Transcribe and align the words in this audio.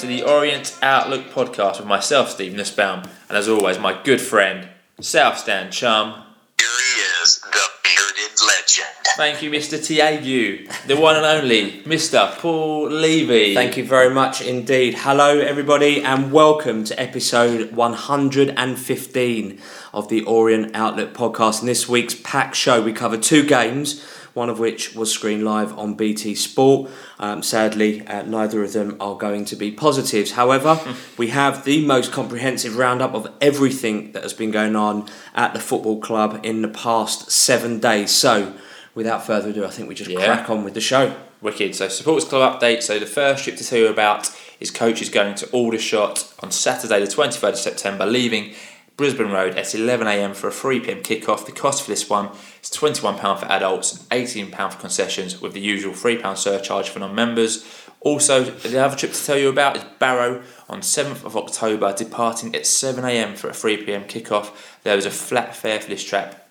to 0.00 0.06
the 0.06 0.22
Orient 0.24 0.76
Outlook 0.82 1.30
podcast 1.30 1.78
with 1.78 1.88
myself, 1.88 2.28
Steve 2.28 2.52
Nussbaum, 2.54 3.04
and 3.30 3.38
as 3.38 3.48
always, 3.48 3.78
my 3.78 3.98
good 4.02 4.20
friend, 4.20 4.68
South 5.00 5.38
Stand 5.38 5.72
chum. 5.72 6.22
Here 6.60 6.68
he 6.68 7.00
is, 7.22 7.40
the 7.40 7.62
bearded 7.82 8.38
legend. 8.46 8.90
Thank 9.16 9.40
you, 9.42 9.50
Mr. 9.50 9.78
TAU, 9.80 10.70
the 10.86 11.00
one 11.00 11.16
and 11.16 11.24
only 11.24 11.80
Mr. 11.84 12.30
Paul 12.36 12.90
Levy. 12.90 13.54
Thank 13.54 13.78
you 13.78 13.84
very 13.84 14.12
much 14.12 14.42
indeed. 14.42 14.96
Hello, 14.98 15.38
everybody, 15.38 16.02
and 16.02 16.30
welcome 16.30 16.84
to 16.84 17.00
episode 17.00 17.72
115 17.72 19.60
of 19.94 20.08
the 20.10 20.22
Orient 20.24 20.76
Outlook 20.76 21.14
podcast. 21.14 21.62
In 21.62 21.66
this 21.68 21.88
week's 21.88 22.14
pack 22.14 22.54
show, 22.54 22.82
we 22.82 22.92
cover 22.92 23.16
two 23.16 23.44
games, 23.44 24.06
one 24.36 24.50
of 24.50 24.58
which 24.58 24.94
was 24.94 25.10
screened 25.10 25.42
live 25.44 25.76
on 25.78 25.94
BT 25.94 26.34
Sport. 26.34 26.90
Um, 27.18 27.42
sadly, 27.42 28.06
uh, 28.06 28.20
neither 28.22 28.62
of 28.62 28.74
them 28.74 28.94
are 29.00 29.16
going 29.16 29.46
to 29.46 29.56
be 29.56 29.70
positives. 29.72 30.32
However, 30.32 30.78
we 31.16 31.28
have 31.28 31.64
the 31.64 31.84
most 31.86 32.12
comprehensive 32.12 32.76
roundup 32.76 33.14
of 33.14 33.26
everything 33.40 34.12
that 34.12 34.22
has 34.22 34.34
been 34.34 34.50
going 34.50 34.76
on 34.76 35.08
at 35.34 35.54
the 35.54 35.58
football 35.58 35.98
club 36.00 36.40
in 36.42 36.60
the 36.60 36.68
past 36.68 37.30
seven 37.30 37.80
days. 37.80 38.10
So, 38.10 38.52
without 38.94 39.24
further 39.26 39.48
ado, 39.48 39.64
I 39.64 39.70
think 39.70 39.88
we 39.88 39.94
just 39.94 40.10
Yeah. 40.10 40.26
crack 40.26 40.50
on 40.50 40.64
with 40.64 40.74
the 40.74 40.82
show. 40.82 41.14
Wicked. 41.40 41.74
So, 41.74 41.88
supporters 41.88 42.28
club 42.28 42.60
update. 42.60 42.82
So, 42.82 42.98
the 42.98 43.06
first 43.06 43.42
trip 43.44 43.56
to 43.56 43.64
tell 43.64 43.78
you 43.78 43.88
about 43.88 44.30
is 44.60 44.70
coach 44.70 45.00
is 45.00 45.08
going 45.08 45.34
to 45.36 45.46
Aldershot 45.46 46.30
on 46.42 46.50
Saturday, 46.50 47.00
the 47.00 47.06
23rd 47.06 47.54
of 47.54 47.58
September, 47.58 48.04
leaving 48.04 48.52
Brisbane 48.96 49.30
Road 49.30 49.56
at 49.56 49.66
11am 49.66 50.34
for 50.34 50.48
a 50.48 50.52
3pm 50.52 51.02
kickoff. 51.02 51.44
The 51.44 51.52
cost 51.52 51.82
for 51.82 51.90
this 51.90 52.08
one 52.08 52.30
is 52.62 52.70
£21 52.70 53.40
for 53.40 53.46
adults, 53.46 54.06
and 54.10 54.22
£18 54.26 54.72
for 54.72 54.78
concessions, 54.78 55.40
with 55.40 55.52
the 55.52 55.60
usual 55.60 55.92
£3 55.92 56.22
surcharge 56.36 56.88
for 56.88 57.00
non 57.00 57.14
members. 57.14 57.66
Also, 58.00 58.44
the 58.44 58.82
other 58.82 58.96
trip 58.96 59.12
to 59.12 59.24
tell 59.24 59.36
you 59.36 59.48
about 59.48 59.76
is 59.76 59.84
Barrow 59.98 60.42
on 60.68 60.80
7th 60.80 61.24
of 61.24 61.36
October, 61.36 61.92
departing 61.92 62.54
at 62.54 62.62
7am 62.62 63.36
for 63.36 63.48
a 63.48 63.52
3pm 63.52 64.06
kickoff. 64.06 64.54
There 64.82 64.96
was 64.96 65.04
a 65.04 65.10
flat 65.10 65.54
fare 65.54 65.80
for 65.80 65.88
this 65.88 66.04
trap. 66.04 66.48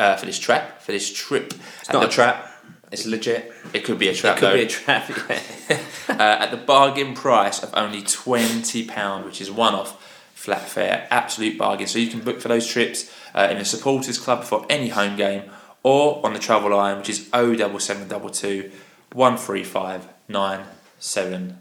Uh, 0.00 0.16
for 0.16 0.26
this 0.26 0.40
trap, 0.40 0.82
for 0.82 0.90
this 0.90 1.12
trip. 1.12 1.54
It's 1.80 1.92
not 1.92 2.04
a 2.04 2.08
trap, 2.08 2.50
it's 2.90 3.06
legit. 3.06 3.52
It 3.72 3.84
could 3.84 3.98
be 3.98 4.08
a 4.08 4.14
trap 4.14 4.38
It 4.38 4.40
could 4.40 4.48
though 4.48 4.54
be 4.54 4.62
a 4.62 4.68
trap, 4.68 5.08
yeah. 5.28 5.78
uh, 6.08 6.42
at 6.42 6.50
the 6.50 6.56
bargain 6.56 7.14
price 7.14 7.62
of 7.62 7.70
only 7.74 8.02
£20, 8.02 9.24
which 9.24 9.40
is 9.40 9.52
one 9.52 9.74
off 9.74 10.03
flat 10.44 10.68
fare. 10.68 11.06
Absolute 11.10 11.56
bargain. 11.58 11.86
So 11.86 11.98
you 11.98 12.08
can 12.10 12.20
book 12.20 12.40
for 12.40 12.48
those 12.48 12.66
trips 12.66 13.10
uh, 13.34 13.48
in 13.50 13.58
the 13.58 13.64
supporters 13.64 14.18
club 14.18 14.44
for 14.44 14.66
any 14.68 14.88
home 14.88 15.16
game 15.16 15.42
or 15.82 16.24
on 16.24 16.32
the 16.34 16.38
travel 16.38 16.70
line, 16.76 16.98
which 16.98 17.08
is 17.08 17.26
07722 17.32 18.70
135 19.12 20.08
970. 20.28 21.54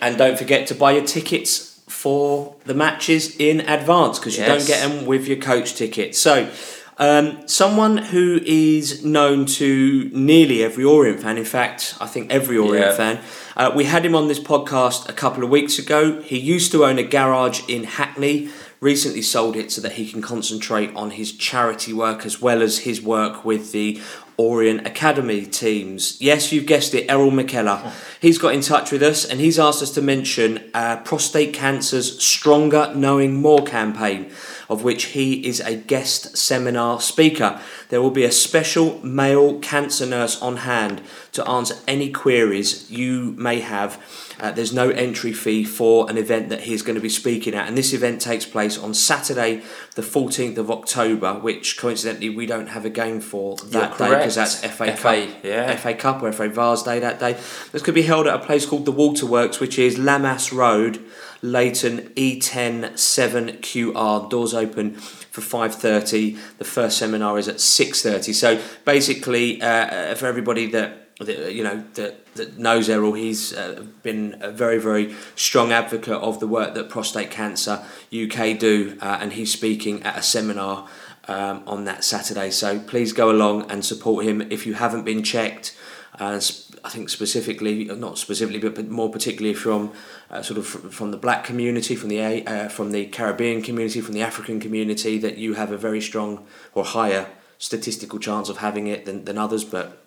And 0.00 0.18
don't 0.18 0.38
forget 0.38 0.66
to 0.68 0.74
buy 0.74 0.92
your 0.92 1.04
tickets 1.04 1.80
for 1.88 2.56
the 2.64 2.74
matches 2.74 3.36
in 3.38 3.60
advance 3.60 4.18
because 4.18 4.36
you 4.36 4.44
Yes. 4.44 4.66
don't 4.66 4.66
get 4.66 4.80
them 4.88 5.06
with 5.06 5.26
your 5.26 5.38
coach 5.38 5.74
ticket. 5.74 6.14
So, 6.14 6.48
um, 6.98 7.46
someone 7.46 7.96
who 7.96 8.40
is 8.44 9.04
known 9.04 9.46
to 9.46 10.10
nearly 10.12 10.62
every 10.62 10.84
Orient 10.84 11.20
fan, 11.22 11.38
in 11.38 11.44
fact, 11.44 11.94
I 12.00 12.06
think 12.06 12.30
every 12.32 12.58
Orient 12.58 12.86
Yeah. 12.90 12.96
fan, 12.96 13.18
uh, 13.56 13.70
we 13.74 13.84
had 13.84 14.04
him 14.04 14.14
on 14.14 14.28
this 14.28 14.40
podcast 14.40 15.08
a 15.08 15.12
couple 15.12 15.42
of 15.42 15.50
weeks 15.50 15.78
ago. 15.78 16.20
He 16.22 16.38
used 16.38 16.70
to 16.72 16.84
own 16.84 16.98
a 16.98 17.02
garage 17.02 17.62
in 17.68 17.84
Hackney. 17.84 18.48
Recently 18.80 19.22
sold 19.22 19.54
it 19.56 19.70
so 19.70 19.80
that 19.80 19.92
he 19.92 20.10
can 20.10 20.20
concentrate 20.20 20.90
on 20.96 21.12
his 21.12 21.30
charity 21.30 21.92
work 21.92 22.26
as 22.26 22.40
well 22.42 22.60
as 22.62 22.78
his 22.78 23.00
work 23.00 23.44
with 23.44 23.70
the 23.70 24.00
Orient 24.36 24.84
Academy 24.84 25.46
teams. 25.46 26.16
Yes, 26.20 26.50
you've 26.50 26.66
guessed 26.66 26.92
it, 26.92 27.06
Errol 27.08 27.30
McKellar. 27.30 27.92
He's 28.20 28.38
got 28.38 28.54
in 28.54 28.60
touch 28.60 28.90
with 28.90 29.02
us 29.04 29.24
and 29.24 29.38
he's 29.38 29.56
asked 29.56 29.82
us 29.82 29.92
to 29.92 30.02
mention 30.02 30.64
uh, 30.74 30.96
Prostate 30.96 31.54
Cancer's 31.54 32.20
Stronger 32.24 32.92
Knowing 32.92 33.40
More 33.40 33.62
campaign, 33.62 34.32
of 34.68 34.84
which 34.84 35.04
he 35.06 35.46
is 35.46 35.60
a 35.60 35.76
guest 35.76 36.36
seminar 36.36 37.00
speaker. 37.00 37.60
There 37.88 38.00
will 38.02 38.10
be 38.10 38.24
a 38.24 38.32
special 38.32 39.04
male 39.04 39.58
cancer 39.60 40.06
nurse 40.06 40.40
on 40.40 40.58
hand 40.58 41.02
to 41.32 41.46
answer 41.48 41.74
any 41.88 42.10
queries 42.10 42.90
you 42.90 43.34
may 43.38 43.60
have. 43.60 44.00
Uh, 44.40 44.50
there's 44.50 44.72
no 44.72 44.90
entry 44.90 45.32
fee 45.32 45.64
for 45.64 46.10
an 46.10 46.18
event 46.18 46.48
that 46.48 46.62
he's 46.62 46.82
going 46.82 46.94
to 46.96 47.00
be 47.00 47.08
speaking 47.08 47.54
at, 47.54 47.68
and 47.68 47.78
this 47.78 47.92
event 47.92 48.20
takes 48.20 48.44
place 48.44 48.76
on 48.76 48.92
Saturday, 48.92 49.62
the 49.94 50.02
14th 50.02 50.58
of 50.58 50.70
October, 50.70 51.34
which 51.34 51.78
coincidentally 51.78 52.28
we 52.28 52.44
don't 52.44 52.68
have 52.68 52.84
a 52.84 52.90
game 52.90 53.20
for 53.20 53.56
that 53.56 53.96
day 53.98 54.08
because 54.08 54.34
that's 54.34 54.60
FA, 54.60 54.96
FA, 54.96 55.26
Cup, 55.26 55.44
yeah. 55.44 55.76
FA 55.76 55.94
Cup 55.94 56.22
or 56.22 56.32
FA 56.32 56.48
Vase 56.48 56.82
Day 56.82 56.98
that 56.98 57.20
day. 57.20 57.38
This 57.70 57.82
could 57.82 57.94
be 57.94 58.02
held 58.02 58.26
at 58.26 58.34
a 58.34 58.44
place 58.44 58.66
called 58.66 58.84
the 58.84 58.92
Waterworks, 58.92 59.60
which 59.60 59.78
is 59.78 59.96
Lammas 59.96 60.52
Road, 60.52 61.04
Leyton 61.42 62.12
E10 62.14 62.92
7QR. 62.94 64.30
Doors 64.30 64.54
open 64.54 64.94
for 64.94 65.40
5:30. 65.40 66.38
The 66.58 66.64
first 66.64 66.98
seminar 66.98 67.38
is 67.38 67.48
at 67.48 67.60
6:30. 67.60 68.32
So 68.32 68.60
basically, 68.84 69.60
uh, 69.60 70.14
for 70.14 70.26
everybody 70.26 70.66
that 70.68 70.98
you 71.20 71.62
know 71.62 71.84
that, 71.94 72.34
that 72.34 72.58
knows 72.58 72.88
Errol, 72.88 73.12
he's 73.12 73.52
uh, 73.52 73.84
been 74.02 74.36
a 74.40 74.50
very 74.50 74.78
very 74.78 75.14
strong 75.34 75.72
advocate 75.72 76.14
of 76.14 76.40
the 76.40 76.46
work 76.46 76.74
that 76.74 76.88
Prostate 76.88 77.30
Cancer 77.30 77.82
UK 78.12 78.58
do, 78.58 78.96
uh, 79.00 79.18
and 79.20 79.32
he's 79.32 79.52
speaking 79.52 80.02
at 80.02 80.16
a 80.16 80.22
seminar 80.22 80.88
um, 81.28 81.62
on 81.66 81.84
that 81.84 82.04
Saturday. 82.04 82.50
So 82.50 82.78
please 82.78 83.12
go 83.12 83.30
along 83.30 83.70
and 83.70 83.84
support 83.84 84.24
him 84.24 84.42
if 84.50 84.66
you 84.66 84.74
haven't 84.74 85.04
been 85.04 85.22
checked. 85.22 85.76
Uh, 86.18 86.40
I 86.84 86.88
think 86.88 87.10
specifically, 87.10 87.84
not 87.84 88.18
specifically, 88.18 88.58
but, 88.58 88.74
but 88.74 88.88
more 88.88 89.08
particularly 89.10 89.54
from 89.54 89.92
uh, 90.30 90.42
sort 90.42 90.58
of 90.58 90.66
from 90.66 91.12
the 91.12 91.16
black 91.16 91.44
community, 91.44 91.94
from 91.94 92.08
the 92.08 92.44
uh, 92.46 92.68
from 92.68 92.90
the 92.90 93.06
Caribbean 93.06 93.62
community, 93.62 94.00
from 94.00 94.14
the 94.14 94.22
African 94.22 94.58
community, 94.58 95.18
that 95.18 95.38
you 95.38 95.54
have 95.54 95.70
a 95.70 95.76
very 95.78 96.00
strong 96.00 96.44
or 96.74 96.84
higher 96.84 97.26
statistical 97.58 98.18
chance 98.18 98.48
of 98.48 98.56
having 98.58 98.88
it 98.88 99.04
than, 99.04 99.24
than 99.24 99.38
others. 99.38 99.62
But 99.64 100.04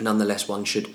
nonetheless, 0.00 0.48
one 0.48 0.64
should 0.64 0.88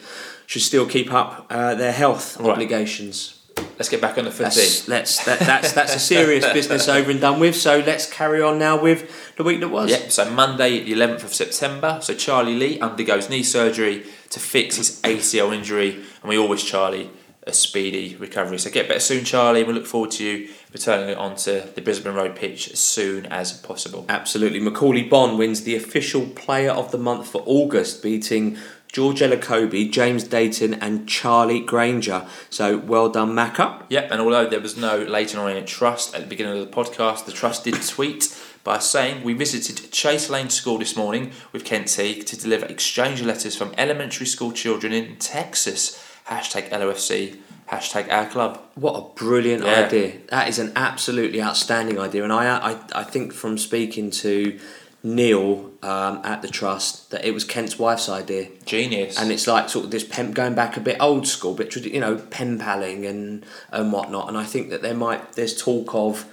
should 0.47 0.63
still 0.63 0.87
keep 0.87 1.13
up 1.13 1.45
uh, 1.49 1.75
their 1.75 1.91
health 1.91 2.39
Right. 2.39 2.49
obligations. 2.49 3.42
Let's 3.55 3.89
get 3.89 4.01
back 4.01 4.17
on 4.17 4.25
the 4.25 4.29
Let's, 4.31 4.79
footy. 4.79 4.91
let's 4.91 5.25
that, 5.25 5.39
that's 5.39 5.73
that's 5.73 5.95
a 5.95 5.99
serious 5.99 6.45
business 6.53 6.87
over 6.87 7.09
and 7.09 7.19
done 7.19 7.39
with. 7.39 7.55
So 7.55 7.79
let's 7.79 8.09
carry 8.09 8.41
on 8.41 8.59
now 8.59 8.79
with 8.79 9.35
the 9.35 9.43
week 9.43 9.61
that 9.61 9.69
was. 9.69 9.89
Yep, 9.89 10.11
so 10.11 10.29
Monday, 10.29 10.83
the 10.83 10.93
11th 10.93 11.23
of 11.23 11.33
September. 11.33 11.99
So 12.01 12.13
Charlie 12.13 12.55
Lee 12.55 12.79
undergoes 12.79 13.29
knee 13.29 13.43
surgery 13.43 14.03
to 14.29 14.39
fix 14.39 14.77
his 14.77 15.01
ACL 15.01 15.53
injury, 15.53 15.95
and 15.95 16.29
we 16.29 16.37
always 16.37 16.61
wish 16.61 16.69
Charlie 16.69 17.09
a 17.45 17.51
speedy 17.51 18.15
recovery. 18.15 18.57
So 18.57 18.69
get 18.69 18.87
better 18.87 18.99
soon, 18.99 19.25
Charlie. 19.25 19.63
We 19.63 19.73
look 19.73 19.85
forward 19.85 20.11
to 20.11 20.23
you 20.23 20.49
returning 20.71 21.09
it 21.09 21.17
onto 21.17 21.61
the 21.73 21.81
Brisbane 21.81 22.13
Road 22.13 22.35
pitch 22.35 22.71
as 22.71 22.79
soon 22.79 23.25
as 23.25 23.51
possible. 23.51 24.05
Absolutely. 24.07 24.59
Macauley 24.59 25.09
Bond 25.09 25.37
wins 25.37 25.63
the 25.63 25.75
official 25.75 26.25
Player 26.27 26.71
of 26.71 26.91
the 26.91 26.97
Month 26.97 27.27
for 27.27 27.43
August, 27.45 28.01
beating 28.01 28.57
George 28.93 29.21
Elokobi, 29.21 29.91
James 29.91 30.23
Dayton, 30.23 30.75
and 30.75 31.09
Charlie 31.09 31.59
Grainger. 31.59 32.27
So 32.51 32.77
well 32.77 33.09
done, 33.09 33.31
Macca. 33.33 33.83
Yep, 33.89 34.11
and 34.11 34.21
although 34.21 34.47
there 34.47 34.61
was 34.61 34.77
no 34.77 34.99
Leyton 34.99 35.39
Orient 35.39 35.67
Trust 35.67 36.13
at 36.13 36.21
the 36.21 36.27
beginning 36.27 36.59
of 36.61 36.69
the 36.69 36.71
podcast, 36.71 37.25
the 37.25 37.31
Trust 37.31 37.63
did 37.63 37.73
tweet 37.81 38.39
by 38.63 38.77
saying 38.77 39.23
we 39.23 39.33
visited 39.33 39.91
Chase 39.91 40.29
Lane 40.29 40.49
School 40.51 40.77
this 40.77 40.95
morning 40.95 41.31
with 41.51 41.65
Kent 41.65 41.87
Teague 41.87 42.25
to 42.27 42.39
deliver 42.39 42.67
exchange 42.67 43.23
letters 43.23 43.55
from 43.55 43.73
elementary 43.79 44.27
school 44.27 44.51
children 44.51 44.93
in 44.93 45.17
Texas. 45.17 45.99
Hashtag 46.27 46.69
LOFC, 46.69 47.37
hashtag 47.69 48.09
our 48.11 48.27
club. 48.27 48.61
What 48.75 48.93
a 48.95 49.19
brilliant 49.19 49.65
Yeah. 49.65 49.85
idea. 49.85 50.13
That 50.29 50.47
is 50.47 50.59
an 50.59 50.71
absolutely 50.75 51.41
outstanding 51.41 51.99
idea. 51.99 52.23
And 52.23 52.31
I, 52.31 52.45
I, 52.73 52.77
I 52.93 53.03
think 53.03 53.33
from 53.33 53.57
speaking 53.57 54.11
to 54.11 54.57
Neil 55.03 55.71
um, 55.83 56.21
at 56.23 56.41
the 56.41 56.47
Trust 56.47 57.11
that 57.11 57.25
it 57.25 57.33
was 57.33 57.43
Kent's 57.43 57.77
wife's 57.77 58.07
idea. 58.07 58.47
Genius. 58.65 59.19
and 59.19 59.31
it's 59.31 59.47
like 59.47 59.67
sort 59.69 59.85
of 59.85 59.91
this 59.91 60.03
pen 60.05 60.31
going 60.31 60.55
back 60.55 60.77
a 60.77 60.79
bit 60.79 60.97
old 61.01 61.27
school, 61.27 61.53
bit 61.53 61.69
tradi- 61.69 61.93
you 61.93 61.99
know 61.99 62.15
pen 62.15 62.57
paling 62.57 63.05
and 63.05 63.45
and 63.71 63.91
whatnot. 63.91 64.29
And 64.29 64.37
I 64.37 64.45
think 64.45 64.69
that 64.69 64.81
there 64.81 64.93
might 64.95 65.33
there's 65.33 65.61
talk 65.61 65.93
of 65.93 66.25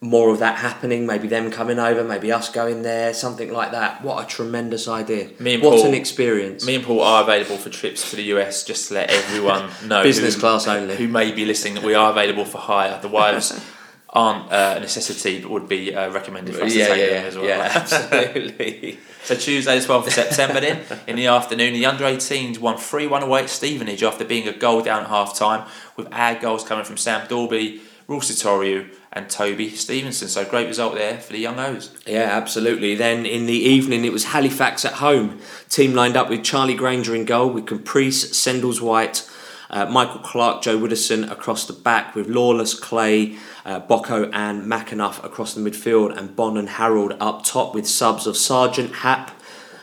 more 0.00 0.30
of 0.30 0.40
that 0.40 0.58
happening. 0.58 1.06
Maybe 1.06 1.28
them 1.28 1.50
coming 1.52 1.78
over, 1.78 2.02
maybe 2.02 2.32
us 2.32 2.50
going 2.50 2.82
there, 2.82 3.14
something 3.14 3.52
like 3.52 3.70
that. 3.70 4.02
What 4.02 4.24
a 4.24 4.26
tremendous 4.26 4.88
idea! 4.88 5.30
Me 5.38 5.54
and 5.54 5.62
what 5.62 5.76
Paul- 5.76 5.86
an 5.86 5.94
experience! 5.94 6.66
Me 6.66 6.74
and 6.74 6.84
Paul 6.84 7.02
are 7.02 7.22
available 7.22 7.56
for 7.58 7.70
trips 7.70 8.10
to 8.10 8.16
the 8.16 8.24
US 8.34 8.64
just 8.64 8.88
to 8.88 8.94
let 8.94 9.08
everyone 9.10 9.70
know. 9.86 10.02
Business 10.02 10.34
who, 10.34 10.40
class 10.40 10.66
only. 10.66 10.96
Who 10.96 11.06
may 11.06 11.30
be 11.30 11.44
listening 11.44 11.74
that 11.74 11.84
we 11.84 11.94
are 11.94 12.10
available 12.10 12.44
for 12.44 12.58
hire. 12.58 12.98
The 13.00 13.08
wives 13.08 13.52
aren't 14.16 14.50
uh, 14.50 14.74
a 14.78 14.80
necessity 14.80 15.40
but 15.42 15.50
would 15.50 15.68
be 15.68 15.94
uh, 15.94 16.10
recommended 16.10 16.54
for 16.54 16.64
us 16.64 16.72
to 16.72 16.78
take 16.78 17.10
them 17.10 17.26
as 17.26 17.36
well. 17.36 17.44
Yeah, 17.44 17.70
absolutely. 17.74 18.98
So 19.24 19.34
Tuesday, 19.34 19.78
the 19.78 19.86
12th 19.86 20.06
of 20.06 20.12
September 20.12 20.60
then, 20.60 20.82
in 21.06 21.16
the 21.16 21.26
afternoon, 21.26 21.74
the 21.74 21.84
under-18s 21.84 22.58
won 22.58 22.76
3-1 22.76 23.22
away 23.22 23.42
at 23.42 23.50
Stevenage 23.50 24.02
after 24.02 24.24
being 24.24 24.48
a 24.48 24.52
goal 24.52 24.80
down 24.82 25.02
at 25.02 25.08
half-time, 25.08 25.68
with 25.96 26.08
our 26.12 26.34
goals 26.36 26.64
coming 26.64 26.84
from 26.84 26.96
Sam 26.96 27.26
Dorby, 27.28 27.80
Rul 28.08 28.20
Sitoriu 28.20 28.88
and 29.12 29.28
Toby 29.28 29.68
Stevenson. 29.70 30.28
So 30.28 30.44
great 30.44 30.68
result 30.68 30.94
there 30.94 31.18
for 31.18 31.32
the 31.32 31.40
young 31.40 31.58
O's. 31.58 31.94
Yeah, 32.06 32.28
absolutely. 32.32 32.94
Then 32.94 33.26
in 33.26 33.46
the 33.46 33.52
evening, 33.52 34.04
it 34.04 34.12
was 34.12 34.26
Halifax 34.26 34.84
at 34.84 34.94
home. 34.94 35.40
Team 35.68 35.92
lined 35.92 36.16
up 36.16 36.30
with 36.30 36.42
Charlie 36.44 36.74
Grainger 36.74 37.14
in 37.14 37.24
goal, 37.24 37.50
with 37.50 37.66
Caprice, 37.66 38.30
Sendles 38.32 38.80
White, 38.80 39.28
Uh, 39.68 39.84
Michael 39.86 40.20
Clark, 40.20 40.62
Joe 40.62 40.78
Widdowson 40.78 41.28
across 41.28 41.66
the 41.66 41.72
back 41.72 42.14
with 42.14 42.28
Lawless, 42.28 42.72
Clay, 42.78 43.36
uh, 43.66 43.80
Bocco, 43.80 44.30
and 44.32 44.62
McAnuff 44.62 45.22
across 45.24 45.52
the 45.52 45.60
midfield, 45.60 46.16
and 46.16 46.34
Bond 46.34 46.56
and 46.56 46.68
Harrold 46.68 47.16
up 47.20 47.44
top 47.44 47.74
with 47.74 47.86
subs 47.86 48.26
of 48.26 48.36
Sergeant 48.36 48.94
Hap. 48.94 49.32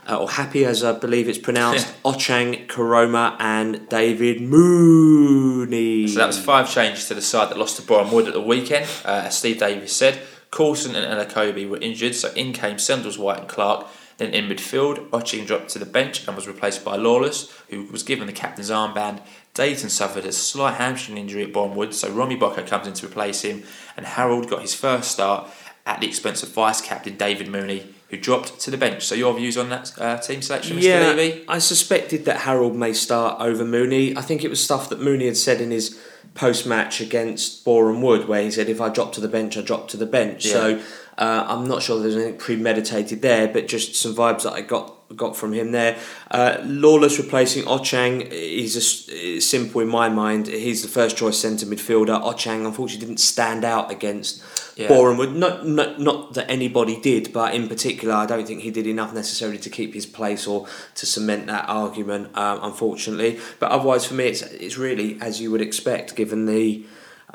Uh, 0.05 0.17
or 0.17 0.29
Happy, 0.29 0.65
as 0.65 0.83
I 0.83 0.91
believe 0.91 1.29
it's 1.29 1.37
pronounced, 1.37 1.87
Ochang, 2.03 2.67
Koroma, 2.67 3.37
and 3.39 3.87
David 3.87 4.41
Mooney. 4.41 6.07
So 6.09 6.19
that 6.19 6.27
was 6.27 6.37
five 6.37 6.69
changes 6.69 7.07
to 7.07 7.13
the 7.13 7.21
side 7.21 7.49
that 7.49 7.57
lost 7.57 7.77
to 7.77 7.83
Boreham 7.83 8.11
Wood 8.11 8.27
at 8.27 8.33
the 8.33 8.41
weekend. 8.41 8.85
Uh, 9.05 9.23
as 9.25 9.37
Steve 9.37 9.59
Davis 9.59 9.95
said, 9.95 10.21
Coulson 10.51 10.93
and 10.95 11.05
Elokobi 11.05 11.69
were 11.69 11.77
injured, 11.77 12.15
so 12.15 12.33
in 12.33 12.51
came 12.51 12.75
Sendles, 12.75 13.17
White, 13.17 13.39
and 13.39 13.47
Clark. 13.47 13.87
Then 14.17 14.33
in 14.33 14.49
midfield, 14.49 15.09
Oching 15.09 15.47
dropped 15.47 15.69
to 15.69 15.79
the 15.79 15.85
bench 15.85 16.27
and 16.27 16.35
was 16.35 16.47
replaced 16.47 16.83
by 16.83 16.97
Lawless, 16.97 17.51
who 17.69 17.85
was 17.85 18.03
given 18.03 18.27
the 18.27 18.33
captain's 18.33 18.69
armband. 18.69 19.21
Dayton 19.53 19.89
suffered 19.89 20.25
a 20.25 20.31
slight 20.31 20.75
hamstring 20.75 21.17
injury 21.17 21.43
at 21.43 21.53
Bournemouth, 21.53 21.93
so 21.93 22.09
Romy 22.09 22.35
Bocco 22.35 22.65
comes 22.65 22.87
in 22.87 22.93
to 22.93 23.05
replace 23.05 23.43
him, 23.43 23.63
and 23.95 24.05
Harrold 24.05 24.49
got 24.49 24.61
his 24.61 24.73
first 24.73 25.11
start 25.11 25.47
at 25.85 26.01
the 26.01 26.07
expense 26.07 26.41
of 26.41 26.49
vice 26.49 26.81
captain 26.81 27.17
David 27.17 27.47
Mooney, 27.47 27.93
who 28.09 28.17
dropped 28.17 28.59
to 28.61 28.71
the 28.71 28.77
bench. 28.77 29.03
So 29.03 29.13
your 29.13 29.33
views 29.35 29.57
on 29.57 29.69
that 29.69 29.91
uh, 29.99 30.17
team 30.17 30.41
selection, 30.41 30.77
Mr. 30.77 30.83
Yeah, 30.83 31.13
Levy? 31.13 31.45
I 31.47 31.59
suspected 31.59 32.25
that 32.25 32.41
Harrold 32.41 32.75
may 32.75 32.93
start 32.93 33.41
over 33.41 33.63
Mooney. 33.63 34.17
I 34.17 34.21
think 34.21 34.43
it 34.43 34.49
was 34.49 34.63
stuff 34.63 34.89
that 34.89 34.99
Mooney 34.99 35.25
had 35.25 35.37
said 35.37 35.61
in 35.61 35.69
his 35.69 35.99
post 36.33 36.65
match 36.65 36.99
against 36.99 37.63
Boreham 37.63 38.01
Wood, 38.01 38.27
where 38.27 38.41
he 38.41 38.49
said, 38.49 38.69
"If 38.69 38.81
I 38.81 38.89
drop 38.89 39.13
to 39.13 39.21
the 39.21 39.27
bench, 39.27 39.55
I 39.57 39.61
drop 39.61 39.87
to 39.89 39.97
the 39.97 40.05
bench." 40.07 40.45
Yeah. 40.45 40.53
So 40.53 40.81
uh, 41.17 41.45
I'm 41.47 41.67
not 41.67 41.83
sure 41.83 42.01
there's 42.01 42.15
anything 42.15 42.37
premeditated 42.37 43.21
there, 43.21 43.47
but 43.47 43.67
just 43.67 43.95
some 43.95 44.15
vibes 44.15 44.43
that 44.43 44.53
I 44.53 44.61
got 44.61 45.02
got 45.15 45.35
from 45.35 45.53
him 45.53 45.71
there. 45.71 45.97
Uh, 46.31 46.57
Lawless 46.63 47.17
replacing 47.17 47.63
Ochang 47.63 48.27
is 48.31 48.75
a 48.75 48.79
s- 48.79 49.05
it's 49.09 49.47
simple 49.49 49.81
in 49.81 49.87
my 49.87 50.09
mind. 50.09 50.47
He's 50.47 50.81
the 50.81 50.87
first 50.87 51.17
choice 51.17 51.37
centre 51.37 51.65
midfielder. 51.65 52.21
Ochang 52.23 52.65
unfortunately 52.65 53.05
didn't 53.07 53.19
stand 53.19 53.63
out 53.63 53.91
against 53.91 54.41
Yeah. 54.75 54.87
Boreham 54.87 55.39
Not, 55.39 55.67
not 55.67 55.99
not 55.99 56.33
that 56.33 56.49
anybody 56.49 56.99
did, 56.99 57.31
but 57.31 57.53
in 57.53 57.67
particular, 57.67 58.15
I 58.15 58.25
don't 58.25 58.47
think 58.47 58.61
he 58.61 58.71
did 58.71 58.87
enough 58.87 59.13
necessarily 59.13 59.59
to 59.59 59.69
keep 59.69 59.93
his 59.93 60.05
place 60.07 60.47
or 60.47 60.65
to 60.95 61.05
cement 61.05 61.45
that 61.47 61.65
argument. 61.69 62.35
Um, 62.35 62.59
unfortunately, 62.63 63.39
but 63.59 63.69
otherwise 63.71 64.05
for 64.05 64.15
me, 64.15 64.25
it's 64.25 64.41
it's 64.41 64.77
really 64.77 65.17
as 65.21 65.39
you 65.41 65.51
would 65.51 65.61
expect 65.61 66.15
given 66.15 66.45
the. 66.47 66.85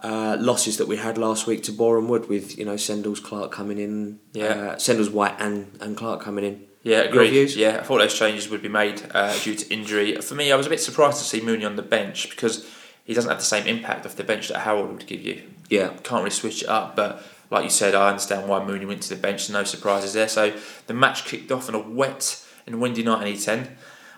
Uh, 0.01 0.37
losses 0.39 0.77
that 0.77 0.87
we 0.87 0.97
had 0.97 1.19
last 1.19 1.49
week 1.49 1.61
to 1.65 1.73
Boreham 1.73 2.07
Wood 2.07 2.29
with 2.29 2.57
you 2.57 2.65
know 2.65 2.75
Sendles 2.77 3.21
Clark 3.21 3.51
coming 3.51 3.79
in, 3.81 4.21
Yeah. 4.33 4.45
uh, 4.45 4.77
Sendles 4.77 5.11
White 5.11 5.35
and, 5.41 5.77
and 5.81 5.97
Clark 5.97 6.21
coming 6.23 6.45
in. 6.45 6.68
Yeah, 6.83 7.01
agreed. 7.01 7.51
Yeah, 7.51 7.79
I 7.81 7.83
thought 7.83 7.99
those 7.99 8.19
changes 8.19 8.49
would 8.49 8.63
be 8.63 8.69
made 8.69 9.03
uh, 9.13 9.37
due 9.41 9.55
to 9.55 9.73
injury. 9.73 10.17
For 10.21 10.35
me, 10.35 10.53
I 10.53 10.57
was 10.57 10.67
a 10.67 10.71
bit 10.71 10.81
surprised 10.81 11.19
to 11.19 11.25
see 11.25 11.41
Mooney 11.41 11.65
on 11.65 11.77
the 11.77 11.83
bench 11.83 12.31
because 12.31 12.69
he 13.05 13.15
doesn't 13.15 13.31
have 13.31 13.39
the 13.39 13.45
same 13.45 13.67
impact 13.67 14.07
off 14.07 14.17
the 14.17 14.25
bench 14.25 14.49
that 14.49 14.61
Harrold 14.61 14.91
would 14.93 15.07
give 15.07 15.23
you. 15.23 15.43
Yeah, 15.69 15.89
Can't 16.03 16.21
really 16.23 16.31
switch 16.31 16.63
it 16.63 16.69
up, 16.69 16.97
but 16.97 17.23
like 17.51 17.65
you 17.65 17.71
said, 17.71 17.95
I 17.95 18.09
understand 18.09 18.49
why 18.49 18.65
Mooney 18.65 18.87
went 18.87 19.03
to 19.03 19.09
the 19.15 19.21
bench. 19.21 19.49
No 19.51 19.65
surprises 19.65 20.13
there. 20.13 20.29
So 20.29 20.55
the 20.87 20.95
match 20.95 21.25
kicked 21.25 21.51
off 21.51 21.69
on 21.69 21.75
a 21.75 21.79
wet 21.79 22.45
and 22.67 22.81
windy 22.81 23.03
night 23.03 23.27
in 23.27 23.35
E10, 23.35 23.71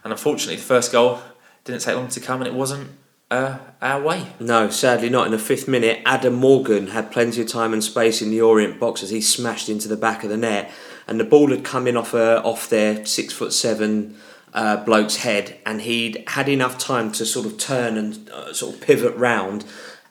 and 0.05 0.13
unfortunately, 0.13 0.57
the 0.57 0.63
first 0.63 0.93
goal 0.93 1.21
didn't 1.65 1.83
take 1.83 1.97
long 1.97 2.09
to 2.09 2.21
come, 2.21 2.41
and 2.41 2.49
it 2.49 2.55
wasn't 2.55 2.91
uh, 3.31 3.59
our 3.81 4.03
way. 4.03 4.27
No, 4.41 4.71
sadly 4.71 5.09
not. 5.09 5.27
In 5.27 5.33
the 5.33 5.39
fifth 5.39 5.69
minute, 5.69 6.03
Adam 6.05 6.35
Morgan 6.35 6.89
had 6.89 7.13
plenty 7.13 7.41
of 7.43 7.49
time 7.49 7.73
and 7.73 7.83
space 7.83 8.21
in 8.21 8.31
the 8.31 8.41
Orient 8.41 8.81
box 8.81 9.03
as 9.03 9.11
he 9.11 9.21
smashed 9.21 9.69
into 9.69 9.89
the 9.89 9.97
back 9.97 10.25
of 10.25 10.31
the 10.31 10.37
net, 10.37 10.71
and 11.11 11.21
the 11.21 11.25
ball 11.25 11.51
had 11.51 11.65
come 11.65 11.87
in 11.87 11.97
off 11.97 12.15
a, 12.15 12.41
off 12.43 12.71
their 12.71 13.05
six 13.05 13.35
foot 13.35 13.53
seven 13.53 14.17
uh, 14.55 14.77
bloke's 14.85 15.17
head, 15.17 15.59
and 15.67 15.83
he'd 15.83 16.25
had 16.29 16.49
enough 16.49 16.79
time 16.79 17.13
to 17.13 17.27
sort 17.27 17.45
of 17.45 17.59
turn 17.59 17.99
and 17.99 18.31
uh, 18.31 18.55
sort 18.55 18.75
of 18.75 18.81
pivot 18.81 19.15
round, 19.17 19.65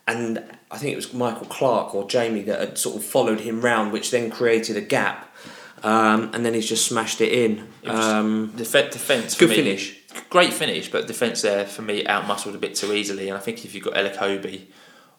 and 0.06 0.44
I 0.70 0.78
think 0.78 0.94
it 0.94 0.96
was 0.98 1.14
Michael 1.14 1.48
Clark 1.48 1.96
or 1.96 2.08
Jamie 2.08 2.44
that 2.44 2.60
had 2.60 2.78
sort 2.78 2.96
of 2.98 3.04
followed 3.04 3.40
him 3.40 3.62
round, 3.62 3.92
which 3.92 4.12
then 4.12 4.30
created 4.30 4.78
a 4.78 4.82
gap, 4.82 5.36
um, 5.84 6.30
and 6.34 6.46
then 6.46 6.54
he's 6.54 6.70
just 6.70 6.86
smashed 6.86 7.22
it 7.22 7.32
in. 7.32 7.68
It 7.82 7.90
Um, 7.90 8.54
Def- 8.56 8.92
defence 8.92 9.36
for 9.36 9.40
good 9.40 9.50
me, 9.50 9.56
finish. 9.56 9.96
Great 10.30 10.54
finish, 10.54 10.92
but 10.92 11.08
defence 11.08 11.42
there 11.42 11.66
for 11.66 11.82
me 11.82 12.04
outmuscled 12.04 12.56
a 12.56 12.58
bit 12.58 12.76
too 12.76 12.94
easily. 12.94 13.30
And 13.30 13.38
I 13.38 13.42
think 13.42 13.64
if 13.66 13.74
you've 13.74 13.84
got 13.84 13.94
Elokobi 13.94 14.66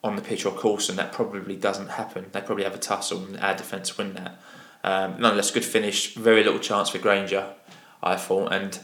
on 0.02 0.16
the 0.16 0.22
pitch 0.22 0.44
or 0.44 0.52
Coulson, 0.52 0.96
that 0.96 1.12
probably 1.12 1.56
doesn't 1.56 1.88
happen. 1.90 2.26
They 2.32 2.40
probably 2.40 2.64
have 2.64 2.74
a 2.74 2.78
tussle 2.78 3.24
and 3.24 3.38
our 3.40 3.54
defence 3.54 3.96
win 3.98 4.14
that. 4.14 4.40
Um, 4.82 5.20
nonetheless, 5.20 5.50
good 5.50 5.64
finish. 5.64 6.14
Very 6.14 6.42
little 6.42 6.60
chance 6.60 6.90
for 6.90 6.98
Grainger, 6.98 7.52
I 8.02 8.16
thought, 8.16 8.52
and 8.52 8.78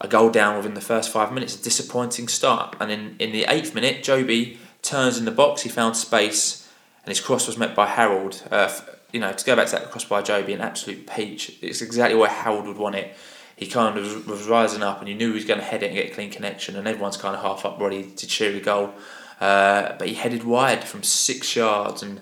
a 0.00 0.08
goal 0.08 0.30
down 0.30 0.56
within 0.56 0.74
the 0.74 0.80
first 0.80 1.10
five 1.10 1.32
minutes. 1.32 1.58
A 1.58 1.62
disappointing 1.62 2.28
start. 2.28 2.76
And 2.80 2.90
in, 2.90 3.16
in 3.18 3.32
the 3.32 3.44
eighth 3.44 3.74
minute, 3.74 4.04
Jobi 4.04 4.58
turns 4.82 5.18
in 5.18 5.24
the 5.24 5.30
box. 5.30 5.62
He 5.62 5.68
found 5.68 5.96
space, 5.96 6.68
and 7.04 7.08
his 7.08 7.20
cross 7.20 7.46
was 7.46 7.56
met 7.56 7.74
by 7.74 7.86
Harrold. 7.86 8.42
Uh, 8.50 8.70
you 9.12 9.20
know, 9.20 9.32
to 9.32 9.44
go 9.44 9.56
back 9.56 9.66
to 9.68 9.72
that 9.72 9.90
cross 9.90 10.04
by 10.04 10.20
Jobi, 10.20 10.52
an 10.54 10.60
absolute 10.60 11.06
peach. 11.06 11.56
It's 11.62 11.80
exactly 11.80 12.18
where 12.18 12.28
Harrold 12.28 12.66
would 12.66 12.76
want 12.76 12.96
it. 12.96 13.16
He 13.56 13.66
kind 13.66 13.96
of 13.96 14.26
was, 14.26 14.46
rising 14.46 14.82
up, 14.82 15.00
and 15.00 15.08
you 15.08 15.14
knew 15.14 15.28
he 15.28 15.34
was 15.34 15.46
going 15.46 15.60
to 15.60 15.64
head 15.64 15.82
it 15.82 15.86
and 15.86 15.94
get 15.94 16.10
a 16.10 16.14
clean 16.14 16.30
connection. 16.30 16.76
And 16.76 16.86
everyone's 16.86 17.16
kind 17.16 17.34
of 17.34 17.40
half 17.40 17.64
up, 17.64 17.80
ready 17.80 18.04
to 18.04 18.26
cheer 18.26 18.54
a 18.54 18.60
goal. 18.60 18.92
Uh, 19.40 19.94
but 19.98 20.08
he 20.08 20.14
headed 20.14 20.44
wide 20.44 20.84
from 20.84 21.02
six 21.02 21.56
yards, 21.56 22.02
and 22.02 22.20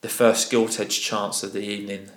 the 0.00 0.08
first 0.08 0.50
gilt 0.50 0.80
edge 0.80 1.00
chance 1.00 1.42
of 1.42 1.52
the 1.52 1.60
evening. 1.60 2.10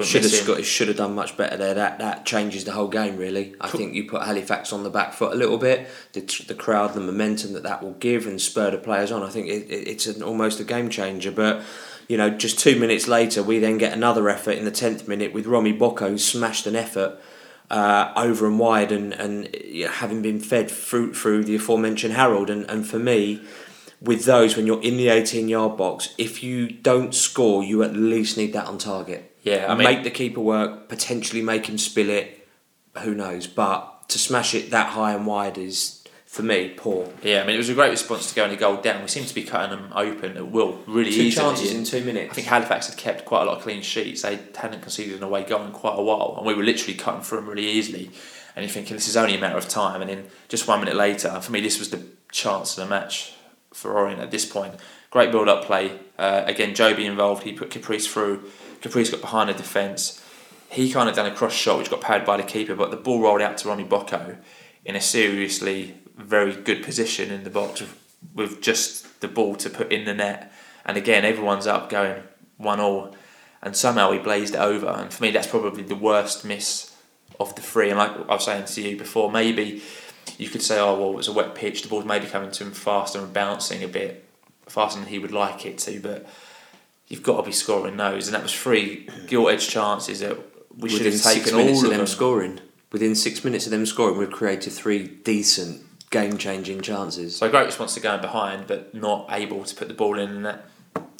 Should 0.00 0.22
have. 0.22 0.32
Scottish 0.32 0.68
should 0.68 0.88
have 0.88 0.96
done 0.96 1.14
much 1.14 1.36
better 1.36 1.56
there. 1.56 1.74
That 1.74 1.98
that 1.98 2.26
changes 2.26 2.64
the 2.64 2.72
whole 2.72 2.88
game 2.88 3.16
really. 3.16 3.54
I 3.60 3.68
think 3.68 3.94
you 3.94 4.08
put 4.08 4.22
Halifax 4.22 4.72
on 4.72 4.82
the 4.82 4.90
back 4.90 5.12
foot 5.12 5.32
a 5.32 5.36
little 5.36 5.58
bit. 5.58 5.86
The, 6.12 6.20
the 6.48 6.54
crowd, 6.54 6.94
the 6.94 7.00
momentum 7.00 7.52
that 7.52 7.62
that 7.62 7.82
will 7.82 7.92
give 7.92 8.26
and 8.26 8.40
spur 8.40 8.70
the 8.70 8.78
players 8.78 9.12
on. 9.12 9.22
I 9.22 9.28
think 9.28 9.48
it, 9.48 9.70
it, 9.70 9.88
it's 9.88 10.06
an, 10.06 10.22
almost 10.22 10.58
a 10.60 10.64
game 10.64 10.88
changer. 10.88 11.30
But 11.30 11.62
you 12.08 12.16
know, 12.16 12.30
just 12.30 12.58
two 12.58 12.80
minutes 12.80 13.06
later, 13.06 13.42
we 13.42 13.58
then 13.58 13.78
get 13.78 13.92
another 13.92 14.28
effort 14.28 14.52
in 14.52 14.64
the 14.64 14.70
tenth 14.70 15.06
minute 15.06 15.32
with 15.32 15.46
Romy 15.46 15.72
Bocco 15.76 16.08
who 16.08 16.18
smashed 16.18 16.66
an 16.66 16.74
effort. 16.74 17.20
Uh, 17.70 18.12
over 18.16 18.46
and 18.46 18.58
wide, 18.58 18.92
and 18.92 19.14
and 19.14 19.48
you 19.64 19.86
know, 19.86 19.90
having 19.90 20.20
been 20.20 20.38
fed 20.38 20.70
through 20.70 21.14
through 21.14 21.42
the 21.42 21.54
aforementioned 21.54 22.12
Harrold, 22.12 22.50
and, 22.50 22.68
and 22.68 22.86
for 22.86 22.98
me, 22.98 23.40
with 24.02 24.24
those 24.24 24.56
when 24.56 24.66
you're 24.66 24.82
in 24.82 24.96
the 24.96 25.08
18 25.08 25.48
yard 25.48 25.76
box, 25.76 26.14
if 26.18 26.42
you 26.42 26.68
don't 26.68 27.14
score, 27.14 27.62
you 27.62 27.82
at 27.82 27.94
least 27.94 28.36
need 28.36 28.52
that 28.52 28.66
on 28.66 28.78
target. 28.78 29.34
Yeah, 29.42 29.66
I 29.68 29.74
mean- 29.74 29.84
make 29.84 30.02
the 30.04 30.10
keeper 30.10 30.40
work, 30.40 30.88
potentially 30.88 31.42
make 31.42 31.66
him 31.66 31.78
spill 31.78 32.10
it. 32.10 32.46
Who 32.98 33.14
knows? 33.14 33.46
But 33.46 34.08
to 34.10 34.18
smash 34.18 34.54
it 34.54 34.70
that 34.70 34.88
high 34.88 35.14
and 35.14 35.26
wide 35.26 35.56
is, 35.56 36.04
for 36.26 36.42
me, 36.42 36.72
poor. 36.76 37.08
Yeah, 37.22 37.42
I 37.42 37.46
mean, 37.46 37.54
it 37.54 37.58
was 37.58 37.68
a 37.68 37.74
great 37.74 37.90
response 37.90 38.28
to 38.28 38.34
going 38.34 38.52
a 38.52 38.56
goal 38.56 38.76
down. 38.78 39.02
We 39.02 39.08
seem 39.08 39.24
to 39.24 39.34
be 39.34 39.42
cutting 39.44 39.70
them 39.70 39.92
open 39.94 40.36
at 40.36 40.50
will 40.50 40.78
really 40.86 41.10
Two 41.12 41.22
easily. 41.22 41.46
chances 41.46 41.72
in 41.72 41.84
two 41.84 42.04
minutes. 42.04 42.30
I 42.32 42.34
think 42.34 42.46
Halifax 42.48 42.88
had 42.88 42.96
kept 42.98 43.24
quite 43.24 43.42
a 43.42 43.44
lot 43.46 43.58
of 43.58 43.62
clean 43.62 43.82
sheets. 43.82 44.22
They 44.22 44.38
hadn't 44.56 44.80
conceded 44.82 45.16
an 45.16 45.22
away 45.22 45.44
goal 45.44 45.62
in 45.64 45.72
quite 45.72 45.98
a 45.98 46.02
while, 46.02 46.34
and 46.38 46.46
we 46.46 46.54
were 46.54 46.62
literally 46.64 46.94
cutting 46.94 47.22
through 47.22 47.38
them 47.40 47.48
really 47.48 47.66
easily. 47.68 48.10
And 48.54 48.64
you're 48.64 48.72
thinking 48.72 48.96
this 48.96 49.08
is 49.08 49.16
only 49.16 49.34
a 49.34 49.40
matter 49.40 49.56
of 49.56 49.68
time. 49.68 50.00
And 50.02 50.10
then 50.10 50.24
just 50.48 50.68
one 50.68 50.80
minute 50.80 50.96
later, 50.96 51.40
for 51.40 51.52
me, 51.52 51.60
this 51.60 51.78
was 51.78 51.90
the 51.90 52.02
chance 52.30 52.76
of 52.76 52.84
the 52.84 52.90
match 52.90 53.32
for 53.72 53.92
Orient 53.92 54.20
at 54.20 54.30
this 54.30 54.44
point. 54.44 54.74
Great 55.10 55.30
build-up 55.30 55.64
play. 55.64 55.98
Uh, 56.18 56.42
again, 56.46 56.74
Jobi 56.74 57.04
involved. 57.04 57.42
He 57.42 57.52
put 57.52 57.70
Caprice 57.70 58.06
through. 58.06 58.44
Caprice 58.80 59.10
got 59.10 59.20
behind 59.20 59.50
the 59.50 59.54
defence. 59.54 60.22
He 60.70 60.90
kind 60.90 61.08
of 61.08 61.14
done 61.14 61.26
a 61.26 61.34
cross 61.34 61.52
shot 61.52 61.78
which 61.78 61.90
got 61.90 62.00
parried 62.00 62.24
by 62.24 62.38
the 62.38 62.42
keeper, 62.42 62.74
but 62.74 62.90
the 62.90 62.96
ball 62.96 63.20
rolled 63.20 63.42
out 63.42 63.58
to 63.58 63.68
Ronnie 63.68 63.84
Bocco 63.84 64.38
in 64.84 64.96
a 64.96 65.00
seriously 65.00 65.94
very 66.16 66.54
good 66.54 66.82
position 66.82 67.30
in 67.30 67.44
the 67.44 67.50
box 67.50 67.80
with, 67.80 67.98
with 68.34 68.62
just 68.62 69.20
the 69.20 69.28
ball 69.28 69.54
to 69.56 69.68
put 69.68 69.92
in 69.92 70.04
the 70.04 70.14
net. 70.14 70.52
And 70.84 70.96
again, 70.96 71.24
everyone's 71.24 71.66
up 71.66 71.90
going 71.90 72.22
one 72.56 72.80
all, 72.80 73.14
and 73.62 73.76
somehow 73.76 74.12
he 74.12 74.18
blazed 74.18 74.54
it 74.54 74.60
over. 74.60 74.86
And 74.86 75.12
for 75.12 75.22
me, 75.22 75.30
that's 75.30 75.46
probably 75.46 75.82
the 75.82 75.94
worst 75.94 76.44
miss 76.44 76.94
of 77.38 77.54
the 77.54 77.62
three. 77.62 77.90
And 77.90 77.98
like 77.98 78.12
I 78.28 78.34
was 78.34 78.44
saying 78.44 78.64
to 78.64 78.80
you 78.80 78.96
before, 78.96 79.30
maybe 79.30 79.82
you 80.42 80.50
could 80.50 80.62
say, 80.62 80.78
oh 80.78 80.98
well, 80.98 81.10
it 81.10 81.16
was 81.16 81.28
a 81.28 81.32
wet 81.32 81.54
pitch. 81.54 81.82
The 81.82 81.88
ball's 81.88 82.04
maybe 82.04 82.26
coming 82.26 82.50
to 82.50 82.64
him 82.64 82.72
faster 82.72 83.18
and 83.18 83.32
bouncing 83.32 83.82
a 83.82 83.88
bit 83.88 84.24
faster 84.66 84.98
than 85.00 85.08
he 85.08 85.18
would 85.18 85.32
like 85.32 85.64
it 85.66 85.78
to, 85.78 86.00
but. 86.00 86.26
You've 87.08 87.22
got 87.22 87.36
to 87.36 87.42
be 87.42 87.52
scoring 87.52 87.98
those, 87.98 88.26
and 88.26 88.34
that 88.34 88.42
was 88.42 88.54
three 88.54 89.06
gilt 89.26 89.50
edge 89.50 89.68
chances 89.68 90.20
that 90.20 90.38
we 90.78 90.88
should 90.88 91.04
have 91.04 91.14
six 91.14 91.44
taken 91.44 91.58
minutes 91.58 91.80
all 91.80 91.84
of 91.84 91.84
of 91.84 91.90
them 91.90 91.98
them. 91.98 92.06
scoring, 92.06 92.60
within 92.90 93.14
six 93.14 93.44
minutes 93.44 93.66
of 93.66 93.70
them 93.70 93.84
scoring, 93.84 94.16
we've 94.16 94.30
created 94.30 94.72
three 94.72 95.08
decent 95.08 95.82
game-changing 96.10 96.80
chances. 96.80 97.36
So 97.36 97.50
great 97.50 97.66
response 97.66 97.94
to 97.94 98.00
going 98.00 98.20
behind, 98.20 98.66
but 98.66 98.94
not 98.94 99.26
able 99.30 99.64
to 99.64 99.74
put 99.74 99.88
the 99.88 99.94
ball 99.94 100.18
in 100.18 100.30
and 100.30 100.46
that. 100.46 100.64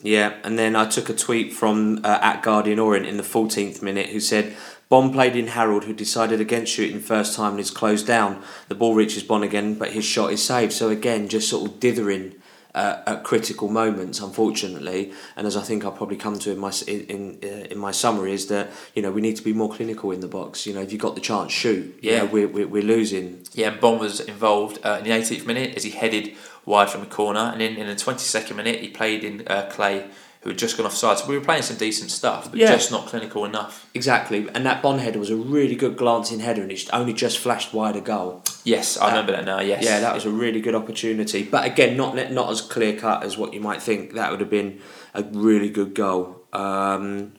Yeah, 0.02 0.34
and 0.42 0.58
then 0.58 0.74
I 0.74 0.86
took 0.88 1.08
a 1.08 1.14
tweet 1.14 1.52
from 1.52 2.00
uh, 2.04 2.18
at 2.20 2.42
Guardian 2.42 2.80
Orient 2.80 3.06
in 3.06 3.16
the 3.16 3.22
14th 3.22 3.82
minute 3.82 4.10
who 4.10 4.18
said, 4.18 4.54
Bond 4.88 5.14
played 5.14 5.36
in 5.36 5.46
Harrold, 5.46 5.84
who 5.84 5.94
decided 5.94 6.40
against 6.40 6.72
shooting 6.72 7.00
first 7.00 7.34
time 7.34 7.52
and 7.52 7.60
is 7.60 7.70
closed 7.70 8.06
down. 8.06 8.42
The 8.68 8.74
ball 8.74 8.94
reaches 8.94 9.22
Bond 9.22 9.44
again, 9.44 9.74
but 9.74 9.92
his 9.92 10.04
shot 10.04 10.32
is 10.32 10.44
saved. 10.44 10.72
So 10.72 10.90
again, 10.90 11.28
just 11.28 11.48
sort 11.48 11.70
of 11.70 11.80
dithering 11.80 12.34
uh, 12.74 13.02
at 13.06 13.22
critical 13.24 13.68
moments, 13.68 14.20
unfortunately. 14.20 15.12
And 15.36 15.46
as 15.46 15.56
I 15.56 15.62
think 15.62 15.84
I'll 15.84 15.92
probably 15.92 16.16
come 16.16 16.38
to 16.40 16.50
in 16.52 16.58
my 16.58 16.72
in 16.86 17.00
in, 17.14 17.38
uh, 17.42 17.66
in 17.72 17.78
my 17.78 17.90
summary 17.92 18.32
is 18.32 18.46
that 18.46 18.70
you 18.94 19.02
know 19.02 19.10
we 19.10 19.20
need 19.20 19.36
to 19.36 19.42
be 19.44 19.52
more 19.52 19.70
clinical 19.70 20.10
in 20.12 20.20
the 20.20 20.28
box. 20.28 20.66
You 20.66 20.74
know, 20.74 20.80
if 20.80 20.92
you've 20.92 21.00
got 21.02 21.14
the 21.14 21.20
chance, 21.20 21.52
shoot. 21.52 21.98
You 22.02 22.10
Yeah. 22.10 22.18
know, 22.18 22.26
we're, 22.26 22.48
we're 22.48 22.68
we're 22.68 22.82
losing. 22.82 23.40
Yeah, 23.54 23.68
and 23.72 23.80
Bond 23.80 24.00
was 24.00 24.20
involved 24.20 24.78
uh, 24.84 24.96
in 24.98 25.04
the 25.04 25.10
18th 25.10 25.46
minute 25.46 25.76
as 25.76 25.84
he 25.84 25.90
headed 25.90 26.34
wide 26.64 26.88
from 26.90 27.00
the 27.00 27.06
corner, 27.08 27.40
and 27.52 27.60
then 27.60 27.76
in 27.76 27.86
the 27.86 27.94
22nd 27.94 28.54
minute 28.56 28.80
he 28.80 28.88
played 28.88 29.24
in 29.24 29.46
uh, 29.48 29.68
Clay, 29.70 30.06
who 30.42 30.50
had 30.50 30.58
just 30.58 30.76
gone 30.76 30.86
offside. 30.86 31.18
So 31.18 31.26
we 31.28 31.38
were 31.38 31.44
playing 31.44 31.62
some 31.62 31.76
decent 31.76 32.10
stuff, 32.10 32.50
but 32.50 32.58
Yeah. 32.58 32.72
just 32.72 32.90
not 32.90 33.06
clinical 33.06 33.44
enough. 33.44 33.86
Exactly, 33.94 34.48
and 34.54 34.66
that 34.66 34.82
Bond 34.82 35.00
header 35.00 35.18
was 35.20 35.30
a 35.30 35.36
really 35.36 35.76
good 35.76 35.96
glancing 35.96 36.40
header, 36.40 36.62
and 36.62 36.72
it 36.72 36.88
only 36.92 37.12
just 37.12 37.38
flashed 37.38 37.72
wide 37.72 37.94
a 37.94 38.00
goal. 38.00 38.42
Yes, 38.64 38.96
I 38.98 39.08
remember 39.10 39.32
that 39.32 39.44
now. 39.44 39.60
Yes, 39.60 39.84
Yeah, 39.84 40.00
that 40.00 40.14
was 40.14 40.24
a 40.24 40.30
really 40.30 40.60
good 40.60 40.74
opportunity. 40.74 41.42
But 41.44 41.64
again, 41.64 41.96
not 41.96 42.16
not 42.32 42.50
as 42.50 42.60
clear 42.60 42.94
cut 42.94 43.22
as 43.22 43.38
what 43.38 43.54
you 43.54 43.60
might 43.60 43.80
think. 43.82 44.14
That 44.14 44.30
would 44.32 44.40
have 44.40 44.50
been 44.50 44.80
a 45.14 45.22
really 45.22 45.68
good 45.68 45.94
goal. 45.94 46.42
Um, 46.52 47.32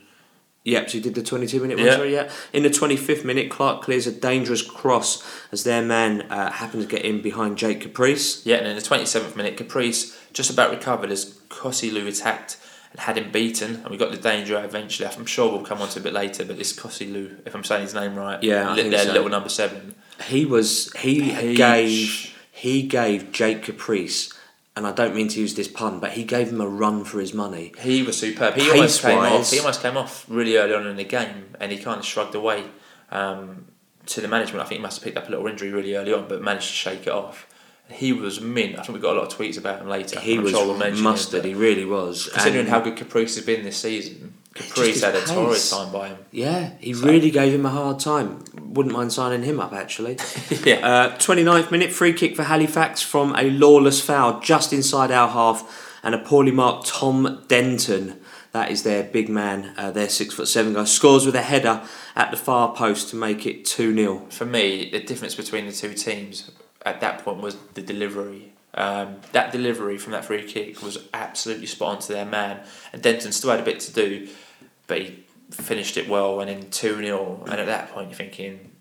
yep, 0.63 0.89
so 0.89 0.97
you 0.97 1.03
did 1.03 1.15
the 1.15 1.21
22 1.23 1.59
minute 1.59 1.77
one, 1.77 1.85
Yeah. 1.87 1.95
sorry, 1.97 2.13
yeah. 2.13 2.29
In 2.53 2.63
the 2.63 2.69
25th 2.69 3.25
minute, 3.25 3.49
Clark 3.49 3.81
clears 3.81 4.07
a 4.07 4.11
dangerous 4.11 4.61
cross 4.61 5.21
as 5.51 5.65
their 5.65 5.81
man 5.81 6.21
uh, 6.29 6.51
happened 6.53 6.83
to 6.83 6.87
get 6.87 7.03
in 7.03 7.21
behind 7.21 7.57
Jake 7.57 7.81
Caprice. 7.81 8.45
Yeah, 8.45 8.57
and 8.57 8.67
in 8.67 8.75
the 8.77 8.81
27th 8.81 9.35
minute, 9.35 9.57
Caprice 9.57 10.15
just 10.31 10.49
about 10.49 10.71
recovered 10.71 11.11
as 11.11 11.33
Kosylo 11.49 12.07
attacked 12.07 12.57
and 12.93 13.01
had 13.01 13.17
him 13.17 13.31
beaten, 13.31 13.75
and 13.75 13.89
we 13.89 13.97
got 13.97 14.11
the 14.11 14.17
danger 14.17 14.55
out 14.57 14.63
eventually. 14.65 15.09
I'm 15.09 15.25
sure 15.25 15.51
we'll 15.51 15.65
come 15.65 15.81
on 15.81 15.89
to 15.89 15.97
it 15.97 16.01
a 16.01 16.03
bit 16.03 16.13
later, 16.13 16.45
but 16.45 16.57
this 16.57 16.71
Kosylo, 16.73 17.35
if 17.45 17.53
I'm 17.55 17.63
saying 17.63 17.81
his 17.81 17.93
name 17.93 18.15
right, 18.15 18.41
Yeah, 18.41 18.73
li- 18.73 18.87
their 18.89 19.05
so. 19.05 19.11
little 19.13 19.29
number 19.29 19.49
seven. 19.49 19.95
He 20.27 20.45
was 20.45 20.93
he 20.93 21.55
gave 21.55 22.33
he 22.51 22.83
gave 22.83 23.31
Jake 23.31 23.63
Caprice, 23.63 24.31
and 24.75 24.85
I 24.85 24.91
don't 24.91 25.15
mean 25.15 25.27
to 25.29 25.39
use 25.39 25.55
this 25.55 25.67
pun, 25.67 25.99
but 25.99 26.11
he 26.11 26.23
gave 26.23 26.49
him 26.49 26.61
a 26.61 26.67
run 26.67 27.03
for 27.03 27.19
his 27.19 27.33
money. 27.33 27.73
He 27.79 28.03
was 28.03 28.17
superb. 28.17 28.53
He 28.53 28.69
almost 28.69 29.01
came 29.01 29.17
off. 29.17 29.49
He 29.51 29.59
almost 29.59 29.81
came 29.81 29.97
off 29.97 30.25
really 30.29 30.55
early 30.57 30.75
on 30.75 30.85
in 30.85 30.95
the 30.95 31.03
game, 31.03 31.55
and 31.59 31.71
he 31.71 31.79
kind 31.79 31.99
of 31.99 32.05
shrugged 32.05 32.35
away 32.35 32.63
um, 33.11 33.65
to 34.05 34.21
the 34.21 34.27
management. 34.27 34.63
I 34.63 34.67
think 34.69 34.79
he 34.79 34.83
must 34.83 34.97
have 34.99 35.03
picked 35.03 35.17
up 35.17 35.27
a 35.27 35.31
little 35.31 35.47
injury 35.47 35.71
really 35.71 35.95
early 35.95 36.13
on, 36.13 36.27
but 36.27 36.41
managed 36.43 36.67
to 36.67 36.73
shake 36.73 37.01
it 37.07 37.09
off. 37.13 37.47
He 37.91 38.13
was 38.13 38.41
mint. 38.41 38.77
I 38.79 38.81
think 38.83 38.95
we 38.95 39.01
got 39.01 39.15
a 39.15 39.19
lot 39.19 39.31
of 39.31 39.37
tweets 39.37 39.57
about 39.57 39.81
him 39.81 39.87
later. 39.89 40.19
He 40.19 40.35
I'm 40.35 40.43
was 40.43 40.51
sure 40.53 40.65
we'll 40.65 40.77
mention 40.77 40.97
him, 40.97 41.03
mustard. 41.03 41.45
He 41.45 41.53
really 41.53 41.85
was. 41.85 42.29
Considering 42.33 42.61
And- 42.61 42.69
how 42.69 42.79
good 42.79 42.95
Caprice 42.95 43.35
has 43.35 43.45
been 43.45 43.63
this 43.63 43.77
season, 43.77 44.33
Caprice 44.55 45.01
had 45.01 45.15
a 45.15 45.19
pace. 45.19 45.29
torrid 45.29 45.61
time 45.69 45.91
by 45.91 46.07
him. 46.09 46.17
Yeah, 46.31 46.71
he 46.79 46.93
So- 46.93 47.05
really 47.05 47.29
gave 47.29 47.53
him 47.53 47.65
a 47.65 47.69
hard 47.69 47.99
time. 47.99 48.43
Wouldn't 48.61 48.93
mind 48.95 49.13
signing 49.13 49.43
him 49.43 49.59
up 49.59 49.73
actually. 49.73 50.17
yeah. 50.63 50.75
Uh, 50.87 51.17
29th 51.17 51.71
minute 51.71 51.91
free 51.91 52.13
kick 52.13 52.35
for 52.35 52.43
Halifax 52.43 53.01
from 53.01 53.35
a 53.37 53.49
lawless 53.51 54.01
foul 54.01 54.39
just 54.39 54.73
inside 54.73 55.11
our 55.11 55.27
half, 55.29 55.91
and 56.01 56.15
a 56.15 56.17
poorly 56.19 56.51
marked 56.51 56.87
Tom 56.87 57.43
Denton. 57.47 58.19
That 58.53 58.69
is 58.71 58.83
their 58.83 59.03
big 59.03 59.29
man, 59.29 59.73
uh, 59.77 59.89
their 59.91 60.09
six 60.09 60.33
foot 60.35 60.47
seven 60.47 60.73
guy, 60.73 60.83
scores 60.85 61.25
with 61.25 61.35
a 61.35 61.41
header 61.41 61.81
at 62.15 62.29
the 62.31 62.37
far 62.37 62.73
post 62.75 63.09
to 63.09 63.15
make 63.15 63.45
it 63.47 63.65
2 63.65 63.93
0. 63.95 64.25
for 64.29 64.45
me, 64.45 64.89
the 64.91 64.99
difference 64.99 65.33
between 65.35 65.65
the 65.65 65.71
two 65.71 65.93
teams 65.93 66.51
at 66.85 67.01
that 67.01 67.23
point 67.23 67.41
was 67.41 67.55
the 67.73 67.81
delivery. 67.81 68.53
Um, 68.75 69.17
that 69.33 69.51
delivery 69.51 69.97
from 69.97 70.13
that 70.13 70.25
free 70.25 70.43
kick 70.43 70.81
was 70.81 70.97
absolutely 71.13 71.67
spot 71.67 71.95
on 71.95 72.01
to 72.01 72.13
their 72.13 72.25
man, 72.25 72.61
and 72.91 73.01
Denton 73.01 73.31
still 73.31 73.51
had 73.51 73.59
a 73.59 73.63
bit 73.63 73.79
to 73.81 73.93
do, 73.93 74.27
but 74.87 75.01
he 75.01 75.25
finished 75.51 75.97
it 75.97 76.09
well 76.09 76.39
and 76.41 76.49
in 76.49 76.69
2 76.69 76.97
0. 76.97 77.43
And 77.45 77.59
at 77.59 77.67
that 77.67 77.91
point, 77.91 78.09
you're 78.09 78.17
thinking, 78.17 78.71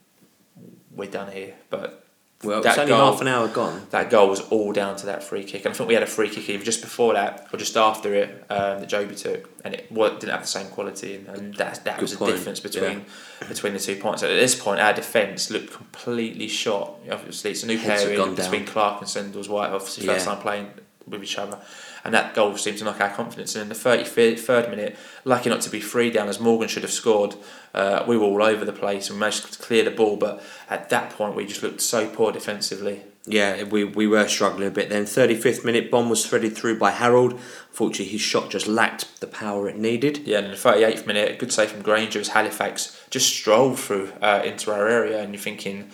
we're 0.91 1.11
done 1.11 1.31
here. 1.31 1.55
But 1.71 2.02
Well, 2.45 2.61
That 2.61 2.71
it's 2.71 2.79
only 2.79 2.91
goal- 2.91 3.13
half 3.13 3.21
an 3.21 3.29
hour 3.29 3.47
gone. 3.49 3.87
that 3.91 4.11
goal 4.11 4.29
was 4.29 4.41
all 4.51 4.73
down 4.73 4.97
to 4.97 5.07
that 5.07 5.23
free 5.23 5.45
kick. 5.45 5.65
And 5.65 5.73
I 5.73 5.77
think 5.77 5.87
we 5.89 5.95
had 5.95 6.03
a 6.03 6.07
free 6.09 6.29
kick 6.29 6.49
either 6.51 6.65
just 6.65 6.81
before 6.81 7.15
that 7.15 7.47
or 7.53 7.59
just 7.59 7.77
after 7.77 8.13
it 8.15 8.45
um, 8.51 8.81
that 8.81 8.89
Joby 8.89 9.15
took, 9.15 9.49
and 9.65 9.75
it 9.75 9.89
didn't 9.95 10.29
have 10.29 10.41
the 10.43 10.47
same 10.49 10.67
quality. 10.67 11.15
And, 11.17 11.29
and 11.29 11.55
that, 11.55 11.85
that 11.85 11.97
Good 11.97 12.03
was 12.03 12.11
the 12.13 12.17
point, 12.19 12.33
difference 12.33 12.59
between 12.61 13.05
between 13.49 13.73
the 13.75 13.79
two 13.79 13.97
points. 13.97 14.23
At 14.25 14.29
this 14.29 14.55
point, 14.57 14.81
our 14.81 14.93
defence 14.93 15.51
looked 15.51 15.73
completely 15.73 16.49
shot. 16.49 16.99
Obviously, 17.11 17.53
it's 17.53 17.63
a 17.63 17.67
new 17.67 17.79
Heads 17.79 18.05
gone 18.17 18.35
between 18.35 18.65
Clark 18.67 19.01
and 19.03 19.09
Sendles 19.09 19.49
White, 19.49 19.71
obviously, 19.71 20.07
first 20.07 20.27
Yeah. 20.27 20.33
time 20.35 20.43
playing 20.43 20.71
with 21.07 21.23
each 21.23 21.39
other. 21.39 21.59
And 22.05 22.13
that 22.15 22.35
goal 22.35 22.57
seemed 22.57 22.79
to 22.79 22.85
knock 22.85 23.01
our 23.01 23.11
confidence. 23.11 23.55
And 23.55 23.63
in 23.63 23.69
the 23.69 23.75
33rd 23.75 24.71
minute, 24.71 24.97
lucky 25.25 25.51
not 25.51 25.61
to 25.63 25.71
be 25.71 25.81
free 25.81 26.11
down 26.11 26.29
as 26.29 26.41
Morgan 26.41 26.69
should 26.69 26.83
have 26.83 26.93
scored, 26.93 27.37
uh, 27.75 28.05
we 28.07 28.17
were 28.17 28.25
all 28.25 28.43
over 28.43 28.65
the 28.65 28.73
place 28.73 29.09
and 29.09 29.19
managed 29.19 29.53
to 29.53 29.59
clear 29.59 29.85
the 29.85 29.91
ball. 29.91 30.17
But 30.17 30.43
at 30.69 30.91
that 30.91 31.11
point, 31.11 31.37
we 31.37 31.47
just 31.47 31.63
looked 31.63 31.81
so 31.81 32.09
poor 32.09 32.33
defensively. 32.33 33.03
Yeah, 33.25 33.63
we, 33.63 33.85
we 33.85 34.09
were 34.09 34.27
struggling 34.27 34.67
a 34.67 34.73
bit 34.73 34.89
then. 34.89 35.05
35th 35.05 35.65
minute, 35.65 35.93
Bond 35.93 36.11
was 36.11 36.27
threaded 36.27 36.57
through 36.57 36.79
by 36.79 36.91
Harrold. 36.91 37.39
Fortunately, 37.71 38.07
his 38.07 38.21
shot 38.21 38.51
just 38.51 38.67
lacked 38.67 39.21
the 39.21 39.29
power 39.29 39.69
it 39.69 39.77
needed. 39.77 40.27
Yeah, 40.27 40.39
and 40.39 40.47
in 40.47 40.53
the 40.53 40.57
38th 40.57 41.07
minute, 41.07 41.31
a 41.31 41.37
good 41.37 41.53
save 41.53 41.71
from 41.71 41.83
Grainger 41.83 42.19
as 42.19 42.29
Halifax 42.29 43.01
just 43.11 43.33
strolled 43.33 43.79
through 43.79 44.13
uh, 44.21 44.43
into 44.45 44.73
our 44.73 44.89
area. 44.89 45.23
And 45.23 45.33
you're 45.33 45.41
thinking, 45.41 45.91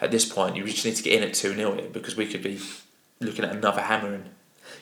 at 0.00 0.10
this 0.10 0.24
point, 0.24 0.56
you 0.56 0.64
just 0.64 0.84
need 0.84 0.96
to 0.96 1.02
get 1.04 1.12
in 1.12 1.28
at 1.28 1.34
2 1.34 1.54
0 1.54 1.88
because 1.92 2.16
we 2.16 2.26
could 2.26 2.42
be 2.42 2.58
looking 3.20 3.44
at 3.44 3.54
another 3.54 3.82
hammering. 3.82 4.24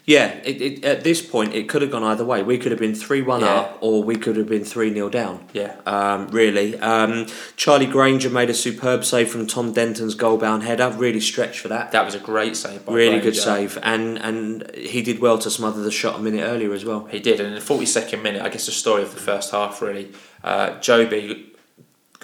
Yeah, 0.07 0.29
it, 0.45 0.61
it, 0.61 0.85
at 0.85 1.05
this 1.05 1.23
point, 1.23 1.55
it 1.55 1.69
could 1.69 1.83
have 1.83 1.91
gone 1.91 2.03
either 2.03 2.25
way. 2.25 2.43
We 2.43 2.59
could 2.59 2.73
have 2.73 2.81
been 2.81 2.95
3 2.95 3.23
1 3.23 3.41
Yeah. 3.43 3.47
up, 3.47 3.79
or 3.81 4.03
we 4.03 4.17
could 4.17 4.37
have 4.37 4.49
been 4.49 4.65
3 4.65 4.93
0 4.93 5.09
down. 5.09 5.45
Yeah. 5.53 5.77
Um, 5.87 6.29
really. 6.29 6.79
Um, 6.81 7.27
Charlie 7.57 7.87
Grainger 7.87 8.31
made 8.31 8.51
a 8.51 8.55
superb 8.55 9.05
save 9.05 9.31
from 9.31 9.47
Tom 9.47 9.73
Denton's 9.73 10.15
goal 10.15 10.37
bound 10.39 10.63
header. 10.63 10.91
Really 10.97 11.21
stretched 11.21 11.61
for 11.61 11.69
that. 11.69 11.93
That 11.93 12.05
was 12.05 12.15
a 12.15 12.19
great 12.19 12.57
save 12.57 12.85
by 12.87 12.93
really 12.93 13.21
good 13.21 13.37
save. 13.37 13.79
And, 13.83 14.19
and 14.19 14.71
he 14.75 15.03
did 15.03 15.21
well 15.21 15.39
to 15.39 15.51
smother 15.51 15.83
the 15.83 15.91
shot 15.93 16.19
a 16.19 16.23
minute 16.23 16.43
earlier 16.43 16.73
as 16.73 16.85
well. 16.85 17.05
He 17.07 17.21
did, 17.21 17.39
and 17.39 17.49
in 17.51 17.55
the 17.55 17.61
42nd 17.61 18.23
minute, 18.23 18.43
I 18.43 18.49
guess 18.49 18.67
the 18.67 18.73
story 18.73 19.03
of 19.03 19.15
the 19.15 19.21
first 19.21 19.51
half 19.53 19.81
really. 19.83 20.13
Uh, 20.43 20.71
Jobi, 20.79 21.47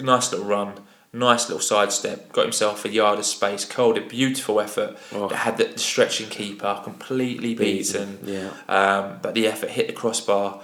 nice 0.00 0.32
little 0.32 0.46
run, 0.46 0.72
nice 1.16 1.48
little 1.48 1.60
sidestep, 1.62 2.32
got 2.32 2.42
himself 2.42 2.84
a 2.84 2.88
yard 2.88 3.18
of 3.18 3.26
space, 3.26 3.64
curled 3.64 3.98
a 3.98 4.00
beautiful 4.02 4.60
effort 4.60 4.96
Oh. 5.12 5.28
that 5.28 5.36
had 5.36 5.56
the, 5.56 5.64
the 5.64 5.78
stretching 5.78 6.28
keeper 6.28 6.80
completely 6.84 7.54
beaten. 7.54 8.18
Yeah. 8.24 8.50
Um, 8.68 9.18
but 9.22 9.34
the 9.34 9.46
effort 9.46 9.70
hit 9.70 9.86
the 9.86 9.92
crossbar 9.92 10.62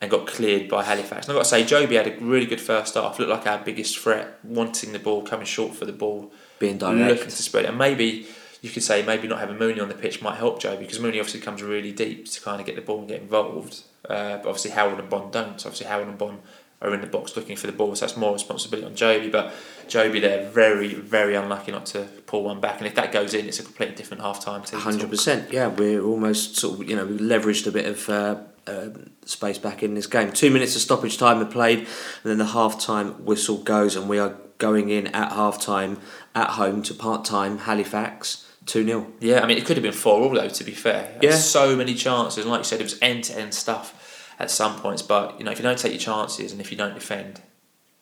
and 0.00 0.10
got 0.10 0.26
cleared 0.26 0.68
by 0.68 0.82
Halifax. 0.82 1.26
And 1.28 1.32
I've 1.32 1.38
got 1.38 1.44
to 1.44 1.48
say, 1.48 1.62
Jobi 1.64 1.92
had 1.96 2.08
a 2.08 2.16
really 2.24 2.46
good 2.46 2.60
first 2.60 2.94
half, 2.94 3.18
looked 3.18 3.30
like 3.30 3.46
our 3.46 3.58
biggest 3.64 3.98
threat, 3.98 4.38
wanting 4.42 4.92
the 4.92 4.98
ball, 4.98 5.22
coming 5.22 5.46
short 5.46 5.74
for 5.76 5.84
the 5.84 5.92
ball, 5.92 6.32
Being 6.58 6.78
direct, 6.78 7.08
looking 7.08 7.24
to 7.30 7.42
spread 7.42 7.64
it. 7.64 7.68
And 7.68 7.78
maybe 7.78 8.26
you 8.62 8.70
could 8.70 8.82
say 8.82 9.02
maybe 9.04 9.28
not 9.28 9.38
having 9.38 9.58
Mooney 9.58 9.80
on 9.80 9.88
the 9.88 9.94
pitch 9.94 10.20
might 10.20 10.36
help 10.36 10.60
Jobi 10.60 10.80
because 10.80 10.98
Mooney 11.00 11.20
obviously 11.20 11.40
comes 11.40 11.62
really 11.62 11.92
deep 11.92 12.28
to 12.30 12.40
kind 12.40 12.60
of 12.60 12.66
get 12.66 12.74
the 12.76 12.82
ball 12.82 12.98
and 13.00 13.08
get 13.08 13.20
involved. 13.20 13.82
Uh, 14.08 14.38
but 14.38 14.46
obviously 14.48 14.72
Howard 14.72 14.98
and 14.98 15.08
Bond 15.08 15.32
don't. 15.32 15.60
So 15.60 15.68
obviously 15.68 15.86
Howard 15.86 16.08
and 16.08 16.18
Bond 16.18 16.38
are 16.82 16.92
in 16.92 17.00
the 17.00 17.06
box 17.06 17.36
looking 17.36 17.56
for 17.56 17.66
the 17.66 17.72
ball, 17.72 17.94
so 17.94 18.04
that's 18.04 18.16
more 18.16 18.32
responsibility 18.32 18.86
on 18.86 18.94
Jobi. 18.94 19.30
But 19.30 19.54
Jobi, 19.86 20.20
they're 20.20 20.48
very, 20.50 20.94
very 20.94 21.34
unlucky 21.34 21.72
not 21.72 21.86
to 21.86 22.04
pull 22.26 22.44
one 22.44 22.60
back. 22.60 22.78
And 22.78 22.86
if 22.86 22.94
that 22.96 23.12
goes 23.12 23.34
in, 23.34 23.46
it's 23.46 23.60
a 23.60 23.62
completely 23.62 23.94
different 23.94 24.22
half 24.22 24.44
time. 24.44 24.62
Hundred 24.62 25.10
percent. 25.10 25.52
Yeah, 25.52 25.68
we're 25.68 26.02
almost 26.02 26.56
sort 26.56 26.80
of 26.80 26.88
you 26.88 26.96
know 26.96 27.06
we 27.06 27.18
leveraged 27.18 27.66
a 27.66 27.70
bit 27.70 27.86
of 27.86 28.08
uh, 28.08 28.36
uh, 28.66 28.88
space 29.24 29.58
back 29.58 29.82
in 29.82 29.94
this 29.94 30.06
game. 30.06 30.32
Two 30.32 30.50
minutes 30.50 30.74
of 30.74 30.82
stoppage 30.82 31.18
time 31.18 31.40
are 31.40 31.46
played, 31.46 31.78
and 31.78 31.88
then 32.24 32.38
the 32.38 32.46
half 32.46 32.80
time 32.80 33.24
whistle 33.24 33.58
goes, 33.58 33.96
and 33.96 34.08
we 34.08 34.18
are 34.18 34.36
going 34.58 34.90
in 34.90 35.06
at 35.08 35.32
half 35.32 35.60
time 35.60 35.98
at 36.34 36.50
home 36.50 36.82
to 36.82 36.94
part 36.94 37.24
time 37.24 37.58
Halifax 37.58 38.48
two 38.66 38.84
0 38.84 39.12
Yeah, 39.20 39.40
I 39.40 39.46
mean, 39.46 39.58
it 39.58 39.66
could 39.66 39.76
have 39.76 39.82
been 39.82 39.92
4 39.92 40.22
all, 40.22 40.30
though, 40.30 40.48
to 40.48 40.64
be 40.64 40.72
fair. 40.72 41.18
Yeah. 41.20 41.32
So 41.32 41.74
many 41.76 41.94
chances. 41.94 42.44
And 42.44 42.50
like 42.50 42.60
you 42.60 42.64
said, 42.64 42.80
it 42.80 42.84
was 42.84 42.98
end 43.02 43.24
to 43.24 43.38
end 43.38 43.54
stuff 43.54 43.98
at 44.42 44.50
some 44.50 44.76
points. 44.80 45.02
But, 45.02 45.38
you 45.38 45.44
know, 45.44 45.50
if 45.52 45.58
you 45.58 45.62
don't 45.62 45.78
take 45.78 45.92
your 45.92 46.00
chances 46.00 46.52
and 46.52 46.60
if 46.60 46.70
you 46.70 46.76
don't 46.76 46.94
defend, 46.94 47.40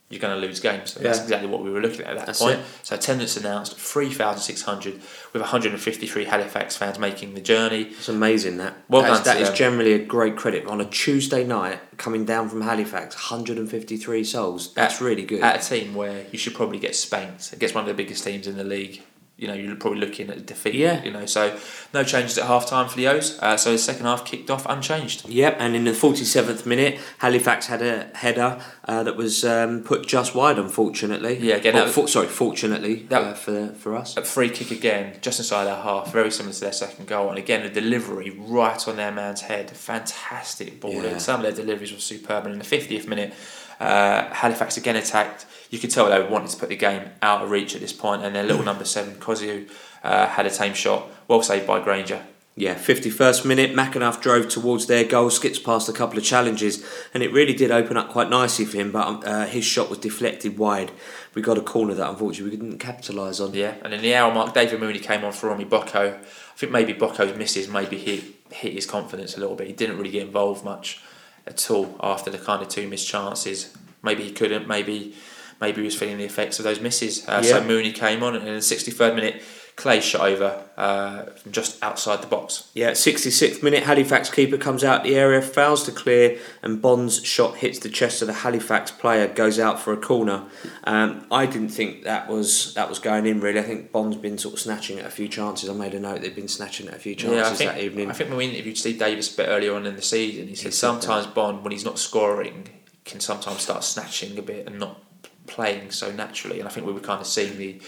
you're 0.09 0.19
going 0.21 0.35
to 0.41 0.45
lose 0.45 0.59
games. 0.59 0.95
So 0.95 1.01
that's 1.01 1.21
exactly 1.23 1.47
what 1.49 1.63
we 1.63 1.71
were 1.71 1.81
looking 1.81 2.01
at 2.01 2.09
at 2.09 2.17
that 2.17 2.27
That's 2.27 2.41
point. 2.43 2.59
it. 2.59 2.65
So 2.83 2.97
attendance 2.97 3.37
announced 3.37 3.77
3,600 3.79 4.95
with 5.33 5.41
153 5.41 6.25
Halifax 6.25 6.77
fans 6.77 6.99
making 6.99 7.35
the 7.35 7.41
journey. 7.41 7.83
It's 7.83 8.09
amazing 8.09 8.57
that. 8.57 8.75
Well 8.89 9.03
That's- 9.03 9.23
done 9.23 9.37
that 9.37 9.43
is 9.43 9.57
generally 9.57 9.93
a 9.93 10.01
great 10.05 10.37
credit 10.37 10.67
on 10.67 10.81
a 10.81 10.85
Tuesday 10.85 11.45
night 11.45 11.79
coming 11.97 12.25
down 12.25 12.49
from 12.49 12.63
Halifax. 12.63 13.15
Hundred 13.15 13.57
and 13.59 13.71
fifty 13.71 13.97
three 13.97 14.25
souls. 14.25 14.75
That's 14.75 14.97
At- 14.97 15.01
really 15.01 15.23
good. 15.23 15.43
At 15.43 15.65
a 15.65 15.69
team 15.69 15.95
where 15.95 16.27
you 16.33 16.39
should 16.39 16.55
probably 16.55 16.81
get 16.81 16.97
spanked 16.97 17.53
against 17.53 17.77
one 17.77 17.83
of 17.85 17.89
the 17.89 17.95
biggest 17.95 18.25
teams 18.25 18.49
in 18.49 18.57
the 18.57 18.65
league. 18.65 19.03
You 19.41 19.47
know, 19.49 19.55
you're 19.55 19.75
probably 19.77 20.01
looking 20.01 20.29
at 20.29 20.37
a 20.37 20.41
defeat. 20.41 20.75
Yeah. 20.75 21.03
You 21.03 21.11
know, 21.13 21.25
so 21.25 21.59
no 21.95 22.05
changes 22.05 22.37
at 22.37 22.47
half 22.47 22.67
time 22.67 22.89
for 22.91 22.97
the 22.97 23.09
O's. 23.09 23.39
Uh, 23.41 23.57
so 23.57 23.73
the 23.73 23.79
second 23.79 24.05
half 24.05 24.25
kicked 24.27 24.51
off 24.51 24.67
unchanged. 24.67 25.27
Yep, 25.29 25.57
and 25.59 25.75
in 25.75 25.85
the 25.85 25.93
47th 25.93 26.67
minute, 26.67 27.01
Halifax 27.19 27.67
had 27.67 27.81
a 27.81 28.11
header 28.15 28.61
uh, 28.87 29.03
that 29.03 29.17
was 29.17 29.43
um, 29.45 29.83
put 29.83 30.07
just 30.07 30.35
wide, 30.35 30.59
unfortunately. 30.59 31.39
Yeah, 31.39 31.55
again, 31.57 31.75
Oh, 31.75 31.85
was- 31.85 31.95
for- 31.95 32.07
sorry, 32.09 32.27
fortunately 32.29 33.07
That- 33.09 33.23
uh, 33.23 33.33
for 33.35 33.69
for 33.69 33.97
us. 33.97 34.15
A 34.19 34.23
free 34.25 34.51
kick 34.51 34.71
again, 34.71 35.17
just 35.23 35.39
inside 35.41 35.67
our 35.67 35.83
half, 35.83 36.13
very 36.13 36.31
similar 36.31 36.53
to 36.53 36.61
their 36.61 36.73
second 36.73 37.07
goal. 37.09 37.31
And 37.31 37.39
again, 37.39 37.63
a 37.63 37.71
delivery 37.71 38.31
right 38.39 38.87
on 38.87 38.97
their 38.97 39.11
man's 39.13 39.41
head. 39.41 39.71
Fantastic 39.71 40.81
ball. 40.81 40.93
Yeah. 41.03 41.17
Some 41.19 41.41
of 41.41 41.43
their 41.47 41.65
deliveries 41.65 41.93
were 41.93 41.99
superb. 41.99 42.45
And 42.45 42.53
in 42.55 42.59
the 42.59 42.65
50th 42.65 43.07
minute, 43.07 43.33
uh, 43.81 44.33
Halifax 44.33 44.77
again 44.77 44.97
attacked. 44.97 45.47
You 45.71 45.79
could 45.79 45.91
tell 45.91 46.09
they 46.09 46.23
wanted 46.23 46.51
to 46.51 46.57
put 46.57 46.69
the 46.69 46.77
game 46.77 47.09
out 47.23 47.43
of 47.43 47.51
reach 47.51 47.75
at 47.75 47.81
this 47.81 47.93
point, 47.93 48.23
and 48.23 48.35
their 48.35 48.45
little 48.45 48.63
number 48.71 48.85
seven, 48.85 49.15
Kosylo, 49.15 49.69
uh, 50.05 50.27
had 50.29 50.47
a 50.47 50.51
tame 50.51 50.75
shot, 50.75 51.09
well 51.27 51.43
saved 51.43 51.67
by 51.67 51.81
Grainger. 51.81 52.23
Yeah, 52.57 52.75
51st 52.75 53.47
minute, 53.47 53.75
McAnuff 53.75 54.21
drove 54.21 54.49
towards 54.49 54.87
their 54.87 55.05
goal, 55.05 55.31
skips 55.31 55.59
past 55.59 55.89
a 55.89 55.93
couple 55.93 56.19
of 56.19 56.25
challenges, 56.25 56.85
and 57.15 57.23
it 57.23 57.33
really 57.33 57.55
did 57.55 57.71
open 57.71 57.97
up 57.97 58.11
quite 58.11 58.29
nicely 58.29 58.67
for 58.67 58.77
him, 58.77 58.93
but 58.93 59.07
um, 59.07 59.23
uh, 59.25 59.47
his 59.47 59.65
shot 59.65 59.89
was 59.89 59.99
deflected 59.99 60.59
wide. 60.59 60.91
We 61.35 61.43
got 61.43 61.57
a 61.57 61.63
corner 61.63 61.95
that 61.95 62.11
unfortunately 62.11 62.51
we 62.51 62.57
didn't 62.57 62.79
capitalise 62.79 63.41
on. 63.41 63.55
Yeah, 63.55 63.77
and 63.83 63.95
in 63.95 64.03
the 64.03 64.15
hour 64.15 64.35
mark, 64.35 64.53
David 64.53 64.81
Mooney 64.81 64.99
came 64.99 65.25
on 65.25 65.33
for 65.33 65.49
Romy 65.49 65.65
Bocco. 65.65 66.19
I 66.19 66.57
think 66.57 66.73
maybe 66.73 66.93
Bocco's 66.93 67.35
misses 67.39 67.69
maybe 67.69 67.97
hit 67.97 68.25
hit 68.51 68.73
his 68.73 68.85
confidence 68.85 69.37
a 69.37 69.41
little 69.41 69.55
bit. 69.55 69.69
He 69.69 69.73
didn't 69.73 69.97
really 69.97 70.11
get 70.11 70.27
involved 70.27 70.65
much 70.65 71.01
at 71.47 71.71
all 71.71 71.97
after 72.03 72.31
the 72.31 72.39
kind 72.39 72.63
of 72.63 72.69
two 72.69 72.87
missed 72.89 73.07
chances. 73.09 73.73
Maybe 74.03 74.23
he 74.23 74.33
couldn't. 74.33 74.67
Maybe 74.69 75.15
maybe 75.61 75.81
he 75.81 75.85
was 75.85 75.95
feeling 75.95 76.19
the 76.19 76.25
effects 76.25 76.59
of 76.59 76.65
those 76.65 76.81
misses. 76.81 77.29
Uh, 77.29 77.43
So 77.43 77.63
Mooney 77.65 77.93
came 77.93 78.23
on, 78.23 78.35
and 78.37 78.47
in 78.49 78.55
the 78.55 78.63
sixty 78.63 78.91
third 78.91 79.15
minute, 79.15 79.43
Clay 79.81 80.03
shot 80.03 80.21
over 80.21 80.63
uh, 80.77 81.23
from 81.23 81.53
just 81.53 81.83
outside 81.83 82.21
the 82.21 82.27
box. 82.27 82.71
Yeah, 82.75 82.91
66th 82.91 83.63
minute, 83.63 83.85
Halifax 83.85 84.29
keeper 84.29 84.59
comes 84.59 84.85
out 84.85 85.05
the 85.05 85.17
area, 85.17 85.41
fails 85.41 85.85
to 85.85 85.91
clear, 85.91 86.39
and 86.63 86.83
Bond's 86.83 87.25
shot 87.25 87.57
hits 87.57 87.79
the 87.79 87.89
chest 87.89 88.21
of 88.21 88.29
the 88.29 88.35
Halifax 88.35 88.91
player, 88.91 89.27
goes 89.27 89.59
out 89.59 89.81
for 89.81 89.95
a 89.95 89.97
corner. 89.97 90.45
Um, 90.85 91.27
I 91.31 91.47
didn't 91.47 91.71
think 91.71 92.05
that 92.05 92.29
was 92.29 92.75
that 92.75 92.91
was 92.91 92.99
going 92.99 93.25
in 93.25 93.41
really. 93.41 93.59
I 93.59 93.63
think 93.63 93.91
Bond's 93.91 94.19
been 94.19 94.37
sort 94.37 94.53
of 94.53 94.61
snatching 94.61 94.99
at 94.99 95.07
a 95.07 95.11
few 95.11 95.29
chances. 95.29 95.71
I 95.71 95.73
made 95.73 95.95
a 95.95 96.01
note 96.01 96.21
they've 96.21 96.37
been 96.37 96.47
snatching 96.47 96.87
at 96.89 96.97
a 96.97 96.99
few 96.99 97.15
chances 97.15 97.39
Yeah, 97.39 97.55
think, 97.55 97.71
that 97.73 97.83
evening. 97.83 98.11
I 98.11 98.13
think 98.13 98.29
when 98.29 98.37
we 98.37 98.51
interviewed 98.51 98.77
Steve 98.77 98.99
Davis 98.99 99.33
a 99.33 99.37
bit 99.39 99.47
earlier 99.49 99.75
on 99.75 99.87
in 99.87 99.97
the 99.97 100.03
season, 100.03 100.47
he 100.47 100.57
said 100.57 100.75
said 100.75 100.75
sometimes 100.75 101.27
Bond, 101.27 101.65
when 101.65 101.73
he's 101.73 101.87
not 101.87 101.99
scoring, 101.99 102.69
can 103.07 103.19
sometimes 103.19 103.63
start 103.63 103.83
snatching 103.83 104.37
a 104.37 104.43
bit 104.43 104.67
and 104.67 104.79
not 104.79 105.03
playing 105.47 105.91
so 105.91 106.13
naturally. 106.13 106.59
And 106.59 106.69
I 106.69 106.71
think 106.71 106.87
we 106.87 106.93
were 106.93 107.01
kind 107.01 107.23
of 107.23 107.27
seeing 107.27 107.57
the 107.57 107.81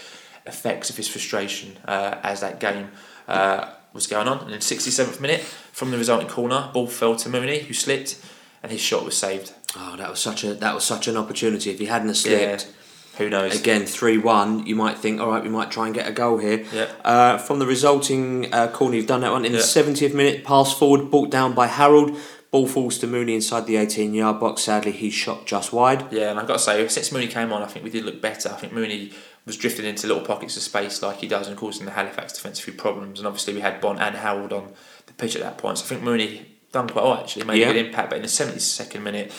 effects 0.45 0.89
of 0.89 0.97
his 0.97 1.07
frustration 1.07 1.77
uh, 1.85 2.15
as 2.23 2.41
that 2.41 2.59
game 2.59 2.89
uh, 3.27 3.69
was 3.93 4.07
going 4.07 4.27
on. 4.27 4.39
And 4.39 4.47
in 4.51 4.59
the 4.59 4.65
67th 4.65 5.19
minute, 5.21 5.41
from 5.41 5.91
the 5.91 5.97
resulting 5.97 6.27
corner, 6.27 6.69
ball 6.73 6.87
fell 6.87 7.15
to 7.15 7.29
Mooney, 7.29 7.59
who 7.59 7.73
slipped, 7.73 8.21
and 8.61 8.71
his 8.71 8.81
shot 8.81 9.05
was 9.05 9.15
saved. 9.17 9.53
oh, 9.77 9.95
that 9.97 10.09
was 10.09 10.19
such 10.19 10.43
a 10.43 10.53
that 10.55 10.73
was 10.75 10.83
such 10.83 11.07
an 11.07 11.17
opportunity. 11.17 11.69
If 11.71 11.79
he 11.79 11.85
hadn't 11.85 12.13
slipped, 12.15 12.71
Who 13.17 13.29
knows? 13.29 13.59
again 13.59 13.85
three 13.85 14.17
one, 14.17 14.65
you 14.65 14.75
might 14.75 14.97
think, 14.97 15.19
all 15.21 15.29
right, 15.29 15.43
we 15.43 15.49
might 15.49 15.69
try 15.71 15.85
and 15.87 15.93
get 15.95 16.07
a 16.07 16.11
goal 16.11 16.37
here. 16.37 16.65
Yeah. 16.73 16.87
Uh, 17.03 17.37
from 17.37 17.59
the 17.59 17.65
resulting 17.65 18.53
uh, 18.53 18.67
corner, 18.69 18.95
you've 18.95 19.07
done 19.07 19.21
that 19.21 19.31
one 19.31 19.45
in 19.45 19.51
Yeah. 19.51 19.57
the 19.59 19.63
seventieth 19.63 20.13
minute. 20.13 20.43
Pass 20.43 20.73
forward, 20.77 21.09
brought 21.11 21.29
down 21.29 21.53
by 21.53 21.67
Harrold. 21.67 22.17
Ball 22.51 22.67
falls 22.67 22.99
to 22.99 23.07
Mooney 23.07 23.33
inside 23.33 23.65
the 23.65 23.77
eighteen 23.77 24.13
yard 24.13 24.39
box. 24.39 24.61
Sadly, 24.63 24.91
he 24.91 25.09
shot 25.09 25.45
just 25.47 25.73
wide. 25.73 26.05
Yeah, 26.13 26.29
and 26.29 26.39
I've 26.39 26.47
got 26.47 26.53
to 26.53 26.59
say, 26.59 26.87
since 26.87 27.11
Mooney 27.11 27.27
came 27.27 27.51
on, 27.51 27.63
I 27.63 27.65
think 27.65 27.83
we 27.83 27.89
did 27.89 28.05
look 28.05 28.21
better. 28.21 28.49
I 28.49 28.53
think 28.57 28.73
Mooney 28.73 29.11
was 29.45 29.57
drifting 29.57 29.85
into 29.85 30.07
little 30.07 30.23
pockets 30.25 30.55
of 30.57 30.63
space 30.63 31.01
like 31.01 31.17
he 31.17 31.27
does 31.27 31.47
and 31.47 31.57
causing 31.57 31.85
the 31.85 31.91
Halifax 31.91 32.33
defence 32.33 32.59
a 32.59 32.63
few 32.63 32.73
problems. 32.73 33.19
And 33.19 33.27
obviously, 33.27 33.53
we 33.53 33.61
had 33.61 33.81
Bond 33.81 33.99
and 33.99 34.15
Harrold 34.15 34.53
on 34.53 34.73
the 35.05 35.13
pitch 35.13 35.35
at 35.35 35.41
that 35.41 35.57
point. 35.57 35.77
So 35.79 35.85
I 35.85 35.87
think 35.89 36.01
Mooney 36.03 36.45
done 36.71 36.87
quite 36.89 37.03
well, 37.03 37.15
actually, 37.15 37.45
made 37.45 37.59
Yeah. 37.59 37.69
a 37.69 37.73
good 37.73 37.85
impact. 37.85 38.09
But 38.09 38.15
in 38.17 38.21
the 38.21 38.27
72nd 38.29 39.01
minute, 39.03 39.31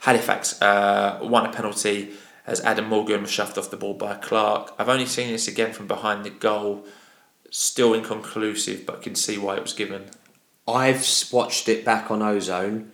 Halifax 0.00 0.60
uh, 0.60 1.20
won 1.22 1.46
a 1.46 1.52
penalty 1.52 2.10
as 2.46 2.60
Adam 2.62 2.86
Morgan 2.86 3.22
was 3.22 3.30
shoved 3.30 3.56
off 3.56 3.70
the 3.70 3.76
ball 3.76 3.94
by 3.94 4.14
Clark. 4.14 4.74
I've 4.78 4.88
only 4.88 5.06
seen 5.06 5.30
this 5.30 5.46
again 5.46 5.72
from 5.72 5.86
behind 5.86 6.24
the 6.24 6.30
goal, 6.30 6.84
still 7.50 7.94
inconclusive, 7.94 8.84
but 8.84 9.00
can 9.02 9.14
see 9.14 9.38
why 9.38 9.56
it 9.56 9.62
was 9.62 9.72
given. 9.74 10.06
I've 10.66 11.06
watched 11.32 11.68
it 11.68 11.84
back 11.84 12.10
on 12.10 12.20
Ozone. 12.20 12.90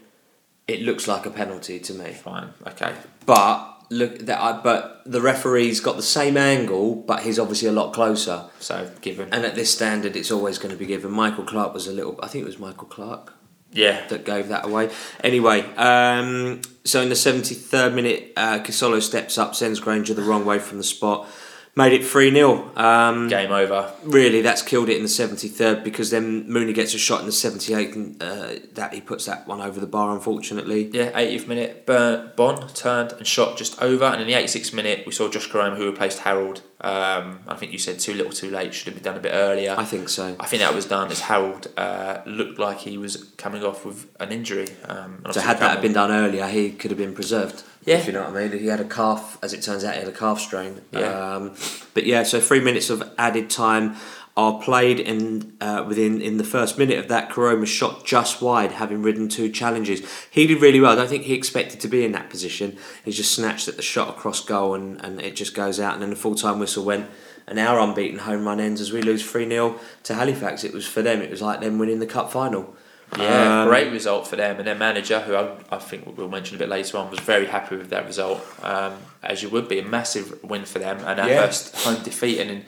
It 0.66 0.82
looks 0.82 1.08
like 1.08 1.24
a 1.24 1.30
penalty 1.30 1.78
to 1.80 1.94
me, 1.94 2.12
Fine, 2.12 2.50
okay. 2.66 2.94
but 3.24 3.77
look 3.90 4.18
that. 4.20 4.40
I, 4.40 4.60
but 4.60 5.02
the 5.06 5.20
referee's 5.20 5.80
got 5.80 5.96
the 5.96 6.02
same 6.02 6.36
angle, 6.36 6.94
but 6.94 7.22
he's 7.22 7.38
obviously 7.38 7.68
a 7.68 7.72
lot 7.72 7.92
closer. 7.92 8.44
So 8.60 8.90
given. 9.00 9.32
And 9.32 9.44
at 9.44 9.54
this 9.54 9.72
standard, 9.72 10.16
it's 10.16 10.30
always 10.30 10.58
going 10.58 10.72
to 10.72 10.78
be 10.78 10.86
given. 10.86 11.10
Michael 11.10 11.44
Clark 11.44 11.74
was 11.74 11.86
a 11.86 11.92
little. 11.92 12.18
I 12.22 12.28
think 12.28 12.42
it 12.42 12.46
was 12.46 12.58
Michael 12.58 12.88
Clark. 12.88 13.34
Yeah, 13.70 14.06
that 14.08 14.24
gave 14.24 14.48
that 14.48 14.64
away. 14.64 14.90
Anyway, 15.22 15.60
um, 15.76 16.62
so 16.84 17.02
in 17.02 17.10
the 17.10 17.14
73rd 17.14 17.94
minute, 17.94 18.32
uh, 18.34 18.60
Kosylo 18.60 19.02
steps 19.02 19.36
up, 19.36 19.54
sends 19.54 19.78
Grainger 19.78 20.14
the 20.14 20.22
wrong 20.22 20.46
way 20.46 20.58
from 20.58 20.78
the 20.78 20.84
spot, 20.84 21.28
made 21.76 21.92
it 21.92 22.04
3 22.04 22.32
0. 22.32 22.72
Um, 22.76 23.28
game 23.28 23.52
over. 23.52 23.92
really, 24.02 24.42
that's 24.42 24.62
killed 24.62 24.88
it 24.88 24.96
in 24.96 25.02
the 25.02 25.08
73rd 25.08 25.84
because 25.84 26.10
then 26.10 26.50
Mooney 26.50 26.72
gets 26.72 26.94
a 26.94 26.98
shot 26.98 27.20
in 27.20 27.26
the 27.26 27.32
78th 27.32 27.94
and 27.94 28.22
uh, 28.22 28.48
that 28.74 28.92
he 28.94 29.00
puts 29.00 29.26
that 29.26 29.46
one 29.46 29.60
over 29.60 29.78
the 29.80 29.86
bar, 29.86 30.12
unfortunately. 30.14 30.90
Yeah, 30.92 31.10
80th 31.12 31.46
minute, 31.48 31.86
Burn, 31.86 32.32
Bond 32.36 32.74
turned 32.74 33.12
and 33.12 33.26
shot 33.26 33.56
just 33.56 33.80
over, 33.82 34.04
and 34.04 34.20
in 34.20 34.26
the 34.26 34.34
86th 34.34 34.72
minute, 34.74 35.04
we 35.06 35.12
saw 35.12 35.28
Josh 35.28 35.48
Caroma 35.48 35.76
who 35.76 35.86
replaced 35.86 36.20
Harrold. 36.20 36.62
Um, 36.80 37.40
I 37.48 37.56
think 37.56 37.72
you 37.72 37.78
said 37.78 37.98
too 37.98 38.14
little, 38.14 38.32
too 38.32 38.50
late. 38.50 38.72
Should 38.72 38.86
have 38.86 38.94
been 38.94 39.02
done 39.02 39.16
a 39.16 39.20
bit 39.20 39.32
earlier. 39.34 39.74
I 39.76 39.84
think 39.84 40.08
so. 40.08 40.36
I 40.38 40.46
think 40.46 40.62
that 40.62 40.74
was 40.74 40.86
done 40.86 41.10
as 41.10 41.20
Harrold 41.20 41.66
uh, 41.76 42.18
looked 42.24 42.58
like 42.60 42.78
he 42.78 42.96
was 42.98 43.32
coming 43.36 43.64
off 43.64 43.84
with 43.84 44.06
an 44.20 44.30
injury. 44.30 44.68
Um, 44.84 45.24
So 45.30 45.40
had 45.40 45.58
that 45.58 45.82
been 45.82 45.92
done 45.92 46.10
earlier, 46.12 46.46
he 46.46 46.70
could 46.70 46.90
have 46.92 46.98
been 46.98 47.14
preserved. 47.14 47.64
Yeah. 47.88 47.98
If 47.98 48.06
you 48.06 48.12
know 48.12 48.20
what 48.20 48.36
I 48.36 48.48
mean. 48.48 48.58
He 48.58 48.66
had 48.66 48.80
a 48.80 48.84
calf, 48.84 49.38
as 49.42 49.54
it 49.54 49.62
turns 49.62 49.82
out, 49.82 49.94
he 49.94 50.00
had 50.00 50.08
a 50.08 50.12
calf 50.12 50.40
strain. 50.40 50.82
Yeah. 50.92 51.36
Um, 51.36 51.54
but 51.94 52.04
yeah, 52.04 52.22
so 52.22 52.38
three 52.38 52.60
minutes 52.60 52.90
of 52.90 53.02
added 53.16 53.48
time 53.48 53.96
are 54.36 54.60
played, 54.60 55.00
and 55.00 55.56
uh, 55.62 55.84
within 55.88 56.20
in 56.20 56.36
the 56.36 56.44
first 56.44 56.76
minute 56.76 56.98
of 56.98 57.08
that, 57.08 57.30
Koroma 57.30 57.66
shot 57.66 58.04
just 58.04 58.42
wide, 58.42 58.72
having 58.72 59.02
ridden 59.02 59.28
two 59.28 59.50
challenges. 59.50 60.02
He 60.30 60.46
did 60.46 60.60
really 60.60 60.80
well. 60.80 60.92
I 60.92 60.96
don't 60.96 61.08
think 61.08 61.24
he 61.24 61.32
expected 61.32 61.80
to 61.80 61.88
be 61.88 62.04
in 62.04 62.12
that 62.12 62.28
position. 62.28 62.76
He 63.06 63.10
just 63.10 63.32
snatched 63.32 63.68
at 63.68 63.76
the 63.76 63.82
shot 63.82 64.10
across 64.10 64.44
goal, 64.44 64.74
and, 64.74 65.02
and 65.02 65.20
it 65.22 65.34
just 65.34 65.54
goes 65.54 65.80
out. 65.80 65.94
And 65.94 66.02
then 66.02 66.10
the 66.10 66.16
full 66.16 66.34
time 66.34 66.58
whistle 66.58 66.84
went. 66.84 67.08
And 67.46 67.58
our 67.58 67.80
unbeaten 67.80 68.18
home 68.18 68.44
run 68.44 68.60
ends 68.60 68.82
as 68.82 68.92
we 68.92 69.00
lose 69.00 69.24
3 69.24 69.48
0 69.48 69.80
to 70.02 70.14
Halifax. 70.14 70.62
It 70.62 70.74
was 70.74 70.86
for 70.86 71.00
them, 71.00 71.22
it 71.22 71.30
was 71.30 71.40
like 71.40 71.60
them 71.62 71.78
winning 71.78 71.98
the 71.98 72.06
cup 72.06 72.30
final. 72.30 72.76
Yeah, 73.16 73.62
Um, 73.62 73.68
great 73.68 73.90
result 73.90 74.26
for 74.26 74.36
them. 74.36 74.58
And 74.58 74.66
their 74.66 74.74
manager, 74.74 75.20
who 75.20 75.34
I, 75.34 75.50
I 75.70 75.78
think 75.78 76.16
we'll 76.16 76.28
mention 76.28 76.56
a 76.56 76.58
bit 76.58 76.68
later 76.68 76.98
on, 76.98 77.10
was 77.10 77.20
very 77.20 77.46
happy 77.46 77.76
with 77.76 77.90
that 77.90 78.06
result. 78.06 78.44
Um, 78.62 78.94
as 79.22 79.42
you 79.42 79.48
would 79.48 79.66
be, 79.68 79.78
a 79.78 79.84
massive 79.84 80.42
win 80.44 80.64
for 80.64 80.78
them 80.78 80.98
and 81.06 81.18
our 81.20 81.28
Yeah. 81.28 81.46
first 81.46 81.74
home 81.76 82.02
defeat 82.02 82.38
and 82.40 82.50
in 82.50 82.64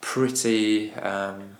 pretty 0.00 0.92
um, 0.94 1.56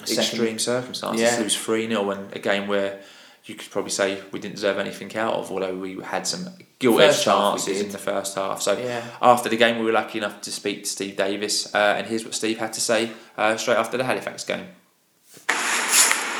extreme 0.00 0.58
circumstances. 0.58 1.20
Yeah. 1.22 1.40
It 1.40 1.44
was 1.44 1.56
3 1.56 1.88
0 1.88 2.10
and 2.10 2.32
a 2.34 2.38
game 2.38 2.68
where 2.68 3.00
you 3.44 3.54
could 3.56 3.70
probably 3.70 3.90
say 3.90 4.20
we 4.32 4.38
didn't 4.38 4.54
deserve 4.54 4.78
anything 4.78 5.14
out 5.16 5.34
of, 5.34 5.50
although 5.50 5.74
we 5.74 6.00
had 6.02 6.26
some 6.26 6.46
gilt 6.78 7.00
edged 7.00 7.14
First 7.16 7.24
half 7.24 7.54
we 7.54 7.58
chances 7.58 7.80
in 7.80 7.90
the 7.90 7.98
first 7.98 8.34
half. 8.36 8.62
So 8.62 8.78
Yeah. 8.78 9.02
after 9.20 9.48
the 9.48 9.56
game, 9.56 9.78
we 9.78 9.86
were 9.86 9.92
lucky 9.92 10.18
enough 10.18 10.40
to 10.42 10.52
speak 10.52 10.84
to 10.84 10.88
Steve 10.88 11.16
Davis, 11.16 11.74
uh, 11.74 11.94
and 11.98 12.06
here's 12.06 12.24
what 12.24 12.34
Steve 12.34 12.58
had 12.58 12.72
to 12.74 12.80
say 12.80 13.10
uh, 13.36 13.56
straight 13.56 13.76
after 13.78 13.96
the 13.96 14.04
Halifax 14.04 14.44
game. 14.44 14.66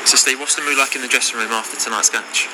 So, 0.03 0.17
Steve, 0.17 0.39
what's 0.39 0.55
the 0.55 0.61
mood 0.61 0.77
like 0.77 0.95
in 0.95 1.01
the 1.01 1.07
dressing 1.07 1.39
room 1.39 1.51
after 1.51 1.77
tonight's 1.77 2.11
match? 2.11 2.49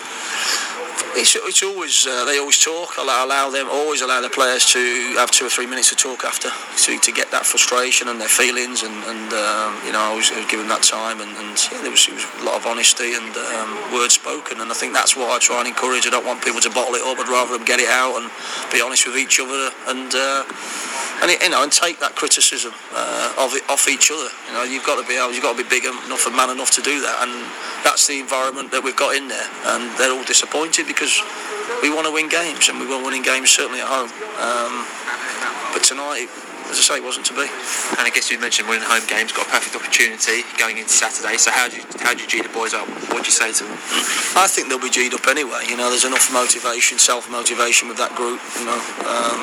It's, 1.16 1.36
it's 1.36 1.64
always 1.64 2.06
uh, 2.06 2.26
they 2.26 2.38
always 2.38 2.60
talk. 2.60 2.98
Allow, 2.98 3.26
allow 3.26 3.50
them 3.50 3.68
always 3.72 4.02
allow 4.02 4.22
the 4.22 4.30
players 4.30 4.66
to 4.74 4.80
have 5.18 5.32
two 5.32 5.46
or 5.46 5.50
three 5.50 5.66
minutes 5.66 5.90
to 5.90 5.96
talk 5.96 6.26
after 6.26 6.50
to, 6.50 7.00
to 7.00 7.12
get 7.12 7.32
that 7.32 7.46
frustration 7.46 8.08
and 8.08 8.20
their 8.20 8.28
feelings 8.28 8.84
and, 8.84 8.94
and 9.08 9.30
um, 9.34 9.72
you 9.86 9.92
know 9.94 10.02
I 10.02 10.14
was, 10.16 10.32
I 10.32 10.44
was 10.44 10.50
given 10.52 10.68
that 10.68 10.84
time 10.84 11.22
and, 11.22 11.32
and 11.38 11.56
yeah, 11.72 11.82
there 11.82 11.92
was, 11.92 12.08
was 12.10 12.26
a 12.42 12.44
lot 12.44 12.56
of 12.56 12.66
honesty 12.66 13.14
and 13.16 13.32
um, 13.34 13.94
words 13.94 14.16
spoken 14.16 14.60
and 14.60 14.70
I 14.72 14.76
think 14.76 14.94
that's 14.94 15.16
what 15.16 15.32
I 15.32 15.40
try 15.40 15.60
and 15.60 15.68
encourage. 15.68 16.06
I 16.06 16.12
don't 16.12 16.26
want 16.26 16.44
people 16.44 16.62
to 16.62 16.70
bottle 16.70 16.96
it 16.96 17.04
up. 17.06 17.18
I'd 17.18 17.30
rather 17.30 17.58
them 17.58 17.66
get 17.66 17.80
it 17.80 17.90
out 17.90 18.18
and 18.20 18.30
be 18.72 18.82
honest 18.82 19.08
with 19.08 19.18
each 19.18 19.40
other 19.40 19.72
and 19.88 20.12
uh, 20.14 20.44
and 21.24 21.32
you 21.34 21.50
know 21.50 21.64
and 21.64 21.72
take 21.72 22.00
that 22.00 22.14
criticism 22.16 22.74
uh, 22.94 23.46
of 23.46 23.54
it 23.54 23.64
off 23.70 23.88
each 23.88 24.12
other. 24.12 24.30
You 24.50 24.54
know 24.54 24.64
you've 24.64 24.86
got 24.86 25.02
to 25.02 25.06
be 25.08 25.16
able, 25.18 25.34
you've 25.34 25.46
got 25.46 25.58
to 25.58 25.62
be 25.64 25.70
big 25.70 25.86
enough 25.86 26.28
and 26.28 26.36
man 26.36 26.50
enough 26.50 26.72
to 26.78 26.82
do 26.82 27.02
that 27.02 27.26
and 27.26 27.34
that's 27.84 28.08
the 28.08 28.20
environment 28.20 28.72
that 28.72 28.84
we've 28.84 28.98
got 28.98 29.16
in 29.16 29.28
there 29.28 29.50
and 29.74 29.90
they're 29.98 30.12
all 30.12 30.26
disappointed 30.26 30.86
because 30.86 31.07
we 31.82 31.90
want 31.94 32.08
to 32.08 32.14
win 32.14 32.30
games 32.30 32.70
and 32.70 32.80
we 32.80 32.88
were 32.88 33.02
winning 33.04 33.24
games 33.24 33.52
certainly 33.52 33.82
at 33.82 33.88
home. 33.88 34.12
Um, 34.40 34.86
but 35.74 35.84
tonight, 35.84 36.28
as 36.68 36.80
I 36.80 36.84
say, 36.84 36.96
it 37.00 37.04
wasn't 37.04 37.26
to 37.32 37.36
be. 37.36 37.48
And 37.96 38.04
I 38.04 38.12
guess 38.12 38.30
you 38.30 38.40
mentioned 38.40 38.68
winning 38.68 38.88
home 38.88 39.04
games, 39.08 39.32
got 39.32 39.48
a 39.48 39.52
perfect 39.52 39.76
opportunity 39.76 40.44
going 40.60 40.78
into 40.78 40.92
Saturday. 40.92 41.38
So, 41.40 41.52
how 41.52 41.68
do 41.72 41.78
you, 41.80 41.84
how 42.04 42.14
do 42.14 42.20
you 42.22 42.28
G 42.28 42.42
the 42.42 42.52
boys 42.52 42.74
up? 42.74 42.88
What 43.12 43.24
do 43.24 43.28
you 43.32 43.36
say 43.36 43.52
to 43.56 43.64
them? 43.64 43.78
I 44.36 44.48
think 44.52 44.68
they'll 44.68 44.82
be 44.82 44.92
G'd 44.92 45.14
up 45.16 45.28
anyway. 45.28 45.64
You 45.68 45.78
know, 45.78 45.90
there's 45.90 46.06
enough 46.06 46.28
motivation, 46.32 47.00
self-motivation 47.00 47.88
with 47.88 47.98
that 47.98 48.16
group. 48.20 48.44
You 48.60 48.68
know, 48.68 48.80
um, 49.08 49.42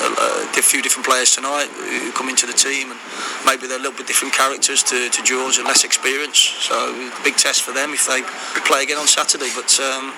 a, 0.00 0.58
a 0.58 0.62
few 0.62 0.82
different 0.82 1.06
players 1.06 1.34
tonight 1.34 1.68
who 1.68 2.12
come 2.12 2.28
into 2.28 2.46
the 2.46 2.52
team, 2.52 2.90
and 2.90 3.00
maybe 3.44 3.66
they're 3.66 3.78
a 3.78 3.82
little 3.82 3.96
bit 3.96 4.06
different 4.06 4.34
characters 4.34 4.82
to, 4.84 5.08
to 5.08 5.20
George 5.22 5.58
and 5.58 5.66
less 5.66 5.84
experience. 5.84 6.38
So 6.38 6.76
big 7.24 7.36
test 7.36 7.62
for 7.62 7.72
them 7.72 7.92
if 7.92 8.06
they 8.06 8.22
play 8.64 8.82
again 8.82 8.98
on 8.98 9.06
Saturday. 9.06 9.50
But 9.54 9.70
um, 9.80 10.12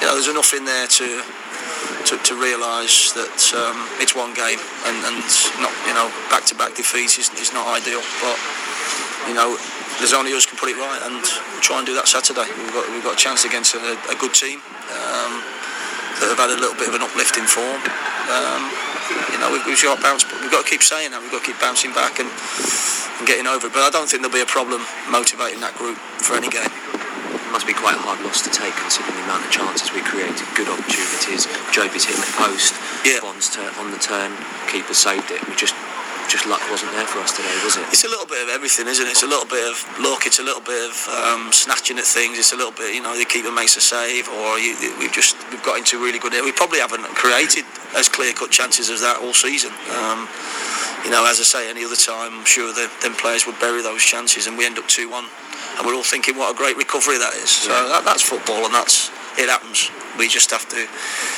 you 0.00 0.06
know, 0.06 0.14
there's 0.14 0.28
enough 0.28 0.52
in 0.54 0.64
there 0.64 0.86
to. 0.86 1.22
To, 2.04 2.20
to 2.20 2.36
realise 2.36 3.16
that 3.16 3.40
um, 3.56 3.88
it's 3.96 4.12
one 4.12 4.36
game 4.36 4.60
and, 4.60 4.96
and 5.08 5.24
not 5.56 5.72
you 5.88 5.96
know 5.96 6.12
back 6.28 6.44
to 6.52 6.54
back 6.54 6.76
defeats 6.76 7.16
is, 7.16 7.32
is 7.40 7.56
not 7.56 7.64
ideal 7.64 8.04
but 8.20 8.36
you 9.24 9.32
know 9.32 9.56
there's 10.04 10.12
only 10.12 10.36
us 10.36 10.44
can 10.44 10.60
put 10.60 10.68
it 10.68 10.76
right 10.76 11.00
and 11.08 11.24
we'll 11.24 11.64
try 11.64 11.80
and 11.80 11.88
do 11.88 11.96
that 11.96 12.04
Saturday 12.04 12.44
we've 12.60 12.76
got, 12.76 12.84
we've 12.92 13.04
got 13.04 13.16
a 13.16 13.20
chance 13.20 13.48
against 13.48 13.72
a, 13.72 13.96
a 14.12 14.16
good 14.20 14.36
team 14.36 14.60
um, 14.92 15.40
that 16.20 16.28
have 16.28 16.40
had 16.44 16.52
a 16.52 16.60
little 16.60 16.76
bit 16.76 16.92
of 16.92 16.94
an 16.94 17.00
uplift 17.00 17.40
in 17.40 17.48
form 17.48 17.80
um, 18.28 18.68
you 19.32 19.38
know 19.40 19.52
we've, 19.52 19.64
we've 19.66 19.80
got 19.82 19.96
to 19.96 20.02
bounce 20.02 20.24
we've 20.40 20.50
got 20.50 20.64
to 20.64 20.70
keep 20.70 20.82
saying 20.82 21.10
that 21.12 21.20
we've 21.20 21.30
got 21.32 21.44
to 21.44 21.48
keep 21.52 21.60
bouncing 21.60 21.92
back 21.92 22.18
and 22.20 22.28
and 23.18 23.26
getting 23.26 23.46
over 23.46 23.66
it. 23.68 23.72
But 23.72 23.86
I 23.86 23.90
don't 23.90 24.08
think 24.10 24.22
there'll 24.22 24.34
be 24.34 24.42
a 24.42 24.48
problem 24.48 24.82
motivating 25.10 25.60
that 25.62 25.74
group 25.78 25.96
for 26.18 26.34
any 26.34 26.50
game. 26.50 26.66
It 26.68 27.50
must 27.54 27.66
be 27.66 27.74
quite 27.74 27.94
a 27.94 28.02
hard 28.02 28.18
loss 28.26 28.42
to 28.42 28.50
take 28.50 28.74
considering 28.74 29.14
the 29.14 29.24
amount 29.30 29.46
of 29.46 29.50
chances 29.54 29.94
we 29.94 30.02
created, 30.02 30.42
good 30.58 30.66
opportunities. 30.66 31.46
Jobi's 31.70 32.04
hitting 32.04 32.20
the 32.20 32.34
post, 32.34 32.74
Yeah. 33.06 33.22
Bond's 33.22 33.54
on 33.78 33.94
the 33.94 34.02
turn, 34.02 34.34
keeper 34.66 34.94
saved 34.94 35.30
it. 35.30 35.38
We 35.46 35.54
just 35.54 35.78
just 36.28 36.46
luck 36.46 36.60
wasn't 36.70 36.92
there 36.92 37.06
for 37.06 37.20
us 37.20 37.36
today, 37.36 37.52
was 37.64 37.76
it? 37.76 37.84
It's 37.88 38.04
a 38.04 38.08
little 38.08 38.26
bit 38.26 38.42
of 38.42 38.48
everything, 38.48 38.88
isn't 38.88 39.06
it? 39.06 39.10
It's 39.10 39.22
a 39.22 39.30
little 39.30 39.46
bit 39.46 39.64
of 39.66 39.76
luck. 40.00 40.26
It's 40.26 40.38
a 40.38 40.42
little 40.42 40.62
bit 40.62 40.78
of 40.90 40.94
um, 41.08 41.52
snatching 41.52 41.98
at 41.98 42.04
things. 42.04 42.38
It's 42.38 42.52
a 42.52 42.56
little 42.56 42.72
bit, 42.72 42.94
you 42.94 43.02
know, 43.02 43.16
the 43.16 43.24
keeper 43.24 43.52
makes 43.52 43.76
a 43.76 43.80
save, 43.80 44.28
or 44.28 44.58
you, 44.58 44.74
we've 44.98 45.12
just 45.12 45.36
we've 45.50 45.62
got 45.62 45.78
into 45.78 46.02
really 46.02 46.18
good. 46.18 46.32
We 46.44 46.52
probably 46.52 46.80
haven't 46.80 47.04
created 47.14 47.64
as 47.96 48.08
clear 48.08 48.32
cut 48.32 48.50
chances 48.50 48.90
as 48.90 49.00
that 49.00 49.20
all 49.20 49.34
season. 49.34 49.72
Um, 49.94 50.28
you 51.04 51.10
know, 51.10 51.26
as 51.28 51.38
I 51.38 51.44
say, 51.44 51.70
any 51.70 51.84
other 51.84 51.96
time, 51.96 52.32
I'm 52.32 52.48
sure 52.48 52.72
the, 52.72 52.90
them 53.02 53.14
players 53.14 53.46
would 53.46 53.60
bury 53.60 53.82
those 53.82 54.02
chances, 54.02 54.46
and 54.46 54.56
we 54.56 54.64
end 54.64 54.78
up 54.78 54.88
two 54.88 55.10
one, 55.10 55.26
and 55.76 55.86
we're 55.86 55.94
all 55.94 56.06
thinking 56.06 56.36
what 56.36 56.54
a 56.54 56.56
great 56.56 56.76
recovery 56.76 57.18
that 57.18 57.34
is. 57.34 57.50
So 57.50 57.70
that, 57.70 58.04
that's 58.04 58.22
football, 58.22 58.64
and 58.64 58.72
that's 58.72 59.10
it 59.36 59.48
happens. 59.48 59.90
We 60.18 60.28
just 60.28 60.50
have 60.50 60.68
to 60.70 60.86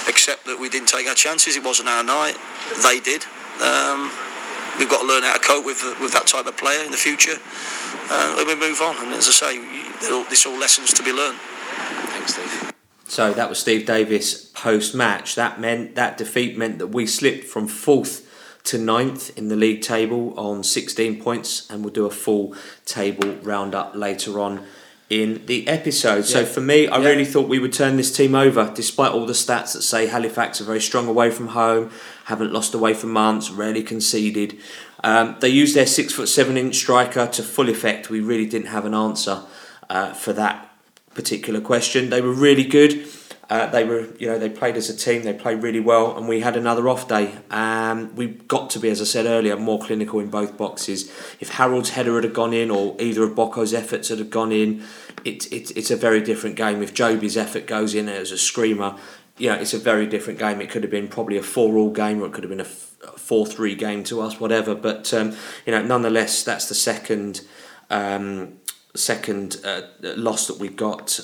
accept 0.09 0.45
that 0.47 0.61
we 0.61 0.69
didn't 0.69 0.89
take 0.89 1.09
our 1.09 1.15
chances. 1.15 1.57
It 1.57 1.65
wasn't 1.65 1.89
our 1.89 2.05
night. 2.05 2.37
They 2.83 3.01
did. 3.01 3.25
Um, 3.57 4.13
we've 4.79 4.89
got 4.89 5.03
to 5.03 5.07
learn 5.07 5.23
how 5.23 5.35
to 5.35 5.41
cope 5.41 5.65
with 5.65 5.83
with 6.01 6.13
that 6.13 6.27
type 6.27 6.47
of 6.47 6.57
player 6.57 6.85
in 6.85 6.91
the 6.91 6.97
future, 6.97 7.37
uh, 8.11 8.37
and 8.39 8.47
we 8.47 8.55
move 8.55 8.81
on. 8.81 8.97
And 9.05 9.13
as 9.13 9.29
I 9.29 9.33
say, 9.33 9.59
they're 10.01 10.15
all, 10.15 10.25
all 10.25 10.61
lessons 10.61 10.93
to 10.95 11.03
be 11.03 11.13
learned. 11.13 11.39
Thanks, 11.39 12.35
Steve. 12.35 12.73
So 13.09 13.33
that 13.33 13.49
was 13.49 13.59
Steve 13.59 13.87
Davis 13.87 14.47
post 14.47 14.95
match. 14.95 15.37
That 15.37 15.61
meant 15.61 15.95
that 15.95 16.17
defeat 16.17 16.59
meant 16.59 16.79
that 16.79 16.89
we 16.89 17.07
slipped 17.07 17.45
from 17.45 17.69
fourth 17.69 18.27
to 18.65 18.79
ninth 18.79 19.37
in 19.39 19.47
the 19.49 19.55
league 19.55 19.81
table 19.81 20.35
on 20.39 20.65
16 20.65 21.23
points, 21.23 21.71
and 21.71 21.85
we'll 21.85 21.95
do 21.95 22.07
a 22.07 22.11
full 22.11 22.55
table 22.85 23.35
roundup 23.43 23.95
later 23.95 24.41
on 24.41 24.67
in 25.09 25.43
the 25.47 25.69
episode. 25.69 26.25
So 26.25 26.45
for 26.45 26.61
me, 26.61 26.89
I 26.89 26.99
Yeah. 26.99 27.09
really 27.11 27.25
thought 27.25 27.49
we 27.49 27.61
would 27.61 27.73
turn 27.73 27.97
this 27.97 28.11
team 28.11 28.35
over, 28.35 28.73
despite 28.75 29.13
all 29.13 29.25
the 29.27 29.35
stats 29.35 29.73
that 29.75 29.83
say 29.83 30.07
Halifax 30.07 30.61
are 30.61 30.65
very 30.65 30.81
strong 30.81 31.07
away 31.07 31.31
from 31.31 31.49
home, 31.49 31.91
haven't 32.25 32.53
lost 32.53 32.75
away 32.75 32.93
for 32.93 33.07
months, 33.07 33.51
rarely 33.51 33.83
conceded. 33.85 34.57
Um, 35.05 35.37
they 35.41 35.49
used 35.49 35.77
their 35.77 35.87
six 35.87 36.13
foot 36.13 36.29
seven 36.29 36.57
inch 36.57 36.75
striker 36.75 37.27
to 37.29 37.43
full 37.45 37.69
effect. 37.69 38.11
We 38.11 38.19
really 38.21 38.47
didn't 38.47 38.69
have 38.69 38.85
an 38.85 38.95
answer 38.95 39.43
uh, 39.89 40.13
for 40.13 40.33
that 40.33 40.71
particular 41.15 41.61
question. 41.61 42.11
They 42.11 42.21
were 42.21 42.33
really 42.33 42.65
good. 42.65 43.06
Uh, 43.49 43.67
they 43.67 43.85
were, 43.85 44.09
you 44.19 44.27
know, 44.27 44.39
they 44.39 44.51
played 44.51 44.77
as 44.77 44.91
a 44.91 44.97
team. 44.97 45.23
They 45.23 45.33
played 45.33 45.63
really 45.63 45.79
well, 45.79 46.17
and 46.17 46.27
we 46.27 46.41
had 46.41 46.57
another 46.57 46.89
off 46.89 47.07
day. 47.07 47.33
Um, 47.51 48.15
we 48.17 48.27
got 48.27 48.71
to 48.71 48.81
be, 48.81 48.89
as 48.89 49.01
I 49.01 49.05
said 49.05 49.27
earlier, 49.27 49.57
more 49.57 49.79
clinical 49.79 50.19
in 50.19 50.31
both 50.31 50.57
boxes. 50.57 51.09
If 51.39 51.51
Harrold's 51.51 51.91
header 51.91 52.21
had 52.21 52.35
gone 52.35 52.53
in, 52.53 52.73
or 52.73 52.97
either 52.99 53.23
of 53.23 53.37
Bocco's 53.37 53.73
efforts 53.73 54.09
had 54.09 54.31
gone 54.31 54.51
in, 54.51 54.83
it's 55.25 55.47
it's 55.47 55.71
it's 55.73 55.93
a 55.93 55.97
very 55.97 56.21
different 56.21 56.57
game. 56.57 56.83
If 56.83 56.93
Jobi's 56.93 57.37
effort 57.37 57.67
goes 57.67 57.95
in 57.95 58.09
as 58.09 58.33
a 58.33 58.39
screamer, 58.39 58.97
you 59.39 59.49
know, 59.51 59.57
it's 59.57 59.75
a 59.75 59.79
very 59.79 60.07
different 60.07 60.41
game. 60.41 60.61
It 60.61 60.69
could 60.69 60.83
have 60.83 60.91
been 60.91 61.07
probably 61.07 61.37
a 61.37 61.43
four-all 61.43 61.91
game, 61.91 62.23
or 62.23 62.27
it 62.27 62.33
could 62.33 62.43
have 62.43 62.51
been 62.51 62.61
a 62.61 62.65
four-three 62.65 63.77
game 63.77 64.03
to 64.05 64.21
us, 64.23 64.41
whatever. 64.41 64.75
But 64.75 65.15
um, 65.15 65.37
you 65.65 65.73
know, 65.73 65.83
nonetheless, 65.85 66.43
that's 66.43 66.69
the 66.69 66.75
second 66.75 67.43
um, 67.91 68.59
second 68.95 69.59
uh, 69.65 69.83
loss 70.03 70.49
that 70.49 70.59
we 70.59 70.69
got 70.69 71.21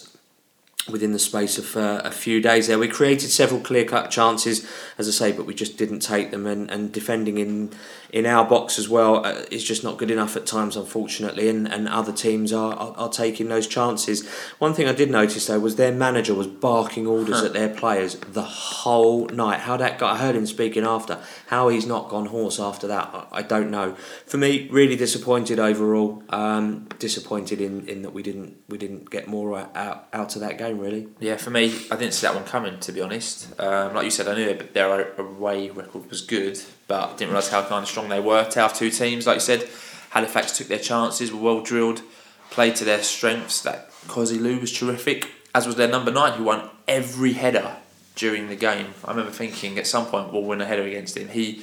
within 0.88 1.12
the 1.12 1.18
space 1.18 1.59
of 1.59 1.77
uh, 1.77 2.03
a 2.05 2.11
few 2.11 2.40
days 2.40 2.66
there. 2.66 2.79
We 2.79 2.88
created 2.88 3.31
several 3.31 3.61
clear 3.61 3.85
cut 3.85 4.11
chances, 4.11 4.66
as 4.99 5.07
I 5.09 5.12
say, 5.12 5.33
but 5.33 5.47
we 5.47 5.55
just 5.55 5.77
didn't 5.77 6.01
take 6.01 6.31
them. 6.31 6.47
And, 6.47 6.71
and 6.71 6.92
defending 6.92 7.38
in 7.38 7.73
in 8.12 8.27
our 8.27 8.45
box 8.45 8.79
as 8.79 8.90
well 8.90 9.25
uh, 9.25 9.42
is 9.51 9.64
just 9.64 9.83
not 9.83 9.97
good 9.97 10.11
enough 10.11 10.37
at 10.37 10.45
times, 10.45 10.77
unfortunately. 10.77 11.49
And, 11.49 11.66
and 11.66 11.88
other 11.88 12.12
teams 12.12 12.53
are, 12.53 12.75
are, 12.75 12.95
are 12.97 13.09
taking 13.09 13.49
those 13.49 13.66
chances. 13.66 14.29
One 14.59 14.75
thing 14.75 14.87
I 14.87 14.92
did 14.92 15.11
notice 15.11 15.47
though 15.47 15.59
was 15.59 15.77
their 15.77 15.92
manager 15.92 16.35
was 16.35 16.47
barking 16.47 17.07
orders 17.07 17.42
at 17.42 17.55
their 17.55 17.71
players 17.71 18.16
the 18.16 18.42
whole 18.42 19.27
night. 19.29 19.61
How 19.61 19.79
that 19.79 19.99
got, 19.99 20.16
I 20.16 20.18
heard 20.18 20.37
him 20.37 20.47
speaking 20.47 20.85
after. 20.85 21.18
How 21.47 21.68
he's 21.68 21.87
not 21.87 22.11
gone 22.11 22.27
horse 22.27 22.61
after 22.61 22.87
that, 22.88 23.09
I, 23.14 23.38
I 23.38 23.42
don't 23.42 23.71
know. 23.71 23.95
For 24.27 24.37
me, 24.37 24.68
really 24.71 24.97
disappointed 24.97 25.59
overall. 25.59 26.23
Um, 26.29 26.88
disappointed 26.99 27.61
in, 27.61 27.88
in 27.88 28.03
that 28.03 28.12
we 28.12 28.23
didn't 28.23 28.57
we 28.68 28.79
didn't 28.79 29.11
get 29.11 29.27
more 29.27 29.59
out, 29.59 30.09
out 30.12 30.35
of 30.35 30.40
that 30.42 30.59
game 30.59 30.71
really. 30.74 31.08
Yeah, 31.20 31.37
for 31.37 31.50
me, 31.50 31.74
I 31.90 31.96
didn't 31.96 32.14
see 32.14 32.26
that 32.26 32.35
one 32.35 32.44
coming. 32.44 32.78
To 32.80 32.92
be 32.92 33.00
honest, 33.00 33.58
um, 33.61 33.94
like 33.94 34.04
you 34.04 34.11
said, 34.11 34.28
I 34.28 34.35
knew 34.35 34.44
their, 34.46 34.54
their 34.54 35.12
away 35.18 35.70
record 35.70 36.08
was 36.11 36.20
good, 36.20 36.61
but 36.88 37.11
I 37.11 37.12
didn't 37.16 37.28
realise 37.30 37.48
how 37.48 37.62
kind 37.62 37.82
of 37.82 37.88
strong 37.88 38.08
they 38.08 38.20
were 38.20 38.44
to 38.44 38.61
have 38.61 38.74
two 38.76 38.90
teams. 38.90 39.26
Like 39.26 39.37
you 39.37 39.40
said, 39.40 39.68
Halifax 40.11 40.56
took 40.58 40.68
their 40.68 40.78
chances, 40.78 41.32
were 41.32 41.40
well 41.40 41.61
drilled, 41.62 42.02
played 42.50 42.76
to 42.76 42.85
their 42.85 43.02
strengths. 43.02 43.62
That 43.62 43.90
Kosylo 44.08 44.61
was 44.61 44.72
terrific, 44.72 45.30
as 45.54 45.66
was 45.66 45.76
their 45.76 45.88
number 45.88 46.11
nine, 46.11 46.32
who 46.38 46.44
won 46.44 46.68
every 46.88 47.32
header 47.35 47.76
during 48.16 48.48
the 48.48 48.56
game. 48.56 48.88
I 49.04 49.11
remember 49.11 49.30
thinking 49.32 49.78
at 49.78 49.87
some 49.87 50.06
point 50.06 50.32
we'll 50.32 50.42
win 50.42 50.61
a 50.61 50.66
header 50.66 50.82
against 50.82 51.16
him. 51.16 51.28
He 51.28 51.62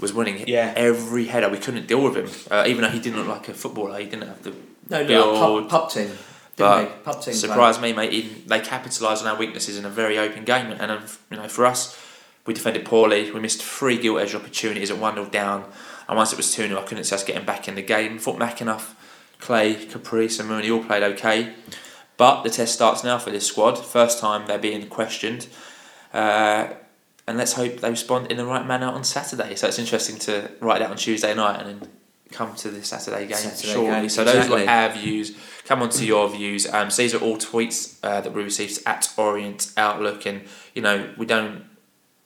was 0.00 0.12
winning 0.12 0.42
Yeah. 0.48 0.72
every 0.76 1.26
header. 1.26 1.48
We 1.48 1.58
couldn't 1.58 1.86
deal 1.86 2.02
with 2.02 2.16
him, 2.16 2.28
uh, 2.50 2.64
even 2.66 2.82
though 2.82 2.90
he 2.90 2.98
didn't 2.98 3.18
look 3.20 3.28
like 3.28 3.48
a 3.48 3.54
footballer. 3.54 3.98
He 4.00 4.06
didn't 4.06 4.26
have 4.26 4.42
the 4.42 4.52
no, 4.90 5.06
build. 5.06 5.90
team. 5.90 6.10
But 6.56 7.22
surprised 7.22 7.80
me, 7.80 7.92
mate. 7.92 8.48
They 8.48 8.60
capitalised 8.60 9.22
on 9.24 9.28
our 9.28 9.36
weaknesses 9.36 9.76
in 9.76 9.84
a 9.84 9.90
very 9.90 10.18
open 10.18 10.44
game, 10.44 10.72
and 10.72 10.90
um, 10.90 11.04
you 11.30 11.36
know, 11.36 11.48
for 11.48 11.66
us, 11.66 12.00
we 12.46 12.54
defended 12.54 12.84
poorly. 12.84 13.30
We 13.30 13.40
missed 13.40 13.62
three 13.62 13.98
gilt 13.98 14.20
edge 14.20 14.34
opportunities 14.34 14.90
at 14.90 14.98
one 14.98 15.14
0 15.14 15.26
down, 15.30 15.64
and 16.08 16.16
once 16.16 16.32
it 16.32 16.36
was 16.36 16.52
two 16.52 16.68
0 16.68 16.80
I 16.80 16.84
couldn't 16.84 17.04
see 17.04 17.14
us 17.14 17.24
getting 17.24 17.44
back 17.44 17.66
in 17.66 17.74
the 17.74 17.82
game. 17.82 18.18
Thought 18.18 18.38
McAnuff, 18.38 18.94
Clay, 19.40 19.74
Caprice, 19.74 20.38
and 20.38 20.48
Mooney 20.48 20.70
all 20.70 20.84
played 20.84 21.02
okay, 21.02 21.54
but 22.16 22.42
the 22.42 22.50
test 22.50 22.74
starts 22.74 23.02
now 23.02 23.18
for 23.18 23.30
this 23.30 23.46
squad. 23.46 23.78
First 23.78 24.20
time 24.20 24.46
they're 24.46 24.58
being 24.58 24.86
questioned. 24.88 25.48
Uh, 26.12 26.68
and 27.26 27.38
let's 27.38 27.54
hope 27.54 27.78
they 27.78 27.90
respond 27.90 28.30
in 28.30 28.36
the 28.36 28.44
right 28.44 28.66
manner 28.66 28.86
on 28.86 29.02
Saturday. 29.02 29.54
So 29.54 29.66
it's 29.66 29.78
interesting 29.78 30.18
to 30.20 30.50
write 30.60 30.80
that 30.80 30.90
on 30.90 30.96
Tuesday 30.96 31.34
night 31.34 31.60
and 31.60 31.80
then 31.80 31.90
come 32.34 32.54
to 32.56 32.70
the 32.70 32.84
Saturday 32.84 33.26
game 33.26 33.36
Saturday 33.36 33.72
shortly. 33.72 33.90
game, 33.90 34.08
so 34.08 34.24
those 34.24 34.34
exactly. 34.34 34.64
were 34.64 34.68
our 34.68 34.90
views. 34.90 35.36
Come 35.64 35.82
on 35.82 35.88
to 35.90 36.04
your 36.04 36.28
views. 36.28 36.66
Um, 36.66 36.90
so 36.90 37.02
these 37.02 37.14
are 37.14 37.20
all 37.20 37.38
tweets 37.38 37.98
uh, 38.02 38.20
that 38.20 38.32
we 38.32 38.42
received 38.42 38.82
at 38.84 39.12
Orient 39.16 39.72
Outlook, 39.76 40.26
and 40.26 40.42
you 40.74 40.82
know 40.82 41.08
we 41.16 41.26
don't 41.26 41.64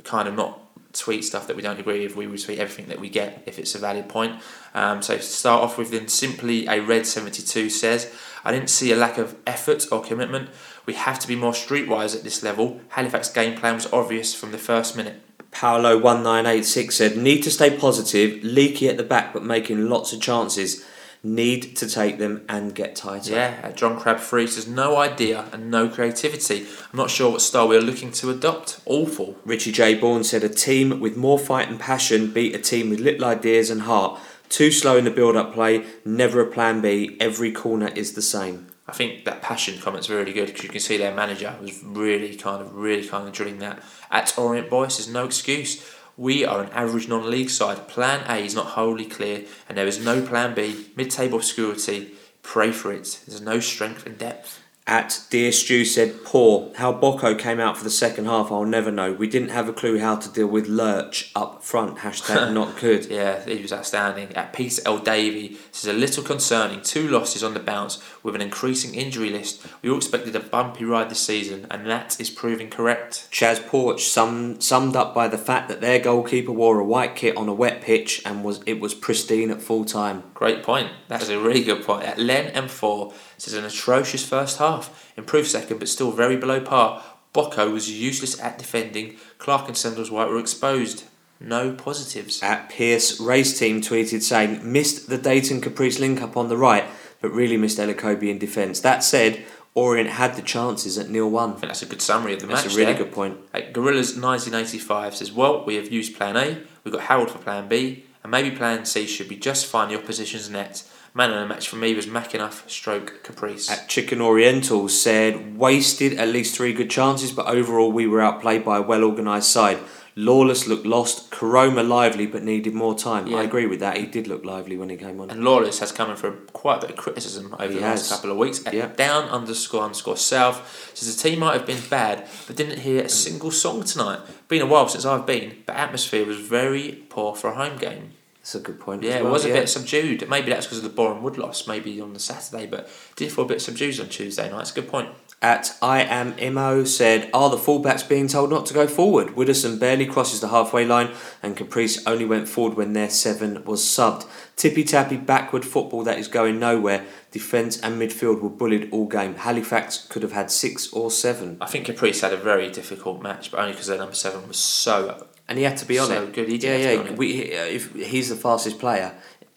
kind 0.05 0.27
of 0.27 0.35
not 0.35 0.61
tweet 0.93 1.25
stuff 1.25 1.47
that 1.47 1.57
we 1.57 1.63
don't 1.63 1.79
agree 1.79 2.03
with. 2.03 2.17
We 2.17 2.27
retweet 2.27 2.59
everything 2.59 2.87
that 2.87 2.99
we 2.99 3.09
get 3.09 3.43
if 3.47 3.59
it's 3.59 3.75
a 3.75 3.79
valid 3.79 4.09
point. 4.09 4.41
Um, 4.75 5.03
so 5.03 5.17
to 5.17 5.23
start 5.23 5.63
off 5.63 5.79
with, 5.79 5.91
then 5.91 6.09
simply 6.09 6.67
a 6.67 6.81
red 6.81 7.07
seventy 7.07 7.43
two 7.43 7.71
says, 7.71 8.13
"I 8.45 8.51
didn't 8.51 8.71
see 8.71 8.91
a 8.93 8.97
lack 8.97 9.19
of 9.19 9.37
effort 9.47 9.87
or 9.93 10.03
commitment. 10.03 10.51
We 10.87 10.95
have 10.95 11.19
to 11.21 11.29
be 11.29 11.37
more 11.37 11.53
streetwise 11.53 12.17
at 12.17 12.25
this 12.25 12.43
level. 12.43 12.81
Halifax 12.89 13.31
game 13.31 13.57
plan 13.59 13.75
was 13.75 13.93
obvious 13.93 14.35
from 14.35 14.53
the 14.53 14.59
first 14.59 14.97
minute." 14.97 15.23
Paolo 15.51 15.99
one 15.99 16.23
nine 16.23 16.47
eight 16.47 16.65
six 16.65 16.97
said, 16.97 17.17
"Need 17.17 17.43
to 17.43 17.51
stay 17.51 17.77
positive, 17.77 18.43
leaky 18.45 18.89
at 18.89 18.97
the 18.97 19.03
back, 19.03 19.33
but 19.33 19.45
making 19.45 19.89
lots 19.89 20.13
of 20.13 20.21
chances. 20.21 20.85
Need 21.21 21.75
to 21.77 21.89
take 21.89 22.19
them 22.19 22.45
and 22.49 22.75
get 22.75 22.95
tighter." 22.95 23.33
Yeah, 23.33 23.73
John 23.73 23.99
Crab 23.99 24.21
Free 24.21 24.47
says 24.47 24.69
no 24.69 24.97
idea 24.97 25.47
and 25.53 25.71
no 25.71 25.89
creativity. 25.89 26.67
I'm 26.93 26.97
not 26.97 27.11
sure 27.11 27.33
what 27.33 27.41
style 27.41 27.67
we're 27.67 27.81
looking 27.81 28.13
to 28.13 28.31
adopt. 28.31 28.81
Awful. 28.87 29.37
Richie 29.45 29.73
J. 29.73 29.95
Bourne 29.95 30.23
said, 30.23 30.45
"A 30.45 30.49
team 30.49 31.01
with 31.01 31.17
more 31.17 31.39
fight 31.39 31.69
and 31.69 31.81
passion 31.81 32.31
beat 32.31 32.55
a 32.55 32.59
team 32.59 32.91
with 32.91 33.01
little 33.01 33.25
ideas 33.25 33.69
and 33.69 33.83
heart. 33.83 34.21
Too 34.49 34.71
slow 34.71 34.97
in 34.97 35.05
the 35.05 35.11
build-up 35.11 35.53
play. 35.55 35.85
Never 36.05 36.41
a 36.41 36.47
plan 36.47 36.81
B. 36.81 37.17
Every 37.19 37.51
corner 37.51 37.91
is 37.97 38.13
the 38.13 38.23
same." 38.23 38.69
I 38.87 38.93
think 38.93 39.27
that 39.27 39.43
passion 39.43 39.79
comment's 39.79 40.09
really 40.09 40.33
good 40.33 40.47
because 40.47 40.63
you 40.63 40.71
can 40.71 40.81
see 40.81 40.97
their 40.97 41.15
manager 41.15 41.55
was 41.61 41.79
really 41.85 42.35
kind 42.37 42.63
of 42.63 42.75
really 42.75 43.07
kind 43.07 43.29
of 43.29 43.35
drilling 43.35 43.59
that. 43.59 43.83
At 44.11 44.37
Orient 44.39 44.71
Boys, 44.71 44.97
there's 44.97 45.09
no 45.09 45.25
excuse. 45.25 45.85
We 46.17 46.45
are 46.45 46.63
an 46.63 46.71
average 46.71 47.09
non-league 47.09 47.51
side. 47.51 47.87
Plan 47.89 48.25
A 48.29 48.45
is 48.45 48.55
not 48.55 48.67
wholly 48.67 49.07
clear, 49.07 49.45
and 49.69 49.79
there 49.79 49.87
is 49.87 50.05
no 50.05 50.21
plan 50.25 50.55
B. 50.55 50.87
Mid-table 50.97 51.39
obscurity. 51.39 52.13
Pray 52.43 52.73
for 52.73 52.93
it. 52.93 53.21
There's 53.27 53.41
no 53.41 53.61
strength 53.61 54.07
and 54.07 54.19
depth. 54.19 54.61
At 54.89 55.21
Dear 55.29 55.53
Stew 55.53 55.85
said, 55.85 56.25
"Poor. 56.25 56.73
How 56.77 56.95
Bocco 56.95 57.39
came 57.39 57.61
out 57.61 57.77
for 57.77 57.85
the 57.85 57.91
second 57.91 58.25
half, 58.25 58.51
I'll 58.51 58.65
never 58.65 58.91
know. 58.91 59.13
We 59.13 59.29
didn't 59.29 59.51
have 59.51 59.69
a 59.69 59.75
clue 59.75 59.99
how 59.99 60.17
to 60.17 60.31
deal 60.31 60.47
with 60.47 60.67
Lurch 60.67 61.31
up 61.37 61.63
front. 61.63 61.99
Hashtag 61.99 62.53
not 62.55 62.81
good." 62.81 63.05
Yeah, 63.05 63.45
he 63.45 63.61
was 63.61 63.71
outstanding. 63.71 64.35
At 64.35 64.55
Peter 64.55 64.81
L. 64.87 64.99
Davey, 64.99 65.59
this 65.71 65.85
is 65.85 65.91
a 65.91 65.93
little 65.93 66.25
concerning. 66.25 66.81
Two 66.81 67.07
losses 67.07 67.45
on 67.45 67.53
the 67.53 67.61
bounce 67.61 68.03
with 68.23 68.35
an 68.35 68.41
increasing 68.41 68.95
injury 68.95 69.29
list. 69.29 69.67
We 69.83 69.91
all 69.91 69.99
expected 69.99 70.35
a 70.35 70.41
bumpy 70.41 70.87
ride 70.87 71.11
this 71.11 71.21
season, 71.21 71.67
and 71.71 71.87
that 71.87 72.19
is 72.19 72.31
proving 72.31 72.71
correct. 72.71 73.29
Chaz 73.31 73.65
Porch 73.67 74.05
sum, 74.05 74.59
summed 74.59 74.97
up 74.97 75.15
by 75.15 75.29
the 75.29 75.37
fact 75.37 75.69
that 75.69 75.83
their 75.83 75.99
goalkeeper 75.99 76.53
wore 76.53 76.81
a 76.81 76.85
white 76.85 77.15
kit 77.15 77.37
on 77.37 77.47
a 77.47 77.53
wet 77.53 77.83
pitch 77.83 78.23
and 78.25 78.43
was 78.43 78.63
it 78.65 78.81
was 78.81 78.95
pristine 78.95 79.51
at 79.51 79.61
full 79.61 79.85
time. 79.85 80.23
Great 80.33 80.63
point. 80.63 80.91
That 81.09 81.21
is 81.21 81.29
a 81.29 81.39
really 81.39 81.63
good 81.63 81.85
point. 81.85 82.05
At 82.05 82.19
Len 82.19 82.55
M4 82.55 83.13
says 83.39 83.55
an 83.55 83.65
atrocious 83.65 84.27
first 84.27 84.59
half, 84.59 85.11
improved 85.17 85.49
second, 85.49 85.79
but 85.79 85.89
still 85.89 86.11
very 86.13 86.37
below 86.37 86.61
par. 86.61 87.03
Bocco 87.35 87.73
was 87.73 87.91
useless 87.91 88.41
at 88.41 88.59
defending. 88.59 89.17
Clark 89.39 89.69
and 89.69 89.77
Sanders 89.77 90.11
White 90.11 90.29
were 90.29 90.39
exposed. 90.39 91.05
no 91.41 91.73
positives. 91.73 92.43
At 92.43 92.69
Pierce 92.69 93.21
Race 93.21 93.59
Team 93.59 93.81
tweeted 93.81 94.23
saying, 94.23 94.61
missed 94.71 95.09
the 95.09 95.19
Dayton 95.19 95.61
Caprice 95.61 95.99
link 96.01 96.21
up 96.21 96.37
on 96.37 96.49
the 96.49 96.57
right, 96.57 96.85
but 97.21 97.31
really 97.31 97.57
missed 97.57 97.79
Elokobi 97.79 98.29
in 98.29 98.39
defence. 98.39 98.81
That 98.81 99.05
said, 99.05 99.45
Orient 99.75 100.11
had 100.11 100.35
the 100.35 100.43
chances 100.43 100.99
at 100.99 101.09
nil 101.09 101.31
one. 101.31 101.51
I 101.51 101.53
think 101.53 101.67
that's 101.69 101.83
a 101.83 101.87
good 101.87 102.03
summary 102.03 102.33
of 102.35 102.41
the 102.41 102.47
That's 102.49 102.65
match. 102.65 102.65
That's 102.65 102.75
a 102.75 102.79
really 102.79 102.95
there. 102.95 103.05
good 103.05 103.13
point. 103.13 103.39
Uh, 103.55 103.61
Gorillas 103.73 104.17
1985 104.17 105.15
says, 105.15 105.31
Well, 105.33 105.65
we 105.65 105.77
have 105.77 105.93
used 105.93 106.17
plan 106.17 106.37
A, 106.37 106.61
we've 106.83 106.93
got 106.93 107.03
Harrold 107.03 107.31
for 107.31 107.39
plan 107.39 107.69
B, 107.69 108.05
and 108.25 108.31
maybe 108.33 108.51
plan 108.57 108.85
C 108.85 109.07
should 109.07 109.29
be 109.29 109.37
just 109.37 109.67
fine 109.67 109.89
the 109.91 109.99
opposition's 109.99 110.51
net. 110.51 110.83
Man 111.19 111.33
of 111.33 111.41
the 111.41 111.47
match 111.53 111.69
for 111.69 111.75
me 111.75 111.97
was 111.97 112.07
McAnuff 112.07 112.71
stroke 112.71 113.25
Caprice. 113.25 113.69
At 113.69 113.89
Chicken 113.89 114.21
Oriental 114.21 114.89
said, 114.89 115.59
wasted 115.59 116.13
at 116.17 116.29
least 116.29 116.57
three 116.57 116.73
good 116.73 116.91
chances, 116.91 117.33
but 117.33 117.47
overall 117.47 117.91
we 117.91 118.07
were 118.07 118.21
outplayed 118.21 118.65
by 118.65 118.77
a 118.77 118.83
well 118.83 119.03
organised 119.03 119.51
side. 119.51 119.79
Lawless 120.15 120.69
looked 120.69 120.87
lost, 120.87 121.33
Koroma 121.33 121.87
lively, 121.87 122.27
but 122.27 122.45
needed 122.45 122.73
more 122.73 122.97
time. 122.97 123.27
Yeah. 123.27 123.39
I 123.39 123.43
agree 123.43 123.67
with 123.67 123.81
that. 123.81 123.97
He 123.97 124.07
did 124.07 124.29
look 124.29 124.45
lively 124.45 124.77
when 124.77 124.91
he 124.91 124.97
came 124.97 125.21
on. 125.21 125.29
And 125.29 125.43
Lawless 125.43 125.81
has 125.81 125.91
come 125.91 126.09
in 126.09 126.17
for 126.17 126.31
quite 126.53 126.79
a 126.79 126.81
bit 126.83 126.91
of 126.91 126.97
criticism 126.97 127.53
over 127.59 127.67
He 127.67 127.81
the 127.81 127.85
last 127.85 128.13
couple 128.13 128.31
of 128.31 128.37
weeks. 128.37 128.65
At 128.65 128.75
Yeah. 128.75 128.87
Down 128.87 129.29
underscore 129.29 129.83
underscore 129.83 130.17
south 130.17 130.93
says 130.95 131.17
the 131.17 131.21
team 131.21 131.41
might 131.41 131.55
have 131.55 131.67
been 131.67 131.83
bad, 131.91 132.29
but 132.47 132.55
didn't 132.55 132.79
hear 132.79 133.03
a 133.03 133.09
single 133.09 133.51
song 133.51 133.83
tonight. 133.83 134.21
Been 134.47 134.63
a 134.63 134.67
while 134.67 134.87
since 134.87 135.05
I've 135.05 135.27
been, 135.27 135.65
but 135.67 135.75
atmosphere 135.75 136.25
was 136.25 136.39
very 136.39 137.05
poor 137.09 137.35
for 137.35 137.51
a 137.51 137.55
home 137.57 137.77
game. 137.77 138.13
That's 138.49 138.55
a 138.55 138.67
good 138.67 138.81
point. 138.81 139.03
Yeah, 139.03 139.11
as 139.11 139.17
it 139.17 139.23
well, 139.25 139.33
was 139.33 139.45
a 139.45 139.49
yeah. 139.49 139.55
bit 139.61 139.69
subdued. 139.69 140.27
Maybe 140.27 140.49
that's 140.49 140.65
because 140.65 140.79
of 140.79 140.85
the 140.85 140.89
Boreham 140.89 141.23
Wood 141.23 141.37
loss, 141.37 141.67
maybe 141.67 142.01
on 142.01 142.15
the 142.15 142.19
Saturday, 142.19 142.65
but 142.65 142.89
did 143.15 143.31
feel 143.31 143.45
a 143.45 143.49
bit 143.49 143.61
subdued 143.61 144.01
on 144.01 144.09
Tuesday 144.09 144.51
night. 144.51 144.63
It's 144.63 144.71
a 144.71 144.75
good 144.75 144.89
point. 144.89 145.11
At 145.43 145.77
I 145.83 146.01
am 146.01 146.35
Imo 146.39 146.85
said, 146.85 147.29
Are 147.35 147.51
the 147.51 147.59
fullbacks 147.59 148.09
being 148.09 148.27
told 148.27 148.49
not 148.49 148.65
to 148.65 148.73
go 148.73 148.87
forward? 148.87 149.37
Widdowson 149.37 149.79
barely 149.79 150.07
crosses 150.07 150.41
the 150.41 150.49
halfway 150.49 150.87
line, 150.87 151.11
and 151.43 151.59
Caprice 151.59 152.03
only 152.07 152.25
went 152.25 152.49
forward 152.49 152.75
when 152.75 152.95
their 152.95 153.11
seven 153.11 153.63
was 153.67 153.85
subbed. 153.85 154.27
Tippy 154.57 154.83
tappy 154.83 155.19
backward 155.19 155.67
football 155.67 156.03
that 156.05 156.19
is 156.19 156.27
going 156.27 156.59
nowhere. 156.59 157.05
Defence 157.31 157.79
and 157.79 158.01
midfield 158.01 158.41
were 158.41 158.49
bullied 158.49 158.89
all 158.91 159.07
game. 159.07 159.35
Halifax 159.35 160.07
could 160.09 160.23
have 160.23 160.33
had 160.33 160.51
six 160.51 160.91
or 160.91 161.11
seven. 161.11 161.59
I 161.61 161.67
think 161.67 161.85
Caprice 161.85 162.23
had 162.23 162.33
a 162.33 162.39
very 162.39 162.71
difficult 162.71 163.21
match, 163.21 163.51
but 163.51 163.61
only 163.61 163.73
because 163.73 163.89
their 163.89 163.99
number 163.99 164.15
seven 164.15 164.49
was 164.49 164.57
so. 164.57 165.27
And 165.49 165.57
he 165.59 165.65
had 165.65 165.79
to 165.79 165.87
be 165.87 165.99
on 165.99 166.09
So 166.09 166.25
it. 166.25 166.33
good, 166.35 166.49
he 166.49 166.59
did 166.59 166.81
yeah, 166.83 167.03
yeah. 167.03 167.13
We, 167.13 167.33
if 167.43 167.95
he's 167.95 168.29
the 168.29 168.37
fastest 168.37 168.79
player, 168.79 169.15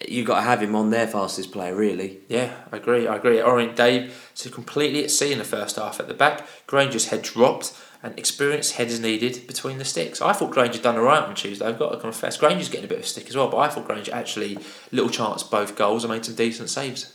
you 0.08 0.24
got 0.24 0.36
to 0.36 0.42
have 0.42 0.62
him 0.62 0.74
on 0.74 0.90
their 0.90 1.06
fastest 1.06 1.52
player, 1.52 1.74
really. 1.74 2.20
Yeah, 2.28 2.54
I 2.72 2.78
agree. 2.78 3.06
I 3.06 3.16
agree. 3.16 3.40
Orient 3.42 3.76
Dave 3.76 4.30
so 4.34 4.50
completely 4.50 5.04
at 5.04 5.10
sea 5.10 5.32
in 5.32 5.38
the 5.38 5.44
first 5.44 5.76
half 5.76 6.00
at 6.00 6.08
the 6.08 6.14
back. 6.14 6.46
Grainger's 6.66 7.08
head 7.08 7.22
dropped, 7.22 7.74
and 8.02 8.18
experienced 8.18 8.74
head 8.74 8.88
is 8.88 8.98
needed 8.98 9.46
between 9.46 9.78
the 9.78 9.84
sticks. 9.84 10.20
I 10.20 10.32
thought 10.32 10.50
Grainger 10.50 10.80
done 10.80 10.96
alright 10.96 11.22
on 11.22 11.34
Tuesday. 11.34 11.64
I've 11.64 11.78
got 11.78 11.90
to 11.90 11.98
confess, 11.98 12.36
Grainger's 12.36 12.68
getting 12.68 12.86
a 12.86 12.88
bit 12.88 12.98
of 12.98 13.04
a 13.04 13.06
stick 13.06 13.28
as 13.28 13.36
well, 13.36 13.48
but 13.48 13.58
I 13.58 13.68
thought 13.68 13.86
Grainger 13.86 14.12
actually 14.12 14.58
little 14.90 15.10
chance 15.10 15.42
both 15.44 15.76
goals 15.76 16.02
and 16.02 16.12
made 16.12 16.24
some 16.24 16.34
decent 16.34 16.68
saves. 16.68 17.14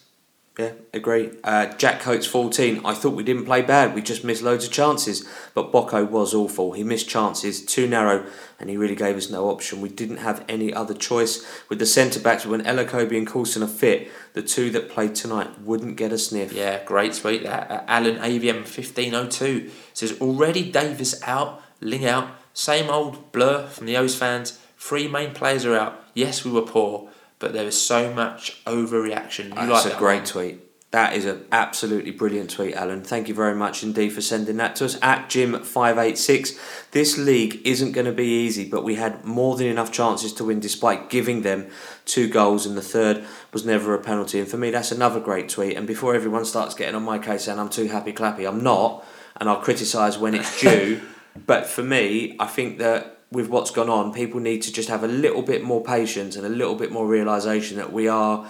Yeah, 0.57 0.71
agree. 0.91 1.29
Uh, 1.43 1.67
Jack 1.75 1.99
Coates 1.99 2.25
14. 2.25 2.81
I 2.83 2.95
thought 2.95 3.13
we 3.13 3.23
didn't 3.23 3.45
play 3.45 3.61
bad. 3.61 3.93
We 3.93 4.01
just 4.01 4.23
missed 4.23 4.41
loads 4.41 4.65
of 4.65 4.71
chances. 4.71 5.27
But 5.53 5.71
Bocco 5.71 6.09
was 6.09 6.33
awful. 6.33 6.71
He 6.71 6.83
missed 6.83 7.07
chances, 7.07 7.63
too 7.63 7.87
narrow, 7.87 8.25
and 8.59 8.67
he 8.67 8.75
really 8.75 8.95
gave 8.95 9.17
us 9.17 9.29
no 9.29 9.51
option. 9.51 9.81
We 9.81 9.89
didn't 9.89 10.17
have 10.17 10.43
any 10.49 10.73
other 10.73 10.95
choice. 10.95 11.45
With 11.69 11.77
the 11.77 11.85
centre 11.85 12.19
backs, 12.19 12.45
when 12.45 12.63
Elokobi 12.63 13.17
and 13.17 13.27
Coulson 13.27 13.61
are 13.61 13.67
fit, 13.67 14.09
the 14.33 14.41
two 14.41 14.71
that 14.71 14.89
played 14.89 15.13
tonight 15.13 15.59
wouldn't 15.61 15.95
get 15.95 16.11
a 16.11 16.17
sniff. 16.17 16.51
Yeah, 16.51 16.83
great 16.83 17.13
tweet 17.13 17.43
that. 17.43 17.69
Uh, 17.69 17.83
Alan 17.87 18.17
AVM 18.17 18.61
1502 18.61 19.69
says 19.93 20.19
already 20.19 20.71
Davis 20.71 21.21
out, 21.23 21.61
Ling 21.81 22.05
out, 22.07 22.29
same 22.55 22.89
old 22.89 23.31
blur 23.31 23.67
from 23.67 23.85
the 23.85 23.95
O's 23.95 24.15
fans. 24.15 24.59
Three 24.79 25.07
main 25.07 25.35
players 25.35 25.65
are 25.65 25.75
out. 25.75 26.03
Yes, 26.15 26.43
we 26.43 26.49
were 26.49 26.63
poor, 26.63 27.06
but 27.39 27.54
there 27.54 27.65
is 27.65 27.80
so 27.80 28.13
much 28.13 28.63
overreaction. 28.65 29.50
You 29.50 29.56
That's 29.56 29.69
like 29.69 29.86
a 29.86 29.89
that 29.89 29.97
great 30.00 30.17
one? 30.17 30.26
tweet. 30.26 30.60
That 30.91 31.13
is 31.13 31.26
an 31.26 31.45
absolutely 31.52 32.12
brilliant 32.12 32.50
tweet, 32.50 32.73
Alan. 32.73 33.04
Thank 33.04 33.28
you 33.28 33.34
very 33.36 33.54
much 33.54 33.84
indeed 33.84 34.10
for 34.13 34.21
sending 34.21 34.56
that 34.58 34.78
to 34.78 34.86
us. 34.86 34.97
At 35.02 35.28
Jim586, 35.30 36.91
this 36.91 37.17
league 37.17 37.60
isn't 37.65 37.91
going 37.91 38.06
to 38.06 38.13
be 38.13 38.26
easy, 38.45 38.67
but 38.67 38.84
we 38.84 38.95
had 38.95 39.26
more 39.26 39.58
than 39.58 39.67
enough 39.67 39.91
chances 39.91 40.32
to 40.34 40.45
win 40.45 40.60
despite 40.62 41.10
giving 41.10 41.41
them 41.41 41.67
two 42.06 42.30
goals, 42.30 42.65
and 42.65 42.78
the 42.78 42.82
third 42.82 43.26
was 43.52 43.65
never 43.65 43.93
a 43.93 44.00
penalty. 44.00 44.39
And 44.39 44.47
for 44.47 44.58
me, 44.58 44.71
that's 44.71 44.91
another 44.91 45.19
great 45.19 45.50
tweet. 45.50 45.76
And 45.78 45.86
before 45.86 46.15
everyone 46.15 46.45
starts 46.45 46.73
getting 46.73 46.95
on 46.95 47.04
my 47.04 47.19
case 47.19 47.43
saying 47.43 47.60
I'm 47.60 47.69
too 47.69 47.88
happy 47.88 48.13
clappy, 48.13 48.47
I'm 48.47 48.63
not, 48.63 49.06
and 49.36 49.50
I'll 49.50 49.62
criticise 49.62 50.17
when 50.17 50.36
it's 50.36 50.60
due. 50.62 51.02
but 51.45 51.67
for 51.67 51.84
me, 51.84 52.36
I 52.39 52.47
think 52.47 52.80
that 52.80 53.16
with 53.31 53.49
what's 53.49 53.71
gone 53.71 53.89
on, 53.89 54.13
people 54.13 54.39
need 54.39 54.61
to 54.63 54.71
just 54.71 54.89
have 54.89 55.03
a 55.03 55.07
little 55.07 55.41
bit 55.41 55.63
more 55.63 55.83
patience 55.83 56.35
and 56.35 56.45
a 56.45 56.49
little 56.49 56.75
bit 56.75 56.91
more 56.91 57.07
realisation 57.07 57.77
that 57.77 57.91
we 57.91 58.07
are 58.07 58.47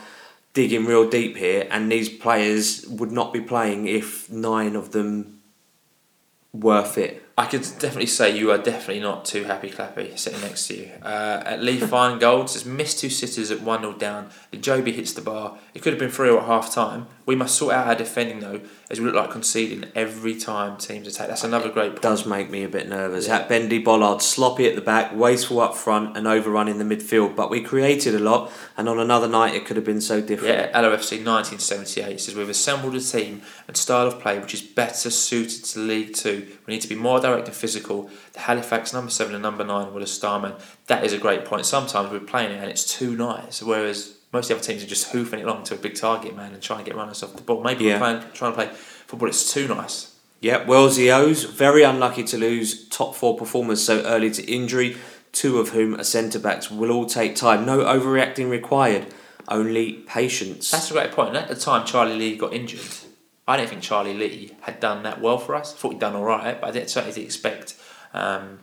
digging 0.53 0.85
real 0.85 1.07
deep 1.09 1.37
here, 1.37 1.67
and 1.69 1.91
these 1.91 2.09
players 2.09 2.85
would 2.87 3.11
not 3.11 3.31
be 3.31 3.41
playing 3.41 3.87
if 3.87 4.29
nine 4.31 4.75
of 4.75 4.91
them 4.91 5.39
were 6.51 6.83
fit. 6.83 7.26
I 7.39 7.45
could 7.45 7.61
definitely 7.61 8.07
say 8.07 8.35
you 8.35 8.49
are 8.49 8.57
definitely 8.57 9.03
not 9.03 9.23
too 9.23 9.43
happy 9.43 9.69
clappy 9.69 10.17
sitting 10.17 10.41
next 10.41 10.67
to 10.69 10.75
you. 10.75 10.91
Uh, 11.03 11.43
at 11.45 11.61
Lee 11.61 11.79
Feingold 11.79 12.49
says 12.49 12.65
missed 12.65 12.97
two 12.97 13.11
sitters 13.11 13.51
at 13.51 13.61
1 13.61 13.81
0 13.81 13.93
down. 13.93 14.29
The 14.49 14.57
Jobi 14.57 14.91
hits 14.91 15.13
the 15.13 15.21
bar. 15.21 15.59
It 15.75 15.83
could 15.83 15.93
have 15.93 15.99
been 15.99 16.09
3 16.09 16.29
0 16.29 16.39
at 16.39 16.45
half 16.45 16.73
time. 16.73 17.05
We 17.27 17.35
must 17.35 17.55
sort 17.55 17.75
out 17.75 17.87
our 17.87 17.93
defending 17.93 18.39
though, 18.39 18.61
as 18.89 18.99
we 18.99 19.05
look 19.05 19.13
like 19.13 19.29
conceding 19.29 19.85
every 19.93 20.35
time 20.35 20.77
teams 20.77 21.07
attack. 21.07 21.27
That's 21.27 21.43
another 21.43 21.69
great 21.69 21.91
point. 21.91 22.01
Does 22.01 22.25
make 22.25 22.49
me 22.49 22.63
a 22.63 22.69
bit 22.69 22.87
nervous. 22.89 23.27
Yeah. 23.27 23.39
At 23.39 23.49
Bendy 23.49 23.77
Bollard, 23.79 24.21
sloppy 24.21 24.65
at 24.67 24.75
the 24.75 24.81
back, 24.81 25.13
wasteful 25.13 25.59
up 25.59 25.75
front, 25.75 26.17
and 26.17 26.25
overrun 26.25 26.67
in 26.67 26.79
the 26.79 26.85
midfield. 26.85 27.35
But 27.35 27.51
we 27.51 27.61
created 27.61 28.15
a 28.15 28.19
lot, 28.19 28.51
and 28.77 28.89
on 28.89 28.97
another 28.97 29.27
night 29.27 29.53
it 29.53 29.65
could 29.65 29.75
have 29.75 29.85
been 29.85 30.01
so 30.01 30.21
different. 30.21 30.55
Yeah, 30.55 30.71
LOFC 30.71 31.23
1978 31.23 32.19
says 32.19 32.33
we've 32.33 32.49
assembled 32.49 32.95
a 32.95 33.01
team 33.01 33.41
and 33.67 33.77
style 33.77 34.07
of 34.07 34.19
play 34.19 34.39
which 34.39 34.53
is 34.53 34.61
better 34.61 35.11
suited 35.11 35.65
to 35.65 35.79
League 35.79 36.15
Two. 36.15 36.47
We 36.65 36.73
need 36.73 36.81
to 36.81 36.87
be 36.87 36.95
more 36.95 37.19
direct 37.27 37.47
and 37.47 37.55
physical. 37.55 38.09
The 38.33 38.39
Halifax 38.41 38.93
number 38.93 39.11
seven 39.11 39.33
and 39.35 39.41
number 39.43 39.63
nine 39.63 39.93
were 39.93 39.99
the 39.99 40.05
starmen. 40.07 40.53
That 40.87 41.03
is 41.03 41.13
a 41.13 41.17
great 41.17 41.45
point. 41.45 41.65
Sometimes 41.65 42.11
we're 42.11 42.19
playing 42.19 42.51
it 42.51 42.59
and 42.61 42.69
it's 42.69 42.85
too 42.97 43.15
nice, 43.15 43.61
whereas 43.61 44.15
most 44.33 44.45
of 44.45 44.49
the 44.49 44.55
other 44.55 44.63
teams 44.63 44.83
are 44.83 44.87
just 44.87 45.11
hoofing 45.11 45.39
it 45.39 45.43
along 45.43 45.63
to 45.65 45.75
a 45.75 45.77
big 45.77 45.95
target 45.95 46.35
man 46.35 46.53
and 46.53 46.61
trying 46.61 46.79
to 46.79 46.85
get 46.85 46.95
runners 46.95 47.23
off 47.23 47.35
the 47.35 47.41
ball. 47.41 47.61
Maybe 47.63 47.85
Yeah. 47.85 47.93
we're 47.93 48.19
playing, 48.19 48.31
trying 48.33 48.51
to 48.51 48.55
play 48.55 48.69
football. 49.07 49.29
It's 49.29 49.51
too 49.53 49.67
nice. 49.67 50.11
Yeah, 50.39 50.65
Wellesley 50.65 51.11
O's 51.11 51.43
very 51.45 51.83
unlucky 51.83 52.23
to 52.25 52.37
lose 52.37 52.87
top 52.89 53.15
four 53.15 53.35
performers 53.37 53.83
so 53.83 54.01
early 54.03 54.29
to 54.31 54.43
injury, 54.45 54.97
two 55.31 55.59
of 55.59 55.69
whom 55.69 55.99
are 55.99 56.03
centre 56.03 56.39
backs. 56.39 56.69
Will 56.69 56.91
all 56.91 57.05
take 57.07 57.35
time. 57.35 57.65
No 57.65 57.79
overreacting 57.79 58.49
required, 58.49 59.07
only 59.47 59.93
patience. 59.93 60.69
That's 60.69 60.91
a 60.91 60.93
great 60.93 61.11
point. 61.11 61.29
And 61.29 61.37
at 61.37 61.47
the 61.47 61.55
time 61.55 61.85
Charlie 61.87 62.15
Lee 62.17 62.37
got 62.37 62.53
injured, 62.53 62.81
I 63.47 63.55
don't 63.57 63.69
think 63.69 63.81
Charlie 63.81 64.13
Lee 64.13 64.51
had 64.61 64.79
done 64.79 65.03
that 65.03 65.21
well 65.21 65.37
for 65.37 65.55
us. 65.55 65.73
I 65.73 65.77
thought 65.77 65.91
he'd 65.93 65.99
done 66.01 66.15
all 66.15 66.25
right, 66.25 66.59
but 66.59 66.67
I 66.67 66.71
didn't 66.71 66.89
certainly 66.89 67.23
expect 67.23 67.75
um, 68.13 68.59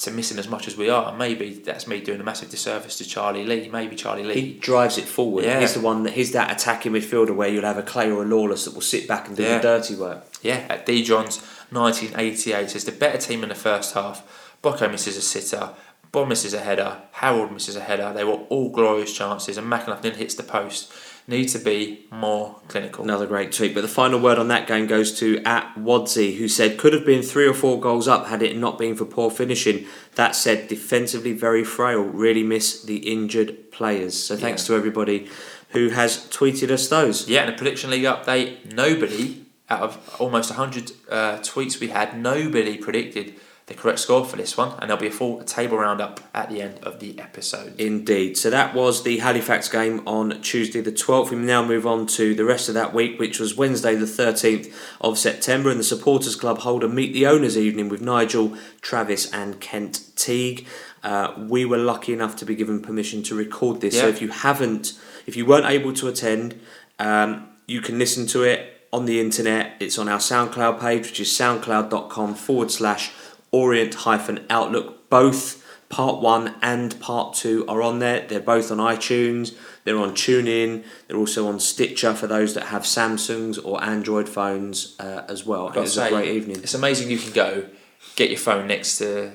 to 0.00 0.10
miss 0.10 0.30
him 0.30 0.38
as 0.38 0.48
much 0.48 0.68
as 0.68 0.76
we 0.76 0.90
are. 0.90 1.08
And 1.08 1.18
maybe 1.18 1.54
that's 1.54 1.86
me 1.86 2.00
doing 2.02 2.20
a 2.20 2.24
massive 2.24 2.50
disservice 2.50 2.98
to 2.98 3.04
Charlie 3.06 3.44
Lee. 3.44 3.68
Maybe 3.70 3.96
Charlie 3.96 4.22
he 4.22 4.28
Lee. 4.28 4.58
drives 4.58 4.98
it 4.98 5.04
forward. 5.04 5.44
Yeah. 5.44 5.60
He's 5.60 5.72
the 5.74 5.80
one 5.80 6.02
that 6.02 6.12
he's 6.12 6.32
that 6.32 6.52
attacking 6.52 6.92
midfielder 6.92 7.34
where 7.34 7.48
you'll 7.48 7.64
have 7.64 7.78
a 7.78 7.82
Clay 7.82 8.10
or 8.10 8.22
a 8.22 8.26
Lawless 8.26 8.66
that 8.66 8.74
will 8.74 8.82
sit 8.82 9.08
back 9.08 9.28
and 9.28 9.36
do 9.36 9.42
Yeah. 9.44 9.56
the 9.56 9.62
dirty 9.62 9.94
work. 9.96 10.24
Yeah, 10.42 10.66
at 10.68 10.84
D 10.84 11.02
Johns 11.02 11.38
1988 11.70 12.70
says 12.70 12.84
the 12.84 12.92
better 12.92 13.18
team 13.18 13.42
in 13.42 13.48
the 13.48 13.54
first 13.54 13.94
half. 13.94 14.22
Bocco 14.62 14.90
misses 14.90 15.16
a 15.16 15.22
sitter. 15.22 15.70
Bob 16.12 16.28
misses 16.28 16.54
a 16.54 16.60
header. 16.60 16.98
Harrold 17.12 17.50
misses 17.50 17.76
a 17.76 17.80
header. 17.80 18.12
They 18.14 18.24
were 18.24 18.34
all 18.48 18.68
glorious 18.70 19.12
chances, 19.16 19.56
and 19.58 19.70
then 19.72 20.14
hits 20.14 20.34
the 20.34 20.42
post. 20.42 20.92
Need 21.26 21.46
to 21.48 21.58
be 21.58 22.04
more 22.12 22.56
clinical. 22.68 23.02
Another 23.02 23.26
great 23.26 23.50
tweet. 23.50 23.74
But 23.74 23.80
the 23.80 23.88
final 23.88 24.20
word 24.20 24.38
on 24.38 24.48
that 24.48 24.66
game 24.66 24.86
goes 24.86 25.18
to 25.20 25.40
at 25.46 25.74
Wadsey, 25.74 26.36
who 26.36 26.48
said 26.48 26.76
could 26.76 26.92
have 26.92 27.06
been 27.06 27.22
three 27.22 27.46
or 27.46 27.54
four 27.54 27.80
goals 27.80 28.06
up 28.06 28.26
had 28.26 28.42
it 28.42 28.58
not 28.58 28.76
been 28.76 28.94
for 28.94 29.06
poor 29.06 29.30
finishing. 29.30 29.86
That 30.16 30.36
said, 30.36 30.68
defensively 30.68 31.32
very 31.32 31.64
frail. 31.64 32.02
Really 32.02 32.42
miss 32.42 32.82
the 32.82 32.98
injured 33.10 33.70
players. 33.72 34.22
So 34.22 34.36
thanks 34.36 34.62
Yeah. 34.68 34.74
to 34.74 34.78
everybody 34.78 35.28
who 35.70 35.88
has 35.88 36.18
tweeted 36.28 36.70
us 36.70 36.88
those. 36.88 37.26
Yeah, 37.26 37.44
and 37.44 37.54
a 37.54 37.56
prediction 37.56 37.88
league 37.90 38.04
update. 38.04 38.74
Nobody 38.74 39.46
out 39.70 39.80
of 39.80 40.16
almost 40.18 40.50
100 40.50 40.92
uh, 41.08 41.38
tweets 41.38 41.80
we 41.80 41.88
had, 41.88 42.20
nobody 42.20 42.76
predicted 42.76 43.34
the 43.66 43.74
correct 43.74 43.98
score 43.98 44.24
for 44.26 44.36
this 44.36 44.58
one, 44.58 44.72
and 44.78 44.90
there'll 44.90 45.00
be 45.00 45.06
a 45.06 45.10
full 45.10 45.42
table 45.42 45.78
roundup 45.78 46.20
at 46.34 46.50
the 46.50 46.60
end 46.60 46.78
of 46.82 47.00
the 47.00 47.18
episode. 47.18 47.78
Indeed. 47.80 48.36
So 48.36 48.50
that 48.50 48.74
was 48.74 49.04
the 49.04 49.18
Halifax 49.18 49.70
game 49.70 50.02
on 50.06 50.42
Tuesday 50.42 50.82
the 50.82 50.92
12th. 50.92 51.30
We 51.30 51.36
now 51.36 51.64
move 51.64 51.86
on 51.86 52.06
to 52.08 52.34
the 52.34 52.44
rest 52.44 52.68
of 52.68 52.74
that 52.74 52.92
week, 52.92 53.18
which 53.18 53.40
was 53.40 53.56
Wednesday 53.56 53.94
the 53.94 54.04
13th 54.04 54.70
of 55.00 55.18
September, 55.18 55.70
and 55.70 55.80
the 55.80 55.84
Supporters 55.84 56.36
Club 56.36 56.58
hold 56.58 56.84
a 56.84 56.88
Meet 56.88 57.14
the 57.14 57.26
Owners 57.26 57.56
evening 57.56 57.88
with 57.88 58.02
Nigel, 58.02 58.54
Travis, 58.82 59.32
and 59.32 59.60
Kent 59.60 60.10
Teague. 60.14 60.66
Uh, 61.02 61.32
we 61.36 61.64
were 61.64 61.78
lucky 61.78 62.12
enough 62.12 62.36
to 62.36 62.44
be 62.44 62.54
given 62.54 62.80
permission 62.80 63.22
to 63.22 63.34
record 63.34 63.80
this. 63.80 63.98
So 63.98 64.08
if 64.08 64.20
you 64.20 64.28
haven't, 64.28 64.98
if 65.26 65.36
you 65.36 65.46
weren't 65.46 65.66
able 65.66 65.92
to 65.94 66.08
attend, 66.08 66.60
um, 66.98 67.48
you 67.66 67.80
can 67.80 67.98
listen 67.98 68.26
to 68.28 68.42
it 68.42 68.88
on 68.92 69.06
the 69.06 69.20
internet. 69.20 69.72
It's 69.80 69.98
on 69.98 70.08
our 70.08 70.18
SoundCloud 70.18 70.80
page, 70.80 71.06
which 71.06 71.20
is 71.20 71.28
soundcloud.com 71.28 72.34
forward 72.34 72.70
slash 72.70 73.10
orient 73.54 73.94
hyphen 73.94 74.44
outlook. 74.50 75.08
Both 75.08 75.64
Part 75.94 76.20
one 76.20 76.56
and 76.60 76.98
part 76.98 77.34
two 77.34 77.64
are 77.68 77.80
on 77.80 78.00
there. 78.00 78.26
They're 78.26 78.40
both 78.40 78.72
on 78.72 78.78
iTunes. 78.78 79.54
They're 79.84 79.96
on 79.96 80.10
TuneIn. 80.10 80.82
They're 81.06 81.16
also 81.16 81.46
on 81.46 81.60
Stitcher 81.60 82.14
for 82.14 82.26
those 82.26 82.54
that 82.54 82.64
have 82.64 82.82
Samsungs 82.82 83.64
or 83.64 83.80
Android 83.80 84.28
phones 84.28 84.96
uh, 84.98 85.24
as 85.28 85.46
well. 85.46 85.68
It 85.68 85.76
was 85.76 85.94
say, 85.94 86.08
a 86.08 86.10
great 86.10 86.34
evening. 86.34 86.56
It's 86.56 86.74
amazing 86.74 87.10
you 87.10 87.18
can 87.18 87.32
go, 87.32 87.68
get 88.16 88.30
your 88.30 88.40
phone 88.40 88.66
next 88.66 88.98
to 88.98 89.30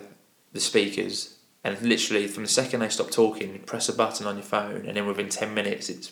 the 0.51 0.59
speakers, 0.59 1.37
and 1.63 1.81
literally 1.81 2.27
from 2.27 2.43
the 2.43 2.49
second 2.49 2.81
they 2.81 2.89
stop 2.89 3.09
talking, 3.09 3.53
you 3.53 3.59
press 3.59 3.87
a 3.87 3.93
button 3.93 4.27
on 4.27 4.35
your 4.35 4.43
phone, 4.43 4.85
and 4.85 4.97
then 4.97 5.05
within 5.05 5.29
10 5.29 5.53
minutes 5.53 5.87
it's 5.87 6.11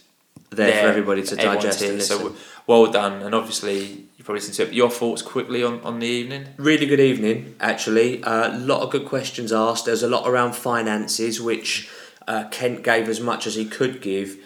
There 0.51 0.81
for 0.81 0.87
everybody 0.87 1.23
to 1.23 1.35
digest 1.35 1.81
and 1.81 1.97
listen. 1.97 2.19
So 2.19 2.35
well 2.67 2.89
done, 2.89 3.21
and 3.21 3.35
obviously 3.35 4.06
probably 4.27 4.41
listened 4.41 4.55
to 4.55 4.67
it. 4.67 4.73
Your 4.73 4.89
thoughts 4.89 5.21
quickly 5.21 5.63
on, 5.63 5.79
on 5.85 5.99
the 5.99 6.05
evening? 6.05 6.49
Really 6.57 6.85
good 6.85 6.99
evening, 6.99 7.55
actually. 7.61 8.21
A 8.23 8.49
lot 8.49 8.81
of 8.81 8.91
good 8.91 9.05
questions 9.05 9.53
asked. 9.53 9.85
There's 9.85 10.03
a 10.03 10.09
lot 10.09 10.27
around 10.27 10.53
finances, 10.53 11.39
which 11.39 11.89
uh, 12.27 12.49
Kent 12.49 12.83
gave 12.83 13.07
as 13.07 13.21
much 13.21 13.47
as 13.47 13.55
he 13.55 13.63
could 13.63 14.01
give. 14.01 14.37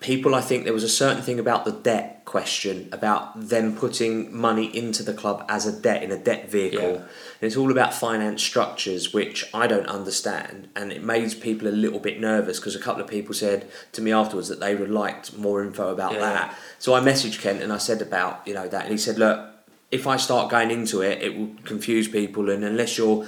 People, 0.00 0.34
I 0.34 0.40
think 0.40 0.64
there 0.64 0.72
was 0.72 0.82
a 0.82 0.88
certain 0.88 1.22
thing 1.22 1.38
about 1.38 1.64
the 1.64 1.70
debt 1.70 2.24
question, 2.24 2.88
about 2.90 3.48
them 3.48 3.76
putting 3.76 4.36
money 4.36 4.76
into 4.76 5.04
the 5.04 5.14
club 5.14 5.44
as 5.48 5.66
a 5.66 5.80
debt 5.80 6.02
in 6.02 6.10
a 6.10 6.18
debt 6.18 6.50
vehicle. 6.50 6.94
Yeah. 6.94 7.02
And 7.42 7.48
it's 7.48 7.56
all 7.56 7.72
about 7.72 7.92
finance 7.92 8.40
structures, 8.40 9.12
which 9.12 9.44
I 9.52 9.66
don't 9.66 9.88
understand. 9.88 10.68
And 10.76 10.92
it 10.92 11.02
made 11.02 11.40
people 11.40 11.66
a 11.66 11.70
little 11.74 11.98
bit 11.98 12.20
nervous 12.20 12.60
because 12.60 12.76
a 12.76 12.78
couple 12.78 13.02
of 13.02 13.10
people 13.10 13.34
said 13.34 13.68
to 13.92 14.00
me 14.00 14.12
afterwards 14.12 14.46
that 14.48 14.60
they 14.60 14.76
would 14.76 14.90
liked 14.90 15.36
more 15.36 15.60
info 15.64 15.90
about 15.92 16.12
Yeah. 16.12 16.20
that. 16.20 16.58
So 16.78 16.94
I 16.94 17.00
messaged 17.00 17.40
Kent 17.40 17.60
and 17.60 17.72
I 17.72 17.78
said 17.78 18.00
about 18.00 18.42
you 18.46 18.54
know 18.54 18.68
that, 18.68 18.82
and 18.84 18.92
he 18.92 18.96
said, 18.96 19.18
look, 19.18 19.40
if 19.90 20.06
I 20.06 20.18
start 20.18 20.50
going 20.52 20.70
into 20.70 21.02
it, 21.02 21.20
it 21.20 21.36
will 21.36 21.50
confuse 21.64 22.06
people, 22.06 22.48
and 22.48 22.62
unless 22.62 22.96
you're 22.96 23.26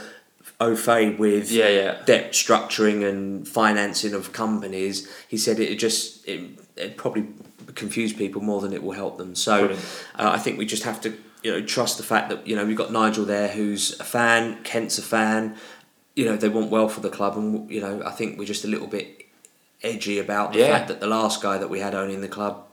au 0.61 0.77
fait 0.77 1.19
with 1.19 1.51
Yeah, 1.51 1.69
yeah. 1.69 1.97
debt 2.07 2.35
structuring 2.35 3.05
and 3.05 3.49
financing 3.49 4.15
of 4.15 4.33
companies, 4.33 5.09
he 5.27 5.37
said 5.37 5.59
it 5.59 5.75
just 5.75 6.25
it 6.29 6.41
it 6.77 6.97
probably 6.97 7.27
confuse 7.75 8.13
people 8.13 8.41
more 8.41 8.61
than 8.61 8.73
it 8.73 8.81
will 8.85 8.93
help 8.93 9.19
them. 9.19 9.35
So 9.35 9.71
uh, 10.17 10.31
I 10.37 10.39
think 10.39 10.57
we 10.57 10.67
just 10.67 10.85
have 10.85 11.01
to 11.01 11.13
you 11.45 11.53
know 11.53 11.61
trust 11.63 11.99
the 11.99 12.03
fact 12.03 12.31
that 12.31 12.47
you 12.49 12.57
know 12.57 12.65
we've 12.67 12.77
got 12.77 12.91
Nigel 12.91 13.25
there 13.25 13.49
who's 13.49 13.99
a 14.01 14.05
fan, 14.05 14.63
Kent's 14.65 14.99
a 14.99 15.03
fan. 15.03 15.57
You 16.17 16.25
know 16.25 16.37
they 16.37 16.49
want 16.49 16.71
well 16.71 16.89
for 16.89 17.01
the 17.01 17.11
club, 17.11 17.37
and 17.37 17.71
you 17.71 17.81
know 17.81 18.03
I 18.05 18.11
think 18.11 18.39
we're 18.39 18.47
just 18.47 18.65
a 18.65 18.69
little 18.69 18.87
bit 18.89 19.27
edgy 19.83 20.19
about 20.19 20.53
the 20.55 20.61
Yeah. 20.61 20.69
fact 20.79 20.89
that 20.89 21.01
the 21.01 21.07
last 21.07 21.43
guy 21.43 21.59
that 21.59 21.69
we 21.69 21.81
had 21.81 21.95
owning 21.95 22.21
the 22.23 22.29
club 22.29 22.65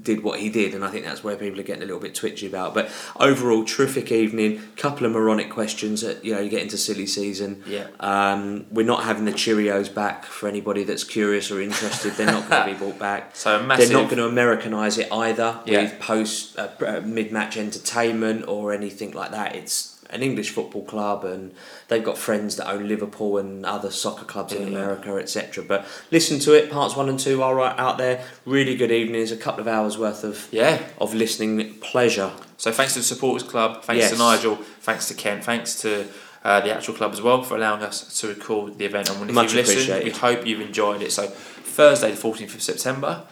did 0.00 0.24
what 0.24 0.40
he 0.40 0.48
did, 0.50 0.74
and 0.74 0.84
I 0.84 0.88
think 0.90 1.04
that's 1.04 1.22
where 1.22 1.36
people 1.36 1.60
are 1.60 1.62
getting 1.62 1.82
a 1.82 1.86
little 1.86 2.00
bit 2.00 2.14
twitchy 2.14 2.46
about. 2.46 2.74
But 2.74 2.90
overall, 3.18 3.64
terrific 3.64 4.10
evening. 4.10 4.60
Couple 4.76 5.06
of 5.06 5.12
moronic 5.12 5.50
questions. 5.50 6.00
That, 6.00 6.24
you 6.24 6.34
know, 6.34 6.40
you 6.40 6.50
get 6.50 6.62
into 6.62 6.76
silly 6.76 7.06
season. 7.06 7.62
Yeah. 7.66 7.86
Um, 8.00 8.66
we're 8.70 8.84
not 8.86 9.04
having 9.04 9.24
the 9.24 9.32
Cheerios 9.32 9.92
back 9.94 10.24
for 10.24 10.48
anybody 10.48 10.82
that's 10.84 11.04
curious 11.04 11.50
or 11.50 11.60
interested. 11.60 12.14
They're 12.14 12.26
not 12.26 12.48
going 12.50 12.66
to 12.66 12.72
be 12.72 12.78
brought 12.84 12.98
back. 12.98 13.36
So 13.36 13.62
massive. 13.62 13.88
They're 13.88 13.98
not 14.02 14.10
going 14.10 14.18
to 14.18 14.28
Americanise 14.42 14.98
it 14.98 15.08
either 15.12 15.60
Yeah. 15.64 15.82
with 15.82 16.00
post 16.00 16.58
uh, 16.58 16.68
uh, 16.84 17.00
mid 17.04 17.30
match 17.30 17.56
entertainment 17.56 18.46
or 18.48 18.72
anything 18.72 19.12
like 19.12 19.30
that. 19.30 19.54
It's 19.54 19.93
an 20.10 20.22
English 20.22 20.50
football 20.50 20.84
club, 20.84 21.24
and 21.24 21.52
they've 21.88 22.04
got 22.04 22.16
friends 22.18 22.56
that 22.56 22.68
own 22.68 22.88
Liverpool 22.88 23.38
and 23.38 23.64
other 23.66 23.90
soccer 23.90 24.24
clubs 24.24 24.52
in 24.52 24.62
Yeah. 24.62 24.68
America, 24.68 25.16
etc. 25.16 25.64
But 25.66 25.86
listen 26.10 26.38
to 26.40 26.52
it. 26.52 26.70
Parts 26.70 26.96
one 26.96 27.08
and 27.08 27.18
two 27.18 27.42
are 27.42 27.54
right 27.54 27.78
out 27.78 27.98
there. 27.98 28.24
Really 28.44 28.76
good 28.76 28.90
evenings. 28.90 29.32
A 29.32 29.36
couple 29.36 29.60
of 29.60 29.68
hours 29.68 29.96
worth 29.98 30.24
of 30.24 30.48
yeah. 30.50 30.78
of 31.00 31.14
listening 31.14 31.74
pleasure. 31.80 32.30
So 32.56 32.70
thanks 32.72 32.92
to 32.94 33.00
the 33.00 33.04
supporters 33.04 33.46
club, 33.48 33.82
thanks 33.82 34.02
Yes. 34.02 34.12
to 34.12 34.18
Nigel, 34.18 34.56
thanks 34.80 35.08
to 35.08 35.14
Kent, 35.14 35.44
thanks 35.44 35.80
to 35.82 36.06
uh, 36.44 36.60
the 36.60 36.70
actual 36.74 36.94
club 36.94 37.12
as 37.12 37.22
well 37.22 37.42
for 37.42 37.56
allowing 37.56 37.82
us 37.82 38.20
to 38.20 38.28
record 38.28 38.78
the 38.78 38.84
event. 38.84 39.10
And 39.10 39.28
if 39.30 39.34
Much 39.34 39.54
you've 39.54 39.66
listened, 39.66 40.04
we 40.04 40.10
hope 40.10 40.46
you've 40.46 40.60
enjoyed 40.60 41.02
it. 41.02 41.10
So 41.12 41.26
Thursday, 41.26 42.10
the 42.10 42.16
fourteenth 42.16 42.54
of 42.54 42.62
September, 42.62 43.22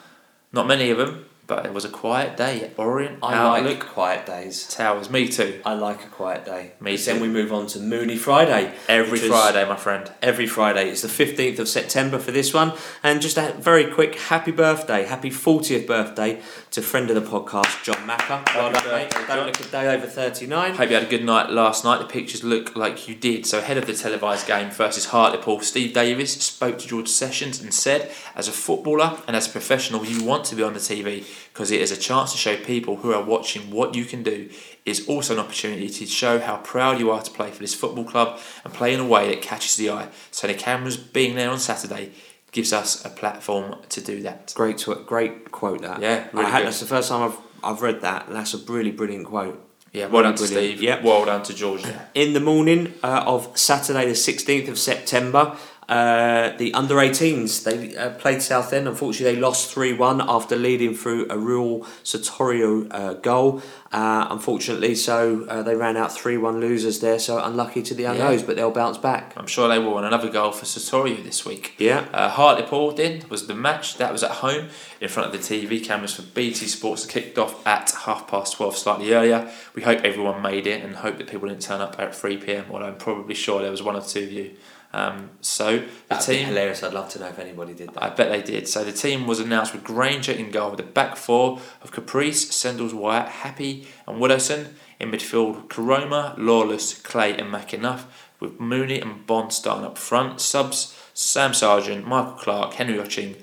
not 0.52 0.66
many 0.66 0.90
of 0.90 0.98
them, 0.98 1.26
but 1.54 1.66
it 1.66 1.74
was 1.74 1.84
a 1.84 1.88
quiet 1.90 2.34
day 2.36 2.62
at 2.62 2.72
Orient 2.78 3.18
I 3.22 3.34
Outlook 3.34 3.80
quiet 3.80 4.24
days. 4.24 4.66
Towers. 4.68 5.10
Me 5.10 5.28
too. 5.28 5.60
I 5.66 5.74
like 5.74 6.02
a 6.02 6.08
quiet 6.08 6.46
day. 6.46 6.72
Me 6.80 6.96
Then 6.96 7.16
too. 7.16 7.22
we 7.22 7.28
move 7.28 7.52
on 7.52 7.66
to 7.68 7.78
Mooney 7.78 8.16
Friday. 8.16 8.72
Every 8.88 9.12
which 9.12 9.22
is 9.22 9.28
Friday, 9.28 9.68
my 9.68 9.76
friend. 9.76 10.10
Every 10.22 10.46
Friday. 10.46 10.88
It's 10.88 11.02
the 11.02 11.08
15th 11.08 11.58
of 11.58 11.68
September 11.68 12.18
for 12.18 12.30
this 12.30 12.54
one. 12.54 12.72
And 13.02 13.20
just 13.20 13.36
a 13.36 13.52
very 13.58 13.84
quick 13.90 14.14
happy 14.18 14.50
birthday, 14.50 15.04
happy 15.04 15.28
40th 15.30 15.86
birthday 15.86 16.40
to 16.70 16.80
friend 16.80 17.10
of 17.10 17.16
the 17.22 17.30
podcast, 17.30 17.82
John 17.84 18.06
Macker. 18.06 18.42
Well 18.54 18.72
done, 18.72 18.84
mate. 18.88 19.10
birthday, 19.10 19.26
Don't 19.26 19.36
John. 19.36 19.46
look 19.46 19.60
a 19.60 19.64
day 19.64 19.94
over 19.94 20.06
39. 20.06 20.74
Hope 20.74 20.88
you 20.88 20.94
had 20.94 21.04
a 21.04 21.10
good 21.10 21.24
night 21.24 21.50
last 21.50 21.84
night. 21.84 21.98
The 21.98 22.06
pictures 22.06 22.42
look 22.42 22.74
like 22.74 23.06
you 23.08 23.14
did. 23.14 23.44
So 23.44 23.58
ahead 23.58 23.76
of 23.76 23.86
the 23.86 23.92
televised 23.92 24.46
game 24.46 24.70
versus 24.70 25.06
Hartlepool, 25.06 25.60
Steve 25.60 25.92
Davis 25.92 26.32
spoke 26.32 26.78
to 26.78 26.88
George 26.88 27.08
Sessions 27.08 27.60
and 27.60 27.74
said, 27.74 28.10
as 28.34 28.48
a 28.48 28.52
footballer 28.52 29.18
and 29.26 29.36
as 29.36 29.46
a 29.48 29.50
professional, 29.50 30.04
you 30.06 30.24
want 30.24 30.44
to 30.46 30.56
be 30.56 30.62
on 30.62 30.72
the 30.72 30.78
TV 30.80 31.24
because 31.52 31.70
it 31.70 31.81
is 31.81 31.90
a 31.90 31.96
chance 31.96 32.33
to 32.33 32.38
show 32.38 32.57
people 32.57 32.96
who 32.96 33.12
are 33.12 33.22
watching 33.22 33.70
what 33.70 33.94
you 33.94 34.05
can 34.05 34.22
do. 34.22 34.50
It's 34.85 35.07
also 35.07 35.35
an 35.35 35.40
opportunity 35.40 35.88
to 35.88 36.07
show 36.07 36.38
how 36.40 36.57
proud 36.59 36.98
you 36.98 37.11
are 37.11 37.22
to 37.22 37.31
play 37.31 37.50
for 37.50 37.59
this 37.59 37.74
football 37.74 38.05
club 38.05 38.40
and 38.64 38.72
play 38.72 38.94
in 38.94 39.00
a 39.00 39.07
way 39.07 39.28
that 39.28 39.42
catches 39.42 39.76
the 39.76 39.90
eye. 39.90 40.09
So 40.31 40.46
the 40.46 40.55
cameras 40.55 40.96
being 40.96 41.35
there 41.35 41.50
on 41.50 41.59
Saturday 41.59 42.12
gives 42.52 42.72
us 42.72 43.05
a 43.05 43.09
platform 43.09 43.76
to 43.88 44.00
do 44.00 44.22
that. 44.22 44.52
Great, 44.55 44.78
tw- 44.78 45.07
great 45.07 45.50
quote 45.52 45.83
that. 45.83 46.00
Yeah, 46.00 46.28
really 46.33 46.46
I 46.46 46.50
had, 46.50 46.66
that's 46.66 46.81
the 46.81 46.87
first 46.87 47.09
time 47.09 47.22
I've, 47.22 47.38
I've 47.64 47.83
read 47.83 48.02
that. 48.02 48.26
That's 48.28 48.55
a 48.55 48.59
really 48.59 48.90
brilliant 48.90 49.26
quote. 49.26 49.68
Yeah, 49.92 50.07
well 50.07 50.22
done 50.22 50.35
to 50.37 50.46
Steve. 50.46 50.81
Yep. 50.81 51.02
Well 51.02 51.26
done 51.26 51.42
to 51.42 51.55
George. 51.55 51.85
In 52.14 52.33
the 52.33 52.40
morning 52.40 52.94
uh, 53.02 53.24
of 53.26 53.59
Saturday, 53.59 54.07
the 54.07 54.12
16th 54.12 54.68
of 54.68 54.78
September, 54.78 55.55
uh, 55.92 56.57
the 56.57 56.72
under 56.72 56.94
18s 56.94 57.64
they 57.64 57.94
uh, 57.96 58.11
played 58.11 58.40
Southend. 58.40 58.88
Unfortunately, 58.88 59.35
they 59.35 59.40
lost 59.40 59.70
3 59.74 59.92
1 59.92 60.22
after 60.26 60.57
leading 60.57 60.94
through 60.94 61.26
a 61.28 61.37
real 61.37 61.87
Satorio 62.02 62.88
uh, 62.88 63.12
goal. 63.14 63.61
Uh, 63.92 64.26
unfortunately, 64.31 64.94
so 64.94 65.44
uh, 65.50 65.62
they 65.62 65.74
ran 65.74 65.98
out 65.98 66.11
3 66.11 66.38
1 66.38 66.61
losers 66.61 67.00
there, 67.00 67.18
so 67.18 67.42
unlucky 67.44 67.83
to 67.83 67.92
the 67.92 68.05
Yeah. 68.05 68.12
Unknowns, 68.12 68.42
but 68.42 68.57
they'll 68.57 68.70
bounce 68.70 68.96
back. 68.96 69.35
I'm 69.37 69.46
sure 69.46 69.68
they 69.68 69.78
will. 69.78 69.98
And 69.98 70.07
another 70.07 70.31
goal 70.31 70.50
for 70.52 70.64
Satorio 70.64 71.16
this 71.22 71.44
week. 71.44 71.74
Yeah. 71.78 72.07
Uh, 72.14 72.31
Hartlepool 72.31 72.92
then 72.92 73.24
was 73.28 73.46
the 73.46 73.55
match 73.55 73.98
that 73.98 74.11
was 74.12 74.22
at 74.22 74.31
home 74.46 74.68
in 74.98 75.09
front 75.11 75.26
of 75.35 75.38
the 75.38 75.46
TV 75.46 75.85
cameras 75.85 76.14
for 76.14 76.22
BT 76.22 76.68
Sports. 76.68 77.05
Kicked 77.05 77.37
off 77.37 77.66
at 77.66 77.90
half 78.07 78.26
past 78.26 78.55
twelve, 78.57 78.78
slightly 78.78 79.12
earlier. 79.12 79.50
We 79.74 79.83
hope 79.83 80.00
everyone 80.05 80.40
made 80.40 80.66
it 80.66 80.83
and 80.83 80.96
hope 80.96 81.18
that 81.18 81.26
people 81.28 81.48
didn't 81.48 81.62
turn 81.62 81.83
up 81.83 81.96
at 81.98 82.14
three 82.14 82.38
pm. 82.38 82.64
Although 82.70 82.87
I'm 82.87 82.96
probably 82.96 83.35
sure 83.35 83.61
there 83.61 83.70
was 83.70 83.83
one 83.83 83.96
or 83.96 84.00
two 84.00 84.22
of 84.22 84.33
you. 84.33 84.52
Um, 84.94 85.31
so 85.40 85.78
the 85.78 85.88
That'd 86.09 86.26
team. 86.26 86.46
hilarious. 86.46 86.83
I'd 86.83 86.92
love 86.92 87.09
to 87.11 87.20
know 87.20 87.28
if 87.28 87.38
anybody 87.38 87.72
did 87.72 87.94
that. 87.94 88.02
I 88.02 88.11
bet 88.11 88.31
they 88.31 88.42
did. 88.42 88.68
So 88.68 88.85
the 88.85 88.92
team 88.92 89.26
was 89.26 89.40
announced 89.40 89.72
with 89.72 89.85
Grainger 89.85 90.33
in 90.33 90.50
goal, 90.50 90.70
with 90.70 90.76
the 90.78 90.83
back 90.83 91.16
four 91.16 91.61
of 91.81 91.92
Caprice, 91.92 92.50
Sendles-White, 92.50 93.28
Happy, 93.28 93.87
and 94.07 94.20
Widdowson. 94.20 94.68
In 95.00 95.11
midfield, 95.11 95.66
Koroma, 95.66 96.35
Lawless, 96.38 96.96
Clay, 97.00 97.37
and 97.37 97.52
McAnuff, 97.52 98.05
with 98.38 98.61
Mooney 98.61 99.00
and 99.00 99.26
Bond 99.26 99.52
starting 99.52 99.85
up 99.85 99.98
front. 99.98 100.40
Subs, 100.40 100.96
Sam 101.12 101.50
Sargeant, 101.50 102.05
Michael 102.05 102.35
Clark, 102.35 102.74
Henry 102.74 102.98
Ochieng, 102.98 103.37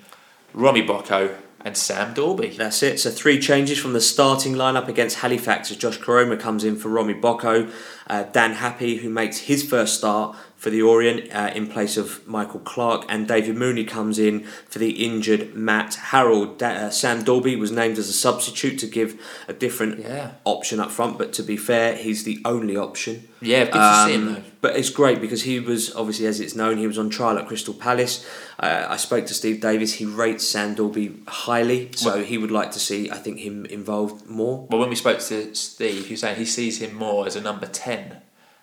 Robbie 0.53 0.81
Boco, 0.81 1.35
and 1.61 1.75
Sam 1.75 2.13
Dorby. 2.13 2.55
That's 2.55 2.81
it. 2.81 2.99
So 2.99 3.11
three 3.11 3.39
changes 3.39 3.77
from 3.77 3.91
the 3.91 3.99
starting 3.99 4.53
lineup 4.53 4.87
against 4.87 5.17
Halifax 5.17 5.69
as 5.69 5.77
Josh 5.77 5.99
Koroma 5.99 6.39
comes 6.39 6.63
in 6.63 6.77
for 6.77 6.87
Romy 6.87 7.13
Boco, 7.13 7.69
uh, 8.07 8.23
Dan 8.23 8.53
Happy 8.53 8.97
who 8.97 9.09
makes 9.09 9.39
his 9.39 9.67
first 9.67 9.97
start 9.97 10.37
for 10.59 10.69
the 10.69 10.81
Orient 10.81 11.33
uh, 11.33 11.51
in 11.55 11.67
place 11.67 11.95
of 11.95 12.27
Michael 12.27 12.59
Clark, 12.59 13.05
and 13.07 13.27
David 13.27 13.55
Mooney 13.55 13.85
comes 13.85 14.19
in 14.19 14.43
for 14.67 14.77
the 14.77 15.05
injured 15.05 15.55
Matt 15.55 15.95
Harrold. 15.95 16.57
Da- 16.59 16.67
uh, 16.87 16.89
Sam 16.89 17.23
Dolby 17.23 17.55
was 17.55 17.71
named 17.71 17.97
as 17.97 18.09
a 18.09 18.13
substitute 18.13 18.77
to 18.79 18.85
give 18.87 19.19
a 19.47 19.53
different 19.53 19.99
Yeah. 20.01 20.31
option 20.43 20.81
up 20.81 20.91
front, 20.91 21.17
but 21.17 21.31
to 21.33 21.43
be 21.43 21.55
fair, 21.55 21.95
he's 21.95 22.25
the 22.25 22.39
only 22.43 22.75
option. 22.75 23.23
Yeah, 23.41 23.63
good 23.63 23.73
to 23.73 24.03
see 24.05 24.13
him 24.15 24.27
Um, 24.27 24.33
though. 24.35 24.41
But 24.61 24.75
it's 24.75 24.89
great 24.89 25.21
because 25.21 25.43
he 25.43 25.61
was 25.61 25.95
obviously, 25.95 26.25
as 26.25 26.41
it's 26.41 26.53
known, 26.55 26.77
he 26.77 26.85
was 26.87 26.97
on 26.97 27.09
trial 27.09 27.37
at 27.37 27.47
Crystal 27.47 27.73
Palace. 27.73 28.25
Uh, 28.59 28.85
I 28.89 28.97
spoke 28.97 29.25
to 29.27 29.33
Steve 29.33 29.61
Davis. 29.61 29.93
He 29.93 30.03
rates 30.05 30.45
Sam 30.45 30.75
Dolby 30.75 31.13
highly, 31.29 31.89
so 31.95 32.21
he 32.21 32.37
would 32.37 32.51
like 32.51 32.71
to 32.73 32.79
see, 32.79 33.09
I 33.09 33.15
think, 33.15 33.39
him 33.39 33.65
involved 33.67 34.27
more. 34.27 34.67
Well, 34.69 34.81
when 34.81 34.89
we 34.89 34.95
spoke 34.95 35.19
to 35.19 35.55
Steve, 35.55 36.07
he 36.07 36.13
was 36.15 36.19
saying 36.19 36.35
he 36.37 36.43
sees 36.45 36.81
him 36.81 36.93
more 36.95 37.25
as 37.25 37.37
a 37.37 37.41
number 37.41 37.65
10 37.67 38.17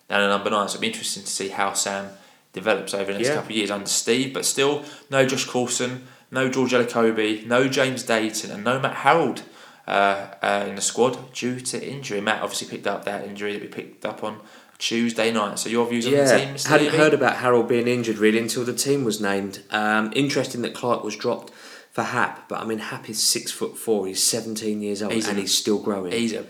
than 0.07 0.21
a 0.21 0.27
number 0.27 0.49
9. 0.49 0.67
So 0.69 0.73
it'll 0.75 0.81
be 0.81 0.87
interesting 0.87 1.23
to 1.23 1.29
see 1.29 1.49
how 1.49 1.73
Sam 1.73 2.09
develops 2.53 2.93
over 2.93 3.05
the 3.11 3.13
next 3.19 3.27
Yeah. 3.29 3.35
couple 3.35 3.51
of 3.51 3.57
years 3.57 3.71
under 3.71 3.87
Steve. 3.87 4.33
But 4.33 4.45
still, 4.45 4.83
no 5.09 5.25
Josh 5.25 5.45
Coulson, 5.45 6.07
no 6.31 6.49
George 6.49 6.71
Elokobi, 6.71 7.45
no 7.45 7.67
James 7.67 8.03
Dayton, 8.03 8.51
and 8.51 8.63
no 8.63 8.79
Matt 8.79 8.95
Harrold 8.97 9.41
uh, 9.87 10.27
uh, 10.41 10.65
in 10.67 10.75
the 10.75 10.81
squad 10.81 11.33
due 11.33 11.59
to 11.61 11.81
injury. 11.85 12.19
Matt 12.21 12.41
obviously 12.41 12.67
picked 12.67 12.87
up 12.87 13.05
that 13.05 13.25
injury 13.25 13.53
that 13.53 13.61
we 13.61 13.67
picked 13.69 14.05
up 14.05 14.23
on 14.23 14.39
Tuesday 14.79 15.31
night. 15.31 15.57
So 15.59 15.69
your 15.69 15.87
views 15.87 16.05
on 16.05 16.11
the 16.11 16.17
Yeah, 16.17 16.37
team, 16.37 16.55
Mr. 16.55 16.67
hadn't 16.67 16.85
Levy? 16.87 16.97
heard 16.97 17.13
about 17.13 17.37
Harrold 17.37 17.67
being 17.67 17.87
injured 17.87 18.17
really 18.17 18.37
until 18.39 18.63
the 18.65 18.73
team 18.73 19.03
was 19.05 19.21
named. 19.21 19.61
Um, 19.71 20.11
interesting 20.15 20.61
that 20.63 20.73
Clark 20.75 21.03
was 21.03 21.15
dropped 21.15 21.51
for 21.91 22.03
Hap, 22.03 22.47
but 22.49 22.59
I 22.61 22.65
mean 22.65 22.77
Hap 22.79 23.09
is 23.09 23.21
six 23.25 23.51
foot 23.51 23.77
four. 23.77 24.05
He's 24.07 24.21
seventeen 24.23 24.81
years 24.81 25.01
old 25.01 25.13
He's 25.13 25.25
a- 25.27 25.29
and 25.31 25.39
he's 25.39 25.53
still 25.57 25.79
growing. 25.79 26.11
He's 26.11 26.33
a 26.33 26.45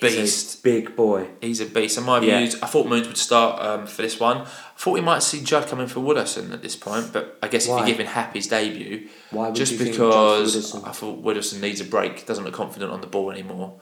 beast. 0.00 0.62
big 0.62 0.96
boy. 0.96 1.28
He's 1.40 1.60
a 1.60 1.66
beast. 1.66 1.96
And 1.96 2.06
my 2.06 2.20
Yeah. 2.20 2.38
views, 2.38 2.56
I 2.62 2.66
thought 2.66 2.86
Moons 2.86 3.06
would 3.06 3.16
start 3.16 3.62
um, 3.62 3.86
for 3.86 4.02
this 4.02 4.18
one. 4.20 4.38
I 4.38 4.46
thought 4.76 4.92
we 4.92 5.00
might 5.00 5.22
see 5.22 5.40
Judd 5.42 5.66
coming 5.68 5.86
for 5.86 6.00
Widdowson 6.00 6.52
at 6.52 6.62
this 6.62 6.76
point, 6.76 7.12
but 7.12 7.38
I 7.42 7.48
guess 7.48 7.64
if 7.64 7.70
Why? 7.70 7.78
you're 7.78 7.86
giving 7.86 8.06
Happy 8.06 8.38
his 8.38 8.48
debut, 8.48 9.08
Why 9.30 9.46
would 9.46 9.54
just 9.54 9.72
you 9.72 9.78
because? 9.78 10.74
I 10.84 10.90
thought 10.92 11.22
Widdowson 11.24 11.60
needs 11.60 11.80
a 11.80 11.84
break, 11.84 12.26
doesn't 12.26 12.44
look 12.44 12.54
confident 12.54 12.90
on 12.92 13.00
the 13.00 13.06
ball 13.06 13.30
anymore, 13.30 13.74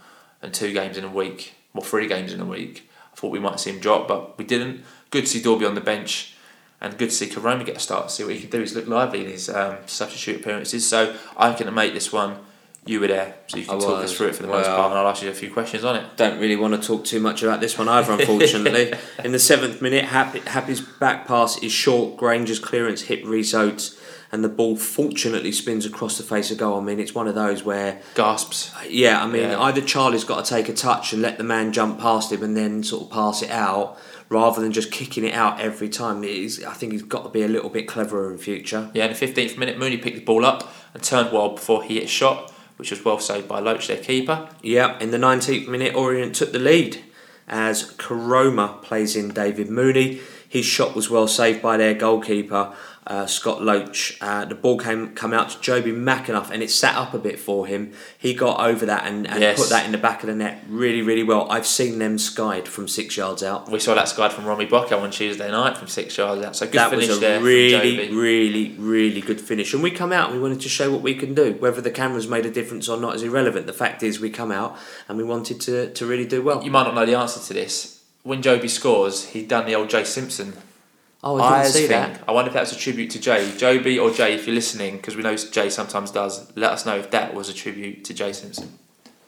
and 0.42 0.52
two 0.52 0.72
games 0.72 0.96
in 0.96 1.04
a 1.04 1.08
week, 1.10 1.54
well, 1.74 1.82
three 1.84 2.06
games 2.06 2.32
in 2.32 2.40
a 2.40 2.44
week, 2.46 2.88
I 3.12 3.16
thought 3.16 3.30
we 3.30 3.38
might 3.40 3.58
see 3.60 3.70
him 3.70 3.80
drop, 3.80 4.08
but 4.08 4.36
we 4.38 4.44
didn't. 4.44 4.84
Good 5.10 5.22
to 5.22 5.26
see 5.26 5.40
Dorby 5.42 5.66
on 5.66 5.74
the 5.74 5.80
bench, 5.80 6.34
and 6.80 6.96
good 6.98 7.10
to 7.10 7.14
see 7.14 7.26
Koroma 7.28 7.64
get 7.64 7.76
a 7.76 7.80
start, 7.80 8.10
see 8.10 8.24
what 8.24 8.34
he 8.34 8.40
can 8.40 8.50
do. 8.50 8.60
He's 8.60 8.74
looked 8.74 8.88
lively 8.88 9.24
in 9.24 9.30
his 9.30 9.48
um, 9.48 9.76
substitute 9.86 10.40
appearances, 10.40 10.88
so 10.88 11.16
I 11.36 11.52
can 11.52 11.72
make 11.74 11.94
this 11.94 12.12
one. 12.12 12.38
You 12.84 12.98
were 12.98 13.06
there, 13.06 13.36
so 13.46 13.58
you 13.58 13.64
can 13.64 13.76
I 13.76 13.78
talk 13.78 14.02
us 14.02 14.16
through 14.16 14.28
it 14.28 14.34
for 14.34 14.42
the 14.42 14.48
most 14.48 14.66
part, 14.66 14.90
and 14.90 14.98
I'll 14.98 15.06
ask 15.06 15.22
you 15.22 15.30
a 15.30 15.34
few 15.34 15.52
questions 15.52 15.84
on 15.84 15.94
it. 15.94 16.16
Don't 16.16 16.40
really 16.40 16.56
want 16.56 16.74
to 16.74 16.84
talk 16.84 17.04
too 17.04 17.20
much 17.20 17.44
about 17.44 17.60
this 17.60 17.78
one 17.78 17.88
either, 17.88 18.12
unfortunately. 18.12 18.92
In 19.24 19.30
the 19.30 19.38
seventh 19.38 19.80
minute, 19.80 20.06
Happy, 20.06 20.40
Happy's 20.40 20.80
back 20.80 21.24
pass 21.28 21.62
is 21.62 21.70
short. 21.70 22.16
Grainger's 22.16 22.58
clearance 22.58 23.02
hit 23.02 23.24
Rhys 23.24 23.54
Oates, 23.54 23.96
and 24.32 24.42
the 24.42 24.48
ball 24.48 24.74
fortunately 24.76 25.52
spins 25.52 25.86
across 25.86 26.18
the 26.18 26.24
face 26.24 26.50
of 26.50 26.58
goal. 26.58 26.76
I 26.76 26.82
mean, 26.82 26.98
it's 26.98 27.14
one 27.14 27.28
of 27.28 27.36
those 27.36 27.62
where 27.62 28.00
Gasps. 28.16 28.74
Yeah, 28.88 29.22
I 29.22 29.28
mean, 29.28 29.42
Yeah. 29.50 29.60
either 29.60 29.80
Charlie's 29.80 30.24
got 30.24 30.44
to 30.44 30.50
take 30.52 30.68
a 30.68 30.72
touch 30.74 31.12
and 31.12 31.22
let 31.22 31.38
the 31.38 31.44
man 31.44 31.72
jump 31.72 32.00
past 32.00 32.32
him 32.32 32.42
and 32.42 32.56
then 32.56 32.82
sort 32.82 33.04
of 33.04 33.10
pass 33.10 33.42
it 33.42 33.50
out, 33.50 33.96
rather 34.28 34.60
than 34.60 34.72
just 34.72 34.90
kicking 34.90 35.24
it 35.24 35.34
out 35.34 35.60
every 35.60 35.88
time. 35.88 36.24
He's, 36.24 36.64
I 36.64 36.72
think 36.72 36.90
he's 36.90 37.02
got 37.04 37.22
to 37.22 37.28
be 37.28 37.44
a 37.44 37.48
little 37.48 37.70
bit 37.70 37.86
cleverer 37.86 38.32
in 38.32 38.38
future. 38.38 38.90
Yeah, 38.92 39.04
in 39.06 39.12
the 39.12 39.18
15th 39.24 39.56
minute, 39.56 39.78
Mooney 39.78 39.98
picked 39.98 40.16
the 40.16 40.24
ball 40.24 40.44
up 40.44 40.68
and 40.94 41.00
turned 41.02 41.30
well 41.30 41.50
before 41.50 41.84
he 41.84 41.94
hit 41.96 42.04
a 42.04 42.08
shot, 42.08 42.48
which 42.76 42.90
was 42.90 43.04
well 43.04 43.18
saved 43.18 43.48
by 43.48 43.60
Loach, 43.60 43.88
their 43.88 43.96
keeper. 43.96 44.48
Yeah, 44.62 44.98
in 44.98 45.10
the 45.10 45.18
19th 45.18 45.68
minute, 45.68 45.94
Orient 45.94 46.34
took 46.34 46.52
the 46.52 46.58
lead 46.58 47.02
as 47.48 47.92
Koroma 47.94 48.82
plays 48.82 49.16
in 49.16 49.28
David 49.28 49.68
Mooney. 49.68 50.20
His 50.48 50.64
shot 50.64 50.94
was 50.94 51.10
well 51.10 51.28
saved 51.28 51.62
by 51.62 51.76
their 51.76 51.94
goalkeeper, 51.94 52.74
uh, 53.06 53.26
Scott 53.26 53.62
Loach. 53.62 54.16
Uh, 54.20 54.44
the 54.44 54.54
ball 54.54 54.78
came 54.78 55.14
come 55.14 55.32
out 55.32 55.50
to 55.50 55.58
Jobi 55.58 55.92
McAnuff 55.92 56.50
and 56.50 56.62
it 56.62 56.70
sat 56.70 56.94
up 56.94 57.14
a 57.14 57.18
bit 57.18 57.38
for 57.38 57.66
him. 57.66 57.92
He 58.16 58.32
got 58.32 58.60
over 58.60 58.86
that 58.86 59.06
and, 59.06 59.26
and 59.26 59.40
Yes. 59.40 59.58
put 59.58 59.70
that 59.70 59.84
in 59.86 59.92
the 59.92 59.98
back 59.98 60.22
of 60.22 60.28
the 60.28 60.34
net 60.36 60.62
really, 60.68 61.02
really 61.02 61.24
well. 61.24 61.50
I've 61.50 61.66
seen 61.66 61.98
them 61.98 62.16
skied 62.18 62.68
from 62.68 62.86
six 62.86 63.16
yards 63.16 63.42
out. 63.42 63.68
We 63.70 63.80
saw 63.80 63.94
that 63.94 64.08
skied 64.08 64.32
from 64.32 64.44
Romy 64.44 64.66
Boco 64.66 64.98
on 65.00 65.10
Tuesday 65.10 65.50
night 65.50 65.76
from 65.76 65.88
six 65.88 66.16
yards 66.16 66.44
out. 66.44 66.54
So 66.54 66.66
good 66.66 66.74
that 66.74 66.90
finish 66.90 67.08
was 67.08 67.18
a 67.18 67.20
there 67.20 67.40
really, 67.40 68.10
really, 68.10 68.76
really 68.78 69.20
good 69.20 69.40
finish. 69.40 69.74
And 69.74 69.82
we 69.82 69.90
come 69.90 70.12
out 70.12 70.30
and 70.30 70.36
we 70.36 70.42
wanted 70.42 70.60
to 70.60 70.68
show 70.68 70.92
what 70.92 71.02
we 71.02 71.14
can 71.14 71.34
do. 71.34 71.54
Whether 71.58 71.80
the 71.80 71.90
cameras 71.90 72.28
made 72.28 72.46
a 72.46 72.50
difference 72.50 72.88
or 72.88 72.96
not 72.98 73.16
is 73.16 73.22
irrelevant. 73.24 73.66
The 73.66 73.72
fact 73.72 74.02
is, 74.04 74.20
we 74.20 74.30
come 74.30 74.52
out 74.52 74.78
and 75.08 75.18
we 75.18 75.24
wanted 75.24 75.60
to, 75.62 75.92
to 75.92 76.06
really 76.06 76.26
do 76.26 76.40
well. 76.40 76.62
You 76.62 76.70
might 76.70 76.84
not 76.84 76.94
know 76.94 77.06
the 77.06 77.14
answer 77.16 77.40
to 77.40 77.52
this. 77.54 78.00
When 78.22 78.40
Jobi 78.40 78.70
scores, 78.70 79.30
he'd 79.30 79.48
done 79.48 79.66
the 79.66 79.74
old 79.74 79.90
Jay 79.90 80.04
Simpson 80.04 80.52
oh, 81.22 81.40
I 81.40 81.62
didn't 81.62 81.72
see 81.74 81.80
thing. 81.82 81.90
that. 81.90 82.20
I 82.28 82.32
wonder 82.32 82.48
if 82.48 82.54
that 82.54 82.60
was 82.60 82.72
a 82.72 82.76
tribute 82.78 83.10
to 83.10 83.20
Jay. 83.20 83.44
Jobi 83.56 84.02
or 84.02 84.10
Jay, 84.12 84.34
if 84.34 84.46
you're 84.46 84.54
listening, 84.54 84.96
because 84.96 85.16
we 85.16 85.22
know 85.22 85.36
Jay 85.36 85.70
sometimes 85.70 86.10
does, 86.10 86.54
let 86.56 86.72
us 86.72 86.84
know 86.86 86.96
if 86.96 87.10
that 87.10 87.34
was 87.34 87.48
a 87.48 87.54
tribute 87.54 88.04
to 88.04 88.14
Jay 88.14 88.32
Simpson. 88.32 88.78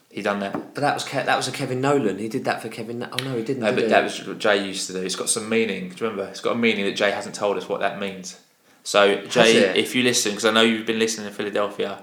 He 0.09 0.21
done 0.21 0.39
that. 0.39 0.53
But 0.73 0.81
that 0.81 0.93
was 0.93 1.03
Ke- 1.03 1.25
that 1.25 1.35
was 1.35 1.47
a 1.49 1.51
Kevin 1.51 1.81
Nolan. 1.81 2.19
He 2.19 2.29
did 2.29 2.45
that 2.45 2.61
for 2.61 2.69
Kevin. 2.69 3.03
Oh 3.03 3.17
no, 3.23 3.35
he 3.37 3.43
didn't. 3.43 3.63
No, 3.63 3.67
did 3.67 3.75
but 3.75 3.83
he? 3.83 3.89
that 3.89 4.03
was 4.03 4.25
what 4.25 4.39
Jay 4.39 4.65
used 4.65 4.87
to 4.87 4.93
do. 4.93 5.01
It's 5.01 5.15
got 5.17 5.29
some 5.29 5.49
meaning. 5.49 5.89
Do 5.89 5.95
you 6.05 6.09
remember? 6.09 6.29
It's 6.31 6.39
got 6.39 6.53
a 6.53 6.57
meaning 6.57 6.85
that 6.85 6.95
Jay 6.95 7.11
hasn't 7.11 7.35
told 7.35 7.57
us 7.57 7.67
what 7.67 7.81
that 7.81 7.99
means. 7.99 8.39
So 8.83 9.25
Jay, 9.25 9.57
it? 9.57 9.75
if 9.75 9.93
you 9.95 10.03
listen, 10.03 10.31
because 10.31 10.45
I 10.45 10.51
know 10.51 10.61
you've 10.61 10.85
been 10.85 10.99
listening 10.99 11.27
in 11.27 11.33
Philadelphia, 11.33 12.01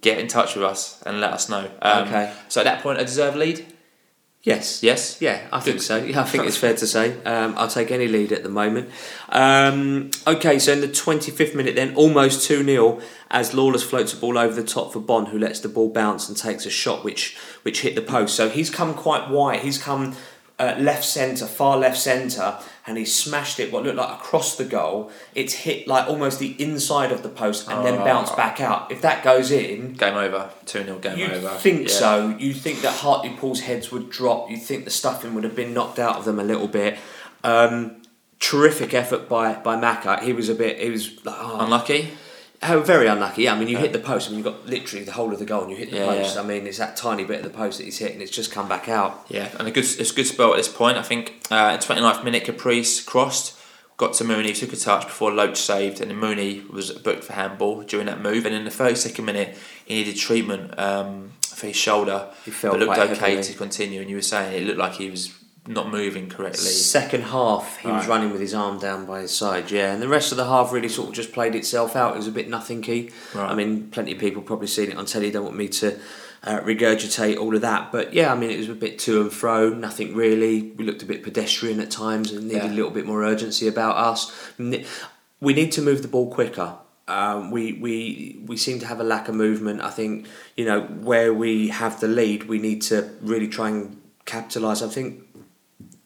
get 0.00 0.18
in 0.18 0.28
touch 0.28 0.54
with 0.54 0.64
us 0.64 1.02
and 1.04 1.20
let 1.20 1.32
us 1.32 1.48
know. 1.48 1.68
Um, 1.82 2.06
Okay. 2.06 2.32
So 2.48 2.60
at 2.60 2.64
that 2.64 2.82
point, 2.82 3.00
a 3.00 3.04
deserved 3.04 3.36
lead. 3.36 3.66
Yes. 4.42 4.82
Yes. 4.82 5.20
Yeah, 5.20 5.46
I 5.52 5.60
think 5.60 5.76
Good. 5.78 5.82
so. 5.82 5.96
Yeah, 5.96 6.20
I 6.20 6.24
think 6.24 6.44
it's 6.44 6.56
fair 6.56 6.74
to 6.74 6.86
say. 6.86 7.22
Um, 7.24 7.54
I'll 7.56 7.68
take 7.68 7.90
any 7.90 8.08
lead 8.08 8.32
at 8.32 8.42
the 8.42 8.48
moment. 8.48 8.90
Um, 9.28 10.10
okay, 10.26 10.58
so 10.58 10.72
in 10.72 10.80
the 10.80 10.88
25th 10.88 11.54
minute, 11.54 11.74
then 11.76 11.94
almost 11.94 12.46
2 12.46 12.64
0 12.64 13.00
as 13.30 13.54
Lawless 13.54 13.82
floats 13.82 14.12
a 14.12 14.16
ball 14.16 14.36
over 14.38 14.54
the 14.54 14.66
top 14.66 14.92
for 14.92 15.00
Bond, 15.00 15.28
who 15.28 15.38
lets 15.38 15.60
the 15.60 15.68
ball 15.68 15.90
bounce 15.90 16.28
and 16.28 16.36
takes 16.36 16.66
a 16.66 16.70
shot 16.70 17.04
which 17.04 17.36
which 17.62 17.82
hit 17.82 17.94
the 17.94 18.02
post. 18.02 18.34
So 18.34 18.48
he's 18.48 18.70
come 18.70 18.94
quite 18.94 19.30
wide. 19.30 19.60
He's 19.60 19.78
come 19.78 20.16
uh, 20.60 20.76
left 20.78 21.04
centre, 21.04 21.46
far 21.46 21.76
left 21.78 21.96
centre, 21.98 22.58
and 22.86 22.98
he 22.98 23.04
smashed 23.04 23.58
it 23.58 23.72
what 23.72 23.82
looked 23.84 23.96
like 23.96 24.10
across 24.20 24.56
the 24.56 24.64
goal. 24.64 25.10
It's 25.34 25.54
hit 25.54 25.88
like 25.88 26.06
almost 26.08 26.38
the 26.38 26.50
inside 26.62 27.10
of 27.12 27.22
the 27.22 27.28
post 27.30 27.68
and 27.68 27.84
then 27.86 27.94
Oh. 28.00 28.04
bounced 28.04 28.36
back 28.36 28.60
out. 28.60 28.92
If 28.92 29.00
that 29.02 29.24
goes 29.24 29.50
in, 29.50 29.94
Game 29.94 30.14
over. 30.14 30.50
Two 30.66 30.84
0 30.84 30.98
game 30.98 31.30
over. 31.30 31.52
you 31.54 31.58
think 31.58 31.88
Yeah. 31.88 31.94
so? 31.94 32.36
You 32.38 32.52
think 32.52 32.82
that 32.82 32.92
Hartlepool's 32.94 33.60
heads 33.60 33.90
would 33.90 34.10
drop? 34.10 34.50
You 34.50 34.56
think 34.58 34.84
the 34.84 34.90
stuffing 34.90 35.34
would 35.34 35.44
have 35.44 35.56
been 35.56 35.72
knocked 35.72 35.98
out 35.98 36.16
of 36.16 36.24
them 36.24 36.38
a 36.38 36.44
little 36.44 36.68
bit? 36.68 36.98
Um, 37.42 38.02
terrific 38.38 38.92
effort 38.94 39.28
by 39.28 39.54
by 39.54 39.76
Macca. 39.76 40.22
He 40.22 40.32
was 40.32 40.48
a 40.48 40.54
bit. 40.54 40.78
He 40.78 40.90
was 40.90 41.10
oh, 41.26 41.58
Unlucky. 41.60 42.10
Oh, 42.62 42.80
very 42.80 43.06
unlucky. 43.06 43.44
Yeah, 43.44 43.54
I 43.54 43.58
mean, 43.58 43.68
you 43.68 43.78
hit 43.78 43.92
the 43.92 43.98
post. 43.98 44.28
I 44.28 44.30
mean, 44.32 44.44
you've 44.44 44.52
got 44.52 44.66
literally 44.66 45.04
the 45.04 45.12
whole 45.12 45.32
of 45.32 45.38
the 45.38 45.44
goal, 45.44 45.62
and 45.62 45.70
you 45.70 45.76
hit 45.76 45.90
the 45.90 45.98
Yeah, 45.98 46.06
post. 46.06 46.34
yeah. 46.36 46.42
I 46.42 46.44
mean, 46.44 46.66
it's 46.66 46.78
that 46.78 46.96
tiny 46.96 47.24
bit 47.24 47.38
of 47.38 47.44
the 47.44 47.56
post 47.56 47.78
that 47.78 47.84
he's 47.84 47.98
hit, 47.98 48.12
and 48.12 48.22
it's 48.22 48.30
just 48.30 48.52
come 48.52 48.68
back 48.68 48.88
out. 48.88 49.24
Yeah, 49.28 49.48
and 49.58 49.66
a 49.68 49.70
good 49.70 49.84
it's 49.84 50.10
a 50.10 50.14
good 50.14 50.26
spell 50.26 50.52
at 50.52 50.56
this 50.56 50.68
point. 50.68 50.96
I 50.98 51.02
think 51.02 51.42
uh, 51.50 51.70
in 51.74 51.80
29th 51.80 52.24
minute, 52.24 52.44
Caprice 52.44 53.02
crossed, 53.02 53.56
got 53.96 54.14
to 54.14 54.24
Mooney, 54.24 54.52
took 54.52 54.72
a 54.72 54.76
touch 54.76 55.04
before 55.04 55.30
Loach 55.32 55.56
saved, 55.58 56.00
and 56.00 56.10
then 56.10 56.18
Mooney 56.18 56.62
was 56.70 56.90
booked 56.92 57.24
for 57.24 57.32
handball 57.34 57.82
during 57.82 58.06
that 58.06 58.20
move. 58.20 58.46
And 58.46 58.54
in 58.54 58.64
the 58.64 58.70
32nd 58.70 59.24
minute, 59.24 59.56
he 59.84 59.94
needed 59.94 60.16
treatment 60.16 60.78
um, 60.78 61.32
for 61.42 61.66
his 61.66 61.76
shoulder. 61.76 62.28
He 62.44 62.50
felt 62.50 62.78
but 62.78 62.80
looked 62.86 62.98
okay 62.98 63.14
heavily. 63.36 63.42
to 63.42 63.54
continue. 63.54 64.00
And 64.00 64.08
you 64.10 64.16
were 64.16 64.22
saying 64.22 64.62
it 64.62 64.66
looked 64.66 64.78
like 64.78 64.94
he 64.94 65.10
was 65.10 65.28
not 65.66 65.90
moving 65.90 66.28
correctly. 66.28 66.64
Second 66.70 67.22
half, 67.24 67.76
he 67.78 67.88
was 67.88 68.06
running 68.08 68.30
with 68.32 68.40
his 68.40 68.54
arm 68.54 68.78
down 68.78 69.04
by 69.06 69.20
his 69.20 69.30
side, 69.30 69.70
yeah, 69.70 69.92
and 69.92 70.00
the 70.02 70.08
rest 70.08 70.32
of 70.32 70.36
the 70.38 70.46
half 70.46 70.72
really 70.72 70.88
sort 70.88 71.08
of 71.10 71.14
just 71.14 71.32
played 71.32 71.54
itself 71.54 71.94
out. 71.96 72.14
It 72.14 72.18
was 72.18 72.26
a 72.28 72.32
bit 72.32 72.48
nothing 72.48 72.82
key. 72.82 73.10
Right. 73.34 73.50
I 73.50 73.54
mean, 73.54 73.90
plenty 73.90 74.12
of 74.12 74.18
people 74.18 74.42
probably 74.42 74.66
seen 74.68 74.90
it 74.90 74.96
on 74.96 75.06
telly. 75.06 75.30
Don't 75.30 75.44
want 75.44 75.56
me 75.56 75.68
to 75.68 75.98
uh, 76.44 76.60
regurgitate 76.60 77.36
all 77.38 77.54
of 77.54 77.60
that, 77.60 77.92
but 77.92 78.14
yeah, 78.14 78.32
I 78.32 78.36
mean, 78.36 78.50
it 78.50 78.58
was 78.58 78.68
a 78.70 78.74
bit 78.74 78.98
to 79.00 79.20
and 79.20 79.32
fro, 79.32 79.68
nothing 79.70 80.14
really. 80.14 80.62
We 80.62 80.84
looked 80.84 81.02
a 81.02 81.06
bit 81.06 81.22
pedestrian 81.22 81.78
at 81.80 81.90
times 81.90 82.32
and 82.32 82.48
needed 82.48 82.64
Yeah. 82.64 82.70
a 82.70 82.74
little 82.74 82.90
bit 82.90 83.06
more 83.06 83.22
urgency 83.22 83.68
about 83.68 83.96
us. 83.96 84.32
We 84.58 85.52
need 85.54 85.72
to 85.72 85.82
move 85.82 86.02
the 86.02 86.08
ball 86.08 86.30
quicker. 86.32 86.74
Um, 87.08 87.50
we, 87.50 87.72
we 87.72 88.40
we 88.46 88.56
seem 88.56 88.78
to 88.78 88.86
have 88.86 89.00
a 89.00 89.04
lack 89.04 89.28
of 89.28 89.34
movement. 89.34 89.80
I 89.80 89.90
think 89.90 90.26
you 90.56 90.64
know 90.64 90.82
where 90.82 91.34
we 91.34 91.68
have 91.68 91.98
the 92.00 92.06
lead, 92.08 92.44
we 92.44 92.58
need 92.58 92.82
to 92.82 93.10
really 93.20 93.48
try 93.48 93.68
and 93.68 94.00
capitalise. 94.26 94.80
I 94.80 94.88
think 94.88 95.24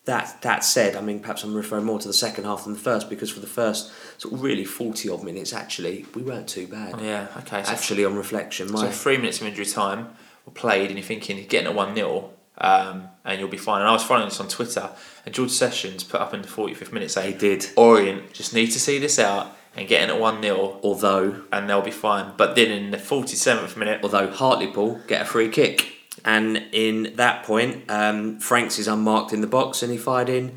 that 0.05 0.43
that 0.43 0.65
said, 0.65 0.97
I 0.97 1.01
mean, 1.01 1.21
perhaps 1.21 1.45
I'm 1.45 1.55
referring 1.55 1.85
more 1.85 1.99
to 1.99 2.09
the 2.09 2.15
second 2.15 2.45
half 2.45 2.65
than 2.65 2.75
the 2.75 2.79
first 2.79 3.09
because 3.09 3.31
for 3.31 3.41
the 3.41 3.47
first 3.47 3.91
sort 4.19 4.35
of 4.35 4.43
really 4.43 4.65
forty 4.65 5.09
odd 5.09 5.23
minutes, 5.23 5.53
actually, 5.53 6.07
we 6.15 6.23
weren't 6.23 6.49
too 6.49 6.67
bad. 6.67 7.01
Yeah, 7.01 7.29
okay. 7.39 7.63
So, 7.65 7.73
Actually, 7.73 8.05
on 8.05 8.15
reflection, 8.15 8.71
my 8.71 8.83
so 8.83 8.91
three 8.91 9.17
minutes 9.17 9.41
of 9.41 9.47
injury 9.47 9.67
time 9.67 10.09
were 10.45 10.53
played, 10.53 10.89
and 10.89 10.99
you're 10.99 11.07
thinking 11.07 11.39
you're 11.39 11.47
getting 11.47 11.69
a 11.69 11.73
1 11.73 11.95
0. 11.95 12.31
Um, 12.57 13.09
and 13.25 13.41
you'll 13.41 13.49
be 13.49 13.57
fine. 13.57 13.81
And 13.81 13.89
I 13.89 13.93
was 13.93 14.05
following 14.05 14.29
this 14.29 14.39
on 14.39 14.47
Twitter, 14.47 14.91
and 15.27 15.35
George 15.35 15.51
Sessions 15.51 16.05
put 16.05 16.21
up 16.21 16.33
in 16.33 16.43
the 16.43 16.47
45th 16.47 16.93
minute 16.93 17.13
he 17.13 17.33
did. 17.33 17.67
Orient 17.75 18.33
just 18.33 18.55
need 18.55 18.69
to 18.69 18.79
see 18.79 19.01
this 19.01 19.19
out 19.19 19.57
and 19.77 19.89
getting 19.89 20.09
in 20.09 20.15
at 20.15 20.21
1 20.21 20.43
0 20.43 20.81
Although 20.83 21.43
and 21.51 21.69
they'll 21.69 21.83
be 21.83 21.91
fine. 21.91 22.33
But 22.37 22.55
then 22.55 22.71
in 22.71 22.91
the 22.91 22.97
47th 22.97 23.77
minute, 23.77 24.01
although 24.03 24.31
Hartlepool 24.31 25.01
get 25.07 25.23
a 25.23 25.25
free 25.25 25.49
kick, 25.49 25.94
and 26.25 26.63
in 26.73 27.13
that 27.17 27.43
point, 27.45 27.85
um, 27.91 28.39
Franks 28.41 28.79
is 28.79 28.89
unmarked 28.89 29.33
in 29.33 29.41
the 29.41 29.47
box 29.47 29.83
and 29.83 29.93
he 29.93 29.99
fired 29.99 30.29
in 30.29 30.53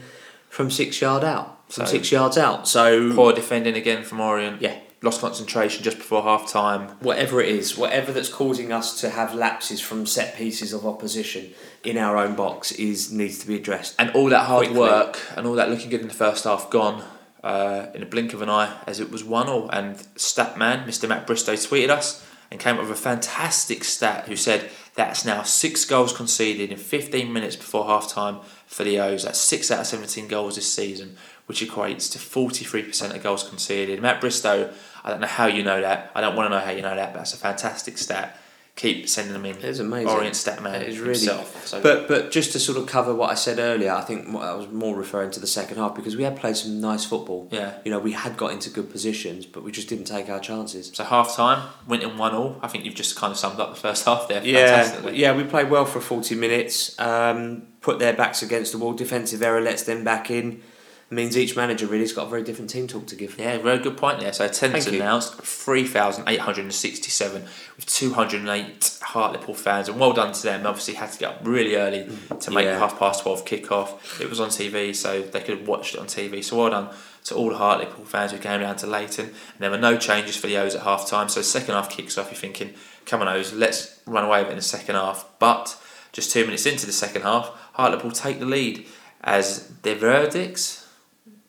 from 0.49 0.71
six 0.71 1.01
yard 1.01 1.23
out, 1.23 1.59
from 1.69 1.85
So- 1.85 1.91
six 1.91 2.11
yards 2.11 2.37
out. 2.37 2.67
So 2.67 3.13
poor 3.13 3.33
defending 3.33 3.75
again 3.75 4.03
from 4.03 4.19
Orient. 4.19 4.61
Yeah. 4.61 4.75
Lost 5.03 5.21
concentration 5.21 5.83
just 5.83 5.97
before 5.97 6.23
half 6.23 6.51
time. 6.51 6.87
whatever 7.01 7.39
it 7.39 7.49
is, 7.49 7.77
whatever 7.77 8.11
that's 8.11 8.29
causing 8.29 8.71
us 8.71 8.99
to 9.01 9.11
have 9.11 9.35
lapses 9.35 9.79
from 9.79 10.07
set 10.07 10.35
pieces 10.35 10.73
of 10.73 10.87
opposition 10.87 11.53
in 11.83 11.99
our 11.99 12.17
own 12.17 12.33
box 12.33 12.71
is 12.71 13.11
needs 13.11 13.37
to 13.37 13.45
be 13.47 13.55
addressed. 13.55 13.93
And 13.99 14.09
all 14.11 14.27
that 14.29 14.47
hard 14.47 14.65
Quickly. 14.67 14.79
work 14.79 15.19
and 15.35 15.45
all 15.45 15.53
that 15.53 15.69
looking 15.69 15.91
good 15.91 16.01
in 16.01 16.07
the 16.07 16.13
first 16.15 16.45
half 16.45 16.71
gone 16.71 17.03
uh, 17.43 17.85
in 17.93 18.01
a 18.01 18.07
blink 18.07 18.33
of 18.33 18.41
an 18.41 18.49
eye 18.49 18.73
as 18.87 18.99
it 18.99 19.11
was 19.11 19.23
1 19.23 19.47
all. 19.47 19.69
And 19.69 19.97
Statman, 20.15 20.85
Mr. 20.87 21.07
Matt 21.07 21.27
Bristow, 21.27 21.53
tweeted 21.53 21.89
us 21.89 22.25
and 22.49 22.59
came 22.59 22.75
up 22.75 22.81
with 22.81 22.91
a 22.91 22.95
fantastic 22.95 23.83
stat 23.83 24.27
who 24.27 24.35
said 24.35 24.69
that's 24.95 25.25
now 25.25 25.43
six 25.43 25.85
goals 25.85 26.11
conceded 26.11 26.71
in 26.71 26.77
15 26.77 27.31
minutes 27.31 27.55
before 27.55 27.85
half 27.85 28.09
time 28.09 28.39
for 28.65 28.83
the 28.83 28.99
O's. 28.99 29.23
That's 29.23 29.39
six 29.39 29.69
out 29.69 29.81
of 29.81 29.87
17 29.87 30.27
goals 30.27 30.55
this 30.55 30.71
season, 30.71 31.17
which 31.45 31.61
equates 31.61 32.11
to 32.11 32.17
43% 32.17 33.15
of 33.15 33.21
goals 33.21 33.47
conceded. 33.47 34.01
Matt 34.01 34.21
Bristow, 34.21 34.73
I 35.03 35.09
don't 35.09 35.21
know 35.21 35.27
how 35.27 35.45
you 35.45 35.63
know 35.63 35.81
that. 35.81 36.11
I 36.15 36.21
don't 36.21 36.35
want 36.35 36.51
to 36.51 36.57
know 36.57 36.63
how 36.63 36.71
you 36.71 36.81
know 36.81 36.95
that, 36.95 37.13
but 37.13 37.19
that's 37.19 37.33
a 37.33 37.37
fantastic 37.37 37.97
stat. 37.97 38.39
Keep 38.77 39.09
sending 39.09 39.33
them 39.33 39.43
in. 39.45 39.57
It's 39.57 39.79
amazing. 39.79 40.07
Orient 40.07 40.35
stat 40.35 40.59
It 40.65 40.87
is 40.89 40.99
really. 40.99 41.13
himself. 41.13 41.65
So 41.67 41.81
But 41.81 42.07
but 42.07 42.31
just 42.31 42.51
to 42.53 42.59
sort 42.59 42.77
of 42.77 42.85
cover 42.85 43.13
what 43.13 43.31
I 43.31 43.33
said 43.33 43.57
earlier, 43.59 43.91
I 43.91 44.01
think 44.01 44.27
I 44.29 44.53
was 44.53 44.69
more 44.69 44.95
referring 44.95 45.31
to 45.31 45.39
the 45.39 45.47
second 45.47 45.77
half 45.77 45.95
because 45.95 46.15
we 46.15 46.23
had 46.23 46.37
played 46.37 46.55
some 46.55 46.79
nice 46.79 47.03
football. 47.03 47.49
Yeah. 47.51 47.73
You 47.83 47.91
know, 47.91 47.99
we 47.99 48.13
had 48.13 48.37
got 48.37 48.51
into 48.51 48.69
good 48.69 48.89
positions, 48.91 49.45
but 49.47 49.63
we 49.63 49.71
just 49.71 49.89
didn't 49.89 50.05
take 50.05 50.29
our 50.29 50.39
chances. 50.39 50.91
So 50.93 51.03
half 51.03 51.35
time, 51.35 51.67
went 51.87 52.03
in 52.03 52.17
one 52.17 52.33
all. 52.35 52.59
I 52.61 52.67
think 52.67 52.85
you've 52.85 52.95
just 52.95 53.15
kind 53.17 53.31
of 53.31 53.37
summed 53.37 53.59
up 53.59 53.71
the 53.73 53.81
first 53.81 54.05
half 54.05 54.27
there. 54.29 54.45
Yeah, 54.45 54.67
fantastically. 54.83 55.17
yeah, 55.17 55.35
we 55.35 55.43
played 55.43 55.69
well 55.71 55.85
for 55.85 55.99
forty 55.99 56.35
minutes. 56.35 56.97
Um, 56.99 57.63
put 57.81 57.97
their 57.99 58.13
backs 58.13 58.41
against 58.43 58.71
the 58.73 58.77
wall. 58.77 58.93
Defensive 58.93 59.41
error 59.41 59.59
lets 59.61 59.83
them 59.83 60.03
back 60.03 60.29
in. 60.29 60.61
Means 61.09 61.37
each 61.37 61.55
manager 61.55 61.87
really's 61.87 62.11
got 62.11 62.27
a 62.27 62.29
very 62.29 62.43
different 62.43 62.69
team 62.69 62.85
talk 62.85 63.07
to 63.07 63.15
give. 63.15 63.39
Yeah, 63.39 63.57
very 63.59 63.77
good 63.79 63.95
point 63.95 64.19
there. 64.19 64.33
So 64.33 64.43
attendance 64.43 64.87
announced 64.87 65.35
three 65.35 65.87
thousand 65.87 66.27
eight 66.27 66.41
hundred 66.41 66.65
and 66.65 66.73
sixty-seven 66.73 67.43
with 67.77 67.85
two 67.85 68.11
hundred 68.13 68.41
and 68.41 68.49
eight 68.49 68.99
Hartlepool 69.01 69.53
fans, 69.55 69.87
and 69.87 69.97
well 69.97 70.11
done 70.11 70.33
to 70.33 70.43
them. 70.43 70.67
Obviously, 70.67 70.95
had 70.95 71.13
to 71.13 71.17
get 71.19 71.29
up 71.29 71.39
really 71.43 71.77
early 71.77 72.09
to 72.41 72.51
make 72.51 72.65
Yeah. 72.65 72.77
half 72.77 72.99
past 72.99 73.23
twelve 73.23 73.45
kick 73.45 73.71
off. 73.71 74.19
It 74.19 74.29
was 74.29 74.41
on 74.41 74.49
TV, 74.49 74.93
so 74.93 75.21
they 75.21 75.39
could 75.39 75.59
have 75.59 75.67
watched 75.67 75.95
it 75.95 76.01
on 76.01 76.07
TV. 76.07 76.43
So 76.43 76.57
well 76.57 76.69
done 76.71 76.89
to 77.23 77.35
all 77.35 77.49
the 77.51 77.57
Hartlepool 77.57 78.03
fans 78.03 78.33
who 78.33 78.37
came 78.37 78.59
down 78.59 78.75
to 78.77 78.87
Leyton. 78.87 79.27
And 79.27 79.35
there 79.59 79.71
were 79.71 79.77
no 79.77 79.97
changes 79.97 80.35
for 80.35 80.47
the 80.47 80.57
O's 80.57 80.75
at 80.75 80.81
half 80.83 81.07
time. 81.07 81.29
So 81.29 81.41
second 81.41 81.73
half 81.75 81.89
kicks 81.89 82.17
off. 82.17 82.31
You're 82.31 82.37
thinking, 82.39 82.73
come 83.05 83.21
on 83.21 83.29
O's, 83.29 83.53
let's 83.53 84.01
run 84.05 84.25
away 84.25 84.39
with 84.39 84.49
it 84.49 84.51
in 84.51 84.57
the 84.57 84.61
second 84.61 84.95
half. 84.95 85.25
But 85.39 85.77
just 86.11 86.31
two 86.33 86.43
minutes 86.43 86.65
into 86.65 86.85
the 86.85 86.91
second 86.91 87.21
half, 87.21 87.49
Hartlepool 87.75 88.11
take 88.11 88.39
the 88.39 88.45
lead 88.45 88.85
as 89.23 89.69
their 89.83 89.95
verdicts. 89.95 90.83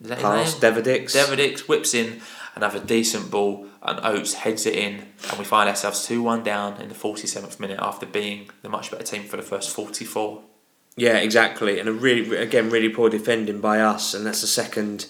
Is 0.01 0.09
that 0.09 0.19
Pass, 0.21 0.61
name? 0.63 0.73
Deverdics. 0.75 1.13
Deverdics 1.17 1.61
whips 1.69 1.95
in 1.95 2.21
another 2.55 2.79
decent 2.81 3.31
ball 3.31 3.67
and 3.83 4.01
Oates 4.05 4.35
heads 4.35 4.67
it 4.67 4.75
in 4.75 5.07
and 5.31 5.39
we 5.39 5.45
find 5.45 5.69
ourselves 5.69 6.07
2-1 6.09 6.45
down 6.45 6.81
in 6.81 6.89
the 6.89 6.95
47th 6.95 7.59
minute 7.61 7.79
after 7.81 8.07
being 8.07 8.51
the 8.63 8.69
much 8.69 8.91
better 8.91 9.05
team 9.05 9.23
for 9.25 9.37
the 9.37 9.43
first 9.43 9.71
44. 9.71 10.43
Yeah, 10.97 11.19
exactly, 11.19 11.79
and 11.79 11.89
a 11.89 11.93
really 11.93 12.37
again 12.37 12.71
really 12.71 12.89
poor 12.89 13.09
defending 13.09 13.61
by 13.61 13.79
us, 13.81 14.15
and 14.15 14.27
that's 14.27 14.41
the 14.41 14.49
second 14.49 15.07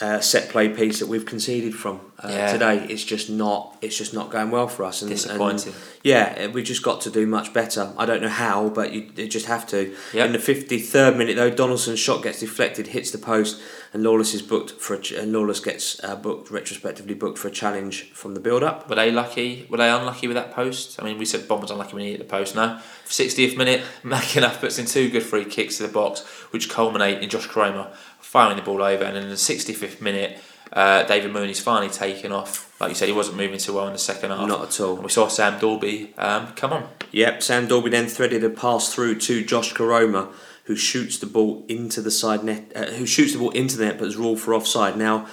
uh, 0.00 0.20
set 0.20 0.50
play 0.50 0.68
piece 0.68 1.00
that 1.00 1.08
we've 1.08 1.26
conceded 1.26 1.74
from 1.74 2.00
uh, 2.22 2.28
Yeah. 2.30 2.52
today. 2.52 2.86
It's 2.88 3.02
just 3.02 3.28
not 3.28 3.76
it's 3.82 3.98
just 3.98 4.14
not 4.14 4.30
going 4.30 4.52
well 4.52 4.68
for 4.68 4.84
us. 4.84 5.02
And, 5.02 5.10
Disappointing. 5.10 5.72
and, 5.72 5.82
yeah, 6.04 6.46
we 6.46 6.62
just 6.62 6.84
got 6.84 7.00
to 7.00 7.10
do 7.10 7.26
much 7.26 7.52
better. 7.52 7.92
I 7.98 8.06
don't 8.06 8.22
know 8.22 8.28
how, 8.28 8.68
but 8.68 8.92
you, 8.92 9.10
you 9.16 9.26
just 9.26 9.46
have 9.46 9.66
to. 9.68 9.96
Yep. 10.12 10.26
In 10.26 10.32
the 10.32 10.38
fifty 10.38 10.78
third 10.78 11.16
minute, 11.16 11.34
though, 11.34 11.50
Donaldson's 11.50 11.98
shot 11.98 12.22
gets 12.22 12.38
deflected, 12.38 12.86
hits 12.88 13.10
the 13.10 13.18
post, 13.18 13.60
and 13.96 14.04
Lawless 14.04 14.34
is 14.34 14.42
booked 14.42 14.72
for 14.72 14.92
a 14.92 15.00
ch- 15.00 15.12
and 15.12 15.32
Lawless 15.32 15.58
gets 15.58 16.04
uh, 16.04 16.16
booked 16.16 16.50
retrospectively 16.50 17.14
booked 17.14 17.38
for 17.38 17.48
a 17.48 17.50
challenge 17.50 18.10
from 18.12 18.34
the 18.34 18.40
build 18.40 18.62
up. 18.62 18.90
Were 18.90 18.94
they 18.94 19.10
lucky? 19.10 19.66
Were 19.70 19.78
they 19.78 19.88
unlucky 19.88 20.28
with 20.28 20.34
that 20.34 20.52
post? 20.52 21.00
I 21.00 21.04
mean, 21.04 21.16
we 21.16 21.24
said 21.24 21.48
Bond 21.48 21.62
was 21.62 21.70
unlucky 21.70 21.94
when 21.94 22.04
he 22.04 22.10
hit 22.10 22.18
the 22.18 22.26
post. 22.26 22.54
No, 22.54 22.78
60th 23.06 23.56
minute, 23.56 23.82
McInnes 24.02 24.60
puts 24.60 24.78
in 24.78 24.84
two 24.84 25.08
good 25.08 25.22
free 25.22 25.46
kicks 25.46 25.78
to 25.78 25.84
the 25.86 25.92
box, 25.92 26.20
which 26.50 26.68
culminate 26.68 27.22
in 27.22 27.30
Josh 27.30 27.48
Koroma 27.48 27.90
firing 28.20 28.56
the 28.58 28.62
ball 28.62 28.82
over, 28.82 29.02
and 29.02 29.16
in 29.16 29.30
the 29.30 29.34
65th 29.34 30.02
minute, 30.02 30.38
uh, 30.74 31.04
David 31.04 31.32
Mooney's 31.32 31.60
finally 31.60 31.90
taken 31.90 32.32
off. 32.32 32.78
Like 32.78 32.90
you 32.90 32.94
said, 32.94 33.08
he 33.08 33.14
wasn't 33.14 33.38
moving 33.38 33.58
too 33.58 33.72
well 33.72 33.86
in 33.86 33.94
the 33.94 33.98
second 33.98 34.28
half. 34.28 34.46
Not 34.46 34.62
at 34.64 34.78
all. 34.78 34.96
And 34.96 35.04
we 35.04 35.08
saw 35.08 35.28
Sam 35.28 35.58
Dolby 35.58 36.12
um, 36.18 36.48
come 36.48 36.74
on. 36.74 36.86
Yep, 37.12 37.42
Sam 37.42 37.66
Dolby 37.66 37.88
then 37.88 38.08
threaded 38.08 38.44
a 38.44 38.50
pass 38.50 38.92
through 38.92 39.20
to 39.20 39.42
Josh 39.42 39.72
Koroma, 39.72 40.30
who 40.66 40.76
shoots 40.76 41.18
the 41.18 41.26
ball 41.26 41.64
into 41.68 42.00
the 42.00 42.10
side 42.10 42.44
net, 42.44 42.70
uh, 42.74 42.84
who 42.86 43.06
shoots 43.06 43.32
the 43.32 43.38
ball 43.38 43.50
into 43.50 43.76
the 43.76 43.84
net, 43.86 43.98
but 43.98 44.06
is 44.08 44.16
ruled 44.16 44.40
for 44.40 44.54
offside. 44.54 44.96
Now, 44.96 45.26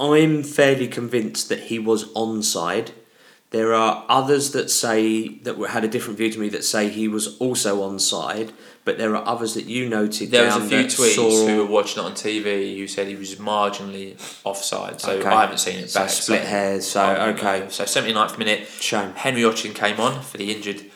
I'm 0.00 0.42
fairly 0.42 0.88
convinced 0.88 1.48
that 1.48 1.60
he 1.64 1.78
was 1.78 2.04
onside. 2.14 2.90
There 3.50 3.74
are 3.74 4.06
others 4.08 4.52
that 4.52 4.70
say 4.70 5.28
that 5.40 5.56
had 5.68 5.84
a 5.84 5.88
different 5.88 6.16
view 6.16 6.30
to 6.32 6.38
me 6.38 6.48
that 6.48 6.64
say 6.64 6.88
he 6.88 7.06
was 7.06 7.36
also 7.38 7.82
onside, 7.86 8.50
but 8.86 8.96
there 8.96 9.14
are 9.14 9.28
others 9.28 9.52
that 9.54 9.66
you 9.66 9.86
noted. 9.90 10.30
There 10.30 10.46
was 10.46 10.56
a 10.56 10.60
few 10.66 10.84
tweets 10.84 11.14
saw- 11.14 11.46
who 11.46 11.58
were 11.58 11.66
watching 11.66 12.02
it 12.02 12.06
on 12.06 12.12
TV 12.14 12.78
who 12.78 12.86
said 12.88 13.08
he 13.08 13.14
was 13.16 13.34
marginally 13.36 14.16
offside. 14.44 15.02
So 15.02 15.12
Okay. 15.12 15.28
I 15.28 15.42
haven't 15.42 15.58
seen 15.58 15.78
it 15.80 15.90
So 15.90 16.00
back. 16.00 16.08
split 16.10 16.44
hairs, 16.44 16.86
so, 16.86 17.04
okay. 17.36 17.66
So 17.68 17.84
79th 17.84 18.38
minute, 18.38 18.66
Shame. 18.80 19.12
Henry 19.14 19.42
Ochieng 19.42 19.74
came 19.74 20.00
on 20.00 20.22
for 20.22 20.38
the 20.38 20.50
injured 20.50 20.86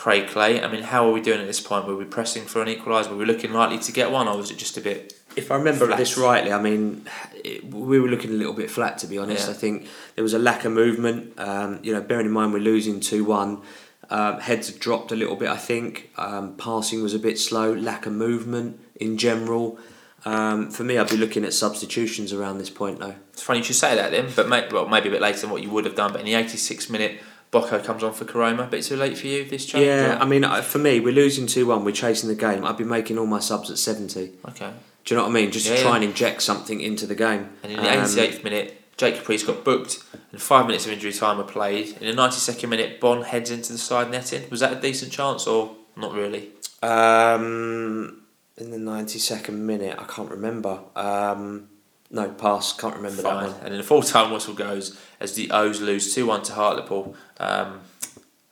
Craig 0.00 0.28
Clay. 0.28 0.62
I 0.62 0.72
mean, 0.72 0.82
how 0.82 1.06
are 1.06 1.12
we 1.12 1.20
doing 1.20 1.42
at 1.42 1.46
this 1.46 1.60
point? 1.60 1.86
Were 1.86 1.94
we 1.94 2.06
pressing 2.06 2.46
for 2.46 2.62
an 2.62 2.68
equaliser? 2.68 3.10
Were 3.10 3.16
we 3.16 3.26
looking 3.26 3.52
likely 3.52 3.78
to 3.80 3.92
get 3.92 4.10
one, 4.10 4.28
or 4.28 4.36
was 4.38 4.50
it 4.50 4.56
just 4.56 4.78
a 4.78 4.80
bit? 4.80 5.12
If 5.36 5.50
I 5.50 5.56
remember 5.56 5.84
Flat. 5.88 5.98
this 5.98 6.16
rightly, 6.16 6.54
I 6.54 6.62
mean, 6.62 7.06
it, 7.44 7.64
we 7.64 8.00
were 8.00 8.08
looking 8.08 8.30
a 8.30 8.32
little 8.32 8.54
bit 8.54 8.70
flat 8.70 8.96
to 9.00 9.06
be 9.06 9.18
honest. 9.18 9.46
Yeah. 9.46 9.52
I 9.52 9.56
think 9.58 9.88
there 10.14 10.24
was 10.24 10.32
a 10.32 10.38
lack 10.38 10.64
of 10.64 10.72
movement. 10.72 11.38
Um, 11.38 11.80
you 11.82 11.92
know, 11.92 12.00
bearing 12.00 12.24
in 12.24 12.32
mind 12.32 12.54
we're 12.54 12.60
losing 12.60 12.98
two 13.00 13.24
one, 13.24 13.60
um, 14.08 14.40
heads 14.40 14.72
dropped 14.72 15.12
a 15.12 15.16
little 15.16 15.36
bit. 15.36 15.50
I 15.50 15.58
think 15.58 16.08
um, 16.16 16.56
passing 16.56 17.02
was 17.02 17.12
a 17.12 17.18
bit 17.18 17.38
slow. 17.38 17.70
Lack 17.74 18.06
of 18.06 18.14
movement 18.14 18.80
in 18.96 19.18
general. 19.18 19.78
Um, 20.24 20.70
for 20.70 20.82
me, 20.82 20.96
I'd 20.96 21.10
be 21.10 21.18
looking 21.18 21.44
at 21.44 21.52
substitutions 21.52 22.32
around 22.32 22.56
this 22.56 22.70
point 22.70 23.00
though. 23.00 23.16
It's 23.34 23.42
funny 23.42 23.58
you 23.58 23.66
should 23.66 23.76
say 23.76 23.96
that 23.96 24.12
then, 24.12 24.30
but 24.34 24.48
may, 24.48 24.66
well, 24.70 24.88
maybe 24.88 25.10
a 25.10 25.12
bit 25.12 25.20
later 25.20 25.40
than 25.40 25.50
what 25.50 25.62
you 25.62 25.68
would 25.68 25.84
have 25.84 25.94
done. 25.94 26.12
But 26.12 26.20
in 26.20 26.26
the 26.26 26.36
86 26.36 26.88
minute, 26.88 27.20
Boco 27.50 27.78
comes 27.82 28.02
on 28.04 28.12
for 28.12 28.24
Koroma. 28.24 28.64
A 28.64 28.70
bit 28.70 28.84
too 28.84 28.96
late 28.96 29.18
for 29.18 29.26
you 29.26 29.44
this 29.44 29.66
change. 29.66 29.84
Yeah, 29.86 30.16
or- 30.18 30.22
I 30.22 30.24
mean, 30.26 30.44
for 30.62 30.78
me, 30.78 31.00
we're 31.00 31.12
losing 31.14 31.46
two 31.46 31.66
one. 31.66 31.84
We're 31.84 31.92
chasing 31.92 32.28
the 32.28 32.34
game. 32.36 32.64
I'd 32.64 32.76
be 32.76 32.84
making 32.84 33.18
all 33.18 33.26
my 33.26 33.40
subs 33.40 33.70
at 33.70 33.78
seventy. 33.78 34.32
okay. 34.48 34.72
Do 35.04 35.14
you 35.14 35.18
know 35.18 35.24
what 35.26 35.30
I 35.30 35.34
mean? 35.40 35.50
Just 35.50 35.66
Yeah, 35.66 35.76
to 35.76 35.82
try 35.82 35.90
yeah. 35.92 35.96
and 35.96 36.04
inject 36.04 36.42
something 36.42 36.80
into 36.80 37.06
the 37.06 37.14
game. 37.14 37.48
And 37.62 37.72
in 37.72 37.78
the 37.80 37.90
Um, 37.90 38.04
88th 38.04 38.44
minute, 38.44 38.76
Jake 38.98 39.16
Caprice 39.16 39.42
got 39.42 39.64
booked, 39.64 39.98
and 40.30 40.40
five 40.42 40.66
minutes 40.66 40.84
of 40.86 40.92
injury 40.92 41.12
time 41.12 41.38
were 41.38 41.44
played. 41.44 41.96
In 42.00 42.06
the 42.06 42.12
92nd 42.22 42.68
minute, 42.68 43.00
Bond 43.00 43.24
heads 43.24 43.50
into 43.50 43.72
the 43.72 43.78
side 43.78 44.10
netting. 44.10 44.42
Was 44.50 44.60
that 44.60 44.72
a 44.74 44.76
decent 44.80 45.10
chance 45.10 45.46
or 45.46 45.74
not 45.96 46.12
really? 46.12 46.50
Um, 46.82 48.22
in 48.58 48.70
the 48.70 48.78
ninety 48.78 49.18
second 49.18 49.66
minute, 49.66 49.96
I 49.98 50.04
can't 50.04 50.30
remember. 50.30 50.80
Um, 50.94 51.68
no 52.10 52.28
pass, 52.30 52.72
can't 52.72 52.96
remember 52.96 53.22
Fine. 53.22 53.44
that 53.44 53.52
one. 53.52 53.60
And 53.62 53.72
then 53.72 53.78
the 53.78 53.84
full 53.84 54.02
time 54.02 54.32
whistle 54.32 54.54
goes 54.54 54.98
as 55.20 55.34
the 55.34 55.50
O's 55.50 55.80
lose 55.80 56.14
2 56.14 56.26
1 56.26 56.42
to 56.44 56.52
Hartlepool. 56.54 57.14
Um, 57.38 57.80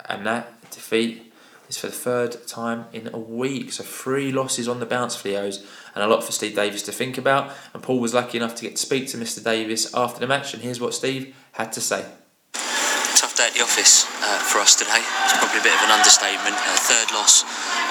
and 0.08 0.24
that 0.26 0.70
defeat 0.70 1.32
is 1.68 1.76
for 1.76 1.88
the 1.88 1.92
third 1.92 2.46
time 2.46 2.86
in 2.92 3.10
a 3.12 3.18
week. 3.18 3.72
So 3.72 3.82
three 3.82 4.32
losses 4.32 4.68
on 4.68 4.80
the 4.80 4.86
bounce 4.86 5.16
for 5.16 5.28
the 5.28 5.36
O's 5.36 5.66
and 5.94 6.04
a 6.04 6.06
lot 6.06 6.24
for 6.24 6.32
Steve 6.32 6.54
Davis 6.54 6.82
to 6.82 6.92
think 6.92 7.18
about. 7.18 7.52
And 7.74 7.82
Paul 7.82 7.98
was 7.98 8.14
lucky 8.14 8.38
enough 8.38 8.54
to 8.56 8.62
get 8.62 8.76
to 8.76 8.82
speak 8.82 9.08
to 9.08 9.16
Mr. 9.16 9.42
Davis 9.42 9.92
after 9.94 10.20
the 10.20 10.26
match. 10.26 10.54
And 10.54 10.62
here's 10.62 10.80
what 10.80 10.94
Steve 10.94 11.34
had 11.52 11.72
to 11.72 11.80
say. 11.80 12.06
Tough 12.52 13.36
day 13.36 13.48
at 13.48 13.54
the 13.54 13.62
office 13.62 14.06
uh, 14.22 14.38
for 14.38 14.60
us 14.60 14.76
today. 14.76 15.02
It's 15.24 15.36
probably 15.36 15.60
a 15.60 15.62
bit 15.62 15.74
of 15.74 15.82
an 15.82 15.90
understatement. 15.90 16.54
Uh, 16.54 16.76
third 16.78 17.12
loss 17.12 17.42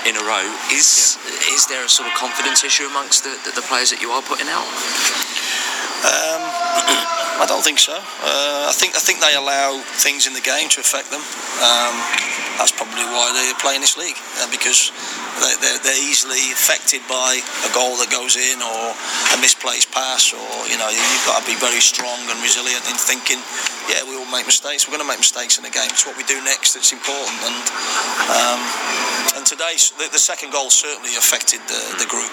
in 0.07 0.15
a 0.15 0.23
row. 0.23 0.47
Is 0.71 1.19
is 1.51 1.67
there 1.67 1.83
a 1.83 1.89
sort 1.89 2.07
of 2.07 2.15
confidence 2.15 2.63
issue 2.63 2.85
amongst 2.85 3.23
the, 3.23 3.37
the, 3.43 3.51
the 3.59 3.67
players 3.67 3.91
that 3.91 4.01
you 4.01 4.09
are 4.11 4.21
putting 4.21 4.47
out? 4.47 4.65
Um, 6.05 6.41
I 7.41 7.45
don't 7.47 7.63
think 7.63 7.79
so. 7.79 7.93
Uh, 7.93 8.69
I 8.69 8.73
think 8.73 8.95
I 8.95 8.99
think 8.99 9.21
they 9.21 9.33
allow 9.33 9.81
things 10.01 10.25
in 10.25 10.33
the 10.33 10.41
game 10.41 10.69
to 10.73 10.81
affect 10.81 11.09
them. 11.09 11.21
Um, 11.61 11.93
that's 12.57 12.73
probably 12.73 13.05
why 13.05 13.29
they 13.33 13.53
play 13.61 13.75
in 13.77 13.81
this 13.81 13.97
league 13.97 14.17
uh, 14.41 14.49
because 14.49 14.89
they're, 15.39 15.79
they're 15.85 16.03
easily 16.09 16.41
affected 16.53 17.01
by 17.05 17.37
a 17.37 17.69
goal 17.71 17.93
that 18.01 18.09
goes 18.09 18.35
in 18.35 18.57
or 18.61 18.81
a 19.33 19.37
misplaced 19.37 19.93
pass 19.93 20.33
or 20.33 20.49
you 20.67 20.77
know 20.77 20.89
you've 20.89 21.25
got 21.29 21.41
to 21.41 21.45
be 21.45 21.57
very 21.61 21.81
strong 21.81 22.17
and 22.29 22.37
resilient 22.41 22.81
in 22.89 22.97
thinking 22.97 23.39
yeah 23.89 24.01
we 24.09 24.17
all 24.17 24.29
make 24.33 24.45
mistakes. 24.49 24.85
We're 24.85 24.97
going 24.97 25.05
to 25.05 25.11
make 25.11 25.21
mistakes 25.21 25.57
in 25.57 25.63
the 25.63 25.73
game. 25.73 25.87
It's 25.89 26.05
what 26.05 26.17
we 26.17 26.25
do 26.25 26.41
next 26.43 26.73
that's 26.73 26.91
important. 26.91 27.37
And 27.45 27.57
um, 28.33 28.59
and 29.39 29.43
today 29.45 29.77
the, 30.01 30.09
the 30.11 30.21
second 30.21 30.51
goal 30.51 30.69
certainly 30.69 31.13
affected 31.15 31.61
the, 31.69 31.81
the 32.01 32.07
group. 32.09 32.31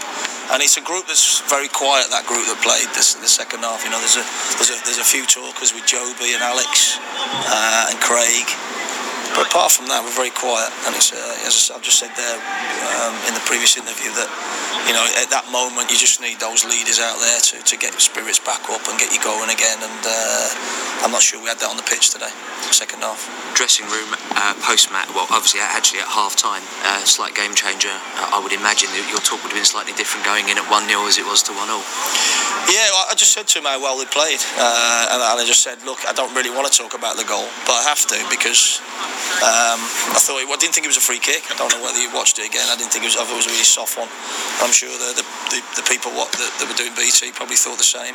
And 0.53 0.61
it's 0.61 0.77
a 0.77 0.85
group 0.85 1.07
that's 1.09 1.41
very 1.49 1.69
quiet 1.69 2.09
that 2.11 2.27
group 2.29 2.45
that 2.49 2.61
played 2.61 2.89
this 2.97 3.15
the 3.15 3.31
second 3.31 3.63
half. 3.63 3.85
You 3.85 3.93
know 3.93 4.01
there's 4.01 4.19
a 4.19 4.27
there's 4.59 4.73
a, 4.73 4.79
there's 4.85 5.03
a 5.03 5.07
few 5.07 5.25
talkers 5.29 5.73
with 5.77 5.85
Jobi 5.85 6.33
and 6.35 6.43
Alex 6.43 6.99
uh, 7.49 7.93
and 7.93 7.97
Craig 8.01 8.49
but 9.35 9.51
apart 9.51 9.75
from 9.75 9.91
that, 9.91 9.99
we're 10.07 10.15
very 10.15 10.31
quiet, 10.31 10.71
and 10.87 10.95
it's 10.95 11.11
uh, 11.11 11.47
as 11.47 11.71
I've 11.75 11.83
just 11.83 11.99
said 11.99 12.15
there 12.15 12.39
um, 13.03 13.15
in 13.27 13.35
the 13.35 13.43
previous 13.43 13.75
interview 13.75 14.15
that 14.15 14.31
you 14.87 14.95
know 14.95 15.03
at 15.19 15.29
that 15.35 15.51
moment 15.51 15.91
you 15.91 15.99
just 15.99 16.23
need 16.23 16.39
those 16.39 16.63
leaders 16.63 17.03
out 17.03 17.19
there 17.19 17.41
to, 17.51 17.59
to 17.59 17.75
get 17.75 17.91
your 17.91 18.05
spirits 18.05 18.39
back 18.39 18.63
up 18.71 18.87
and 18.87 18.95
get 18.95 19.11
you 19.11 19.19
going 19.19 19.51
again. 19.51 19.83
And 19.83 20.03
uh, 20.07 21.03
I'm 21.03 21.11
not 21.11 21.21
sure 21.21 21.43
we 21.43 21.51
had 21.51 21.59
that 21.67 21.71
on 21.71 21.77
the 21.77 21.87
pitch 21.87 22.15
today, 22.15 22.31
second 22.71 23.03
half. 23.03 23.27
Dressing 23.59 23.91
room 23.91 24.15
uh, 24.39 24.55
post 24.63 24.95
match. 24.95 25.11
Well, 25.11 25.27
obviously 25.35 25.59
actually 25.61 26.07
at 26.07 26.11
half 26.15 26.39
time, 26.39 26.63
uh, 26.87 27.03
slight 27.03 27.35
game 27.35 27.59
changer. 27.59 27.91
I 27.91 28.39
would 28.39 28.55
imagine 28.55 28.95
that 28.95 29.03
your 29.11 29.19
talk 29.19 29.43
would 29.43 29.51
have 29.51 29.59
been 29.59 29.67
slightly 29.67 29.93
different 29.99 30.23
going 30.23 30.47
in 30.47 30.63
at 30.63 30.67
one 30.71 30.87
0 30.87 31.11
as 31.11 31.19
it 31.19 31.27
was 31.27 31.43
to 31.51 31.53
one 31.59 31.67
0 31.67 31.83
Yeah, 32.71 32.87
well, 32.95 33.11
I 33.11 33.15
just 33.19 33.35
said 33.35 33.51
to 33.51 33.59
him 33.59 33.67
how 33.67 33.83
well 33.83 33.99
they 33.99 34.07
played, 34.07 34.39
uh, 34.63 35.11
and, 35.11 35.19
and 35.19 35.37
I 35.39 35.45
just 35.45 35.67
said, 35.67 35.83
look, 35.83 36.07
I 36.07 36.15
don't 36.15 36.31
really 36.39 36.55
want 36.55 36.71
to 36.71 36.75
talk 36.75 36.95
about 36.95 37.19
the 37.19 37.27
goal, 37.27 37.47
but 37.67 37.75
I 37.79 37.83
have 37.91 38.07
to 38.15 38.19
because 38.31 38.79
um, 39.45 39.81
I 40.15 40.21
thought 40.21 40.41
I 40.41 40.47
didn't 40.61 40.73
think 40.73 40.87
it 40.87 40.93
was 40.93 41.01
a 41.01 41.05
free 41.05 41.21
kick. 41.21 41.45
I 41.51 41.57
don't 41.59 41.71
know 41.73 41.83
whether 41.83 42.01
you 42.01 42.09
watched 42.13 42.39
it 42.39 42.47
again. 42.49 42.65
I 42.71 42.77
didn't 42.77 42.93
think 42.95 43.05
it 43.05 43.11
was. 43.13 43.19
I 43.19 43.25
thought 43.25 43.37
it 43.37 43.43
was 43.45 43.51
a 43.51 43.55
really 43.55 43.67
soft 43.67 43.99
one. 43.99 44.09
I'm 44.65 44.73
sure 44.73 44.93
the 44.93 45.21
the, 45.21 45.27
the, 45.53 45.61
the 45.83 45.85
people 45.89 46.13
what 46.13 46.33
that, 46.33 46.51
that 46.61 46.67
were 46.69 46.79
doing 46.79 46.95
BT 46.97 47.33
probably 47.33 47.57
thought 47.57 47.77
the 47.79 47.87
same. 47.87 48.15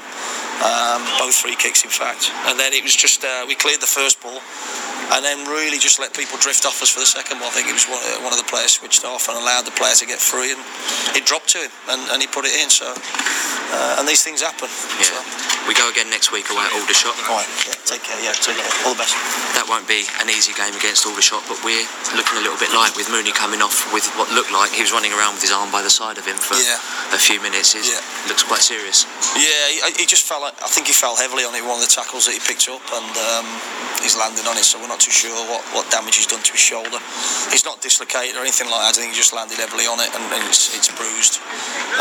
Um, 0.59 1.05
both 1.17 1.35
free 1.39 1.55
kicks, 1.55 1.83
in 1.83 1.91
fact. 1.91 2.31
And 2.49 2.59
then 2.59 2.73
it 2.73 2.83
was 2.83 2.95
just 2.95 3.23
uh, 3.23 3.45
we 3.47 3.55
cleared 3.55 3.81
the 3.81 3.89
first 3.89 4.19
ball. 4.21 4.41
and 5.11 5.25
then 5.25 5.47
really 5.49 5.79
just 5.79 5.97
let 5.99 6.13
people 6.13 6.37
drift 6.37 6.65
off 6.65 6.81
us 6.81 6.89
for 6.89 6.99
the 6.99 7.09
second 7.09 7.39
one. 7.41 7.49
I 7.49 7.53
think 7.57 7.67
it 7.67 7.73
was 7.73 7.89
one, 7.89 8.01
one 8.21 8.33
of 8.33 8.37
the 8.37 8.45
players 8.45 8.77
switched 8.77 9.05
off 9.05 9.27
and 9.27 9.37
allowed 9.37 9.65
the 9.65 9.73
player 9.73 9.95
to 9.97 10.05
get 10.05 10.19
free, 10.19 10.53
and 10.53 10.61
it 11.17 11.25
dropped 11.25 11.49
to 11.57 11.59
him, 11.59 11.71
and, 11.89 12.01
and 12.13 12.21
he 12.21 12.27
put 12.27 12.45
it 12.45 12.53
in. 12.61 12.69
So, 12.69 12.85
uh, 12.93 13.97
and 13.97 14.05
these 14.07 14.21
things 14.23 14.41
happen. 14.41 14.69
Yeah. 15.01 15.09
So, 15.09 15.48
We 15.69 15.77
go 15.77 15.85
again 15.85 16.09
next 16.09 16.33
week 16.33 16.49
away 16.49 16.65
at 16.65 16.73
Aldershot. 16.73 17.13
all 17.29 17.37
right, 17.37 17.45
yeah, 17.69 17.77
take 17.85 18.01
care. 18.01 18.17
Yeah, 18.25 18.33
take 18.33 18.57
care. 18.57 18.73
All 18.89 18.97
the 18.97 19.05
best. 19.05 19.13
That 19.53 19.69
won't 19.69 19.85
be 19.85 20.01
an 20.17 20.25
easy 20.25 20.49
game 20.57 20.73
against 20.73 21.05
Aldershot, 21.05 21.45
but 21.45 21.61
we're 21.61 21.85
looking 22.17 22.41
a 22.41 22.43
little 22.43 22.57
bit 22.57 22.73
light 22.73 22.97
with 22.97 23.05
Mooney 23.13 23.29
coming 23.29 23.61
off 23.61 23.85
with 23.93 24.09
what 24.17 24.33
looked 24.33 24.49
like 24.49 24.73
he 24.73 24.81
was 24.81 24.89
running 24.89 25.13
around 25.13 25.37
with 25.37 25.45
his 25.45 25.53
arm 25.53 25.69
by 25.69 25.85
the 25.85 25.93
side 25.93 26.17
of 26.17 26.25
him 26.25 26.41
for 26.41 26.57
Yeah. 26.57 26.81
a 27.13 27.21
few 27.21 27.37
minutes. 27.37 27.77
It 27.77 27.85
Yeah. 27.85 28.01
looks 28.25 28.41
quite 28.41 28.65
serious. 28.65 29.05
Yeah, 29.37 29.93
he, 29.93 30.01
he 30.01 30.05
just 30.09 30.25
fell. 30.25 30.41
I 30.41 30.51
think 30.73 30.89
he 30.89 30.93
fell 30.97 31.13
heavily 31.15 31.45
on 31.45 31.53
it. 31.53 31.61
One 31.61 31.77
of 31.77 31.85
the 31.85 31.93
tackles 31.93 32.25
that 32.25 32.33
he 32.33 32.41
picked 32.41 32.65
up, 32.65 32.81
and 32.89 33.13
um, 33.37 33.45
he's 34.01 34.17
landed 34.17 34.49
on 34.49 34.57
it. 34.57 34.65
So 34.65 34.81
we're 34.81 34.89
not 34.89 34.99
too 35.05 35.13
sure 35.13 35.37
what, 35.53 35.61
what 35.77 35.85
damage 35.93 36.17
he's 36.17 36.25
done 36.25 36.41
to 36.41 36.51
his 36.57 36.65
shoulder. 36.65 36.97
He's 37.53 37.63
not 37.63 37.77
dislocated 37.85 38.33
or 38.33 38.41
anything 38.41 38.73
like 38.73 38.81
that. 38.89 38.97
I 38.97 39.05
think 39.05 39.13
he 39.13 39.17
just 39.21 39.37
landed 39.37 39.61
heavily 39.61 39.85
on 39.85 40.01
it, 40.01 40.09
and, 40.17 40.25
and 40.33 40.43
it's, 40.49 40.73
it's 40.73 40.89
bruised 40.89 41.37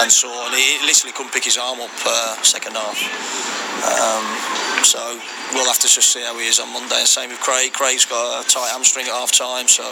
and 0.01 0.09
sore. 0.09 0.49
And 0.49 0.57
he 0.57 0.81
literally 0.89 1.13
couldn't 1.13 1.37
pick 1.37 1.45
his 1.45 1.61
arm 1.61 1.85
up 1.85 1.93
uh, 2.09 2.41
second 2.41 2.73
half. 2.81 2.97
Um, 3.85 4.27
so 4.85 4.99
we'll 5.55 5.67
have 5.67 5.79
to 5.81 5.89
just 5.89 6.13
see 6.13 6.23
how 6.23 6.39
he 6.39 6.47
is 6.47 6.59
on 6.61 6.73
Monday. 6.73 6.99
And 6.99 7.09
same 7.09 7.31
with 7.31 7.41
Craig. 7.41 7.73
Craig's 7.73 8.05
got 8.05 8.45
a 8.45 8.49
tight 8.49 8.71
hamstring 8.71 9.07
at 9.07 9.15
half 9.15 9.33
time, 9.33 9.69
so 9.69 9.85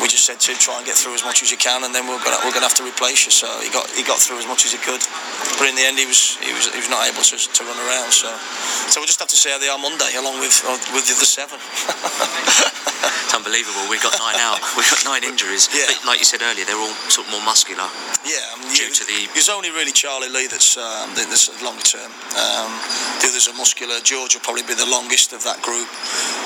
we 0.00 0.08
just 0.08 0.24
said 0.24 0.40
to 0.40 0.52
him, 0.52 0.58
try 0.58 0.76
and 0.76 0.86
get 0.86 0.96
through 0.96 1.14
as 1.14 1.24
much 1.24 1.42
as 1.42 1.50
you 1.50 1.56
can, 1.56 1.84
and 1.84 1.94
then 1.94 2.06
we're 2.06 2.22
gonna 2.24 2.38
we're 2.44 2.52
gonna 2.52 2.68
have 2.68 2.78
to 2.78 2.86
replace 2.86 3.24
you. 3.24 3.32
So 3.32 3.46
he 3.60 3.70
got 3.70 3.88
he 3.90 4.02
got 4.02 4.18
through 4.18 4.38
as 4.38 4.46
much 4.46 4.66
as 4.66 4.72
he 4.72 4.78
could, 4.78 5.00
but 5.58 5.68
in 5.68 5.74
the 5.76 5.84
end 5.86 5.98
he 5.98 6.06
was 6.06 6.36
he 6.42 6.52
was 6.52 6.68
he 6.72 6.78
was 6.78 6.90
not 6.90 7.06
able 7.08 7.22
to, 7.22 7.36
to 7.36 7.60
run 7.64 7.78
around. 7.88 8.12
So 8.12 8.28
so 8.90 9.00
we'll 9.00 9.10
just 9.10 9.20
have 9.20 9.28
to 9.30 9.36
see 9.38 9.50
how 9.50 9.58
they 9.58 9.68
are 9.68 9.78
Monday, 9.78 10.14
along 10.18 10.40
with 10.40 10.54
uh, 10.66 10.76
with 10.94 11.06
the 11.08 11.14
other 11.16 11.28
seven. 11.28 11.58
It's 13.02 13.34
unbelievable. 13.34 13.88
We've 13.88 14.02
got 14.02 14.12
nine 14.20 14.36
out. 14.38 14.60
We've 14.76 14.86
got 14.86 15.02
nine 15.08 15.24
injuries. 15.24 15.66
Yeah. 15.72 15.88
But 15.88 16.04
like 16.14 16.18
you 16.20 16.28
said 16.28 16.44
earlier, 16.44 16.68
they're 16.68 16.78
all 16.78 16.92
sort 17.08 17.26
of 17.26 17.32
more 17.32 17.40
muscular. 17.42 17.88
Yeah, 18.28 18.38
I 18.52 18.60
mean, 18.60 18.70
Due 18.76 18.92
you- 18.92 18.94
to 18.94 19.04
the- 19.08 19.26
There's 19.32 19.48
only 19.48 19.72
really 19.72 19.90
Charlie 19.90 20.28
Lee 20.28 20.46
that's 20.46 20.76
um, 20.76 21.10
that's 21.16 21.48
longer 21.64 21.82
term. 21.82 22.12
Um, 22.36 22.70
the 23.24 23.32
others 23.32 23.48
are 23.48 23.56
muscular. 23.56 23.98
George 24.04 24.36
will 24.36 24.44
probably 24.44 24.62
be 24.68 24.74
the 24.76 24.86
longest 24.86 25.32
of 25.32 25.42
that 25.48 25.62
group, 25.64 25.88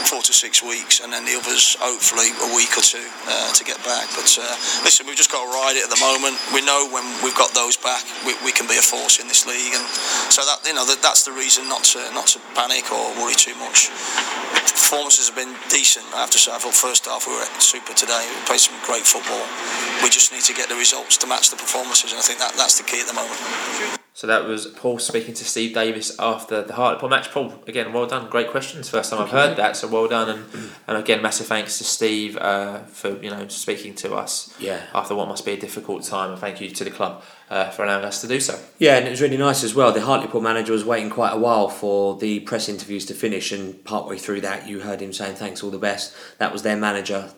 four 0.09 0.23
to 0.23 0.33
six 0.33 0.63
weeks, 0.63 1.01
and 1.03 1.13
then 1.13 1.27
the 1.27 1.35
others 1.37 1.77
hopefully 1.83 2.31
a 2.47 2.51
week 2.55 2.73
or 2.79 2.85
two 2.87 3.03
uh, 3.29 3.51
to 3.53 3.63
get 3.67 3.77
back. 3.85 4.07
But 4.15 4.31
uh, 4.39 4.47
listen, 4.87 5.05
we've 5.11 5.19
just 5.19 5.33
got 5.35 5.43
to 5.43 5.51
ride 5.51 5.75
it 5.77 5.85
at 5.85 5.91
the 5.93 6.01
moment. 6.01 6.39
We 6.55 6.63
know 6.63 6.87
when 6.89 7.05
we've 7.21 7.37
got 7.37 7.51
those 7.53 7.77
back, 7.77 8.07
we, 8.25 8.39
we 8.47 8.53
can 8.55 8.71
be 8.71 8.79
a 8.79 8.86
force 8.87 9.19
in 9.19 9.27
this 9.27 9.47
league, 9.47 9.75
and 9.75 9.87
so 10.31 10.47
that 10.47 10.63
you 10.65 10.75
know 10.75 10.87
that, 10.87 11.03
that's 11.03 11.25
the 11.25 11.33
reason 11.33 11.69
not 11.69 11.85
to 11.93 11.99
not 12.15 12.27
to 12.35 12.39
panic 12.55 12.87
or 12.95 13.11
worry 13.19 13.35
too 13.35 13.55
much. 13.59 13.91
Performances 14.77 15.27
have 15.27 15.37
been 15.37 15.55
decent. 15.69 16.07
I 16.15 16.23
have 16.23 16.31
to 16.31 16.39
say, 16.39 16.53
I 16.53 16.59
thought 16.59 16.75
first 16.75 17.07
half 17.07 17.27
we 17.27 17.35
were 17.35 17.49
super 17.59 17.95
today. 17.95 18.23
We 18.31 18.39
played 18.47 18.61
some 18.61 18.79
great 18.87 19.03
football. 19.03 19.43
We 20.03 20.09
just 20.11 20.31
need 20.31 20.47
to 20.47 20.55
get 20.55 20.69
the 20.69 20.77
results 20.77 21.17
to 21.19 21.27
match 21.27 21.51
the 21.51 21.57
performances, 21.57 22.13
and 22.13 22.21
I 22.21 22.23
think 22.23 22.39
that, 22.39 22.55
that's 22.55 22.79
the 22.79 22.85
key 22.85 23.01
at 23.01 23.09
the 23.09 23.17
moment. 23.17 23.97
So 24.17 24.27
that 24.29 24.47
was 24.47 24.67
Paul 24.69 24.99
speaking 24.99 25.35
to 25.35 25.45
Steve 25.45 25.75
Davis 25.75 26.19
after 26.19 26.63
the 26.63 26.73
Hartlepool 26.73 27.11
match. 27.11 27.31
Paul, 27.31 27.53
again, 27.67 27.93
well 27.93 28.07
done. 28.07 28.31
Great 28.31 28.49
questions. 28.49 28.89
First 28.89 29.11
time 29.11 29.21
I've 29.21 29.29
heard 29.29 29.59
that, 29.59 29.77
so 29.77 29.89
well 29.89 30.09
done. 30.09 30.31
And 30.31 30.71
and 30.87 30.97
again, 30.97 31.21
massive 31.21 31.49
thanks 31.49 31.77
to 31.79 31.85
Steve 31.85 32.35
uh, 32.39 32.79
for 32.85 33.23
you 33.23 33.29
know 33.29 33.47
speaking 33.49 33.95
to 33.97 34.15
us. 34.15 34.55
Yeah. 34.59 34.81
After 34.95 35.15
what 35.15 35.29
must 35.29 35.45
be 35.45 35.53
a 35.53 35.59
difficult 35.59 36.03
time, 36.05 36.31
and 36.31 36.41
thank 36.41 36.63
you 36.63 36.71
to 36.71 36.83
the 36.83 36.91
club 36.91 37.23
uh, 37.51 37.71
for 37.71 37.85
allowing 37.85 38.05
us 38.05 38.21
to 38.21 38.27
do 38.29 38.41
so. 38.41 38.59
Yeah, 38.79 38.97
and 38.97 39.07
it 39.07 39.11
was 39.11 39.21
really 39.21 39.37
nice 39.37 39.63
as 39.65 39.75
well. 39.75 39.93
The 39.93 40.01
Hartlepool 40.03 40.41
manager 40.41 40.73
was 40.73 40.85
waiting 40.85 41.11
quite 41.11 41.33
a 41.33 41.39
while 41.39 41.69
for 41.69 42.17
the 42.19 42.41
press 42.41 42.69
interviews 42.69 43.07
to 43.07 43.15
finish, 43.15 43.53
and 43.53 43.85
partway 43.85 44.19
through 44.19 44.41
that, 44.43 44.67
you 44.69 44.81
heard 44.81 45.01
him 45.01 45.13
saying 45.13 45.37
thanks, 45.37 45.63
all 45.63 45.71
the 45.71 45.79
best. 45.79 46.15
That 46.39 46.53
was 46.53 46.63
their 46.63 46.77
manager 46.77 47.31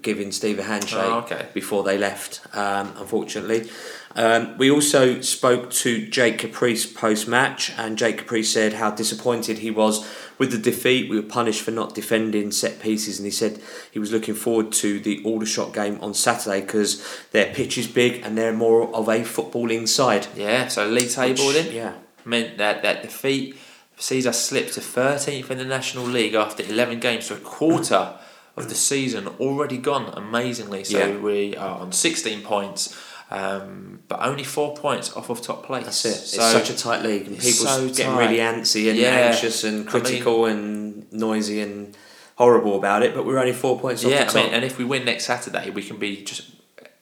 giving 0.00 0.32
Steve 0.32 0.58
a 0.58 0.62
handshake 0.62 0.98
Oh, 1.02 1.18
okay. 1.18 1.48
before 1.52 1.82
they 1.82 1.98
left, 1.98 2.40
um, 2.54 2.94
unfortunately. 2.96 3.68
Um, 4.16 4.56
we 4.58 4.70
also 4.70 5.20
spoke 5.20 5.70
to 5.70 6.06
Jake 6.08 6.38
Caprice 6.38 6.86
post 6.86 7.28
match, 7.28 7.72
and 7.76 7.96
Jake 7.98 8.18
Caprice 8.18 8.52
said 8.52 8.72
how 8.74 8.90
disappointed 8.90 9.58
he 9.58 9.70
was 9.70 10.06
with 10.38 10.50
the 10.50 10.58
defeat. 10.58 11.08
We 11.10 11.16
were 11.16 11.22
punished 11.26 11.62
for 11.62 11.70
not 11.70 11.94
defending 11.94 12.50
set 12.50 12.80
pieces, 12.80 13.18
and 13.18 13.26
he 13.26 13.30
said 13.30 13.60
he 13.92 13.98
was 13.98 14.10
looking 14.10 14.34
forward 14.34 14.72
to 14.72 14.98
the 14.98 15.22
Aldershot 15.24 15.72
game 15.72 15.98
on 16.00 16.14
Saturday 16.14 16.62
because 16.62 17.04
their 17.32 17.52
pitch 17.54 17.78
is 17.78 17.86
big 17.86 18.22
and 18.24 18.36
they're 18.36 18.52
more 18.52 18.92
of 18.94 19.08
a 19.08 19.20
footballing 19.20 19.86
side. 19.86 20.26
Yeah. 20.34 20.68
So 20.68 20.88
league 20.88 21.10
table 21.10 21.52
then 21.52 21.72
Yeah. 21.72 21.92
meant 22.24 22.58
that 22.58 22.82
that 22.82 23.02
defeat 23.02 23.56
sees 23.98 24.26
us 24.26 24.40
slip 24.44 24.70
to 24.72 24.80
thirteenth 24.80 25.50
in 25.50 25.58
the 25.58 25.64
National 25.64 26.04
League 26.04 26.34
after 26.34 26.62
eleven 26.62 26.98
games, 26.98 27.26
so 27.26 27.34
a 27.34 27.38
quarter 27.38 28.14
of 28.56 28.68
the 28.68 28.74
season 28.74 29.28
already 29.38 29.76
gone 29.76 30.12
amazingly. 30.16 30.82
So 30.82 30.98
Yeah. 30.98 31.16
we 31.18 31.54
are 31.56 31.78
on 31.78 31.92
sixteen 31.92 32.42
points. 32.42 32.96
Um, 33.30 34.00
but 34.08 34.20
only 34.26 34.42
four 34.44 34.74
points 34.74 35.12
off 35.14 35.28
of 35.28 35.42
top 35.42 35.66
place. 35.66 35.84
That's 35.84 36.04
it. 36.06 36.14
So 36.14 36.42
it's 36.42 36.52
such 36.52 36.70
a 36.70 36.76
tight 36.76 37.02
league, 37.02 37.26
and 37.26 37.36
people 37.36 37.66
so 37.66 37.86
getting 37.88 38.06
tight. 38.06 38.18
really 38.26 38.38
antsy 38.38 38.88
and 38.88 38.98
Yeah. 38.98 39.08
anxious 39.08 39.64
and 39.64 39.74
I 39.74 39.78
mean- 39.80 39.86
critical 39.86 40.46
and 40.46 41.12
noisy 41.12 41.60
and 41.60 41.94
horrible 42.36 42.76
about 42.76 43.02
it. 43.02 43.14
But 43.14 43.26
we're 43.26 43.38
only 43.38 43.52
four 43.52 43.78
points 43.78 44.02
off 44.04 44.10
Yeah, 44.12 44.24
the 44.24 44.38
I 44.38 44.42
mean, 44.44 44.52
and 44.54 44.64
if 44.64 44.78
we 44.78 44.84
win 44.84 45.04
next 45.04 45.26
Saturday, 45.26 45.70
we 45.70 45.82
can 45.82 45.98
be 45.98 46.24
just 46.24 46.42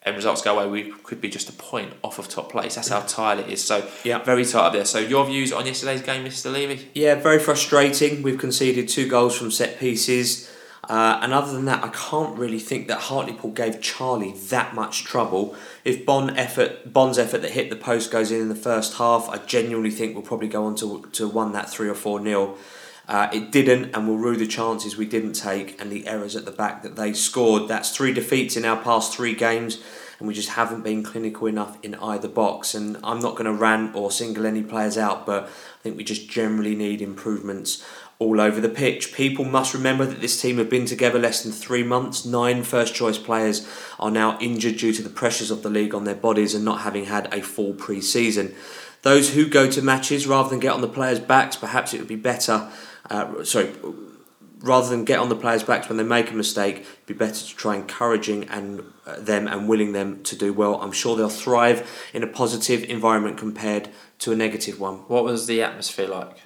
and 0.04 0.14
results 0.14 0.40
go 0.40 0.56
away. 0.56 0.68
We 0.68 0.92
could 1.02 1.20
be 1.20 1.28
just 1.28 1.48
a 1.48 1.52
point 1.52 1.92
off 2.04 2.20
of 2.20 2.28
top 2.28 2.50
place. 2.52 2.76
That's 2.76 2.86
how 2.88 3.00
tight 3.00 3.40
it 3.40 3.48
is. 3.48 3.64
So 3.64 3.82
Yeah. 4.04 4.18
very 4.22 4.44
tight 4.44 4.66
up 4.66 4.72
there. 4.72 4.84
So 4.84 5.00
your 5.00 5.26
views 5.26 5.52
on 5.52 5.66
yesterday's 5.66 6.00
game, 6.00 6.24
Mr. 6.24 6.52
Levy? 6.52 6.88
Yeah, 6.94 7.16
very 7.16 7.40
frustrating. 7.40 8.22
We've 8.22 8.38
conceded 8.38 8.88
two 8.88 9.08
goals 9.08 9.36
from 9.36 9.50
set 9.50 9.80
pieces. 9.80 10.48
Uh, 10.88 11.18
and 11.20 11.32
other 11.32 11.52
than 11.52 11.64
that, 11.64 11.82
I 11.82 11.88
can't 11.88 12.38
really 12.38 12.60
think 12.60 12.86
that 12.88 13.00
Hartlepool 13.02 13.50
gave 13.50 13.80
Charlie 13.80 14.32
that 14.50 14.74
much 14.74 15.04
trouble. 15.04 15.56
If 15.84 16.06
Bond 16.06 16.32
effort, 16.36 16.92
Bond's 16.92 17.18
effort 17.18 17.42
that 17.42 17.52
hit 17.52 17.70
the 17.70 17.76
post 17.76 18.12
goes 18.12 18.30
in 18.30 18.40
in 18.40 18.48
the 18.48 18.54
first 18.54 18.94
half, 18.94 19.28
I 19.28 19.38
genuinely 19.38 19.90
think 19.90 20.14
we'll 20.14 20.22
probably 20.22 20.48
go 20.48 20.64
on 20.64 20.76
to 20.76 21.08
to 21.12 21.28
won 21.28 21.52
that 21.52 21.68
three 21.68 21.88
or 21.88 21.94
four 21.94 22.20
nil. 22.20 22.56
Uh, 23.08 23.28
it 23.32 23.52
didn't, 23.52 23.94
and 23.94 24.08
we'll 24.08 24.16
rue 24.16 24.36
the 24.36 24.46
chances 24.46 24.96
we 24.96 25.06
didn't 25.06 25.34
take 25.34 25.80
and 25.80 25.92
the 25.92 26.06
errors 26.08 26.34
at 26.34 26.44
the 26.44 26.50
back 26.50 26.82
that 26.82 26.96
they 26.96 27.12
scored. 27.12 27.68
That's 27.68 27.94
three 27.96 28.12
defeats 28.12 28.56
in 28.56 28.64
our 28.64 28.76
past 28.76 29.14
three 29.14 29.34
games, 29.34 29.80
and 30.18 30.26
we 30.26 30.34
just 30.34 30.50
haven't 30.50 30.82
been 30.82 31.04
clinical 31.04 31.46
enough 31.46 31.78
in 31.84 31.94
either 31.96 32.26
box. 32.28 32.74
And 32.74 32.96
I'm 33.04 33.20
not 33.20 33.36
going 33.36 33.44
to 33.44 33.52
rant 33.52 33.94
or 33.94 34.10
single 34.10 34.44
any 34.44 34.62
players 34.62 34.98
out, 34.98 35.24
but 35.24 35.44
I 35.44 35.82
think 35.82 35.96
we 35.96 36.02
just 36.02 36.28
generally 36.28 36.74
need 36.74 37.00
improvements 37.00 37.84
all 38.18 38.40
over 38.40 38.60
the 38.60 38.68
pitch. 38.68 39.12
People 39.12 39.44
must 39.44 39.74
remember 39.74 40.06
that 40.06 40.20
this 40.20 40.40
team 40.40 40.58
have 40.58 40.70
been 40.70 40.86
together 40.86 41.18
less 41.18 41.42
than 41.42 41.52
three 41.52 41.82
months. 41.82 42.24
Nine 42.24 42.62
first 42.62 42.94
choice 42.94 43.18
players 43.18 43.68
are 43.98 44.10
now 44.10 44.38
injured 44.40 44.78
due 44.78 44.92
to 44.92 45.02
the 45.02 45.10
pressures 45.10 45.50
of 45.50 45.62
the 45.62 45.70
league 45.70 45.94
on 45.94 46.04
their 46.04 46.14
bodies 46.14 46.54
and 46.54 46.64
not 46.64 46.80
having 46.80 47.06
had 47.06 47.32
a 47.32 47.42
full 47.42 47.74
pre 47.74 48.00
season. 48.00 48.54
Those 49.02 49.34
who 49.34 49.48
go 49.48 49.70
to 49.70 49.82
matches 49.82 50.26
rather 50.26 50.48
than 50.48 50.58
get 50.58 50.72
on 50.72 50.80
the 50.80 50.88
players' 50.88 51.20
backs, 51.20 51.56
perhaps 51.56 51.92
it 51.94 51.98
would 51.98 52.08
be 52.08 52.16
better. 52.16 52.68
Uh, 53.08 53.44
sorry, 53.44 53.72
rather 54.60 54.88
than 54.88 55.04
get 55.04 55.18
on 55.18 55.28
the 55.28 55.36
players' 55.36 55.62
backs 55.62 55.88
when 55.88 55.98
they 55.98 56.02
make 56.02 56.30
a 56.30 56.34
mistake, 56.34 56.78
it'd 56.78 57.06
be 57.06 57.14
better 57.14 57.34
to 57.34 57.56
try 57.56 57.76
encouraging 57.76 58.48
and 58.48 58.82
uh, 59.06 59.20
them 59.20 59.46
and 59.46 59.68
willing 59.68 59.92
them 59.92 60.22
to 60.24 60.36
do 60.36 60.52
well. 60.52 60.80
I'm 60.80 60.92
sure 60.92 61.16
they'll 61.16 61.28
thrive 61.28 62.08
in 62.12 62.22
a 62.22 62.26
positive 62.26 62.82
environment 62.84 63.38
compared 63.38 63.90
to 64.20 64.32
a 64.32 64.36
negative 64.36 64.80
one. 64.80 64.96
What 65.08 65.24
was 65.24 65.46
the 65.46 65.62
atmosphere 65.62 66.08
like? 66.08 66.38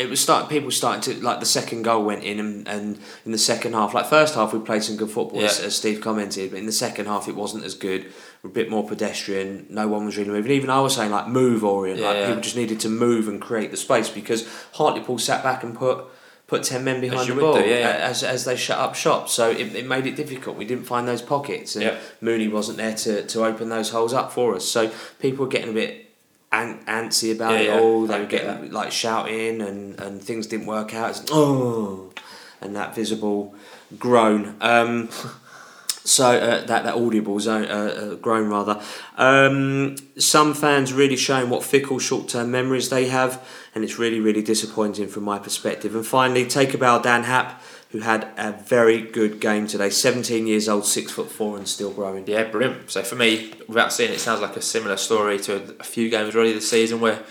It 0.00 0.08
was 0.10 0.20
start 0.20 0.48
people 0.48 0.70
starting 0.70 1.02
to 1.02 1.22
like 1.22 1.40
the 1.40 1.46
second 1.46 1.82
goal 1.82 2.04
went 2.04 2.24
in 2.24 2.40
and, 2.40 2.66
and 2.68 2.98
in 3.26 3.32
the 3.32 3.38
second 3.38 3.72
half 3.74 3.94
like 3.94 4.06
first 4.06 4.34
half 4.34 4.52
we 4.52 4.58
played 4.60 4.82
some 4.82 4.96
good 4.96 5.10
football 5.10 5.40
as, 5.42 5.58
Yeah. 5.60 5.66
as 5.66 5.76
Steve 5.76 6.00
commented 6.00 6.50
but 6.50 6.58
in 6.58 6.66
the 6.66 6.72
second 6.72 7.06
half 7.06 7.28
it 7.28 7.36
wasn't 7.36 7.64
as 7.64 7.74
good 7.74 8.06
we're 8.42 8.50
a 8.50 8.52
bit 8.52 8.70
more 8.70 8.86
pedestrian 8.86 9.66
no 9.68 9.86
one 9.88 10.04
was 10.06 10.16
really 10.16 10.30
moving 10.30 10.52
even 10.52 10.70
I 10.70 10.80
was 10.80 10.94
saying 10.94 11.10
like 11.10 11.28
move 11.28 11.62
orient 11.64 12.00
like 12.00 12.16
Yeah. 12.16 12.26
people 12.28 12.42
just 12.42 12.56
needed 12.56 12.80
to 12.80 12.88
move 12.88 13.28
and 13.28 13.40
create 13.40 13.70
the 13.70 13.76
space 13.76 14.08
because 14.08 14.48
Hartlepool 14.74 15.18
sat 15.18 15.42
back 15.42 15.62
and 15.62 15.76
put 15.76 16.04
put 16.46 16.64
10 16.64 16.82
men 16.82 17.00
behind 17.00 17.28
the 17.30 17.34
ball 17.36 17.54
do, 17.54 17.60
yeah. 17.60 17.98
as, 18.10 18.24
as 18.24 18.44
they 18.44 18.56
shut 18.56 18.76
up 18.78 18.94
shop 18.96 19.28
so 19.28 19.50
it, 19.50 19.72
it 19.76 19.86
made 19.86 20.04
it 20.06 20.16
difficult 20.16 20.56
we 20.56 20.64
didn't 20.64 20.84
find 20.84 21.06
those 21.06 21.22
pockets 21.22 21.76
and 21.76 21.84
Yeah. 21.84 21.98
Mooney 22.20 22.48
wasn't 22.48 22.78
there 22.78 22.94
to, 22.96 23.24
to 23.26 23.44
open 23.44 23.68
those 23.68 23.90
holes 23.90 24.12
up 24.12 24.32
for 24.32 24.56
us 24.56 24.64
so 24.64 24.90
people 25.20 25.44
were 25.44 25.50
getting 25.50 25.70
a 25.70 25.72
bit 25.74 26.09
an- 26.52 26.80
antsy 26.86 27.34
about 27.34 27.52
Yeah, 27.52 27.76
it 27.76 27.80
all. 27.80 28.04
I 28.04 28.06
They 28.18 28.20
were 28.24 28.26
get 28.30 28.44
getting 28.44 28.72
like 28.72 28.92
shouting 28.92 29.60
and, 29.60 29.98
and 30.00 30.22
things 30.22 30.46
didn't 30.46 30.66
work 30.66 30.94
out. 30.94 31.10
It's, 31.10 31.24
oh, 31.30 32.12
and 32.60 32.74
that 32.76 32.94
visible 32.94 33.54
groan. 33.98 34.56
Um, 34.60 35.08
so 36.04 36.26
uh, 36.26 36.64
that 36.66 36.84
that 36.84 36.94
audible 36.94 37.38
zone, 37.40 37.64
uh, 37.66 37.68
uh, 37.68 38.14
groan 38.16 38.48
rather. 38.48 38.80
Um, 39.16 39.96
some 40.18 40.54
fans 40.54 40.92
really 40.92 41.16
showing 41.16 41.50
what 41.50 41.62
fickle 41.62 41.98
short 41.98 42.28
term 42.28 42.50
memories 42.50 42.88
they 42.88 43.06
have, 43.08 43.46
and 43.74 43.84
it's 43.84 43.98
really 43.98 44.20
really 44.20 44.42
disappointing 44.42 45.08
from 45.08 45.24
my 45.24 45.38
perspective. 45.38 45.94
And 45.94 46.06
finally, 46.06 46.46
take 46.46 46.74
a 46.74 46.78
bow, 46.78 47.00
Dan 47.00 47.24
Happ, 47.24 47.62
who 47.90 48.00
had 48.00 48.28
a 48.36 48.52
very 48.52 49.00
good 49.02 49.40
game 49.40 49.66
today. 49.66 49.90
Seventeen 49.90 50.46
years 50.46 50.68
old, 50.68 50.86
six 50.86 51.12
foot 51.12 51.30
four, 51.30 51.56
and 51.56 51.68
still 51.68 51.92
growing. 51.92 52.26
Yeah, 52.26 52.44
brilliant. 52.44 52.90
So 52.90 53.02
for 53.02 53.16
me, 53.16 53.52
without 53.66 53.92
seeing 53.92 54.12
it, 54.12 54.20
sounds 54.20 54.40
like 54.40 54.56
a 54.56 54.62
similar 54.62 54.96
story 54.96 55.38
to 55.40 55.76
a 55.80 55.84
few 55.84 56.08
games 56.08 56.34
already 56.34 56.52
this 56.52 56.70
season 56.70 57.00
where 57.00 57.22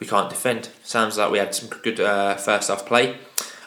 we 0.00 0.06
can't 0.06 0.30
defend. 0.30 0.70
Sounds 0.82 1.18
like 1.18 1.30
we 1.30 1.38
had 1.38 1.54
some 1.54 1.68
good 1.68 2.00
uh, 2.00 2.34
first 2.36 2.68
half 2.68 2.86
play. 2.86 3.16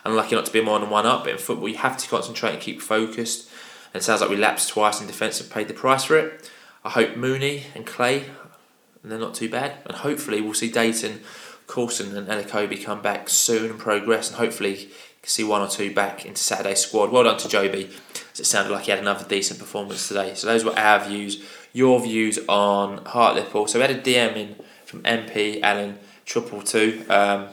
unlucky 0.06 0.36
not 0.36 0.46
to 0.46 0.52
be 0.52 0.62
more 0.62 0.80
than 0.80 0.90
one 0.90 1.06
up. 1.06 1.24
But 1.24 1.34
in 1.34 1.38
football, 1.38 1.70
you 1.70 1.78
have 1.78 1.98
to 1.98 2.08
concentrate 2.08 2.54
and 2.54 2.62
keep 2.62 2.82
focused. 2.82 3.50
And 3.94 4.02
it 4.02 4.04
sounds 4.04 4.22
like 4.22 4.30
we 4.30 4.38
lapsed 4.38 4.70
twice 4.70 5.02
in 5.02 5.08
defence 5.08 5.42
and 5.42 5.50
paid 5.50 5.68
the 5.68 5.74
price 5.74 6.06
for 6.06 6.18
it. 6.18 6.50
I 6.84 6.90
hope 6.90 7.16
Mooney 7.16 7.66
and 7.76 7.86
Clay, 7.86 8.26
and 9.04 9.12
they're 9.12 9.20
not 9.20 9.36
too 9.36 9.50
bad. 9.50 9.74
And 9.86 9.98
hopefully, 9.98 10.42
we'll 10.42 10.54
see 10.54 10.72
Dayton, 10.72 11.22
Coulson, 11.68 12.16
and 12.16 12.28
Elokobi 12.28 12.84
come 12.84 13.02
back 13.02 13.30
soon 13.30 13.72
and 13.72 13.80
progress. 13.80 14.30
And 14.30 14.38
hopefully, 14.38 14.90
see 15.30 15.44
one 15.44 15.62
or 15.62 15.68
two 15.68 15.94
back 15.94 16.26
into 16.26 16.42
Saturday's 16.42 16.80
squad. 16.80 17.12
Well 17.12 17.24
done 17.24 17.38
to 17.38 17.48
Jobi, 17.48 17.90
as 18.34 18.40
it 18.40 18.46
sounded 18.46 18.72
like 18.72 18.86
he 18.86 18.92
had 18.92 19.00
another 19.00 19.28
decent 19.28 19.60
performance 19.60 20.08
today. 20.08 20.34
So 20.34 20.48
those 20.48 20.66
were 20.66 20.78
our 20.78 21.00
views. 21.00 21.44
Your 21.74 22.00
views 22.02 22.40
on 22.50 23.06
Hartlepool. 23.06 23.68
So 23.68 23.80
we 23.80 23.86
had 23.86 23.96
a 23.96 24.02
DM 24.02 24.36
in 24.36 24.56
from 24.86 25.04
MP 25.04 25.62
Alan 25.62 26.00
Triple 26.26 26.62
Two, 26.62 27.06
um, 27.10 27.48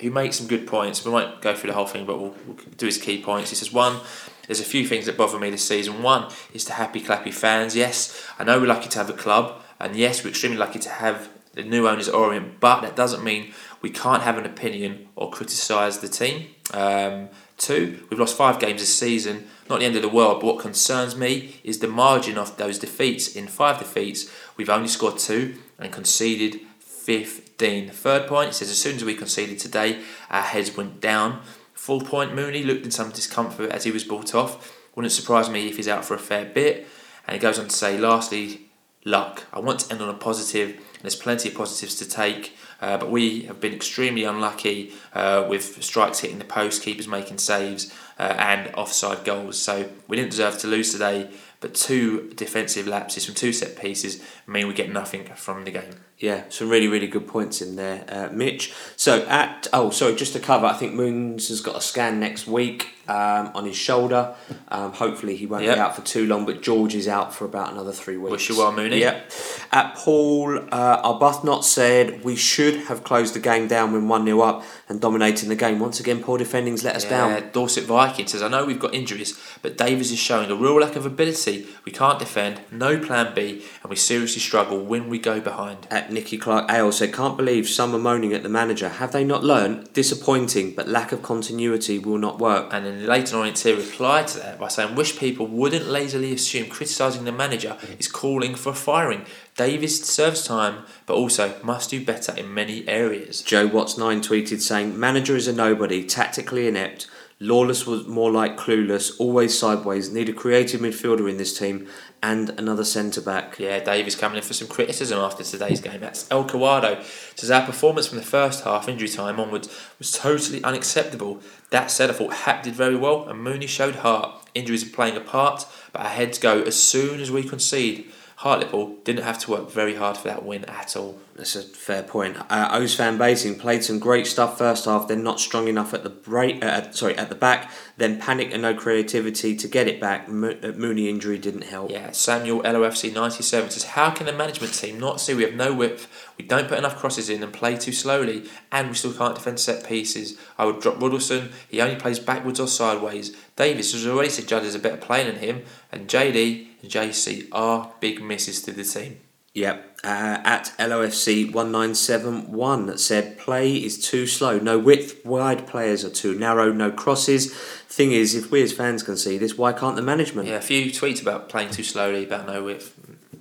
who 0.00 0.10
makes 0.10 0.36
some 0.36 0.46
good 0.46 0.66
points. 0.66 1.04
We 1.04 1.10
won't 1.10 1.40
go 1.40 1.54
through 1.54 1.70
the 1.70 1.76
whole 1.76 1.86
thing, 1.86 2.06
but 2.06 2.20
we'll, 2.20 2.34
we'll 2.46 2.56
do 2.76 2.86
his 2.86 2.98
key 2.98 3.22
points. 3.22 3.50
He 3.50 3.56
says 3.56 3.72
one. 3.72 4.00
There's 4.46 4.60
a 4.60 4.64
few 4.64 4.86
things 4.86 5.06
that 5.06 5.16
bother 5.16 5.40
me 5.40 5.50
this 5.50 5.66
season. 5.66 6.04
One 6.04 6.30
is 6.54 6.64
the 6.66 6.74
happy 6.74 7.00
clappy 7.00 7.34
fans. 7.34 7.74
Yes, 7.74 8.24
I 8.38 8.44
know 8.44 8.60
we're 8.60 8.66
lucky 8.66 8.88
to 8.90 8.98
have 8.98 9.10
a 9.10 9.14
club, 9.14 9.60
and 9.80 9.96
yes, 9.96 10.22
we're 10.22 10.30
extremely 10.30 10.58
lucky 10.58 10.78
to 10.78 10.88
have 10.88 11.28
the 11.56 11.64
new 11.64 11.88
owners 11.88 12.08
Orient, 12.08 12.60
but 12.60 12.82
that 12.82 12.94
doesn't 12.94 13.24
mean 13.24 13.52
we 13.80 13.90
can't 13.90 14.22
have 14.22 14.38
an 14.38 14.44
opinion 14.44 15.08
or 15.16 15.30
criticise 15.30 15.98
the 15.98 16.08
team. 16.08 16.48
Um, 16.72 17.28
two, 17.58 18.06
we've 18.10 18.20
lost 18.20 18.36
five 18.36 18.58
games 18.58 18.80
this 18.80 18.96
season. 18.96 19.46
Not 19.68 19.80
the 19.80 19.86
end 19.86 19.96
of 19.96 20.02
the 20.02 20.08
world, 20.08 20.40
but 20.40 20.46
what 20.46 20.58
concerns 20.60 21.16
me 21.16 21.60
is 21.64 21.78
the 21.78 21.88
margin 21.88 22.38
of 22.38 22.56
those 22.56 22.78
defeats. 22.78 23.34
In 23.34 23.46
five 23.48 23.78
defeats, 23.78 24.30
we've 24.56 24.70
only 24.70 24.88
scored 24.88 25.18
two 25.18 25.56
and 25.78 25.92
conceded 25.92 26.60
15. 26.78 27.90
Third 27.90 28.28
point, 28.28 28.50
it 28.50 28.54
says 28.54 28.70
as 28.70 28.78
soon 28.78 28.96
as 28.96 29.04
we 29.04 29.14
conceded 29.14 29.58
today, 29.58 30.00
our 30.30 30.42
heads 30.42 30.76
went 30.76 31.00
down. 31.00 31.42
Full 31.74 32.00
point, 32.00 32.34
Mooney 32.34 32.62
looked 32.62 32.84
in 32.84 32.90
some 32.90 33.10
discomfort 33.10 33.70
as 33.70 33.84
he 33.84 33.90
was 33.90 34.04
brought 34.04 34.34
off. 34.34 34.76
Wouldn't 34.94 35.12
surprise 35.12 35.50
me 35.50 35.68
if 35.68 35.76
he's 35.76 35.88
out 35.88 36.04
for 36.04 36.14
a 36.14 36.18
fair 36.18 36.44
bit. 36.44 36.86
And 37.26 37.34
he 37.34 37.40
goes 37.40 37.58
on 37.58 37.66
to 37.68 37.74
say, 37.74 37.98
lastly, 37.98 38.70
luck. 39.04 39.44
I 39.52 39.60
want 39.60 39.80
to 39.80 39.92
end 39.92 40.02
on 40.02 40.08
a 40.08 40.14
positive, 40.14 40.70
and 40.70 41.02
there's 41.02 41.16
plenty 41.16 41.48
of 41.48 41.54
positives 41.54 41.94
to 41.96 42.08
take. 42.08 42.56
Uh, 42.80 42.98
but 42.98 43.10
we 43.10 43.42
have 43.42 43.60
been 43.60 43.72
extremely 43.72 44.24
unlucky 44.24 44.92
uh, 45.14 45.46
with 45.48 45.82
strikes 45.82 46.20
hitting 46.20 46.38
the 46.38 46.44
post, 46.44 46.82
keepers 46.82 47.08
making 47.08 47.38
saves, 47.38 47.92
uh, 48.18 48.34
and 48.38 48.74
offside 48.74 49.24
goals. 49.24 49.58
So 49.58 49.88
we 50.08 50.16
didn't 50.16 50.30
deserve 50.30 50.58
to 50.58 50.66
lose 50.66 50.92
today. 50.92 51.30
But 51.60 51.74
two 51.74 52.30
defensive 52.36 52.86
lapses 52.86 53.24
from 53.24 53.34
two 53.34 53.52
set 53.52 53.76
pieces 53.80 54.22
mean 54.46 54.68
we 54.68 54.74
get 54.74 54.92
nothing 54.92 55.24
from 55.24 55.64
the 55.64 55.70
game. 55.70 56.00
Yeah, 56.18 56.44
some 56.50 56.68
really, 56.68 56.86
really 56.86 57.06
good 57.06 57.26
points 57.26 57.62
in 57.62 57.76
there, 57.76 58.04
uh, 58.08 58.28
Mitch. 58.30 58.74
So 58.96 59.24
at 59.26 59.66
oh, 59.72 59.88
sorry, 59.90 60.14
just 60.16 60.34
to 60.34 60.38
cover, 60.38 60.66
I 60.66 60.74
think 60.74 60.92
Moons 60.92 61.48
has 61.48 61.62
got 61.62 61.76
a 61.76 61.80
scan 61.80 62.20
next 62.20 62.46
week 62.46 62.95
um, 63.08 63.50
on 63.54 63.64
his 63.64 63.76
shoulder. 63.76 64.34
Um, 64.68 64.92
hopefully, 64.92 65.36
he 65.36 65.46
won't 65.46 65.64
Yep. 65.64 65.74
be 65.74 65.80
out 65.80 65.96
for 65.96 66.02
too 66.02 66.26
long. 66.26 66.44
But 66.46 66.62
George 66.62 66.94
is 66.94 67.08
out 67.08 67.34
for 67.34 67.44
about 67.44 67.72
another 67.72 67.92
three 67.92 68.16
weeks. 68.16 68.30
Wish 68.32 68.48
you 68.48 68.58
well, 68.58 68.72
Mooney. 68.72 68.98
Yep. 69.00 69.30
At 69.72 69.94
Paul, 69.96 70.58
uh, 70.72 71.02
Arbuthnot 71.12 71.64
said 71.64 72.24
we 72.24 72.36
should 72.36 72.76
have 72.88 73.04
closed 73.04 73.34
the 73.34 73.40
game 73.40 73.66
down 73.68 73.92
when 73.92 74.08
one 74.08 74.24
0 74.24 74.40
up 74.40 74.64
and 74.88 75.00
dominating 75.00 75.48
the 75.48 75.56
game. 75.56 75.78
Once 75.78 76.00
again, 76.00 76.22
poor 76.22 76.38
defending's 76.38 76.84
let 76.84 76.96
us 76.96 77.04
Yeah, 77.04 77.10
down. 77.40 77.50
Dorset 77.52 77.84
Viking 77.84 78.26
says, 78.26 78.42
I 78.42 78.48
know 78.48 78.64
we've 78.64 78.78
got 78.78 78.94
injuries, 78.94 79.38
but 79.62 79.76
Davies 79.76 80.12
is 80.12 80.18
showing 80.18 80.50
a 80.50 80.54
real 80.54 80.80
lack 80.80 80.96
of 80.96 81.04
ability. 81.06 81.66
We 81.84 81.92
can't 81.92 82.18
defend, 82.18 82.60
no 82.70 82.98
plan 82.98 83.32
B, 83.34 83.64
and 83.82 83.90
we 83.90 83.96
seriously 83.96 84.40
struggle 84.40 84.78
when 84.84 85.08
we 85.08 85.18
go 85.18 85.40
behind. 85.40 85.86
At 85.90 86.12
Nicky 86.12 86.38
Clark 86.38 86.70
Ale 86.70 86.92
said, 86.92 87.12
can't 87.12 87.36
believe 87.36 87.68
some 87.68 87.94
are 87.94 87.98
moaning 87.98 88.32
at 88.32 88.42
the 88.42 88.48
manager. 88.48 88.88
Have 88.88 89.12
they 89.12 89.24
not 89.24 89.42
learned? 89.44 89.92
Disappointing, 89.92 90.74
but 90.74 90.88
lack 90.88 91.12
of 91.12 91.22
continuity 91.22 91.98
will 91.98 92.18
not 92.18 92.38
work. 92.38 92.68
And 92.72 92.86
Leyton 93.04 93.38
Orient 93.38 93.58
here 93.58 93.76
replied 93.76 94.28
to 94.28 94.38
that 94.38 94.58
by 94.58 94.68
saying, 94.68 94.94
Wish 94.94 95.18
people 95.18 95.46
wouldn't 95.46 95.86
lazily 95.86 96.32
assume 96.32 96.68
criticising 96.68 97.24
the 97.24 97.32
manager 97.32 97.76
is 97.98 98.08
calling 98.08 98.54
for 98.54 98.72
firing. 98.72 99.26
Davies 99.56 99.98
deserves 99.98 100.46
time, 100.46 100.84
but 101.06 101.14
also 101.14 101.54
must 101.62 101.90
do 101.90 102.04
better 102.04 102.34
in 102.36 102.52
many 102.54 102.86
areas. 102.88 103.42
Joe 103.42 103.66
Watts 103.66 103.98
nine 103.98 104.20
tweeted 104.20 104.60
saying, 104.60 104.98
"Manager 104.98 105.36
is 105.36 105.48
a 105.48 105.52
nobody, 105.52 106.04
tactically 106.04 106.68
inept. 106.68 107.06
Lawless 107.38 107.86
was 107.86 108.06
more 108.06 108.30
like 108.30 108.56
clueless, 108.56 109.12
always 109.18 109.58
sideways. 109.58 110.10
Need 110.10 110.30
a 110.30 110.32
creative 110.32 110.80
midfielder 110.80 111.28
in 111.28 111.36
this 111.36 111.56
team 111.58 111.86
and 112.22 112.48
another 112.58 112.84
centre 112.84 113.20
back." 113.20 113.58
Yeah, 113.58 113.78
Davies 113.78 114.16
coming 114.16 114.38
in 114.38 114.42
for 114.42 114.54
some 114.54 114.68
criticism 114.68 115.18
after 115.18 115.44
today's 115.44 115.82
game. 115.82 116.00
That's 116.00 116.26
El 116.30 116.46
Kawado. 116.46 117.04
Says 117.38 117.50
our 117.50 117.66
performance 117.66 118.06
from 118.06 118.16
the 118.16 118.24
first 118.24 118.64
half, 118.64 118.88
injury 118.88 119.08
time 119.08 119.38
onwards, 119.38 119.68
was 119.98 120.12
totally 120.12 120.64
unacceptable. 120.64 121.42
That 121.68 121.90
said, 121.90 122.08
I 122.08 122.14
thought 122.14 122.32
Hap 122.32 122.62
did 122.62 122.74
very 122.74 122.96
well 122.96 123.28
and 123.28 123.42
Mooney 123.42 123.66
showed 123.66 123.96
heart. 123.96 124.42
Injuries 124.54 124.86
are 124.86 124.94
playing 124.94 125.18
a 125.18 125.20
part, 125.20 125.66
but 125.92 126.00
our 126.00 126.08
heads 126.08 126.38
go 126.38 126.62
as 126.62 126.76
soon 126.76 127.20
as 127.20 127.30
we 127.30 127.42
concede. 127.42 128.10
Hartlepool 128.36 128.98
didn't 129.02 129.24
have 129.24 129.38
to 129.38 129.50
work 129.50 129.70
very 129.70 129.94
hard 129.94 130.18
for 130.18 130.28
that 130.28 130.44
win 130.44 130.66
at 130.66 130.94
all. 130.94 131.18
That's 131.36 131.56
a 131.56 131.62
fair 131.62 132.02
point. 132.02 132.36
Uh, 132.50 132.68
O's 132.72 132.94
fan 132.94 133.16
Basing 133.16 133.58
played 133.58 133.82
some 133.82 133.98
great 133.98 134.26
stuff 134.26 134.58
first 134.58 134.84
half, 134.84 135.08
then 135.08 135.22
not 135.22 135.40
strong 135.40 135.68
enough 135.68 135.94
at 135.94 136.02
the 136.02 136.10
break. 136.10 136.62
Uh, 136.62 136.90
sorry, 136.92 137.16
at 137.16 137.30
the 137.30 137.34
back. 137.34 137.70
Then 137.96 138.20
panic 138.20 138.50
and 138.52 138.60
no 138.60 138.74
creativity 138.74 139.56
to 139.56 139.66
get 139.66 139.88
it 139.88 140.00
back. 140.00 140.28
Mo- 140.28 140.56
uh, 140.62 140.72
Mooney 140.72 141.08
injury 141.08 141.38
didn't 141.38 141.64
help. 141.64 141.90
Yeah, 141.90 142.10
Samuel 142.12 142.62
LOFC 142.62 143.12
97 143.12 143.70
says, 143.70 143.84
How 143.84 144.10
can 144.10 144.26
the 144.26 144.34
management 144.34 144.74
team 144.74 145.00
not 145.00 145.18
see 145.18 145.32
we 145.32 145.42
have 145.42 145.54
no 145.54 145.72
width, 145.72 146.06
we 146.36 146.44
don't 146.44 146.68
put 146.68 146.78
enough 146.78 146.96
crosses 146.96 147.30
in 147.30 147.42
and 147.42 147.54
play 147.54 147.76
too 147.76 147.92
slowly, 147.92 148.44
and 148.70 148.88
we 148.88 148.94
still 148.94 149.14
can't 149.14 149.34
defend 149.34 149.60
set 149.60 149.86
pieces? 149.86 150.38
I 150.58 150.66
would 150.66 150.80
drop 150.80 150.96
Ruddleston, 150.96 151.52
he 151.70 151.80
only 151.80 151.96
plays 151.96 152.18
backwards 152.18 152.60
or 152.60 152.68
sideways. 152.68 153.34
Davis 153.56 153.92
has 153.92 154.06
already 154.06 154.28
said 154.28 154.46
Judd 154.46 154.64
is 154.64 154.74
a 154.74 154.78
better 154.78 154.98
player 154.98 155.24
than 155.24 155.40
him, 155.40 155.62
and 155.90 156.08
JD 156.08 156.66
JC 156.86 157.48
are 157.52 157.92
big 158.00 158.22
misses 158.22 158.62
to 158.62 158.72
the 158.72 158.84
team. 158.84 159.20
Yep. 159.56 160.00
Uh, 160.04 160.38
at 160.44 160.74
LOFC 160.78 161.52
1971 161.52 162.98
said 162.98 163.38
play 163.38 163.74
is 163.74 163.98
too 164.06 164.26
slow, 164.26 164.58
no 164.58 164.78
width, 164.78 165.24
wide 165.24 165.66
players 165.66 166.04
are 166.04 166.10
too 166.10 166.38
narrow, 166.38 166.72
no 166.72 166.90
crosses. 166.90 167.54
Thing 167.54 168.12
is, 168.12 168.34
if 168.34 168.50
we 168.50 168.62
as 168.62 168.74
fans 168.74 169.02
can 169.02 169.16
see 169.16 169.38
this, 169.38 169.56
why 169.56 169.72
can't 169.72 169.96
the 169.96 170.02
management? 170.02 170.46
Yeah, 170.46 170.56
a 170.56 170.60
few 170.60 170.90
tweets 170.90 171.22
about 171.22 171.48
playing 171.48 171.70
too 171.70 171.82
slowly, 171.82 172.24
about 172.24 172.46
no 172.46 172.64
width, 172.64 172.94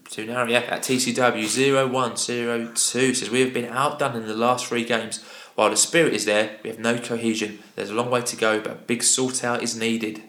too 0.09 0.25
narrow. 0.25 0.47
Yeah, 0.47 0.59
at 0.59 0.83
TCW 0.83 1.89
0102 1.89 3.13
says, 3.13 3.29
We 3.29 3.41
have 3.41 3.53
been 3.53 3.65
outdone 3.65 4.15
in 4.15 4.25
the 4.25 4.35
last 4.35 4.67
three 4.67 4.85
games. 4.85 5.21
While 5.55 5.69
the 5.69 5.77
spirit 5.77 6.13
is 6.13 6.23
there, 6.23 6.57
we 6.63 6.69
have 6.69 6.79
no 6.79 6.97
cohesion. 6.97 7.59
There's 7.75 7.89
a 7.89 7.93
long 7.93 8.09
way 8.09 8.21
to 8.21 8.35
go, 8.37 8.61
but 8.61 8.71
a 8.71 8.75
big 8.75 9.03
sort 9.03 9.43
out 9.43 9.61
is 9.61 9.75
needed. 9.75 10.21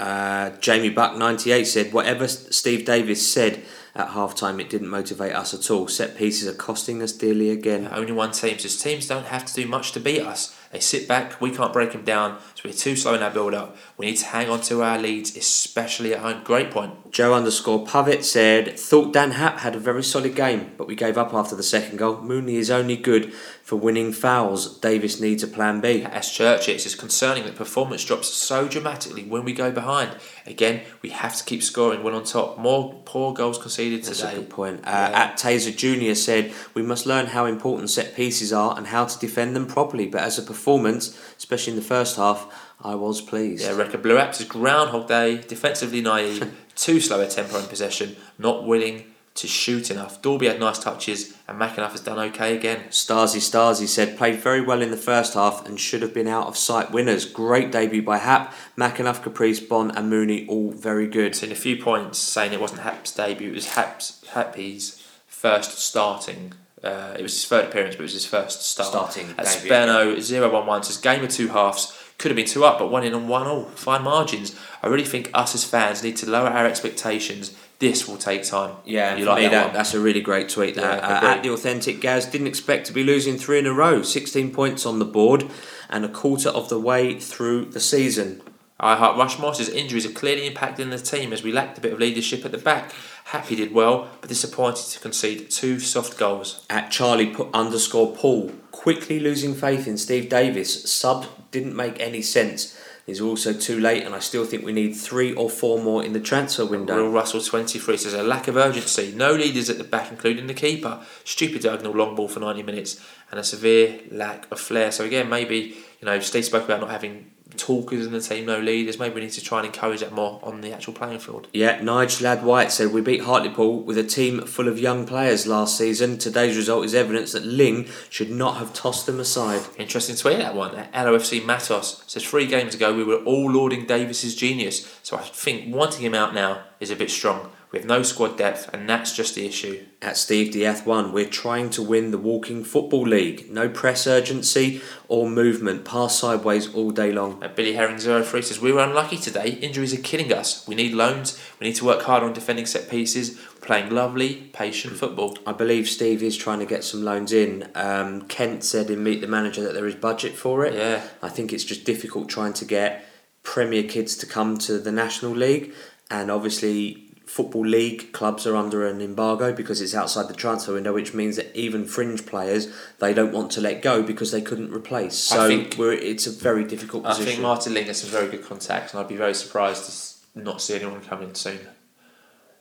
Uh, 0.00 0.50
Jamie 0.58 0.90
Buck 0.90 1.16
98 1.16 1.64
said, 1.64 1.92
whatever 1.92 2.26
Steve 2.26 2.84
Davis 2.84 3.32
said 3.32 3.62
at 3.94 4.08
half 4.08 4.34
time, 4.34 4.58
it 4.58 4.68
didn't 4.68 4.88
motivate 4.88 5.32
us 5.32 5.54
at 5.54 5.70
all. 5.70 5.86
Set 5.86 6.16
pieces 6.16 6.48
are 6.48 6.56
costing 6.56 7.00
us 7.00 7.12
dearly 7.12 7.50
again. 7.50 7.88
Only 7.92 8.12
one 8.12 8.32
team 8.32 8.58
says 8.58 8.76
teams 8.76 9.06
don't 9.06 9.26
have 9.26 9.46
to 9.46 9.54
do 9.54 9.68
much 9.68 9.92
to 9.92 10.00
beat 10.00 10.22
us. 10.22 10.56
They 10.72 10.80
sit 10.80 11.06
back, 11.06 11.40
we 11.40 11.52
can't 11.52 11.72
break 11.72 11.92
them 11.92 12.02
down, 12.02 12.38
so 12.64 12.70
we're 12.70 12.74
too 12.76 12.96
slow 12.96 13.12
in 13.14 13.22
our 13.22 13.30
build 13.30 13.52
up. 13.52 13.76
We 13.98 14.06
need 14.06 14.16
to 14.16 14.24
hang 14.26 14.48
on 14.48 14.62
to 14.62 14.82
our 14.82 14.98
leads, 14.98 15.36
especially 15.36 16.14
at 16.14 16.20
home. 16.20 16.42
Great 16.44 16.70
point. 16.70 17.10
Joe 17.12 17.34
underscore 17.34 17.86
Puvitt 17.86 18.24
said, 18.24 18.78
thought 18.80 19.12
Dan 19.12 19.32
Happ 19.32 19.58
had 19.58 19.76
a 19.76 19.78
very 19.78 20.02
solid 20.02 20.34
game, 20.34 20.72
but 20.78 20.86
we 20.88 20.94
gave 20.96 21.18
up 21.18 21.34
after 21.34 21.54
the 21.54 21.62
second 21.62 21.98
goal. 21.98 22.22
Mooney 22.22 22.56
is 22.56 22.70
only 22.70 22.96
good 22.96 23.32
for 23.62 23.76
winning 23.76 24.12
fouls. 24.12 24.78
Davis 24.78 25.20
needs 25.20 25.42
a 25.42 25.46
plan 25.46 25.80
B. 25.80 26.02
As 26.04 26.30
Church, 26.30 26.68
it's 26.68 26.84
just 26.84 26.98
concerning 26.98 27.44
that 27.44 27.54
performance 27.54 28.04
drops 28.04 28.28
so 28.28 28.66
dramatically 28.66 29.24
when 29.24 29.44
we 29.44 29.52
go 29.52 29.70
behind. 29.70 30.16
Again, 30.46 30.82
we 31.02 31.10
have 31.10 31.36
to 31.36 31.44
keep 31.44 31.62
scoring 31.62 32.02
when 32.02 32.14
on 32.14 32.24
top. 32.24 32.58
More 32.58 33.00
poor 33.04 33.32
goals 33.32 33.58
conceded 33.58 34.04
That's 34.04 34.18
today. 34.18 34.32
a 34.32 34.36
good 34.36 34.50
point. 34.50 34.80
Uh, 34.86 34.90
Yeah. 34.90 35.10
At 35.24 35.36
Taser 35.38 35.74
Jr. 35.74 36.14
said, 36.14 36.52
We 36.74 36.82
must 36.82 37.06
learn 37.06 37.26
how 37.26 37.44
important 37.46 37.90
set 37.90 38.14
pieces 38.16 38.52
are 38.52 38.76
and 38.76 38.88
how 38.88 39.04
to 39.04 39.18
defend 39.18 39.54
them 39.54 39.66
properly. 39.66 40.06
But 40.06 40.22
as 40.22 40.38
a 40.38 40.42
performance, 40.42 41.18
especially 41.38 41.72
in 41.74 41.78
the 41.78 41.84
first 41.84 42.16
half, 42.16 42.46
I 42.84 42.94
was 42.94 43.22
pleased. 43.22 43.64
Yeah, 43.64 43.74
Record 43.76 44.02
Blue 44.02 44.16
Apps 44.16 44.40
is 44.40 44.46
Groundhog 44.46 45.08
Day, 45.08 45.38
defensively 45.38 46.02
naive, 46.02 46.54
too 46.76 47.00
slow 47.00 47.20
a 47.20 47.26
tempo 47.26 47.58
in 47.58 47.66
possession, 47.66 48.16
not 48.38 48.66
willing 48.66 49.04
to 49.36 49.46
shoot 49.48 49.90
enough. 49.90 50.22
Dorby 50.22 50.46
had 50.46 50.60
nice 50.60 50.78
touches, 50.78 51.36
and 51.48 51.58
McAnuff 51.58 51.90
has 51.92 52.02
done 52.02 52.18
okay 52.18 52.54
again. 52.56 52.84
Stasi 52.90 53.38
Stasi 53.38 53.88
said, 53.88 54.16
played 54.16 54.38
very 54.38 54.60
well 54.60 54.80
in 54.80 54.90
the 54.90 54.96
first 54.96 55.34
half 55.34 55.66
and 55.66 55.80
should 55.80 56.02
have 56.02 56.14
been 56.14 56.28
out 56.28 56.46
of 56.46 56.56
sight 56.56 56.92
winners. 56.92 57.24
Great 57.24 57.72
debut 57.72 58.02
by 58.02 58.18
Hap, 58.18 58.54
McAnuff, 58.76 59.22
Caprice, 59.22 59.60
Bond, 59.60 59.92
and 59.96 60.08
Mooney, 60.08 60.46
all 60.46 60.70
very 60.70 61.08
good. 61.08 61.34
Seen 61.34 61.50
a 61.50 61.56
few 61.56 61.82
points 61.82 62.18
saying 62.18 62.52
it 62.52 62.60
wasn't 62.60 62.82
Hap's 62.82 63.12
debut, 63.12 63.50
it 63.50 63.54
was 63.54 63.74
Hap's, 63.74 64.24
Happy's 64.28 65.02
first 65.26 65.78
starting. 65.78 66.52
Uh, 66.82 67.16
it 67.18 67.22
was 67.22 67.32
his 67.32 67.46
third 67.46 67.64
appearance, 67.64 67.96
but 67.96 68.02
it 68.02 68.04
was 68.04 68.12
his 68.12 68.26
first 68.26 68.62
start. 68.62 68.90
Starting 68.90 69.34
At. 69.38 69.46
Sperno 69.46 70.14
011 70.14 70.82
says 70.84 70.98
game 70.98 71.24
of 71.24 71.30
two 71.30 71.48
halves. 71.48 71.98
Could 72.18 72.30
have 72.30 72.36
been 72.36 72.46
two 72.46 72.64
up, 72.64 72.78
but 72.78 72.90
one 72.90 73.04
in 73.04 73.12
on 73.12 73.28
one 73.28 73.46
all. 73.46 73.64
Fine 73.64 74.02
margins. 74.02 74.58
I 74.82 74.86
really 74.86 75.04
think 75.04 75.30
us 75.34 75.54
as 75.54 75.64
fans 75.64 76.02
need 76.02 76.16
to 76.18 76.30
lower 76.30 76.48
our 76.48 76.66
expectations. 76.66 77.56
This 77.80 78.06
will 78.06 78.16
take 78.16 78.44
time. 78.44 78.76
Yeah, 78.84 79.16
you 79.16 79.24
like 79.24 79.42
that, 79.42 79.50
that, 79.50 79.64
one? 79.66 79.74
that's 79.74 79.94
a 79.94 80.00
really 80.00 80.20
great 80.20 80.48
tweet. 80.48 80.76
That 80.76 80.98
Yeah, 80.98 81.08
uh, 81.08 81.34
at 81.34 81.42
the 81.42 81.50
authentic 81.50 82.00
Gaz 82.00 82.26
didn't 82.26 82.46
expect 82.46 82.86
to 82.86 82.92
be 82.92 83.02
losing 83.02 83.36
three 83.36 83.58
in 83.58 83.66
a 83.66 83.72
row, 83.74 84.02
sixteen 84.02 84.52
points 84.52 84.86
on 84.86 85.00
the 85.00 85.04
board, 85.04 85.50
and 85.90 86.04
a 86.04 86.08
quarter 86.08 86.48
of 86.48 86.68
the 86.68 86.78
way 86.78 87.18
through 87.18 87.66
the 87.66 87.80
season. 87.80 88.40
I 88.78 88.96
heart 88.96 89.16
Rush 89.16 89.36
Rushmore's 89.36 89.68
injuries 89.68 90.04
are 90.04 90.12
clearly 90.12 90.50
impacting 90.50 90.90
the 90.90 90.98
team 90.98 91.32
as 91.32 91.42
we 91.42 91.52
lacked 91.52 91.78
a 91.78 91.80
bit 91.80 91.92
of 91.92 92.00
leadership 92.00 92.44
at 92.44 92.52
the 92.52 92.58
back. 92.58 92.92
Happy 93.26 93.56
did 93.56 93.72
well, 93.72 94.08
but 94.20 94.28
disappointed 94.28 94.86
to 94.86 95.00
concede 95.00 95.50
two 95.50 95.78
soft 95.80 96.18
goals. 96.18 96.66
At 96.68 96.90
Charlie 96.90 97.34
underscore 97.54 98.14
Paul, 98.14 98.52
quickly 98.72 99.20
losing 99.20 99.54
faith 99.54 99.86
in 99.86 99.96
Steve 99.96 100.28
Davis. 100.28 100.90
Sub 100.90 101.26
didn't 101.54 101.76
make 101.76 101.98
any 102.00 102.20
sense. 102.20 102.78
He's 103.06 103.20
also 103.20 103.52
too 103.52 103.78
late, 103.78 104.02
and 104.02 104.14
I 104.14 104.18
still 104.18 104.44
think 104.44 104.64
we 104.64 104.72
need 104.72 104.94
three 104.94 105.34
or 105.34 105.48
four 105.48 105.80
more 105.80 106.02
in 106.02 106.14
the 106.14 106.20
transfer 106.20 106.64
window. 106.64 106.96
Will 106.96 107.10
Russell 107.10 107.40
23 107.40 107.96
says 107.96 108.14
a 108.14 108.22
lack 108.22 108.48
of 108.48 108.56
urgency, 108.56 109.12
no 109.14 109.32
leaders 109.32 109.70
at 109.70 109.78
the 109.78 109.84
back, 109.84 110.10
including 110.10 110.46
the 110.46 110.54
keeper, 110.54 111.00
stupid 111.22 111.62
diagonal 111.62 111.92
long 111.92 112.16
ball 112.16 112.28
for 112.28 112.40
90 112.40 112.62
minutes, 112.62 113.00
and 113.30 113.38
a 113.38 113.44
severe 113.44 114.00
lack 114.10 114.50
of 114.50 114.58
flair. 114.58 114.90
So, 114.90 115.04
again, 115.04 115.28
maybe, 115.28 115.76
you 116.00 116.06
know, 116.06 116.18
Steve 116.20 116.46
spoke 116.46 116.64
about 116.64 116.80
not 116.80 116.90
having 116.90 117.30
talkers 117.56 118.06
in 118.06 118.12
the 118.12 118.20
team, 118.20 118.46
no 118.46 118.58
leaders. 118.58 118.98
Maybe 118.98 119.16
we 119.16 119.20
need 119.22 119.32
to 119.32 119.40
try 119.42 119.58
and 119.58 119.66
encourage 119.66 120.00
that 120.00 120.12
more 120.12 120.40
on 120.42 120.60
the 120.60 120.72
actual 120.72 120.92
playing 120.92 121.18
field. 121.18 121.48
Yeah, 121.52 121.80
Nigel 121.82 122.24
Ladd 122.24 122.44
White 122.44 122.72
said 122.72 122.92
we 122.92 123.00
beat 123.00 123.22
Hartlepool 123.22 123.82
with 123.82 123.98
a 123.98 124.04
team 124.04 124.46
full 124.46 124.68
of 124.68 124.78
young 124.78 125.06
players 125.06 125.46
last 125.46 125.78
season. 125.78 126.18
Today's 126.18 126.56
result 126.56 126.84
is 126.84 126.94
evidence 126.94 127.32
that 127.32 127.44
Ling 127.44 127.88
should 128.10 128.30
not 128.30 128.56
have 128.58 128.72
tossed 128.72 129.06
them 129.06 129.20
aside. 129.20 129.62
Interesting 129.78 130.16
tweet 130.16 130.38
that 130.38 130.54
one. 130.54 130.74
LOFC 130.92 131.44
Matos 131.44 132.02
says 132.06 132.24
three 132.24 132.46
games 132.46 132.74
ago 132.74 132.94
we 132.94 133.04
were 133.04 133.22
all 133.24 133.50
lauding 133.50 133.86
Davis's 133.86 134.34
genius, 134.34 134.98
so 135.02 135.16
I 135.16 135.22
think 135.22 135.74
wanting 135.74 136.02
him 136.02 136.14
out 136.14 136.34
now 136.34 136.64
is 136.80 136.90
a 136.90 136.96
bit 136.96 137.10
strong. 137.10 137.50
We 137.74 137.80
have 137.80 137.88
no 137.88 138.04
squad 138.04 138.38
depth, 138.38 138.72
and 138.72 138.88
that's 138.88 139.16
just 139.16 139.34
the 139.34 139.44
issue. 139.46 139.84
At 140.00 140.16
Steve 140.16 140.52
Diath 140.52 140.86
1, 140.86 141.12
we're 141.12 141.28
trying 141.28 141.70
to 141.70 141.82
win 141.82 142.12
the 142.12 142.18
Walking 142.18 142.62
Football 142.62 143.02
League. 143.02 143.50
No 143.50 143.68
press 143.68 144.06
urgency 144.06 144.80
or 145.08 145.28
movement. 145.28 145.84
Pass 145.84 146.16
sideways 146.16 146.72
all 146.72 146.92
day 146.92 147.10
long. 147.10 147.42
At 147.42 147.56
Billy 147.56 147.72
Herring 147.72 147.98
03 147.98 148.42
says 148.42 148.60
we 148.60 148.70
were 148.70 148.84
unlucky 148.84 149.16
today. 149.16 149.58
Injuries 149.60 149.92
are 149.92 150.00
killing 150.00 150.32
us. 150.32 150.64
We 150.68 150.76
need 150.76 150.92
loans. 150.92 151.36
We 151.58 151.66
need 151.66 151.74
to 151.74 151.84
work 151.84 152.02
hard 152.02 152.22
on 152.22 152.32
defending 152.32 152.66
set 152.66 152.88
pieces. 152.88 153.40
Playing 153.60 153.90
lovely, 153.90 154.36
patient 154.52 154.96
football. 154.96 155.36
I 155.44 155.50
believe 155.50 155.88
Steve 155.88 156.22
is 156.22 156.36
trying 156.36 156.60
to 156.60 156.66
get 156.66 156.84
some 156.84 157.02
loans 157.02 157.32
in. 157.32 157.68
Um, 157.74 158.22
Kent 158.28 158.62
said 158.62 158.88
in 158.88 159.02
Meet 159.02 159.20
the 159.20 159.26
Manager 159.26 159.64
that 159.64 159.74
there 159.74 159.88
is 159.88 159.96
budget 159.96 160.36
for 160.36 160.64
it. 160.64 160.74
Yeah. 160.74 161.02
I 161.20 161.28
think 161.28 161.52
it's 161.52 161.64
just 161.64 161.84
difficult 161.84 162.28
trying 162.28 162.52
to 162.52 162.64
get 162.64 163.04
Premier 163.42 163.82
kids 163.82 164.16
to 164.18 164.26
come 164.26 164.58
to 164.58 164.78
the 164.78 164.92
National 164.92 165.32
League, 165.32 165.74
and 166.10 166.30
obviously 166.30 167.03
Football 167.26 167.66
League 167.66 168.12
clubs 168.12 168.46
are 168.46 168.54
under 168.54 168.86
an 168.86 169.00
embargo 169.00 169.52
because 169.52 169.80
it's 169.80 169.94
outside 169.94 170.28
the 170.28 170.34
transfer 170.34 170.74
window, 170.74 170.92
which 170.92 171.14
means 171.14 171.36
that 171.36 171.56
even 171.56 171.86
fringe 171.86 172.26
players 172.26 172.72
they 172.98 173.14
don't 173.14 173.32
want 173.32 173.50
to 173.52 173.60
let 173.60 173.80
go 173.82 174.02
because 174.02 174.30
they 174.30 174.42
couldn't 174.42 174.72
replace. 174.72 175.16
So 175.16 175.48
think- 175.48 175.76
we're, 175.78 175.92
it's 175.92 176.26
a 176.26 176.30
very 176.30 176.64
difficult 176.64 177.06
I 177.06 177.14
think 177.14 177.40
Martin 177.40 177.74
Ling 177.74 177.86
has 177.86 178.02
some 178.02 178.10
very 178.10 178.28
good 178.28 178.44
contacts, 178.44 178.92
and 178.92 179.00
I'd 179.00 179.08
be 179.08 179.16
very 179.16 179.34
surprised 179.34 180.22
to 180.34 180.40
not 180.40 180.60
see 180.60 180.74
anyone 180.74 181.00
coming 181.00 181.34
soon 181.34 181.60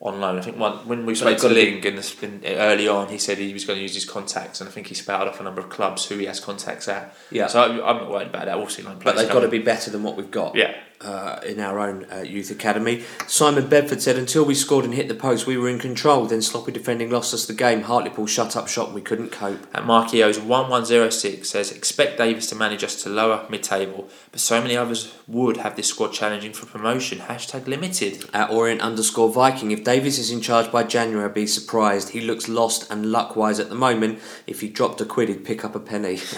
on 0.03 0.19
loan. 0.19 0.37
I 0.37 0.41
think 0.41 0.57
one, 0.57 0.85
when 0.87 1.05
we 1.05 1.15
spoke 1.15 1.37
to 1.39 1.47
Ling 1.47 1.83
in 1.83 1.95
the, 1.95 2.15
in, 2.21 2.41
early 2.57 2.87
on, 2.89 3.07
he 3.07 3.17
said 3.17 3.37
he 3.37 3.53
was 3.53 3.63
going 3.63 3.77
to 3.77 3.83
use 3.83 3.95
his 3.95 4.05
contacts, 4.05 4.59
and 4.59 4.69
I 4.69 4.71
think 4.71 4.87
he 4.87 4.95
spouted 4.95 5.29
off 5.29 5.39
a 5.39 5.43
number 5.43 5.61
of 5.61 5.69
clubs 5.69 6.05
who 6.05 6.17
he 6.17 6.25
has 6.25 6.41
contacts 6.41 6.89
at. 6.89 7.15
Yeah. 7.31 7.47
So 7.47 7.61
I, 7.61 7.89
I'm 7.89 7.97
not 7.97 8.09
worried 8.11 8.27
about 8.27 8.45
that. 8.45 8.57
We'll 8.57 8.67
see 8.67 8.83
but 8.83 9.15
they've 9.15 9.29
got 9.29 9.41
to 9.41 9.47
be 9.47 9.59
better 9.59 9.91
than 9.91 10.03
what 10.03 10.17
we've 10.17 10.29
got. 10.29 10.55
Yeah. 10.55 10.75
Uh, 11.01 11.39
in 11.45 11.59
our 11.59 11.79
own 11.79 12.05
uh, 12.11 12.17
youth 12.17 12.49
academy. 12.49 13.03
Simon 13.27 13.67
Bedford 13.67 14.01
said, 14.01 14.17
Until 14.17 14.45
we 14.45 14.55
scored 14.55 14.85
and 14.85 14.93
hit 14.93 15.07
the 15.07 15.15
post, 15.15 15.45
we 15.45 15.57
were 15.57 15.69
in 15.69 15.79
control. 15.79 16.25
Then 16.25 16.41
sloppy 16.41 16.71
defending 16.71 17.09
lost 17.09 17.33
us 17.33 17.45
the 17.45 17.53
game. 17.53 17.81
Hartlepool 17.83 18.27
shut 18.27 18.55
up 18.55 18.67
shop 18.67 18.91
we 18.91 19.01
couldn't 19.01 19.31
cope. 19.31 19.59
At 19.73 19.83
Markio's 19.83 20.39
1106 20.39 21.49
says, 21.49 21.71
expect 21.71 22.17
Davis 22.17 22.47
to 22.47 22.55
manage 22.55 22.83
us 22.83 23.01
to 23.03 23.09
lower 23.09 23.45
mid 23.49 23.63
table, 23.63 24.09
but 24.31 24.39
so 24.39 24.61
many 24.61 24.77
others 24.77 25.13
would 25.27 25.57
have 25.57 25.75
this 25.75 25.87
squad 25.87 26.13
challenging 26.13 26.53
for 26.53 26.65
promotion. 26.65 27.19
Hashtag 27.19 27.67
limited. 27.67 28.29
At 28.33 28.49
Orient 28.49 28.81
underscore 28.81 29.29
Viking, 29.29 29.71
if 29.71 29.83
Davis 29.83 30.17
is 30.17 30.31
in 30.31 30.41
charge 30.41 30.71
by 30.71 30.83
January, 30.83 31.25
I'd 31.25 31.33
be 31.33 31.47
surprised. 31.47 32.09
He 32.09 32.21
looks 32.21 32.47
lost 32.47 32.89
and 32.91 33.11
luck 33.11 33.35
wise 33.35 33.59
at 33.59 33.69
the 33.69 33.75
moment. 33.75 34.19
If 34.47 34.61
he 34.61 34.69
dropped 34.69 35.01
a 35.01 35.05
quid, 35.05 35.29
he'd 35.29 35.45
pick 35.45 35.65
up 35.65 35.75
a 35.75 35.79
penny. 35.79 36.19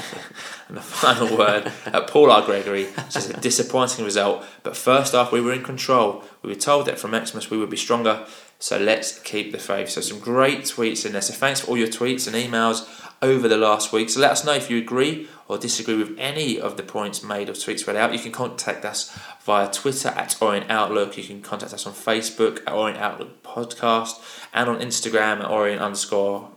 And 0.67 0.77
the 0.77 0.81
final 0.81 1.37
word 1.37 1.71
at 1.85 2.07
Paul 2.07 2.31
R. 2.31 2.41
Gregory 2.41 2.87
says, 3.09 3.29
a 3.29 3.39
disappointing 3.39 4.03
result, 4.03 4.43
but 4.63 4.75
first 4.75 5.13
half 5.13 5.31
we 5.31 5.41
were 5.41 5.53
in 5.53 5.63
control. 5.63 6.23
We 6.41 6.49
were 6.49 6.59
told 6.59 6.85
that 6.87 6.99
from 6.99 7.11
Xmas 7.11 7.49
we 7.49 7.57
would 7.57 7.69
be 7.69 7.77
stronger, 7.77 8.25
so 8.59 8.77
let's 8.77 9.19
keep 9.19 9.51
the 9.51 9.57
faith. 9.57 9.89
So, 9.89 10.01
some 10.01 10.19
great 10.19 10.61
tweets 10.61 11.05
in 11.05 11.11
there. 11.11 11.21
So, 11.21 11.33
thanks 11.33 11.61
for 11.61 11.67
all 11.67 11.77
your 11.77 11.87
tweets 11.87 12.25
and 12.27 12.35
emails 12.35 12.87
over 13.21 13.47
the 13.47 13.57
last 13.57 13.91
week. 13.91 14.09
So, 14.09 14.19
let 14.19 14.31
us 14.31 14.45
know 14.45 14.53
if 14.53 14.69
you 14.69 14.77
agree 14.77 15.27
or 15.47 15.57
disagree 15.57 15.97
with 15.97 16.15
any 16.17 16.59
of 16.59 16.77
the 16.77 16.83
points 16.83 17.21
made 17.21 17.49
or 17.49 17.53
tweets 17.53 17.85
read 17.85 17.95
out. 17.95 18.13
You 18.13 18.19
can 18.19 18.31
contact 18.31 18.85
us 18.85 19.15
via 19.43 19.69
Twitter 19.71 20.09
at 20.09 20.41
Orient 20.41 20.71
Outlook. 20.71 21.17
You 21.17 21.23
can 21.23 21.41
contact 21.41 21.73
us 21.73 21.85
on 21.85 21.93
Facebook 21.93 22.61
at 22.65 22.73
Orient 22.73 22.99
Outlook 22.99 23.43
Podcast 23.43 24.21
and 24.53 24.69
on 24.69 24.79
Instagram 24.79 25.41
at 25.41 25.49
Orient 25.49 25.81
underscore 25.81 26.49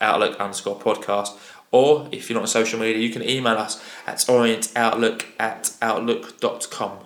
Outlook 0.00 0.38
underscore 0.40 0.78
podcast. 0.78 1.38
Or 1.70 2.08
if 2.12 2.28
you're 2.28 2.34
not 2.34 2.42
on 2.42 2.48
social 2.48 2.78
media, 2.78 3.02
you 3.02 3.10
can 3.10 3.22
email 3.22 3.56
us 3.56 3.82
at 4.06 4.18
orientoutlook 4.18 5.24
at 5.38 5.72
outlook.com. 5.82 6.98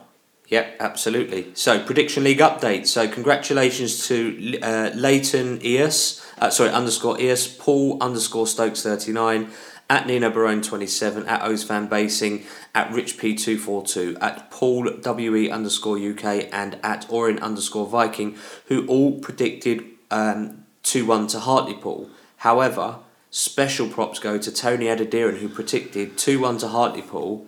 Yep, 0.48 0.76
absolutely. 0.80 1.50
So, 1.54 1.84
Prediction 1.84 2.24
League 2.24 2.38
update. 2.38 2.86
So, 2.86 3.06
congratulations 3.06 4.06
to 4.08 4.58
uh, 4.62 4.90
Leighton 4.94 5.64
Eos, 5.64 6.24
uh, 6.38 6.48
sorry, 6.48 6.70
underscore 6.70 7.20
Eos, 7.20 7.46
Paul 7.46 7.98
underscore 8.00 8.46
Stokes 8.46 8.82
39, 8.82 9.50
at 9.90 10.06
Nina 10.06 10.30
Barone 10.30 10.62
27, 10.62 11.26
at 11.26 11.42
Ozfan 11.42 11.90
Basing, 11.90 12.44
at 12.74 12.90
Rich 12.90 13.18
P242, 13.18 14.16
at 14.22 14.50
Paul 14.50 14.90
WE 15.04 15.50
underscore 15.50 15.98
UK, 15.98 16.48
and 16.50 16.78
at 16.82 17.04
Orient 17.10 17.42
underscore 17.42 17.86
Viking, 17.86 18.36
who 18.66 18.86
all 18.86 19.20
predicted 19.20 19.84
um, 20.10 20.64
2 20.82 21.04
1 21.04 21.26
to 21.28 21.40
Hartlepool. 21.40 22.08
However, 22.38 23.00
special 23.30 23.88
props 23.88 24.18
go 24.18 24.38
to 24.38 24.50
Tony 24.50 24.86
Adediran, 24.86 25.38
who 25.38 25.48
predicted 25.50 26.16
2 26.16 26.40
1 26.40 26.58
to 26.58 26.68
Hartlepool 26.68 27.46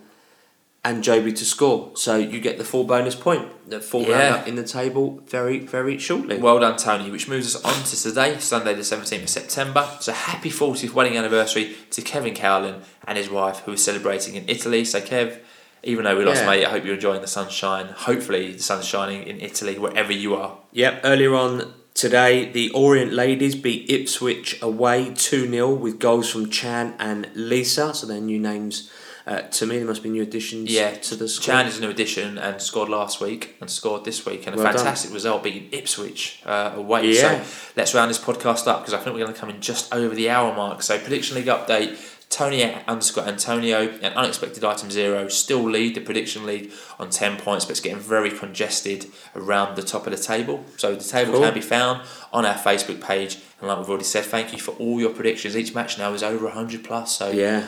and 0.83 1.03
Jobi 1.03 1.35
to 1.37 1.45
score. 1.45 1.91
So 1.95 2.15
you 2.17 2.39
get 2.39 2.57
the 2.57 2.63
full 2.63 2.85
bonus 2.85 3.13
point. 3.13 3.69
The 3.69 3.79
full 3.79 4.01
Yeah. 4.03 4.17
round 4.19 4.35
up 4.41 4.47
in 4.47 4.55
the 4.55 4.63
table 4.63 5.21
very, 5.27 5.59
very 5.59 5.97
shortly. 5.99 6.37
Well 6.37 6.59
done, 6.59 6.77
Tony, 6.77 7.11
which 7.11 7.27
moves 7.27 7.55
us 7.55 7.61
on 7.63 7.83
to 7.83 8.01
today, 8.01 8.37
Sunday, 8.39 8.73
the 8.73 8.83
17th 8.83 9.23
of 9.23 9.29
September. 9.29 9.87
So 9.99 10.11
happy 10.11 10.49
40th 10.49 10.93
wedding 10.93 11.17
anniversary 11.17 11.75
to 11.91 12.01
Kevin 12.01 12.33
Cowlin 12.33 12.81
and 13.07 13.17
his 13.17 13.29
wife, 13.29 13.59
who 13.65 13.73
are 13.73 13.77
celebrating 13.77 14.35
in 14.35 14.43
Italy. 14.47 14.83
So, 14.83 14.99
Kev, 15.01 15.37
even 15.83 16.03
though 16.05 16.17
we 16.17 16.25
lost 16.25 16.41
Yeah. 16.41 16.49
mate, 16.49 16.65
I 16.65 16.69
hope 16.71 16.83
you're 16.83 16.95
enjoying 16.95 17.21
the 17.21 17.27
sunshine. 17.27 17.87
Hopefully, 17.95 18.53
the 18.53 18.63
sun's 18.63 18.85
shining 18.85 19.27
in 19.27 19.39
Italy, 19.39 19.77
wherever 19.77 20.11
you 20.11 20.33
are. 20.35 20.57
Yep, 20.73 21.01
earlier 21.03 21.35
on 21.35 21.73
today, 21.93 22.49
the 22.51 22.71
Orient 22.71 23.13
ladies 23.13 23.53
beat 23.55 23.87
Ipswich 23.89 24.59
away 24.63 25.11
2 25.15 25.47
0 25.47 25.69
with 25.69 25.99
goals 25.99 26.29
from 26.31 26.49
Chan 26.49 26.95
and 26.99 27.27
Lisa. 27.35 27.93
So 27.93 28.07
they're 28.07 28.19
new 28.19 28.39
names 28.39 28.89
uh, 29.27 29.41
to 29.41 29.65
me. 29.65 29.77
There 29.77 29.87
must 29.87 30.03
be 30.03 30.09
new 30.09 30.23
additions 30.23 30.71
Yeah, 30.71 30.91
to 30.91 31.15
the 31.15 31.27
squad. 31.27 31.45
Chan 31.45 31.67
is 31.67 31.77
a 31.77 31.81
new 31.81 31.89
addition 31.89 32.37
and 32.37 32.61
scored 32.61 32.89
last 32.89 33.21
week 33.21 33.55
and 33.61 33.69
scored 33.69 34.03
this 34.05 34.25
week, 34.25 34.45
and 34.47 34.55
a 34.55 34.57
Well 34.57 34.67
done. 34.67 34.77
fantastic 34.77 35.13
result 35.13 35.43
beating 35.43 35.69
Ipswich 35.71 36.41
uh, 36.45 36.73
away. 36.75 37.07
Yeah. 37.13 37.43
So 37.43 37.71
let's 37.75 37.93
round 37.93 38.09
this 38.09 38.19
podcast 38.19 38.67
up 38.67 38.81
because 38.81 38.93
I 38.93 38.97
think 38.97 39.15
we're 39.15 39.21
going 39.23 39.33
to 39.33 39.39
come 39.39 39.49
in 39.49 39.61
just 39.61 39.93
over 39.93 40.13
the 40.15 40.29
hour 40.29 40.53
mark. 40.55 40.81
So 40.83 40.97
prediction 40.99 41.35
league 41.37 41.45
update. 41.47 41.97
Tony 42.29 42.63
underscore 42.87 43.25
Antonio 43.25 43.89
and 44.01 44.15
unexpected 44.15 44.63
item 44.63 44.89
zero 44.89 45.27
still 45.27 45.63
lead 45.69 45.95
the 45.95 45.99
prediction 45.99 46.45
league 46.45 46.71
on 46.97 47.09
ten 47.09 47.35
points, 47.35 47.65
but 47.65 47.71
it's 47.71 47.81
getting 47.81 47.99
very 47.99 48.31
congested 48.31 49.07
around 49.35 49.75
the 49.75 49.81
top 49.83 50.07
of 50.07 50.11
the 50.17 50.23
table. 50.23 50.63
So 50.77 50.95
the 50.95 51.03
table 51.03 51.33
Cool. 51.33 51.41
can 51.41 51.53
be 51.53 51.59
found 51.59 52.03
on 52.31 52.45
our 52.45 52.55
Facebook 52.55 53.01
page, 53.01 53.37
and 53.59 53.67
like 53.67 53.79
we've 53.79 53.89
already 53.89 54.05
said, 54.05 54.23
thank 54.23 54.53
you 54.53 54.59
for 54.59 54.71
all 54.75 55.01
your 55.01 55.09
predictions. 55.09 55.57
Each 55.57 55.75
match 55.75 55.97
now 55.97 56.13
is 56.13 56.23
over 56.23 56.49
hundred 56.49 56.85
plus. 56.85 57.17
So 57.17 57.31
Yeah. 57.31 57.67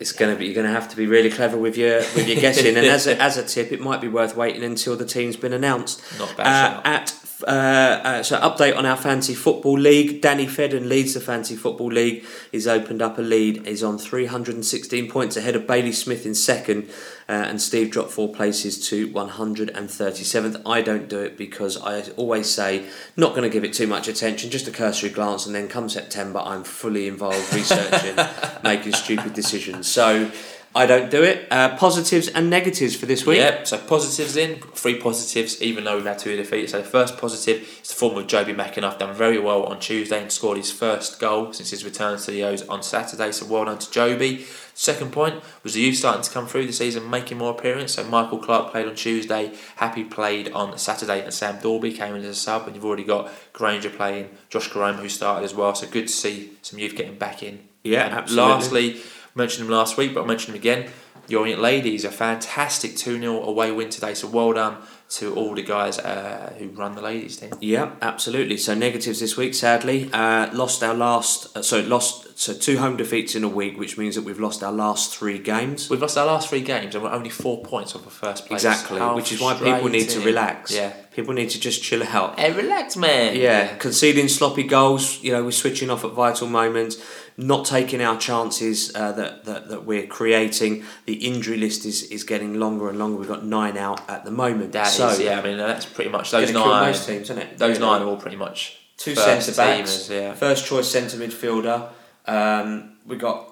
It's 0.00 0.12
gonna 0.12 0.34
be. 0.36 0.46
You're 0.46 0.54
gonna 0.54 0.72
have 0.74 0.88
to 0.90 0.96
be 0.96 1.06
really 1.06 1.30
clever 1.30 1.56
with 1.56 1.76
your 1.76 1.98
with 1.98 2.26
your 2.28 2.40
guessing. 2.40 2.76
And 2.76 2.86
as 2.86 3.06
a, 3.06 3.20
as 3.22 3.36
a 3.36 3.44
tip, 3.44 3.70
it 3.72 3.80
might 3.80 4.00
be 4.00 4.08
worth 4.08 4.36
waiting 4.36 4.64
until 4.64 4.96
the 4.96 5.04
team's 5.06 5.36
been 5.36 5.52
announced. 5.52 6.02
Not 6.18 6.36
bad 6.36 6.46
Uh, 6.78 6.80
at 6.84 7.10
uh, 7.46 8.00
uh, 8.04 8.22
so 8.22 8.38
update 8.40 8.76
on 8.76 8.86
our 8.86 8.96
fancy 8.96 9.34
football 9.34 9.78
league. 9.78 10.20
Danny 10.20 10.46
Fedden 10.46 10.88
leads 10.88 11.14
the 11.14 11.20
fancy 11.20 11.56
football 11.56 11.88
league. 11.88 12.24
He's 12.50 12.66
opened 12.66 13.02
up 13.02 13.18
a 13.18 13.22
lead. 13.22 13.66
He's 13.66 13.82
on 13.82 13.98
316 13.98 15.10
points 15.10 15.36
ahead 15.36 15.54
of 15.54 15.66
Bailey 15.66 15.92
Smith 15.92 16.24
in 16.26 16.34
second, 16.34 16.88
uh, 17.28 17.32
and 17.32 17.60
Steve 17.60 17.90
dropped 17.90 18.10
four 18.10 18.32
places 18.32 18.88
to 18.88 19.08
137th. 19.08 20.62
I 20.66 20.82
don't 20.82 21.08
do 21.08 21.20
it 21.20 21.36
because 21.36 21.80
I 21.80 22.02
always 22.16 22.50
say 22.50 22.86
not 23.16 23.30
going 23.30 23.42
to 23.42 23.50
give 23.50 23.64
it 23.64 23.72
too 23.72 23.86
much 23.86 24.08
attention, 24.08 24.50
just 24.50 24.68
a 24.68 24.72
cursory 24.72 25.10
glance, 25.10 25.46
and 25.46 25.54
then 25.54 25.68
come 25.68 25.88
September, 25.88 26.40
I'm 26.40 26.64
fully 26.64 27.08
involved 27.08 27.52
researching, 27.54 28.16
making 28.62 28.92
stupid 28.92 29.34
decisions. 29.34 29.86
So. 29.86 30.30
I 30.76 30.86
don't 30.86 31.08
do 31.08 31.22
it. 31.22 31.46
Uh, 31.52 31.76
positives 31.76 32.26
and 32.28 32.50
negatives 32.50 32.96
for 32.96 33.06
this 33.06 33.24
week. 33.24 33.38
Yep, 33.38 33.66
so 33.68 33.78
positives 33.78 34.36
in, 34.36 34.60
three 34.60 34.98
positives, 34.98 35.62
even 35.62 35.84
though 35.84 35.96
we've 35.96 36.04
had 36.04 36.18
two 36.18 36.36
defeats. 36.36 36.72
So 36.72 36.78
the 36.78 36.84
first 36.84 37.16
positive 37.16 37.62
is 37.80 37.88
the 37.88 37.94
form 37.94 38.18
of 38.18 38.26
Jobi 38.26 38.56
McAnuff, 38.56 38.98
done 38.98 39.14
very 39.14 39.38
well 39.38 39.62
on 39.64 39.78
Tuesday 39.78 40.20
and 40.20 40.32
scored 40.32 40.56
his 40.56 40.72
first 40.72 41.20
goal 41.20 41.52
since 41.52 41.70
his 41.70 41.84
return 41.84 42.18
to 42.18 42.30
the 42.30 42.42
O's 42.42 42.66
on 42.68 42.82
Saturday, 42.82 43.30
so 43.30 43.46
well 43.46 43.66
done 43.66 43.78
to 43.78 43.86
Jobi. 43.86 44.44
Second 44.76 45.12
point 45.12 45.40
was 45.62 45.74
the 45.74 45.80
youth 45.80 45.96
starting 45.96 46.22
to 46.22 46.30
come 46.30 46.48
through 46.48 46.66
the 46.66 46.72
season, 46.72 47.08
making 47.08 47.38
more 47.38 47.52
appearance. 47.52 47.92
So 47.92 48.02
Michael 48.02 48.38
Clark 48.38 48.72
played 48.72 48.88
on 48.88 48.96
Tuesday, 48.96 49.52
Happy 49.76 50.02
played 50.02 50.50
on 50.50 50.76
Saturday, 50.78 51.22
and 51.22 51.32
Sam 51.32 51.58
Dorby 51.58 51.96
came 51.96 52.16
in 52.16 52.22
as 52.22 52.28
a 52.30 52.34
sub. 52.34 52.66
And 52.66 52.74
you've 52.74 52.84
already 52.84 53.04
got 53.04 53.30
Grainger 53.52 53.90
playing, 53.90 54.30
Josh 54.48 54.68
Koroma 54.68 54.96
who 54.96 55.08
started 55.08 55.44
as 55.44 55.54
well. 55.54 55.76
So 55.76 55.86
good 55.86 56.08
to 56.08 56.12
see 56.12 56.50
some 56.62 56.80
youth 56.80 56.96
getting 56.96 57.16
back 57.16 57.44
in. 57.44 57.60
Yeah, 57.84 58.06
And 58.06 58.14
absolutely. 58.14 58.52
Lastly, 58.94 59.02
mentioned 59.34 59.66
him 59.66 59.72
last 59.72 59.96
week, 59.96 60.14
but 60.14 60.20
I'll 60.20 60.26
mention 60.26 60.54
him 60.54 60.60
again. 60.60 60.90
The 61.26 61.36
Orient 61.36 61.60
Ladies, 61.60 62.04
a 62.04 62.10
fantastic 62.10 62.96
2 62.96 63.18
0 63.18 63.42
away 63.42 63.72
win 63.72 63.88
today. 63.88 64.12
So 64.14 64.28
well 64.28 64.52
done 64.52 64.76
to 65.10 65.34
all 65.34 65.54
the 65.54 65.62
guys 65.62 65.98
uh, 65.98 66.54
who 66.58 66.68
run 66.70 66.94
the 66.94 67.00
ladies 67.02 67.36
team. 67.36 67.52
Yeah, 67.60 67.92
absolutely. 68.02 68.56
So 68.56 68.74
negatives 68.74 69.20
this 69.20 69.36
week, 69.36 69.54
sadly, 69.54 70.10
uh, 70.12 70.52
lost 70.52 70.82
our 70.82 70.94
last. 70.94 71.56
Uh, 71.56 71.62
so 71.62 71.80
lost. 71.80 72.38
So 72.38 72.52
two 72.52 72.78
home 72.78 72.96
defeats 72.96 73.36
in 73.36 73.44
a 73.44 73.48
week, 73.48 73.78
which 73.78 73.96
means 73.96 74.16
that 74.16 74.22
we've 74.22 74.40
lost 74.40 74.62
our 74.64 74.72
last 74.72 75.16
three 75.16 75.38
games. 75.38 75.88
We've 75.88 76.00
lost 76.02 76.18
our 76.18 76.26
last 76.26 76.48
three 76.48 76.62
games 76.62 76.94
and 76.94 77.04
we're 77.04 77.10
only 77.12 77.30
four 77.30 77.62
points 77.62 77.94
off 77.94 78.02
the 78.02 78.10
first 78.10 78.46
place. 78.46 78.64
Exactly, 78.64 78.98
How 78.98 79.14
which 79.14 79.30
is 79.30 79.40
why 79.40 79.54
people 79.54 79.88
need 79.88 80.08
to 80.10 80.20
relax. 80.20 80.74
Yeah. 80.74 80.92
people 81.12 81.32
need 81.32 81.50
to 81.50 81.60
just 81.60 81.82
chill 81.82 82.02
out. 82.02 82.38
Hey, 82.38 82.52
relax, 82.52 82.96
man. 82.96 83.36
Yeah, 83.36 83.76
conceding 83.76 84.26
sloppy 84.28 84.64
goals. 84.64 85.22
You 85.22 85.32
know, 85.32 85.44
we're 85.44 85.52
switching 85.52 85.90
off 85.90 86.04
at 86.04 86.10
vital 86.10 86.48
moments, 86.48 86.96
not 87.36 87.66
taking 87.66 88.00
our 88.00 88.18
chances 88.18 88.94
uh, 88.94 89.12
that, 89.12 89.44
that 89.44 89.68
that 89.68 89.84
we're 89.84 90.06
creating. 90.06 90.84
The 91.06 91.14
injury 91.26 91.56
list 91.56 91.84
is, 91.84 92.04
is 92.04 92.22
getting 92.24 92.54
longer 92.60 92.88
and 92.88 92.98
longer. 92.98 93.18
We've 93.18 93.28
got 93.28 93.44
nine 93.44 93.76
out 93.76 94.08
at 94.08 94.24
the 94.24 94.30
moment. 94.30 94.72
That 94.72 94.86
so 94.86 95.08
is- 95.08 95.20
yeah, 95.20 95.40
I 95.40 95.42
mean, 95.42 95.56
that's 95.58 95.86
pretty 95.86 96.10
much 96.10 96.30
those 96.30 96.52
nine. 96.52 96.86
most 96.88 97.06
teams, 97.08 97.22
isn't 97.30 97.38
it? 97.38 97.58
Those 97.58 97.78
Yeah. 97.78 97.86
nine 97.86 98.02
are 98.02 98.06
all 98.06 98.16
pretty 98.16 98.36
much 98.36 98.78
two 98.96 99.14
centre 99.16 99.52
backs, 99.52 100.08
yeah. 100.08 100.34
first 100.34 100.66
choice 100.66 100.88
centre 100.88 101.16
midfielder. 101.16 101.88
Um, 102.26 102.92
we 103.06 103.16
got 103.16 103.50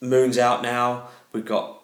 Moons 0.00 0.36
out 0.38 0.62
now. 0.62 1.08
We've 1.32 1.44
got 1.46 1.80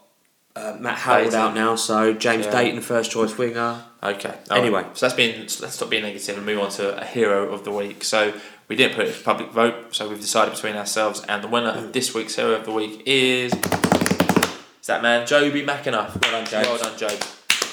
uh, 0.55 0.77
Matt 0.79 0.99
Harrold 0.99 1.31
Dayton. 1.31 1.39
out 1.41 1.55
now. 1.55 1.77
So 1.77 2.13
James 2.13 2.45
Yeah. 2.47 2.53
Dayton, 2.53 2.81
first 2.83 3.11
choice 3.11 3.39
winger. 3.39 3.83
Okay. 4.03 4.35
Anyway. 4.51 4.85
so 4.95 5.07
that's 5.07 5.15
been 5.17 5.41
let's 5.41 5.75
stop 5.75 5.89
being 5.89 6.03
negative 6.03 6.37
and 6.37 6.45
move 6.45 6.59
on 6.59 6.71
to 6.73 7.01
a 7.01 7.05
hero 7.05 7.53
of 7.53 7.65
the 7.65 7.71
week. 7.71 8.05
So 8.05 8.35
we 8.69 8.77
didn't 8.77 8.95
put 8.95 9.07
it 9.07 9.15
to 9.15 9.23
public 9.23 9.51
vote, 9.51 9.95
so 9.95 10.09
we've 10.09 10.21
decided 10.21 10.55
between 10.55 10.77
ourselves 10.77 11.23
and 11.29 11.43
the 11.43 11.49
winner 11.49 11.71
of 11.71 11.93
this 11.93 12.15
week's 12.15 12.37
hero 12.37 12.53
of 12.53 12.65
the 12.65 12.73
week 12.73 13.03
is 13.07 13.53
is 13.53 14.87
that 14.87 15.03
man 15.03 15.27
Jobi 15.27 15.65
McAnuff. 15.65 16.21
Well 16.23 16.33
done, 16.33 16.47
James. 16.47 16.67
Well 16.67 16.79
done, 16.79 16.99
Job. 16.99 17.23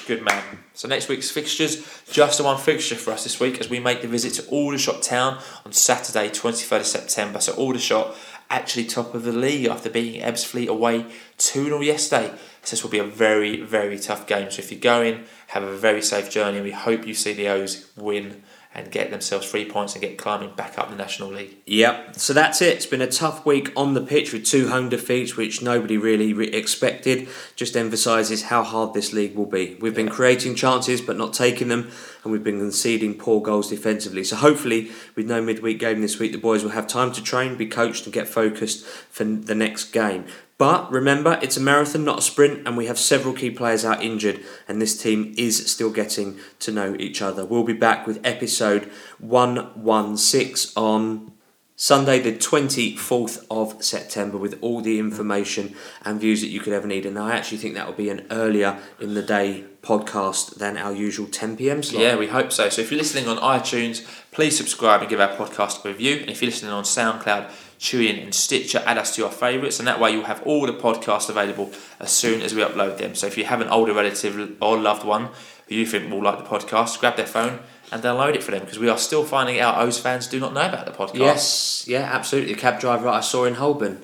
Good 0.06 0.24
man. 0.24 0.44
So 0.74 0.88
next 0.88 1.08
week's 1.10 1.30
fixtures, 1.30 2.04
just 2.10 2.38
the 2.38 2.44
one 2.44 2.58
fixture 2.58 2.96
for 2.96 3.12
us 3.12 3.24
this 3.24 3.40
week 3.40 3.60
as 3.60 3.70
we 3.70 3.80
make 3.80 4.02
the 4.02 4.08
visit 4.08 4.34
to 4.36 4.50
Aldershot 4.50 5.04
Town 5.04 5.40
on 5.66 5.72
Saturday, 5.72 6.30
23rd 6.30 6.80
of 6.80 6.86
September. 6.86 7.40
So 7.42 7.54
Aldershot 7.54 8.16
actually 8.50 8.86
top 8.86 9.14
of 9.14 9.24
the 9.24 9.32
league 9.32 9.68
after 9.68 9.90
beating 9.90 10.22
Ebbsfleet 10.22 10.68
away 10.68 11.06
2-0 11.38 11.86
yesterday. 11.86 12.30
So 12.64 12.72
this 12.72 12.84
will 12.84 12.90
be 12.90 13.00
a 13.00 13.04
very, 13.04 13.62
very 13.62 14.00
tough 14.00 14.26
game. 14.26 14.50
So 14.50 14.62
if 14.62 14.72
you're 14.72 14.80
going, 14.80 15.26
have 15.48 15.64
a 15.64 15.76
very 15.76 16.02
safe 16.02 16.30
journey 16.30 16.58
and 16.58 16.66
we 16.66 16.72
hope 16.72 17.06
you 17.06 17.14
see 17.14 17.34
the 17.34 17.48
O's 17.48 17.92
win 17.96 18.44
and 18.80 18.92
get 18.92 19.12
themselves 19.12 19.50
three 19.50 19.70
points 19.70 19.94
and 19.94 20.02
get 20.02 20.18
climbing 20.18 20.52
back 20.56 20.80
up 20.80 20.90
the 20.90 20.96
National 20.96 21.30
League. 21.30 21.58
Yep. 21.66 22.16
So 22.16 22.34
that's 22.34 22.62
it. 22.62 22.78
It's 22.78 22.86
been 22.86 23.02
a 23.02 23.08
tough 23.08 23.46
week 23.46 23.72
on 23.76 23.94
the 23.94 24.02
pitch 24.02 24.32
with 24.32 24.46
two 24.46 24.70
home 24.70 24.88
defeats, 24.88 25.36
which 25.36 25.62
nobody 25.62 25.98
really 25.98 26.34
re- 26.34 26.48
expected. 26.48 27.28
Just 27.56 27.76
emphasises 27.76 28.44
how 28.44 28.64
hard 28.64 28.94
this 28.94 29.12
league 29.12 29.36
will 29.36 29.46
be. 29.46 29.78
We've 29.82 29.94
been 29.94 30.10
creating 30.10 30.56
chances 30.56 31.02
but 31.02 31.18
not 31.18 31.34
taking 31.34 31.68
them, 31.68 31.92
and 32.24 32.32
we've 32.32 32.44
been 32.44 32.60
conceding 32.60 33.16
poor 33.16 33.42
goals 33.42 33.70
defensively. 33.70 34.24
So 34.24 34.38
hopefully, 34.38 34.92
with 35.16 35.28
no 35.28 35.42
midweek 35.42 35.80
game 35.80 36.02
this 36.02 36.18
week, 36.18 36.32
the 36.32 36.38
boys 36.38 36.64
will 36.64 36.72
have 36.72 36.88
time 36.88 37.12
to 37.14 37.22
train, 37.22 37.58
be 37.58 37.68
coached, 37.68 38.06
and 38.06 38.14
get 38.14 38.28
focused 38.28 38.86
for 38.86 39.26
the 39.26 39.56
next 39.56 39.92
game. 39.92 40.26
But 40.60 40.92
remember, 40.92 41.40
it's 41.42 41.56
a 41.56 41.62
marathon, 41.62 42.04
not 42.04 42.20
a 42.20 42.22
sprint, 42.22 42.68
and 42.68 42.76
we 42.76 42.88
have 42.88 43.00
several 43.00 43.34
key 43.34 43.50
players 43.50 43.86
out 43.86 44.04
injured, 44.04 44.42
and 44.68 44.82
this 44.82 45.02
team 45.02 45.34
is 45.38 45.72
still 45.72 45.90
getting 45.90 46.38
to 46.60 46.72
know 46.74 46.98
each 47.00 47.22
other. 47.22 47.46
We'll 47.46 47.64
be 47.64 47.72
back 47.72 48.06
with 48.06 48.20
episode 48.26 48.92
116 49.20 50.74
on 50.76 51.32
Sunday, 51.78 52.20
the 52.20 52.34
24th 52.34 53.46
of 53.50 53.82
September, 53.82 54.38
with 54.38 54.60
all 54.60 54.82
the 54.82 55.00
information 55.00 55.76
and 56.04 56.20
views 56.20 56.42
that 56.42 56.50
you 56.50 56.60
could 56.60 56.74
ever 56.74 56.88
need. 56.88 57.06
And 57.06 57.18
I 57.18 57.38
actually 57.38 57.60
think 57.60 57.76
that 57.76 57.88
will 57.88 57.94
be 57.94 58.10
an 58.10 58.28
earlier 58.30 58.80
in 59.00 59.14
the 59.14 59.24
day 59.24 59.64
podcast 59.82 60.56
than 60.56 60.76
our 60.76 60.92
usual 60.92 61.28
10 61.28 61.56
pm 61.56 61.82
slot. 61.84 62.04
Yeah, 62.04 62.18
we 62.18 62.28
hope 62.28 62.52
so. 62.52 62.68
So 62.68 62.82
if 62.82 62.92
you're 62.92 62.98
listening 62.98 63.30
on 63.30 63.38
iTunes, 63.38 64.06
please 64.32 64.58
subscribe 64.58 65.00
and 65.00 65.10
give 65.10 65.22
our 65.22 65.34
podcast 65.38 65.86
a 65.86 65.88
review. 65.88 66.18
And 66.18 66.30
if 66.30 66.42
you're 66.42 66.52
listening 66.52 66.74
on 66.74 66.84
SoundCloud, 66.84 67.50
TuneIn 67.80 68.22
and 68.22 68.36
Stitcher, 68.36 68.84
add 68.86 68.98
us 68.98 69.16
to 69.16 69.22
your 69.22 69.32
favourites. 69.32 69.80
And 69.80 69.88
that 69.88 70.00
way 70.00 70.12
you'll 70.12 70.26
have 70.26 70.44
all 70.44 70.66
the 70.66 70.74
podcasts 70.74 71.30
available 71.30 71.72
as 72.00 72.12
soon 72.12 72.42
as 72.42 72.54
we 72.54 72.62
upload 72.62 72.98
them. 72.98 73.16
So 73.16 73.28
if 73.28 73.38
you 73.38 73.46
have 73.46 73.62
an 73.62 73.70
older 73.70 73.94
relative 73.94 74.58
or 74.62 74.78
loved 74.78 75.06
one 75.06 75.30
who 75.70 75.76
you 75.76 75.86
think 75.86 76.12
will 76.12 76.22
like 76.22 76.38
the 76.38 76.44
podcast, 76.44 77.00
grab 77.00 77.16
their 77.16 77.26
phone 77.26 77.60
and 77.92 78.04
download 78.04 78.36
it 78.36 78.44
for 78.44 78.52
them 78.52 78.62
because 78.62 78.80
we 78.80 78.90
are 78.90 78.98
still 78.98 79.24
finding 79.24 79.60
out 79.60 79.80
O's 79.80 79.98
fans 79.98 80.28
do 80.28 80.40
not 80.40 80.54
know 80.54 80.68
about 80.68 80.86
the 80.86 80.92
podcast. 80.92 81.18
Yes, 81.18 81.86
yeah, 81.88 82.02
absolutely. 82.02 82.54
The 82.54 82.60
cab 82.60 82.80
driver 82.80 83.08
I 83.08 83.22
saw 83.22 83.46
in 83.46 83.56
Holborn 83.56 84.04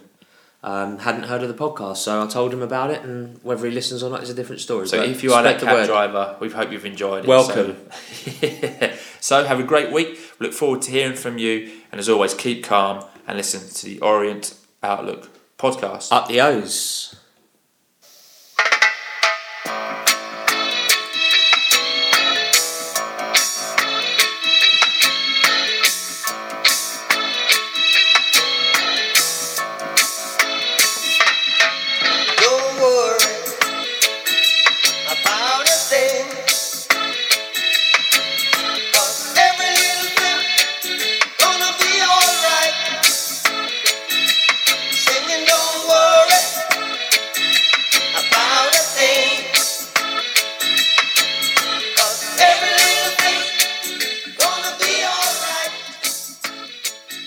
um, 0.64 1.00
hadn't 1.00 1.24
heard 1.24 1.44
of 1.44 1.50
the 1.50 1.54
podcast, 1.54 1.98
so 1.98 2.24
I 2.24 2.28
told 2.28 2.54
him 2.54 2.62
about 2.62 2.90
it, 2.90 3.04
and 3.04 3.40
whether 3.44 3.68
he 3.68 3.72
listens 3.74 4.02
or 4.02 4.10
not 4.10 4.24
is 4.24 4.30
a 4.30 4.34
different 4.34 4.62
story. 4.62 4.88
So 4.88 4.98
but 4.98 5.10
if 5.10 5.22
you 5.22 5.34
are 5.34 5.44
that 5.44 5.60
the 5.60 5.66
cab 5.66 5.86
driver, 5.86 6.38
we 6.40 6.50
hope 6.50 6.72
you've 6.72 6.86
enjoyed 6.86 7.26
it. 7.26 7.28
Welcome. 7.28 7.78
So, 8.10 8.92
so 9.20 9.44
have 9.44 9.60
a 9.60 9.64
great 9.64 9.92
week. 9.92 10.18
We 10.40 10.48
look 10.48 10.56
forward 10.56 10.82
to 10.84 10.92
hearing 10.92 11.16
from 11.16 11.38
you. 11.38 11.72
And 11.92 12.00
as 12.00 12.10
always, 12.10 12.34
keep 12.34 12.64
calm 12.64 13.06
and 13.28 13.38
listen 13.38 13.68
to 13.68 13.86
the 13.86 14.00
Orient 14.02 14.56
Outlook 14.84 15.30
podcast. 15.58 16.12
Up 16.12 16.28
the 16.28 16.42
O's. 16.42 17.16